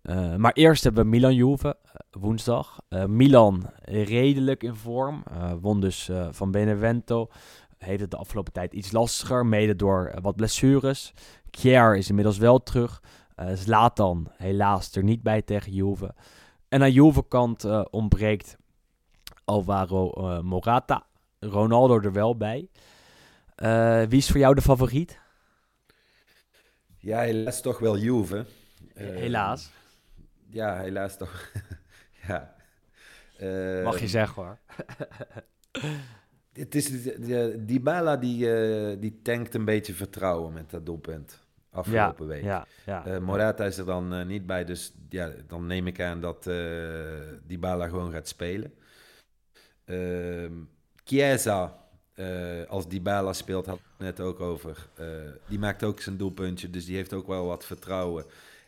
Eh, 0.02 0.36
maar 0.36 0.52
eerst 0.52 0.84
hebben 0.84 1.02
we 1.04 1.08
Milan-Juve, 1.10 1.76
eh, 1.84 1.92
woensdag. 2.20 2.80
Eh, 2.88 3.04
Milan 3.04 3.70
redelijk 3.84 4.62
in 4.62 4.74
vorm. 4.74 5.22
eh, 5.30 5.52
won 5.60 5.80
dus 5.80 6.08
eh, 6.08 6.26
van 6.30 6.50
Benevento. 6.50 7.28
Heeft 7.78 8.00
het 8.00 8.10
de 8.10 8.16
afgelopen 8.16 8.52
tijd 8.52 8.72
iets 8.72 8.92
lastiger, 8.92 9.46
mede 9.46 9.76
door 9.76 10.06
eh, 10.06 10.22
wat 10.22 10.36
blessures. 10.36 11.12
Kjaer 11.50 11.96
is 11.96 12.08
inmiddels 12.08 12.38
wel 12.38 12.62
terug. 12.62 13.02
Eh 13.48 13.56
Zlatan 13.56 14.30
helaas 14.36 14.94
er 14.94 15.02
niet 15.02 15.22
bij 15.22 15.42
tegen 15.42 15.72
Juve. 15.72 16.14
En 16.68 16.82
aan 16.82 16.92
Juve-kant 16.92 17.64
eh, 17.64 17.84
ontbreekt 17.90 18.56
Alvaro 19.44 20.10
eh, 20.12 20.40
Morata. 20.40 21.06
Ronaldo 21.40 22.00
er 22.00 22.12
wel 22.12 22.36
bij. 22.36 22.68
Wie 24.08 24.18
is 24.18 24.30
voor 24.30 24.40
jou 24.40 24.54
de 24.54 24.62
favoriet? 24.62 25.18
Ja, 26.98 27.20
helaas 27.20 27.60
toch 27.60 27.78
wel 27.78 27.98
Juve. 27.98 28.46
Eh, 28.94 29.06
helaas. 29.06 29.70
Ja, 30.48 30.76
helaas 30.80 31.16
toch. 31.16 31.50
ja. 32.28 32.54
Eh, 33.38 33.84
Mag 33.84 34.00
je 34.00 34.08
zeggen 34.08 34.42
hoor. 34.42 34.58
Het 36.52 36.74
is, 36.74 37.02
die- 37.02 37.18
die- 37.20 37.64
Dybala 37.64 38.16
die, 38.16 38.54
eh, 38.54 39.00
die 39.00 39.20
tankt 39.22 39.54
een 39.54 39.64
beetje 39.64 39.94
vertrouwen 39.94 40.52
met 40.52 40.70
dat 40.70 40.86
doelpunt 40.86 41.40
afgelopen 41.72 42.26
week. 42.26 42.42
Ja, 42.42 42.66
ja. 42.86 43.06
Eh, 43.06 43.18
Morata 43.18 43.64
is 43.64 43.78
er 43.78 43.84
dan 43.84 44.14
eh, 44.14 44.26
niet 44.26 44.46
bij, 44.46 44.64
dus 44.64 44.92
ja, 45.08 45.30
dan 45.46 45.66
neem 45.66 45.86
ik 45.86 46.00
aan 46.00 46.20
dat 46.20 46.46
eh 46.46 46.56
Dybala 47.46 47.88
gewoon 47.88 48.12
gaat 48.12 48.28
spelen. 48.28 48.74
Ehm 49.84 50.52
Chiesa, 51.04 51.80
als 52.68 52.88
Dybala 52.88 53.32
speelt, 53.32 53.66
had 53.66 53.76
ik 53.76 53.84
het 53.96 54.06
net 54.06 54.20
ook 54.20 54.40
over. 54.40 54.88
die 55.48 55.58
maakt 55.58 55.84
ook 55.84 56.00
zijn 56.00 56.16
doelpuntje, 56.16 56.70
dus 56.70 56.84
die 56.84 56.96
heeft 56.96 57.12
ook 57.12 57.26
wel 57.26 57.46
wat 57.46 57.64
vertrouwen. 57.64 58.24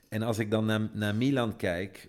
En 0.09 0.23
als 0.23 0.39
ik 0.39 0.51
dan 0.51 0.65
naar, 0.65 0.81
naar 0.93 1.15
Milan 1.15 1.57
kijk, 1.57 2.09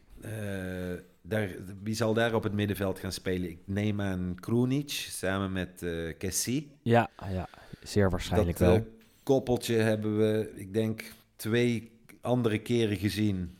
daar, 1.22 1.50
wie 1.84 1.96
zal 1.96 2.14
daar 2.14 2.34
op 2.34 2.43
het 2.43 2.54
middenveld 2.54 3.00
gaan 3.00 3.12
spelen? 3.12 3.50
Ik 3.50 3.60
neem 3.66 4.02
aan 4.02 4.36
Krunic 4.39 4.89
samen 4.89 5.52
met 5.52 5.86
Kessie. 6.18 6.72
ja, 6.82 7.10
ja, 7.30 7.48
zeer 7.84 8.10
waarschijnlijk 8.10 8.58
dat 8.58 8.68
wel. 8.68 8.95
Koppeltje 9.26 9.76
hebben 9.76 10.18
we, 10.18 10.52
ik 10.56 10.74
denk, 10.74 11.04
twee 11.36 11.92
andere 12.22 12.60
keren 12.60 12.98
gezien. 12.98 13.58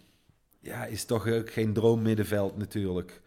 Ja, 0.60 0.86
is 0.86 1.06
toch 1.06 1.28
ook 1.28 1.52
geen 1.52 1.74
droommiddenveld 1.74 2.58
natuurlijk. 2.58 3.22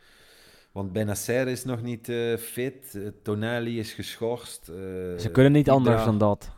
Want 0.73 0.93
Benacer 0.93 1.49
is 1.49 1.65
nog 1.65 1.83
niet 1.83 2.09
eh, 2.09 2.37
fit. 2.37 2.99
Tonali 3.23 3.79
is 3.79 3.93
geschorst. 3.93 4.69
eh, 4.69 4.75
Ze 5.19 5.29
kunnen 5.33 5.53
niet 5.53 5.61
Ibra- 5.67 5.75
anders 5.77 6.05
dan 6.05 6.19
dat. 6.19 6.51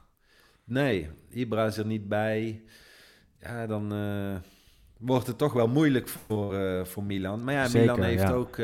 Nee, 0.64 1.08
Ibra 1.30 1.66
is 1.66 1.76
er 1.76 1.86
niet 1.86 2.08
bij. 2.08 2.62
Ja, 3.40 3.66
dan 3.66 3.92
eh, 3.92 4.36
wordt 4.98 5.26
het 5.26 5.38
toch 5.38 5.52
wel 5.52 5.68
moeilijk 5.68 6.08
voor, 6.08 6.86
voor 6.86 7.04
Milan. 7.04 7.44
Maar 7.44 7.54
ja, 7.54 7.66
Zeker, 7.66 7.80
Milan 7.94 8.08
heeft 8.08 8.22
ja. 8.22 8.32
ook 8.32 8.58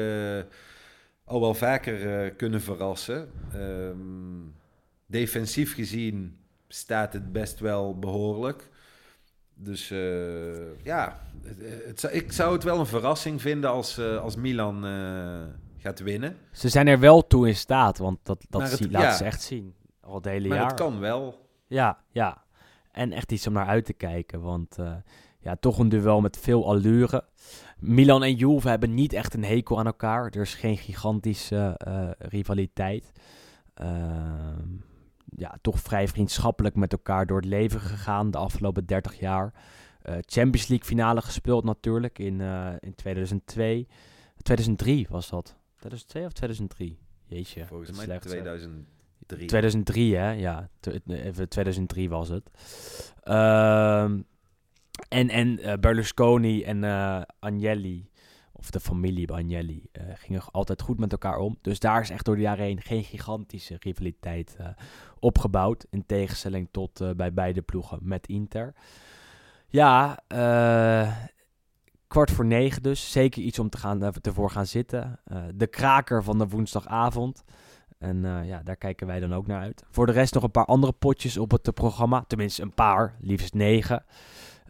al 1.25 1.41
wel 1.41 1.55
vaker 1.55 2.31
kunnen 2.31 2.61
verrassen. 2.61 3.29
Ehm, 3.53 4.41
defensief 5.07 5.75
gezien 5.75 6.37
staat 6.69 7.13
het 7.13 7.33
best 7.33 7.61
wel 7.61 7.99
behoorlijk. 7.99 8.69
Dus 9.55 9.91
eh, 9.91 10.85
ja, 10.85 11.21
het, 11.87 12.09
ik 12.13 12.33
zou 12.33 12.53
het 12.53 12.63
wel 12.63 12.79
een 12.79 12.87
verrassing 12.87 13.41
vinden 13.41 13.71
als, 13.71 13.99
eh, 13.99 14.19
als 14.23 14.37
Milan 14.37 14.85
eh, 14.87 15.43
gaat 15.79 15.99
winnen. 16.01 16.37
Ze 16.53 16.69
zijn 16.69 16.87
er 16.87 16.99
wel 17.01 17.27
toe 17.27 17.47
in 17.49 17.55
staat, 17.57 17.99
want 17.99 18.19
dat, 18.23 18.45
dat 18.49 18.61
het- 18.63 18.71
zie- 18.71 18.91
ja. 18.91 19.13
ze 19.17 19.25
echt 19.25 19.43
zien. 19.43 19.75
Al 20.01 20.15
het 20.15 20.25
hele 20.25 20.49
Maar 20.49 20.57
jaar. 20.57 20.67
het 20.67 20.77
kan 20.77 20.99
wel. 20.99 21.49
Ja, 21.67 21.99
ja. 22.11 22.45
En 22.93 23.13
echt 23.13 23.33
iets 23.33 23.47
om 23.47 23.53
naar 23.53 23.67
uit 23.67 23.85
te 23.85 23.93
kijken. 23.93 24.41
Want 24.41 24.77
ja, 25.39 25.57
toch 25.61 25.79
een 25.79 25.89
duel 25.89 26.21
met 26.21 26.39
veel 26.39 26.67
allure. 26.69 27.25
Milan 27.79 28.23
en 28.23 28.35
Juve 28.35 28.69
hebben 28.69 28.95
niet 28.95 29.13
echt 29.13 29.35
een 29.35 29.45
hekel 29.45 29.79
aan 29.79 29.87
elkaar. 29.87 30.25
Er 30.27 30.41
is 30.41 30.55
geen 30.55 30.77
gigantische 30.77 31.75
rivaliteit. 32.19 33.13
Ehm, 33.75 34.69
ja, 35.37 35.59
toch 35.61 35.81
vrij 35.81 36.09
vriendschappelijk 36.09 36.75
met 36.75 36.93
elkaar 36.93 37.27
door 37.27 37.37
het 37.37 37.47
leven 37.47 37.81
gegaan 37.81 38.31
de 38.31 38.39
afgelopen 38.39 38.87
30 38.87 39.19
jaar. 39.21 39.53
Eh, 40.03 40.15
Champions 40.21 40.67
League 40.69 40.87
finale 40.87 41.23
gespeeld 41.23 41.65
natuurlijk 41.65 42.19
in, 42.19 42.41
eh, 42.41 42.73
in 42.81 42.95
2002. 42.95 43.89
2003 44.43 45.07
was 45.11 45.29
dat. 45.29 45.57
2002 45.77 46.25
of 46.25 46.33
2003? 46.33 46.99
Jeetje. 47.27 47.67
Volgens 47.67 47.91
mij 47.91 48.05
slecht, 48.05 48.23
zeg. 48.23 48.31
2003. 48.31 49.47
2003, 49.47 50.17
hè? 50.17 50.31
Ja, 50.31 50.69
tw- 50.81 51.11
even 51.11 51.49
2003 51.49 52.09
was 52.09 52.29
het. 52.29 52.51
Ehm, 53.23 54.21
en 55.09 55.29
en 55.29 55.59
eh, 55.59 55.79
Berlusconi 55.79 56.63
en 56.63 56.85
eh, 56.85 57.23
Agnelli, 57.39 58.11
of 58.59 58.71
de 58.71 58.81
familie 58.81 59.33
Agnelli, 59.33 59.89
eh, 59.93 60.05
gingen 60.15 60.43
altijd 60.51 60.83
goed 60.83 60.99
met 60.99 61.13
elkaar 61.13 61.39
om. 61.39 61.59
Dus 61.61 61.79
daar 61.79 62.01
is 62.01 62.11
echt 62.11 62.25
door 62.25 62.35
de 62.37 62.43
jaren 62.43 62.65
heen 62.65 62.83
geen 62.83 63.05
gigantische 63.05 63.77
rivaliteit 63.79 64.57
eh, 64.59 64.69
opgebouwd. 65.19 65.87
In 65.91 66.07
tegenstelling 66.07 66.69
tot 66.71 67.01
eh, 67.01 67.11
bij 67.11 67.33
beide 67.33 67.63
ploegen 67.63 67.99
met 68.03 68.27
Inter. 68.27 68.75
Ja, 69.69 70.23
kwart 72.07 72.31
voor 72.31 72.45
negen 72.45 72.83
dus. 72.83 73.13
Zeker 73.13 73.43
iets 73.43 73.59
om 73.59 73.71
te 73.71 73.79
gaan, 73.79 74.03
ervoor 74.03 74.51
gaan 74.51 74.67
zitten. 74.67 75.21
De 75.55 75.67
kraker 75.67 76.25
van 76.25 76.39
de 76.39 76.49
woensdagavond. 76.49 77.45
En 77.99 78.45
ja, 78.45 78.63
daar 78.63 78.77
kijken 78.77 79.07
wij 79.07 79.21
dan 79.21 79.35
ook 79.35 79.47
naar 79.47 79.61
uit. 79.61 79.85
Voor 79.91 80.07
de 80.07 80.13
rest 80.13 80.35
nog 80.35 80.43
een 80.43 80.51
paar 80.51 80.65
andere 80.65 80.93
potjes 80.93 81.37
op 81.37 81.51
het 81.51 81.75
programma. 81.75 82.25
Tenminste, 82.27 82.63
een 82.63 82.75
paar, 82.75 83.17
liefst 83.21 83.55
negen. 83.55 84.05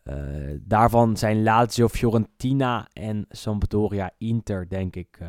Eh, 0.06 0.16
daarvan 0.60 1.16
zijn 1.16 1.42
Lazio, 1.42 1.88
Fiorentina 1.88 2.88
en 2.92 3.26
Sampdoria 3.28 4.10
Inter, 4.18 4.68
denk 4.68 4.96
ik, 4.96 5.16
eh, 5.20 5.28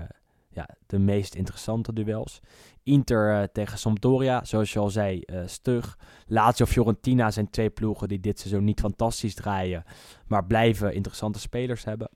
ja, 0.50 0.70
de 0.86 1.00
meest 1.00 1.36
interessante 1.36 1.94
duels. 1.94 2.40
Inter 2.84 3.34
eh, 3.34 3.44
tegen 3.44 3.78
Sampdoria, 3.78 4.44
zoals 4.44 4.74
je 4.74 4.80
al 4.80 4.90
zei, 4.90 5.24
stug. 5.46 5.98
Lazio, 6.28 6.66
Fiorentina 6.66 7.32
zijn 7.32 7.50
twee 7.50 7.70
ploegen 7.70 8.08
die 8.08 8.20
dit 8.20 8.40
seizoen 8.40 8.64
niet 8.64 8.80
fantastisch 8.80 9.36
draaien, 9.36 9.84
maar 10.28 10.46
blijven 10.46 10.94
interessante 10.94 11.40
spelers 11.40 11.84
hebben. 11.84 12.10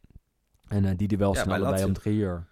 En 0.67 0.97
die 0.97 1.07
duels 1.07 1.37
Ja, 1.37 1.43
zijn 1.43 1.61
allebei 1.61 1.83
om 1.83 1.93
drie 1.93 2.15
uur. 2.15 2.47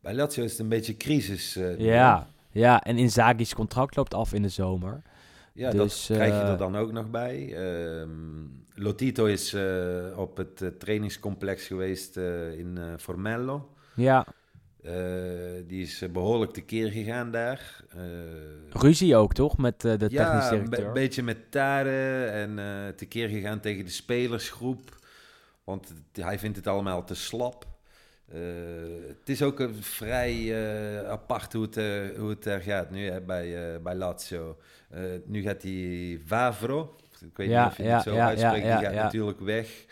Bij 0.00 0.14
Lazio 0.14 0.44
is 0.44 0.50
het 0.50 0.60
een 0.60 0.68
beetje 0.68 0.96
crisis. 0.96 1.54
Ja, 1.78 2.26
ja, 2.50 2.82
en 2.82 2.98
Inzaghi's 2.98 3.54
contract 3.54 3.96
loopt 3.96 4.14
af 4.14 4.32
in 4.32 4.42
de 4.42 4.48
zomer. 4.48 5.02
Ja, 5.54 5.70
Dus, 5.70 6.06
dat 6.06 6.16
krijg 6.16 6.34
je 6.34 6.40
eh, 6.40 6.50
er 6.50 6.58
dan 6.58 6.76
ook 6.76 6.92
nog 6.92 7.10
bij. 7.10 7.54
Ehm, 7.54 8.10
Lotito 8.74 9.24
is 9.24 9.54
eh, 9.54 10.04
op 10.16 10.36
het 10.36 10.62
eh, 10.62 10.68
trainingscomplex 10.68 11.66
geweest 11.66 12.16
in 12.56 12.78
Formello. 12.98 13.68
Ja, 13.94 14.26
die 15.66 15.82
is 15.82 16.02
eh, 16.02 16.08
behoorlijk 16.10 16.52
tekeer 16.52 16.90
gegaan 16.90 17.30
daar. 17.30 17.84
Ruzie 18.70 19.16
ook 19.16 19.34
toch 19.34 19.58
met 19.58 19.80
de 19.80 19.96
technisch 19.96 20.10
ja, 20.18 20.52
een 20.52 20.58
be- 20.58 20.68
directeur? 20.68 20.92
beetje 20.92 21.22
met 21.22 21.50
Tare 21.50 22.24
en 22.24 22.58
tekeer 22.96 23.28
gegaan 23.28 23.60
tegen 23.60 23.84
de 23.84 23.90
spelersgroep. 23.90 25.00
Want 25.64 25.92
hij 26.12 26.38
vindt 26.38 26.56
het 26.56 26.66
allemaal 26.66 27.04
te 27.04 27.14
slap. 27.14 27.66
Eh, 28.32 29.08
het 29.08 29.28
is 29.28 29.42
ook 29.42 29.60
een 29.60 29.82
vrij 29.82 30.32
eh, 30.32 31.10
apart 31.10 31.52
hoe 31.52 31.62
het, 31.62 31.74
hoe 32.16 32.28
het 32.28 32.46
er 32.46 32.60
gaat 32.60 32.90
nu 32.90 33.10
hè, 33.10 33.20
bij, 33.20 33.74
eh, 33.74 33.80
bij 33.82 33.94
Lazio. 33.94 34.58
Nu 35.24 35.42
gaat 35.42 35.60
die 35.60 36.22
Vavro, 36.26 36.96
ik 37.20 37.36
weet 37.36 37.48
Ja, 37.48 37.62
niet 37.62 37.70
of 37.70 37.76
je 37.76 37.82
ja, 37.82 37.94
het 37.94 38.02
zo 38.02 38.14
ja, 38.14 38.26
uitspreekt, 38.26 38.64
die 38.64 38.72
gaat 38.72 38.94
ja. 38.94 39.02
natuurlijk 39.02 39.40
weg. 39.40 39.84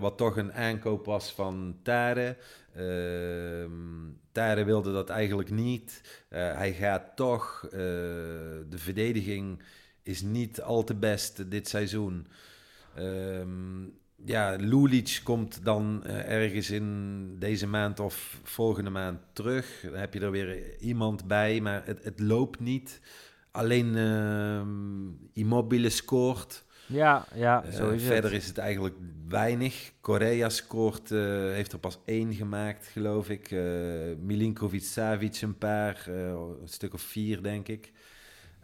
Wat 0.00 0.16
toch 0.16 0.36
een 0.36 0.52
aankoop 0.52 1.06
was 1.06 1.32
van 1.32 1.78
Tare. 1.82 2.36
Ehm 2.74 4.12
Tare 4.32 4.64
wilde 4.64 4.92
dat 4.92 5.10
eigenlijk 5.10 5.50
niet. 5.50 6.00
Hij 6.28 6.72
gaat 6.72 7.16
toch. 7.16 7.66
de 7.70 8.66
verdediging 8.78 9.62
is 10.02 10.22
niet 10.22 10.62
al 10.62 10.84
te 10.84 10.94
best 10.94 11.50
dit 11.50 11.68
seizoen. 11.68 12.26
Ehm, 12.94 13.84
ja, 14.24 14.56
Lulic 14.56 15.20
komt 15.24 15.64
dan 15.64 16.04
eh, 16.04 16.42
ergens 16.42 16.70
in 16.70 17.36
deze 17.38 17.66
maand 17.66 18.00
of 18.00 18.40
volgende 18.42 18.90
maand 18.90 19.20
terug. 19.32 19.80
Dan 19.82 19.94
heb 19.94 20.14
je 20.14 20.20
er 20.20 20.30
weer 20.30 20.78
iemand 20.80 21.26
bij, 21.26 21.60
maar 21.60 21.82
het, 21.86 22.04
het 22.04 22.20
loopt 22.20 22.60
niet. 22.60 23.00
Alleen 23.50 23.96
ehm 23.96 25.08
Immobile 25.32 25.90
scoort. 25.90 26.64
Ja, 26.86 27.26
ja, 27.34 27.64
Eh, 27.64 27.72
zo 27.72 27.90
is 27.90 28.04
verder 28.04 28.32
is 28.32 28.46
het 28.46 28.58
eigenlijk 28.58 28.94
weinig. 29.28 29.92
Korea 30.00 30.48
scoort, 30.48 31.10
eh, 31.10 31.18
heeft 31.52 31.72
er 31.72 31.78
pas 31.78 31.98
één 32.04 32.34
gemaakt, 32.34 32.86
geloof 32.86 33.28
ik. 33.28 33.50
Eh 33.50 33.60
Milinkovic, 34.18 34.82
Savic 34.82 35.40
een 35.40 35.58
paar, 35.58 36.06
een 36.08 36.68
stuk 36.68 36.94
of 36.94 37.00
vier, 37.00 37.42
denk 37.42 37.68
ik. 37.68 37.92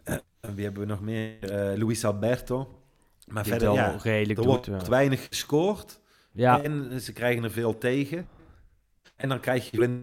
En 0.03 0.21
wie 0.55 0.63
hebben 0.63 0.81
we 0.81 0.87
nog 0.87 1.01
meer? 1.01 1.37
Luis 1.77 2.05
Alberto. 2.05 2.80
Maar 3.31 3.45
verder, 3.45 3.67
wel 3.67 3.75
ja, 3.75 3.95
redelijk 4.01 4.39
er 4.39 4.45
wordt 4.45 4.87
weinig 4.87 5.27
gescoord. 5.27 5.99
Ja, 6.31 6.63
En 6.63 7.01
ze 7.01 7.13
krijgen 7.13 7.43
er 7.43 7.51
veel 7.51 7.77
tegen. 7.77 8.27
En 9.15 9.29
dan 9.29 9.39
krijg 9.39 9.71
je 9.71 9.99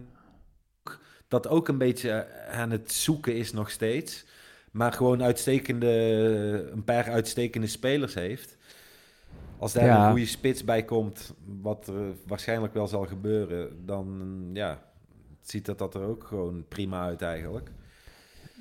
dat 1.27 1.47
ook 1.47 1.67
een 1.67 1.77
beetje 1.77 2.27
aan 2.51 2.71
het 2.71 2.91
zoeken 2.91 3.35
is 3.35 3.53
nog 3.53 3.69
steeds. 3.69 4.25
Maar 4.71 4.93
gewoon 4.93 5.23
uitstekende, 5.23 5.89
een 6.71 6.83
paar 6.83 7.09
uitstekende 7.09 7.67
spelers 7.67 8.13
heeft. 8.13 8.57
Als 9.57 9.73
daar 9.73 9.85
Ja. 9.85 10.03
een 10.05 10.09
goede 10.11 10.25
spits 10.25 10.63
bij 10.63 10.83
komt, 10.83 11.33
wat 11.61 11.87
er 11.87 12.13
waarschijnlijk 12.27 12.73
wel 12.73 12.87
zal 12.87 13.05
gebeuren, 13.05 13.85
dan 13.85 14.49
ja, 14.53 14.83
ziet 15.41 15.65
dat, 15.65 15.77
dat 15.77 15.95
er 15.95 16.01
ook 16.01 16.23
gewoon 16.23 16.65
prima 16.67 17.01
uit 17.01 17.21
eigenlijk. 17.21 17.71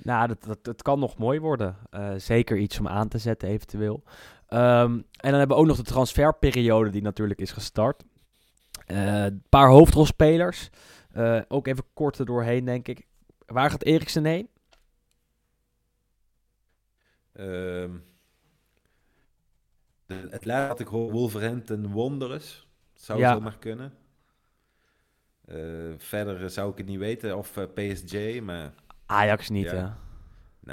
nou, 0.03 0.29
dat, 0.29 0.45
dat, 0.45 0.59
het 0.63 0.83
kan 0.83 0.99
nog 0.99 1.17
mooi 1.19 1.41
worden. 1.41 1.77
Eh, 1.91 2.11
zeker 2.17 2.57
iets 2.57 2.79
om 2.79 2.89
aan 2.89 3.09
te 3.09 3.19
zetten 3.19 3.49
eventueel. 3.49 4.03
Ehm, 4.49 4.93
en 4.93 5.31
dan 5.31 5.39
hebben 5.39 5.57
we 5.57 5.63
ook 5.63 5.67
nog 5.69 5.77
de 5.77 5.83
transferperiode 5.83 6.91
die 6.91 7.03
natuurlijk 7.03 7.41
is 7.41 7.53
gestart. 7.53 8.05
Eh, 8.87 9.25
Een 9.25 9.43
paar 9.49 9.69
hoofdrolspelers. 9.69 10.69
Eh, 11.13 11.41
ook 11.49 11.67
even 11.67 11.85
kort 11.95 12.19
er 12.19 12.27
doorheen, 12.27 12.65
denk 12.65 12.89
ik. 12.89 13.07
Waar 13.47 13.71
gaat 13.71 13.83
Eriksen 13.85 14.25
heen? 14.25 14.49
Ehm, 17.33 17.97
de- 20.07 20.29
het 20.31 20.45
laatste 20.45 20.83
ik 20.83 20.89
hoor, 20.89 21.11
Wolverhampton 21.11 21.93
Wanderers. 21.93 22.67
Zou 22.95 23.19
Ja. 23.19 23.33
zo 23.33 23.41
maar 23.41 23.59
kunnen. 23.59 23.93
Eh, 25.45 25.57
verder 25.99 26.51
zou 26.51 26.71
ik 26.73 26.79
het 26.79 26.87
niet 26.87 26.99
weten. 26.99 27.37
Of 27.37 27.53
PSG, 27.75 28.41
maar 28.41 28.73
Ajax 29.07 29.49
niet, 29.49 29.65
Ja, 29.71 29.75
hè? 29.75 29.89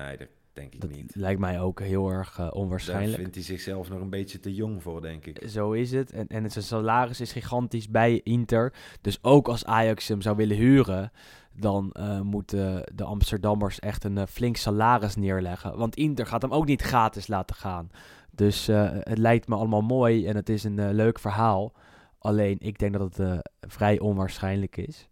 nee, 0.02 0.18
dat 0.18 0.28
denk 0.56 0.73
ik 0.73 0.82
Dat 0.82 0.91
niet. 0.91 1.15
lijkt 1.15 1.40
mij 1.40 1.60
ook 1.61 1.80
heel 1.80 2.10
erg 2.10 2.32
eh, 2.32 2.38
Daar 2.38 2.52
onwaarschijnlijk. 2.52 3.15
vindt 3.22 3.36
hij 3.36 3.44
zichzelf 3.44 3.90
nog 3.90 4.02
een 4.02 4.10
beetje 4.10 4.40
te 4.40 4.53
jong 4.53 4.82
voor, 4.82 5.02
denk 5.02 5.26
ik. 5.26 5.49
Zo 5.49 5.72
is 5.72 5.91
het. 5.91 6.11
En, 6.11 6.27
en 6.27 6.52
zijn 6.52 6.64
salaris 6.64 7.22
is 7.22 7.32
gigantisch 7.32 7.90
bij 7.90 8.22
Inter. 8.23 8.73
Dus 9.02 9.23
ook 9.23 9.48
als 9.48 9.65
Ajax 9.65 10.07
hem 10.07 10.22
zou 10.22 10.36
willen 10.36 10.57
huren, 10.57 11.11
dan 11.53 11.91
eh, 11.91 12.22
moeten 12.22 12.84
de 12.95 13.03
Amsterdammers 13.03 13.80
echt 13.80 14.03
een 14.03 14.18
eh, 14.18 14.26
flink 14.27 14.56
salaris 14.57 15.15
neerleggen. 15.15 15.77
Want 15.77 15.95
Inter 15.95 16.26
gaat 16.26 16.41
hem 16.41 16.52
ook 16.53 16.65
niet 16.65 16.82
gratis 16.82 17.27
laten 17.27 17.56
gaan. 17.56 17.90
Dus 18.32 18.68
het 18.68 19.18
lijkt 19.18 19.48
me 19.48 19.56
allemaal 19.56 19.82
mooi 19.82 20.27
en 20.27 20.36
het 20.36 20.49
is 20.49 20.64
een 20.64 20.94
leuk 20.94 21.19
verhaal. 21.19 21.73
Alleen 22.19 22.57
ik 22.60 22.80
denk 22.80 22.94
dat 22.98 23.18
het 23.18 23.49
vrij 23.68 23.99
onwaarschijnlijk 23.99 24.77
is. 24.77 25.07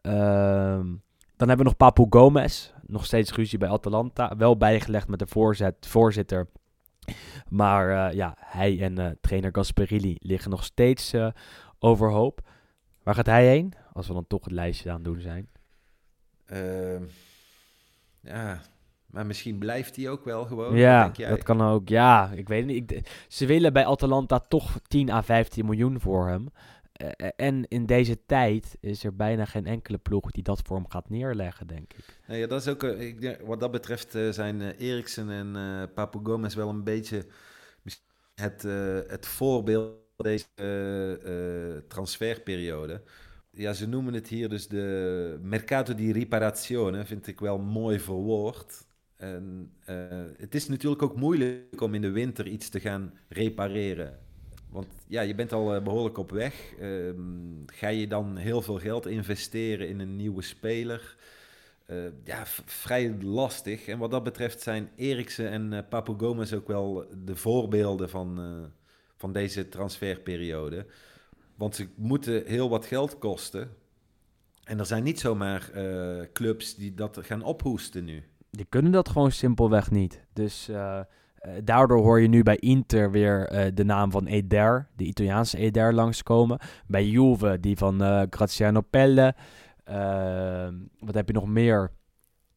Ehm, 0.00 0.86
dan 1.36 1.48
hebben 1.48 1.66
we 1.66 1.72
nog 1.72 1.76
Papu 1.76 2.06
Gomez. 2.10 2.72
Nog 2.86 3.04
steeds 3.04 3.32
ruzie 3.32 3.58
bij 3.58 3.68
Atalanta. 3.68 4.36
Wel 4.36 4.56
bijgelegd 4.56 5.08
met 5.08 5.18
de 5.18 5.26
voorzet, 5.26 5.86
voorzitter. 5.86 6.48
Maar 7.48 8.08
eh, 8.08 8.16
ja, 8.16 8.36
hij 8.40 8.80
en 8.80 8.98
eh, 8.98 9.10
trainer 9.20 9.50
Gasperini 9.52 10.16
liggen 10.18 10.50
nog 10.50 10.64
steeds 10.64 11.12
eh, 11.12 11.28
overhoop. 11.78 12.40
Waar 13.02 13.14
gaat 13.14 13.26
hij 13.26 13.46
heen? 13.46 13.72
Als 13.92 14.06
we 14.06 14.12
dan 14.12 14.26
toch 14.26 14.44
het 14.44 14.52
lijstje 14.52 14.88
aan 14.90 14.94
het 14.94 15.04
doen 15.04 15.20
zijn. 15.20 15.48
Ehm, 16.46 17.02
ja, 18.20 18.60
maar 19.06 19.26
misschien 19.26 19.58
blijft 19.58 19.96
hij 19.96 20.08
ook 20.08 20.24
wel 20.24 20.44
gewoon. 20.44 20.76
ja, 20.76 21.02
denk 21.02 21.16
jij? 21.16 21.28
dat 21.28 21.42
kan 21.42 21.62
ook. 21.62 21.88
Ja, 21.88 22.30
ik 22.34 22.48
weet 22.48 22.66
niet. 22.66 22.92
Ik 22.92 23.26
ze 23.28 23.46
willen 23.46 23.72
bij 23.72 23.86
Atalanta 23.86 24.38
toch 24.38 24.78
10 24.86 25.10
à 25.10 25.22
15 25.22 25.64
miljoen 25.64 26.00
voor 26.00 26.28
hem. 26.28 26.48
Eh, 26.94 27.28
en 27.36 27.68
in 27.68 27.86
deze 27.86 28.24
tijd 28.26 28.76
is 28.80 29.04
er 29.04 29.16
bijna 29.16 29.44
geen 29.44 29.66
enkele 29.66 29.98
ploeg 29.98 30.30
die 30.30 30.42
dat 30.42 30.62
voor 30.64 30.76
hem 30.76 30.88
gaat 30.88 31.08
neerleggen, 31.10 31.66
denk 31.66 31.92
ik. 31.92 32.20
Ja, 32.26 32.46
dat 32.46 32.60
is 32.60 32.68
ook, 32.68 32.82
eh, 32.82 33.00
ik 33.00 33.40
wat 33.44 33.60
dat 33.60 33.70
betreft 33.70 34.14
eh, 34.14 34.30
zijn 34.30 34.60
eh, 34.60 34.88
Eriksen 34.88 35.30
en 35.30 35.56
eh 35.56 35.94
Papu 35.94 36.18
Gomez 36.22 36.54
wel 36.54 36.68
een 36.68 36.84
beetje 36.84 37.26
het, 38.34 38.64
eh, 38.64 38.98
het 39.06 39.26
voorbeeld 39.26 39.96
van 40.16 40.24
deze 40.24 40.46
eh, 40.54 41.74
eh, 41.76 41.82
transferperiode. 41.88 43.02
Ja, 43.50 43.72
ze 43.72 43.88
noemen 43.88 44.14
het 44.14 44.28
hier 44.28 44.48
dus 44.48 44.68
de 44.68 45.38
mercato 45.42 45.94
di 45.94 46.12
riparazione, 46.12 47.04
vind 47.04 47.26
ik 47.26 47.40
wel 47.40 47.58
mooi 47.58 48.00
verwoord. 48.00 48.86
En 49.16 49.72
eh, 49.84 49.96
het 50.36 50.54
is 50.54 50.68
natuurlijk 50.68 51.02
ook 51.02 51.16
moeilijk 51.16 51.80
om 51.80 51.94
in 51.94 52.00
de 52.02 52.10
winter 52.10 52.46
iets 52.46 52.68
te 52.68 52.80
gaan 52.80 53.14
repareren. 53.28 54.18
Want 54.74 54.86
ja, 55.06 55.20
je 55.20 55.34
bent 55.34 55.52
al 55.52 55.74
eh, 55.74 55.82
behoorlijk 55.82 56.18
op 56.18 56.30
weg. 56.30 56.74
Ehm, 56.80 57.66
ga 57.66 57.88
je 57.88 58.06
dan 58.06 58.36
heel 58.36 58.62
veel 58.62 58.78
geld 58.78 59.06
investeren 59.06 59.88
in 59.88 60.00
een 60.00 60.16
nieuwe 60.16 60.42
speler? 60.42 61.16
Eh, 61.86 61.96
ja, 62.24 62.42
vrij 62.64 63.16
lastig. 63.20 63.86
En 63.86 63.98
wat 63.98 64.10
dat 64.10 64.22
betreft 64.22 64.60
zijn 64.60 64.90
Eriksen 64.96 65.50
en 65.50 65.72
eh 65.72 65.88
Papu 65.88 66.14
Gomez 66.16 66.52
ook 66.52 66.66
wel 66.66 67.06
de 67.24 67.36
voorbeelden 67.36 68.10
van, 68.10 68.40
van 69.16 69.32
deze 69.32 69.68
transferperiode. 69.68 70.86
Want 71.54 71.76
ze 71.76 71.88
moeten 71.96 72.46
heel 72.46 72.68
wat 72.68 72.86
geld 72.86 73.18
kosten. 73.18 73.70
En 74.64 74.78
er 74.78 74.86
zijn 74.86 75.02
niet 75.02 75.20
zomaar 75.20 75.70
clubs 76.32 76.74
die 76.74 76.94
dat 76.94 77.18
gaan 77.22 77.42
ophoesten 77.42 78.04
nu. 78.04 78.22
Die 78.50 78.66
kunnen 78.68 78.92
dat 78.92 79.08
gewoon 79.08 79.32
simpelweg 79.32 79.90
niet. 79.90 80.20
Dus 80.32 80.70
daardoor 81.64 81.98
hoor 81.98 82.20
je 82.20 82.28
nu 82.28 82.42
bij 82.42 82.56
Inter 82.56 83.10
weer 83.10 83.46
eh, 83.46 83.70
de 83.74 83.84
naam 83.84 84.10
van 84.10 84.26
Eder, 84.26 84.88
de 84.96 85.04
Italiaanse 85.04 85.58
Eder, 85.58 85.94
langskomen. 85.94 86.58
Bij 86.86 87.06
Juve 87.06 87.60
die 87.60 87.76
van 87.76 88.02
eh, 88.02 88.22
Graziano 88.30 88.80
Pelle. 88.80 89.34
Wat 90.98 91.14
heb 91.14 91.26
je 91.26 91.32
nog 91.32 91.46
meer? 91.46 91.90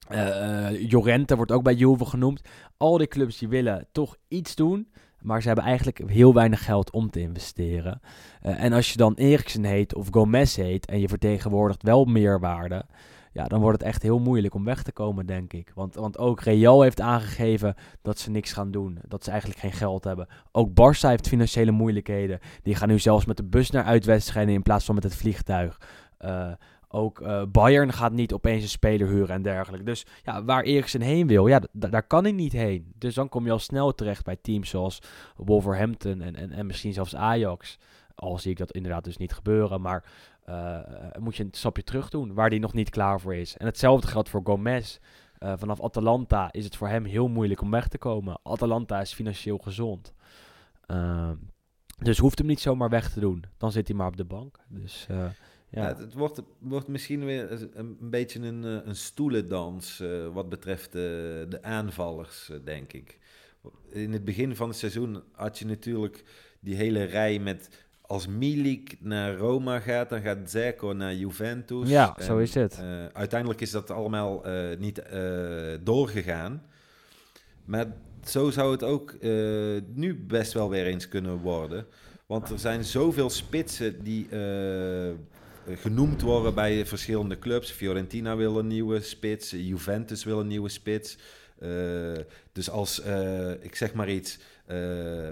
Eh 0.07 0.67
eh, 0.67 0.89
Llorente 0.89 1.35
wordt 1.35 1.51
ook 1.51 1.63
bij 1.63 1.73
Juve 1.73 2.05
genoemd. 2.05 2.41
Al 2.77 2.97
die 2.97 3.07
clubs 3.07 3.37
die 3.37 3.47
willen 3.47 3.87
toch 3.91 4.15
iets 4.27 4.55
doen. 4.55 4.87
Maar 5.21 5.41
ze 5.41 5.47
hebben 5.47 5.65
eigenlijk 5.65 6.01
heel 6.05 6.33
weinig 6.33 6.63
geld 6.63 6.91
om 6.91 7.09
te 7.09 7.19
investeren. 7.19 8.01
Eh, 8.41 8.63
en 8.63 8.73
als 8.73 8.91
je 8.91 8.97
dan 8.97 9.13
Eriksen 9.13 9.63
heet 9.63 9.95
of 9.95 10.07
Gomez 10.11 10.55
heet 10.55 10.85
en 10.85 10.99
je 10.99 11.07
vertegenwoordigt 11.07 11.83
wel 11.83 12.05
meerwaarde, 12.05 12.85
ja, 13.37 13.47
dan 13.47 13.61
wordt 13.61 13.79
het 13.79 13.87
echt 13.87 14.01
heel 14.01 14.19
moeilijk 14.19 14.53
om 14.53 14.63
weg 14.63 14.83
te 14.83 14.91
komen, 14.91 15.25
denk 15.25 15.53
ik. 15.53 15.71
Want, 15.75 15.95
want 15.95 16.17
ook 16.17 16.41
Real 16.41 16.81
heeft 16.81 17.01
aangegeven 17.01 17.75
dat 18.01 18.19
ze 18.19 18.29
niks 18.29 18.53
gaan 18.53 18.71
doen. 18.71 18.99
Dat 19.07 19.23
ze 19.23 19.29
eigenlijk 19.29 19.59
geen 19.59 19.71
geld 19.71 20.03
hebben. 20.03 20.27
Ook 20.51 20.69
Barça 20.69 21.09
heeft 21.09 21.27
financiële 21.27 21.71
moeilijkheden. 21.71 22.39
Die 22.63 22.75
gaan 22.75 22.87
nu 22.87 22.99
zelfs 22.99 23.25
met 23.25 23.37
de 23.37 23.43
bus 23.43 23.71
naar 23.71 23.83
uitwedstrijden 23.83 24.53
in 24.53 24.61
plaats 24.61 24.85
van 24.85 24.95
met 24.95 25.03
het 25.03 25.15
vliegtuig. 25.15 25.81
Eh, 26.17 26.51
ook 26.87 27.21
eh, 27.21 27.41
Bayern 27.51 27.93
gaat 27.93 28.11
niet 28.11 28.33
opeens 28.33 28.63
een 28.63 28.69
speler 28.69 29.07
huren 29.07 29.35
en 29.35 29.41
dergelijke. 29.41 29.85
Dus 29.85 30.05
ja, 30.23 30.43
waar 30.43 30.63
Eriksen 30.63 31.01
heen 31.01 31.27
wil, 31.27 31.47
ja, 31.47 31.61
daar 31.71 32.07
kan 32.07 32.23
hij 32.23 32.33
niet 32.33 32.53
heen. 32.53 32.93
Dus 32.97 33.15
dan 33.15 33.29
kom 33.29 33.45
je 33.45 33.51
al 33.51 33.59
snel 33.59 33.93
terecht 33.93 34.23
bij 34.23 34.37
teams 34.41 34.69
zoals 34.69 35.01
Wolverhampton 35.35 36.21
en, 36.21 36.35
en, 36.35 36.51
en 36.51 36.65
misschien 36.65 36.93
zelfs 36.93 37.15
Ajax. 37.15 37.77
al 38.15 38.37
zie 38.37 38.51
ik 38.51 38.57
dat 38.57 38.71
inderdaad 38.71 39.03
dus 39.03 39.17
niet 39.17 39.33
gebeuren. 39.33 39.81
Maar 39.81 40.03
eh, 40.47 40.79
moet 41.19 41.35
je 41.35 41.43
een 41.43 41.49
stapje 41.51 41.83
terug 41.83 42.09
doen 42.09 42.33
waar 42.33 42.49
hij 42.49 42.59
nog 42.59 42.73
niet 42.73 42.89
klaar 42.89 43.19
voor 43.19 43.35
is. 43.35 43.57
En 43.57 43.65
hetzelfde 43.65 44.07
geldt 44.07 44.29
voor 44.29 44.41
Gomez. 44.43 44.97
Eh, 45.37 45.53
vanaf 45.57 45.81
Atalanta 45.81 46.51
is 46.51 46.63
het 46.63 46.75
voor 46.75 46.87
hem 46.87 47.05
heel 47.05 47.27
moeilijk 47.27 47.61
om 47.61 47.71
weg 47.71 47.87
te 47.87 47.97
komen. 47.97 48.39
Atalanta 48.43 49.01
is 49.01 49.13
financieel 49.13 49.57
gezond. 49.57 50.13
Ehm, 50.85 51.35
dus 51.97 52.17
hoeft 52.17 52.37
hem 52.37 52.47
niet 52.47 52.59
zomaar 52.59 52.89
weg 52.89 53.09
te 53.09 53.19
doen. 53.19 53.43
Dan 53.57 53.71
zit 53.71 53.87
hij 53.87 53.97
maar 53.97 54.07
op 54.07 54.17
de 54.17 54.25
bank. 54.25 54.59
Dus 54.67 55.07
ja. 55.69 55.95
Het, 55.95 56.13
wordt, 56.13 56.41
wordt 56.59 56.87
misschien 56.87 57.25
weer 57.25 57.69
een, 57.73 57.97
beetje 57.99 58.39
een, 58.39 58.63
een 58.63 58.95
stoelendans 58.95 60.03
wat 60.33 60.49
betreft 60.49 60.87
eh, 60.87 61.01
de 61.49 61.59
aanvallers, 61.61 62.51
denk 62.63 62.93
ik. 62.93 63.19
In 63.89 64.13
het 64.13 64.25
begin 64.25 64.55
van 64.55 64.67
het 64.67 64.77
seizoen 64.77 65.23
had 65.31 65.59
je 65.59 65.65
natuurlijk 65.65 66.23
die 66.59 66.75
hele 66.75 67.03
rij 67.03 67.39
met... 67.39 67.86
Als 68.07 68.27
Milik 68.27 68.95
naar 68.99 69.35
Roma 69.35 69.79
gaat, 69.79 70.09
dan 70.09 70.21
gaat 70.21 70.37
Zeko 70.45 70.93
naar 70.93 71.13
Juventus. 71.13 71.89
Ja, 71.89 72.15
zo 72.21 72.37
is 72.37 72.53
het. 72.53 72.79
eh, 72.79 73.05
uiteindelijk 73.13 73.61
is 73.61 73.71
dat 73.71 73.91
allemaal 73.91 74.45
eh, 74.45 74.77
niet 74.77 74.99
eh, 74.99 75.21
doorgegaan. 75.83 76.63
Maar 77.65 77.85
zo 78.25 78.49
zou 78.49 78.71
het 78.71 78.83
ook 78.83 79.15
nu 79.93 80.15
best 80.15 80.53
wel 80.53 80.69
weer 80.69 80.85
eens 80.85 81.07
kunnen 81.07 81.37
worden. 81.37 81.85
Want 82.25 82.49
er 82.49 82.59
zijn 82.59 82.83
zoveel 82.83 83.29
spitsen 83.29 84.03
die 84.03 84.27
genoemd 85.75 86.21
worden 86.21 86.53
bij 86.53 86.85
verschillende 86.85 87.39
clubs. 87.39 87.71
Fiorentina 87.71 88.35
wil 88.35 88.59
een 88.59 88.67
nieuwe 88.67 89.01
spits, 89.01 89.51
Juventus 89.51 90.23
wil 90.23 90.39
een 90.39 90.47
nieuwe 90.47 90.69
spits. 90.69 91.17
Dus 92.51 92.69
als, 92.69 93.01
ik 93.59 93.75
zeg 93.75 93.93
maar 93.93 94.09
iets, 94.09 94.39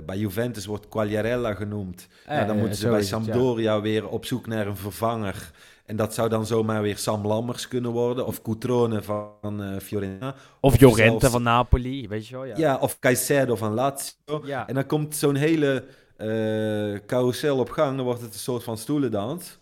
bij 0.05 0.17
Juventus 0.17 0.65
wordt 0.65 0.87
Quagliarella 0.89 1.53
genoemd. 1.53 2.07
Nou, 2.27 2.45
dan 2.45 2.55
Eh, 2.55 2.61
moeten 2.61 2.77
ze 2.79 2.87
bij 2.89 2.99
is 2.99 3.11
het, 3.11 3.19
ja. 3.19 3.31
Sampdoria 3.31 3.81
weer 3.81 4.07
op 4.07 4.25
zoek 4.25 4.47
naar 4.47 4.67
een 4.67 4.77
vervanger. 4.77 5.51
En 5.85 5.95
dat 5.95 6.13
zou 6.13 6.29
dan 6.29 6.45
zomaar 6.45 6.81
weer 6.81 6.97
Sam 6.97 7.27
Lammers 7.27 7.67
kunnen 7.67 7.91
worden. 7.91 8.25
Of 8.25 8.41
Coutrone 8.41 9.01
van 9.01 9.63
eh, 9.63 9.79
Fiorentina. 9.81 10.35
Of 10.59 10.79
Jorente 10.79 11.09
zelfs- 11.19 11.27
van 11.27 11.43
Napoli, 11.43 12.07
weet 12.07 12.27
je 12.27 12.35
wel. 12.35 12.45
Ja, 12.45 12.53
Ja, 12.57 12.77
of 12.77 12.99
Caicedo 12.99 13.55
van 13.55 13.73
Lazio. 13.73 14.41
Ja. 14.43 14.67
En 14.67 14.73
dan 14.75 14.85
komt 14.85 15.15
zo'n 15.15 15.35
hele 15.35 15.83
eh 16.17 16.99
carousel 17.05 17.57
op 17.59 17.69
gang. 17.69 17.95
Dan 17.95 18.05
wordt 18.05 18.21
het 18.21 18.33
een 18.33 18.39
soort 18.39 18.63
van 18.63 18.77
stoelendans. 18.77 19.57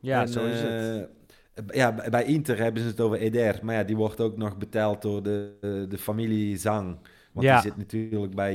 Ja, 0.00 0.20
En, 0.20 0.28
zo 0.28 0.44
is 0.44 0.60
het. 0.60 1.08
eh, 1.54 1.76
ja, 1.76 1.94
bij- 2.10 2.24
Inter 2.24 2.58
hebben 2.58 2.82
ze 2.82 2.88
het 2.88 3.00
over 3.00 3.18
Eder. 3.18 3.58
Maar 3.62 3.74
ja, 3.74 3.82
die 3.82 3.96
wordt 3.96 4.20
ook 4.20 4.36
nog 4.36 4.56
betaald 4.56 5.02
door 5.02 5.22
de, 5.22 5.50
eh, 5.60 5.70
de 5.90 5.98
familie 5.98 6.56
Zang. 6.58 6.96
Want 7.36 7.48
Ja. 7.48 7.60
die 7.60 7.70
zit 7.70 7.76
natuurlijk 7.76 8.34
bij 8.34 8.54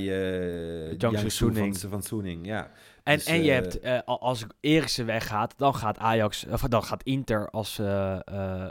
Suning. 1.30 1.78
van, 1.78 1.90
van 1.90 2.02
Soening. 2.02 2.45
Ja. 2.45 2.70
En, 3.03 3.16
Dus, 3.16 3.26
en 3.26 3.44
je 3.44 3.49
eh, 3.52 3.56
hebt, 3.56 3.80
eh, 3.80 3.99
al- 4.06 4.22
als 4.22 4.45
Eriksen 4.60 5.06
weggaat, 5.06 5.53
dan 5.58 5.76
gaat 5.76 5.98
Ajax, 5.98 6.45
of 6.52 6.62
dan 6.62 6.84
gaat 6.84 7.03
Inter 7.03 7.49
als 7.49 7.80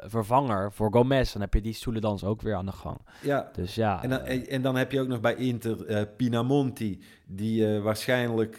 vervanger 0.06 0.72
voor 0.72 0.92
Gomez. 0.92 1.32
Dan 1.32 1.40
heb 1.42 1.54
je 1.54 1.60
die 1.60 1.72
stoelendans 1.72 2.24
ook 2.24 2.42
weer 2.42 2.54
aan 2.54 2.66
de 2.66 2.72
gang. 2.72 2.98
ja, 3.22 3.50
Dus 3.52 3.74
ja, 3.74 4.02
En 4.02 4.10
dan, 4.10 4.20
en, 4.20 4.46
en 4.48 4.62
dan 4.62 4.76
heb 4.76 4.92
je 4.92 5.00
ook 5.00 5.08
nog 5.08 5.20
bij 5.20 5.34
Inter 5.34 6.06
Pinamonti, 6.06 7.00
die 7.26 7.78
waarschijnlijk 7.80 8.56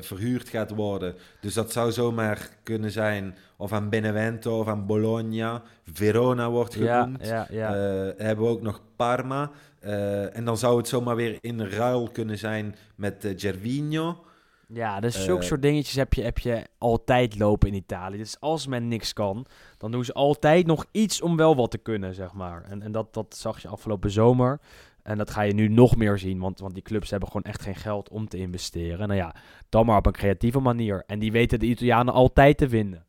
verhuurd 0.00 0.48
gaat 0.48 0.70
worden. 0.70 1.14
Dus 1.40 1.54
dat 1.54 1.72
zou 1.72 1.92
zomaar 1.92 2.48
kunnen 2.62 2.90
zijn 2.90 3.34
of 3.56 3.72
aan 3.72 3.88
Benevento 3.88 4.58
of 4.58 4.68
aan 4.68 4.86
Bologna. 4.86 5.62
Verona 5.92 6.50
wordt 6.50 6.74
genoemd. 6.74 7.26
ja, 7.26 7.46
ja. 7.50 7.72
Hebben 8.16 8.44
we 8.44 8.50
ook 8.50 8.62
nog 8.62 8.80
Parma. 8.96 9.50
Eh, 9.84 10.36
en 10.36 10.44
dan 10.44 10.58
zou 10.58 10.76
het 10.76 10.88
zomaar 10.88 11.16
weer 11.16 11.38
in 11.40 11.60
ruil 11.60 12.08
kunnen 12.12 12.38
zijn 12.38 12.76
met 12.94 13.24
eh 13.24 13.32
Gervinho. 13.36 14.24
Ja, 14.68 15.00
dus 15.00 15.16
Eh, 15.16 15.22
zulke 15.22 15.44
soort 15.44 15.62
dingetjes 15.62 15.94
heb 15.94 16.14
je, 16.14 16.22
heb 16.22 16.38
je 16.38 16.66
altijd 16.78 17.38
lopen 17.38 17.68
in 17.68 17.74
Italië. 17.74 18.18
Dus 18.18 18.40
als 18.40 18.66
men 18.66 18.88
niks 18.88 19.12
kan, 19.12 19.46
dan 19.78 19.90
doen 19.90 20.04
ze 20.04 20.12
altijd 20.12 20.66
nog 20.66 20.86
iets 20.90 21.20
om 21.22 21.36
wel 21.36 21.56
wat 21.56 21.70
te 21.70 21.78
kunnen, 21.78 22.14
zeg 22.14 22.32
maar. 22.32 22.62
En, 22.62 22.82
en 22.82 22.92
dat, 22.92 23.14
dat 23.14 23.36
zag 23.36 23.62
je 23.62 23.68
afgelopen 23.68 24.10
zomer. 24.10 24.60
En 25.02 25.18
dat 25.18 25.30
ga 25.30 25.42
je 25.42 25.54
nu 25.54 25.68
nog 25.68 25.96
meer 25.96 26.18
zien, 26.18 26.38
want, 26.38 26.60
want 26.60 26.74
die 26.74 26.82
clubs 26.82 27.10
hebben 27.10 27.28
gewoon 27.28 27.42
echt 27.42 27.62
geen 27.62 27.74
geld 27.74 28.08
om 28.08 28.28
te 28.28 28.38
investeren. 28.38 29.08
Nou 29.08 29.20
ja, 29.20 29.34
dan 29.68 29.86
maar 29.86 29.98
op 29.98 30.06
een 30.06 30.12
creatieve 30.12 30.60
manier. 30.60 31.02
En 31.06 31.18
die 31.18 31.32
weten 31.32 31.58
de 31.58 31.66
Italianen 31.66 32.14
altijd 32.14 32.58
te 32.58 32.68
vinden. 32.68 33.04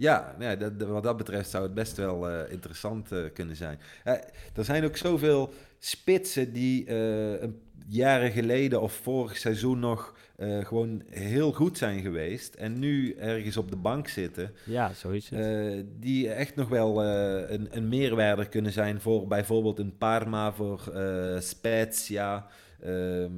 Ja, 0.00 0.34
ja 0.38 0.56
dat, 0.56 0.72
wat 0.82 1.02
dat 1.02 1.16
betreft 1.16 1.50
zou 1.50 1.62
het 1.62 1.74
best 1.74 1.96
wel 1.96 2.28
eh, 2.28 2.52
interessant 2.52 3.12
eh, 3.12 3.18
kunnen 3.34 3.56
zijn. 3.56 3.80
Eh, 4.04 4.14
er 4.54 4.64
zijn 4.64 4.84
ook 4.84 4.96
zoveel 4.96 5.52
spitsen 5.80 6.52
die 6.52 6.84
eh, 6.86 7.48
jaren 7.86 8.30
geleden 8.32 8.80
of 8.80 8.92
vorig 8.92 9.36
seizoen 9.36 9.78
nog 9.78 10.14
eh, 10.36 10.64
gewoon 10.64 11.02
heel 11.10 11.52
goed 11.52 11.78
zijn 11.78 12.00
geweest. 12.00 12.54
En 12.54 12.78
nu 12.78 13.12
ergens 13.14 13.56
op 13.56 13.70
de 13.70 13.76
bank 13.76 14.08
zitten. 14.08 14.52
Ja, 14.64 14.92
zo 14.92 15.10
is 15.10 15.28
het. 15.28 15.38
eh, 15.40 15.84
die 15.98 16.30
echt 16.30 16.54
nog 16.56 16.68
wel 16.68 17.04
een, 17.04 17.68
een 17.76 17.88
meerwaarde 17.88 18.48
kunnen 18.48 18.72
zijn 18.72 19.00
voor 19.00 19.26
bijvoorbeeld 19.26 19.78
een 19.78 19.96
Parma, 19.98 20.52
voor 20.52 20.92
Spezia. 21.38 22.46
ehm, 22.80 23.32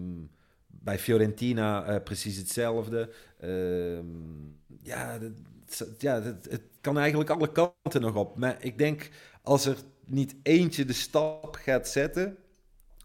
bij 0.66 0.98
Fiorentina 0.98 1.98
precies 2.05 2.36
hetzelfde. 2.36 3.10
Ehm, 3.40 4.06
ja, 4.82 5.19
dat- 5.19 5.32
ja 5.98 6.23
het, 6.23 6.47
het 6.51 6.62
kan 6.81 6.98
eigenlijk 6.98 7.31
alle 7.31 7.52
kanten 7.52 8.01
nog 8.01 8.14
op. 8.16 8.36
Maar 8.39 8.56
ik 8.60 8.78
denk 8.78 9.10
als 9.43 9.66
er 9.66 9.77
niet 10.12 10.34
eentje 10.43 10.84
de 10.84 10.93
stap 10.93 11.55
gaat 11.60 11.89
zetten, 11.89 12.36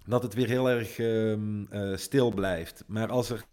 dat 0.06 0.24
het 0.24 0.34
weer 0.34 0.48
heel 0.48 0.70
erg 0.70 1.00
ehm, 1.00 1.66
eh, 1.70 1.98
stil 1.98 2.34
blijft. 2.34 2.84
Maar 2.88 3.10
als 3.10 3.30
er 3.30 3.44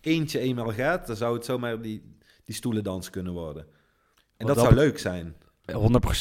eentje 0.00 0.38
eenmaal 0.38 0.72
gaat, 0.72 1.06
dan 1.06 1.16
zou 1.16 1.34
het 1.34 1.44
zomaar 1.44 1.82
die, 1.82 2.16
die 2.44 2.54
stoelendans 2.54 3.10
kunnen 3.10 3.32
worden. 3.32 3.66
En 4.36 4.46
dat 4.46 4.58
zou 4.58 4.74
leuk 4.74 4.98
zijn. 4.98 5.34
100% 5.72 5.72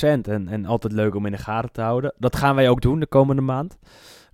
en, 0.01 0.47
en 0.47 0.65
altijd 0.65 0.93
leuk 0.93 1.15
om 1.15 1.26
in 1.26 1.31
de 1.31 1.38
gaten 1.38 1.72
te 1.72 1.81
houden. 1.81 2.13
Dat 2.18 2.35
gaan 2.35 2.55
wij 2.55 2.69
ook 2.69 2.81
doen 2.81 2.99
de 2.99 3.07
komende 3.07 3.41
maand. 3.41 3.77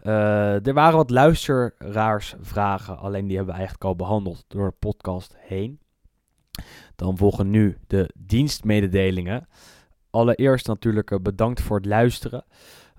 Eh, 0.01 0.67
er 0.67 0.73
waren 0.73 0.97
wat 0.97 1.09
luisteraarsvragen, 1.09 2.97
alleen 2.97 3.27
die 3.27 3.35
hebben 3.35 3.53
we 3.53 3.59
eigenlijk 3.59 3.89
al 3.89 3.95
behandeld 3.95 4.45
door 4.47 4.69
de 4.69 4.75
podcast 4.79 5.35
heen. 5.37 5.79
Dan 6.95 7.17
volgen 7.17 7.49
nu 7.49 7.77
de 7.87 8.09
dienstmededelingen. 8.15 9.47
Allereerst 10.09 10.67
natuurlijk 10.67 11.11
eh, 11.11 11.19
bedankt 11.19 11.61
voor 11.61 11.77
het 11.77 11.85
luisteren. 11.85 12.45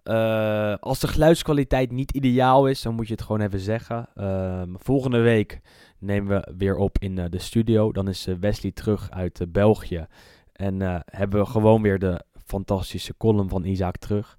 Eh, 0.03 0.75
als 0.81 1.01
de 1.01 1.09
geluidskwaliteit 1.09 1.93
niet 1.93 2.11
ideaal 2.11 2.67
is, 2.67 2.83
dan 2.83 2.95
moet 2.95 3.07
je 3.07 3.13
het 3.13 3.23
gewoon 3.23 3.41
even 3.41 3.61
zeggen. 3.61 4.09
Ehm, 4.15 4.75
volgende 4.77 5.21
week 5.21 5.61
nemen 5.99 6.41
we 6.41 6.53
weer 6.57 6.77
op 6.77 6.97
in 6.99 7.19
eh, 7.19 7.25
de 7.31 7.39
studio. 7.39 7.93
Dan 7.93 8.09
is 8.09 8.29
Wesley 8.41 8.73
terug 8.73 9.11
uit 9.11 9.45
België. 9.49 10.07
En 10.53 11.05
hebben 11.07 11.41
we 11.41 11.47
gewoon 11.47 11.83
weer 11.83 11.99
de 11.99 12.23
fantastische 12.47 13.15
column 13.17 13.49
van 13.49 13.65
Isaac 13.65 13.97
terug. 13.97 14.39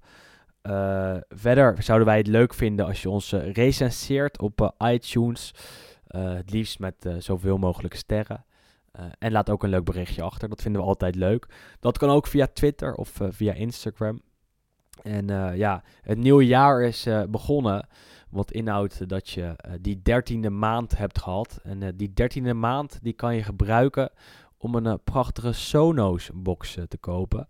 Verder 1.28 1.82
zouden 1.82 2.06
wij 2.06 2.16
het 2.16 2.26
leuk 2.26 2.54
vinden 2.54 2.86
als 2.86 3.02
je 3.02 3.10
ons 3.10 3.32
recenseert 3.32 4.40
op 4.40 4.74
iTunes. 4.78 5.54
Het 6.06 6.50
liefst 6.50 6.78
met 6.78 6.94
zoveel 7.18 7.58
mogelijk 7.58 7.94
sterren. 7.94 8.44
Eh, 8.90 9.04
en 9.18 9.32
laat 9.32 9.50
ook 9.50 9.62
een 9.62 9.70
leuk 9.70 9.84
berichtje 9.84 10.22
achter. 10.22 10.48
Dat 10.48 10.62
vinden 10.62 10.80
we 10.80 10.86
altijd 10.86 11.14
leuk. 11.14 11.46
Dat 11.80 11.98
kan 11.98 12.10
ook 12.10 12.26
via 12.26 12.46
Twitter 12.52 12.94
of 12.94 13.20
eh, 13.20 13.28
via 13.30 13.52
Instagram. 13.52 14.20
En 15.02 15.30
eh, 15.30 15.56
ja, 15.56 15.82
het 16.02 16.18
nieuwe 16.18 16.46
jaar 16.46 16.82
is 16.82 17.08
begonnen. 17.28 17.88
Wat 18.30 18.52
inhoudt 18.52 19.08
dat 19.08 19.28
je 19.28 19.56
die 19.80 20.02
dertiende 20.02 20.50
maand 20.50 20.98
hebt 20.98 21.18
gehad. 21.18 21.60
En 21.62 21.96
die 21.96 22.12
dertiende 22.12 22.54
maand 22.54 22.98
die 23.02 23.12
kan 23.12 23.34
je 23.34 23.42
gebruiken 23.42 24.10
om 24.58 24.74
een 24.74 25.00
prachtige 25.04 25.52
Sonos 25.52 26.30
box 26.34 26.78
te 26.88 26.98
kopen. 26.98 27.46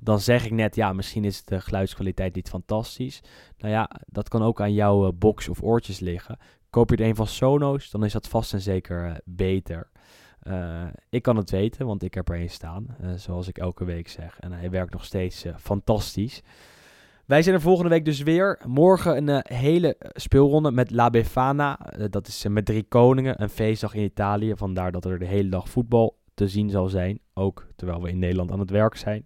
Dan 0.00 0.20
zeg 0.20 0.44
ik 0.44 0.50
net, 0.50 0.74
ja, 0.74 0.92
misschien 0.92 1.24
is 1.24 1.44
de 1.44 1.60
geluidskwaliteit 1.60 2.34
niet 2.34 2.48
fantastisch. 2.48 3.20
Nou 3.58 3.72
ja, 3.72 3.90
dat 4.06 4.28
kan 4.28 4.42
ook 4.42 4.60
aan 4.60 4.72
jouw 4.72 5.12
box 5.12 5.48
of 5.48 5.62
oortjes 5.62 6.00
liggen. 6.00 6.38
Koop 6.70 6.90
je 6.90 6.96
er 6.96 7.06
een 7.06 7.16
van 7.16 7.26
Sonos, 7.26 7.90
dan 7.90 8.04
is 8.04 8.12
dat 8.12 8.28
vast 8.28 8.52
en 8.52 8.60
zeker 8.60 9.20
beter. 9.24 9.90
Eh, 10.46 10.86
ik 11.08 11.22
kan 11.22 11.36
het 11.36 11.50
weten, 11.50 11.86
want 11.86 12.02
ik 12.02 12.14
heb 12.14 12.28
er 12.28 12.40
een 12.40 12.50
staan, 12.50 12.86
eh, 13.00 13.12
zoals 13.12 13.48
ik 13.48 13.58
elke 13.58 13.84
week 13.84 14.08
zeg. 14.08 14.40
En 14.40 14.52
hij 14.52 14.70
werkt 14.70 14.92
nog 14.92 15.04
steeds 15.04 15.44
eh, 15.44 15.54
fantastisch. 15.56 16.42
Wij 17.24 17.42
zijn 17.42 17.54
er 17.54 17.60
volgende 17.60 17.90
week 17.90 18.04
dus 18.04 18.22
weer. 18.22 18.58
Morgen 18.66 19.28
een 19.28 19.44
hele 19.48 19.96
speelronde 20.12 20.70
met 20.70 20.90
La 20.90 21.10
Befana. 21.10 21.78
Dat 22.10 22.26
is 22.26 22.46
met 22.48 22.64
drie 22.64 22.82
koningen, 22.82 23.42
een 23.42 23.48
feestdag 23.48 23.94
in 23.94 24.02
Italië. 24.02 24.52
Vandaar 24.56 24.92
dat 24.92 25.04
er 25.04 25.18
de 25.18 25.24
hele 25.26 25.48
dag 25.48 25.68
voetbal 25.68 26.18
te 26.34 26.48
zien 26.48 26.70
zal 26.70 26.88
zijn. 26.88 27.20
Ook 27.34 27.66
terwijl 27.76 28.02
we 28.02 28.08
in 28.08 28.18
Nederland 28.18 28.50
aan 28.50 28.58
het 28.58 28.70
werk 28.70 28.96
zijn. 28.96 29.24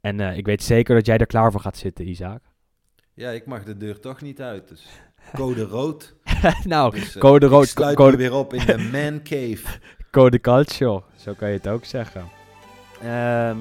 En 0.00 0.20
ik 0.20 0.46
weet 0.46 0.62
zeker 0.62 0.94
dat 0.94 1.06
jij 1.06 1.18
er 1.18 1.26
klaar 1.26 1.52
voor 1.52 1.60
gaat 1.60 1.76
zitten, 1.76 2.08
Isaac. 2.08 2.42
Ja, 3.14 3.30
ik 3.30 3.46
mag 3.46 3.64
de 3.64 3.76
deur 3.76 4.00
toch 4.00 4.20
niet 4.20 4.40
uit. 4.40 4.68
Dus 4.68 4.86
code 5.34 5.62
rood. 5.62 6.14
nou, 6.64 6.94
Dus, 6.94 7.18
code 7.18 7.46
ik 7.46 7.52
rood, 7.52 7.68
sluit 7.68 7.96
code, 7.96 8.10
me 8.10 8.16
weer 8.16 8.34
op 8.34 8.54
in 8.54 8.66
de 8.66 8.88
man 8.92 9.22
cave. 9.22 9.78
Code 10.18 10.40
calcio. 10.40 11.02
Zo 11.16 11.32
kan 11.38 11.48
je 11.48 11.54
het 11.54 11.68
ook 11.68 11.84
zeggen. 11.84 12.24
Ehm, 13.02 13.56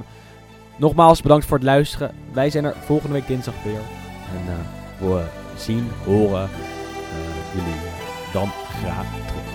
nogmaals 0.77 1.21
bedankt 1.21 1.45
voor 1.45 1.57
het 1.57 1.65
luisteren. 1.65 2.15
Wij 2.31 2.49
zijn 2.49 2.65
er 2.65 2.75
volgende 2.75 3.13
week 3.13 3.27
dinsdag 3.27 3.63
weer. 3.63 3.81
En 4.35 4.53
eh, 4.53 5.07
we 5.07 5.23
zien, 5.57 5.87
horen 6.05 6.43
eh, 6.43 7.55
jullie 7.55 7.79
dan 8.33 8.49
graag 8.81 9.05
terug. 9.27 9.46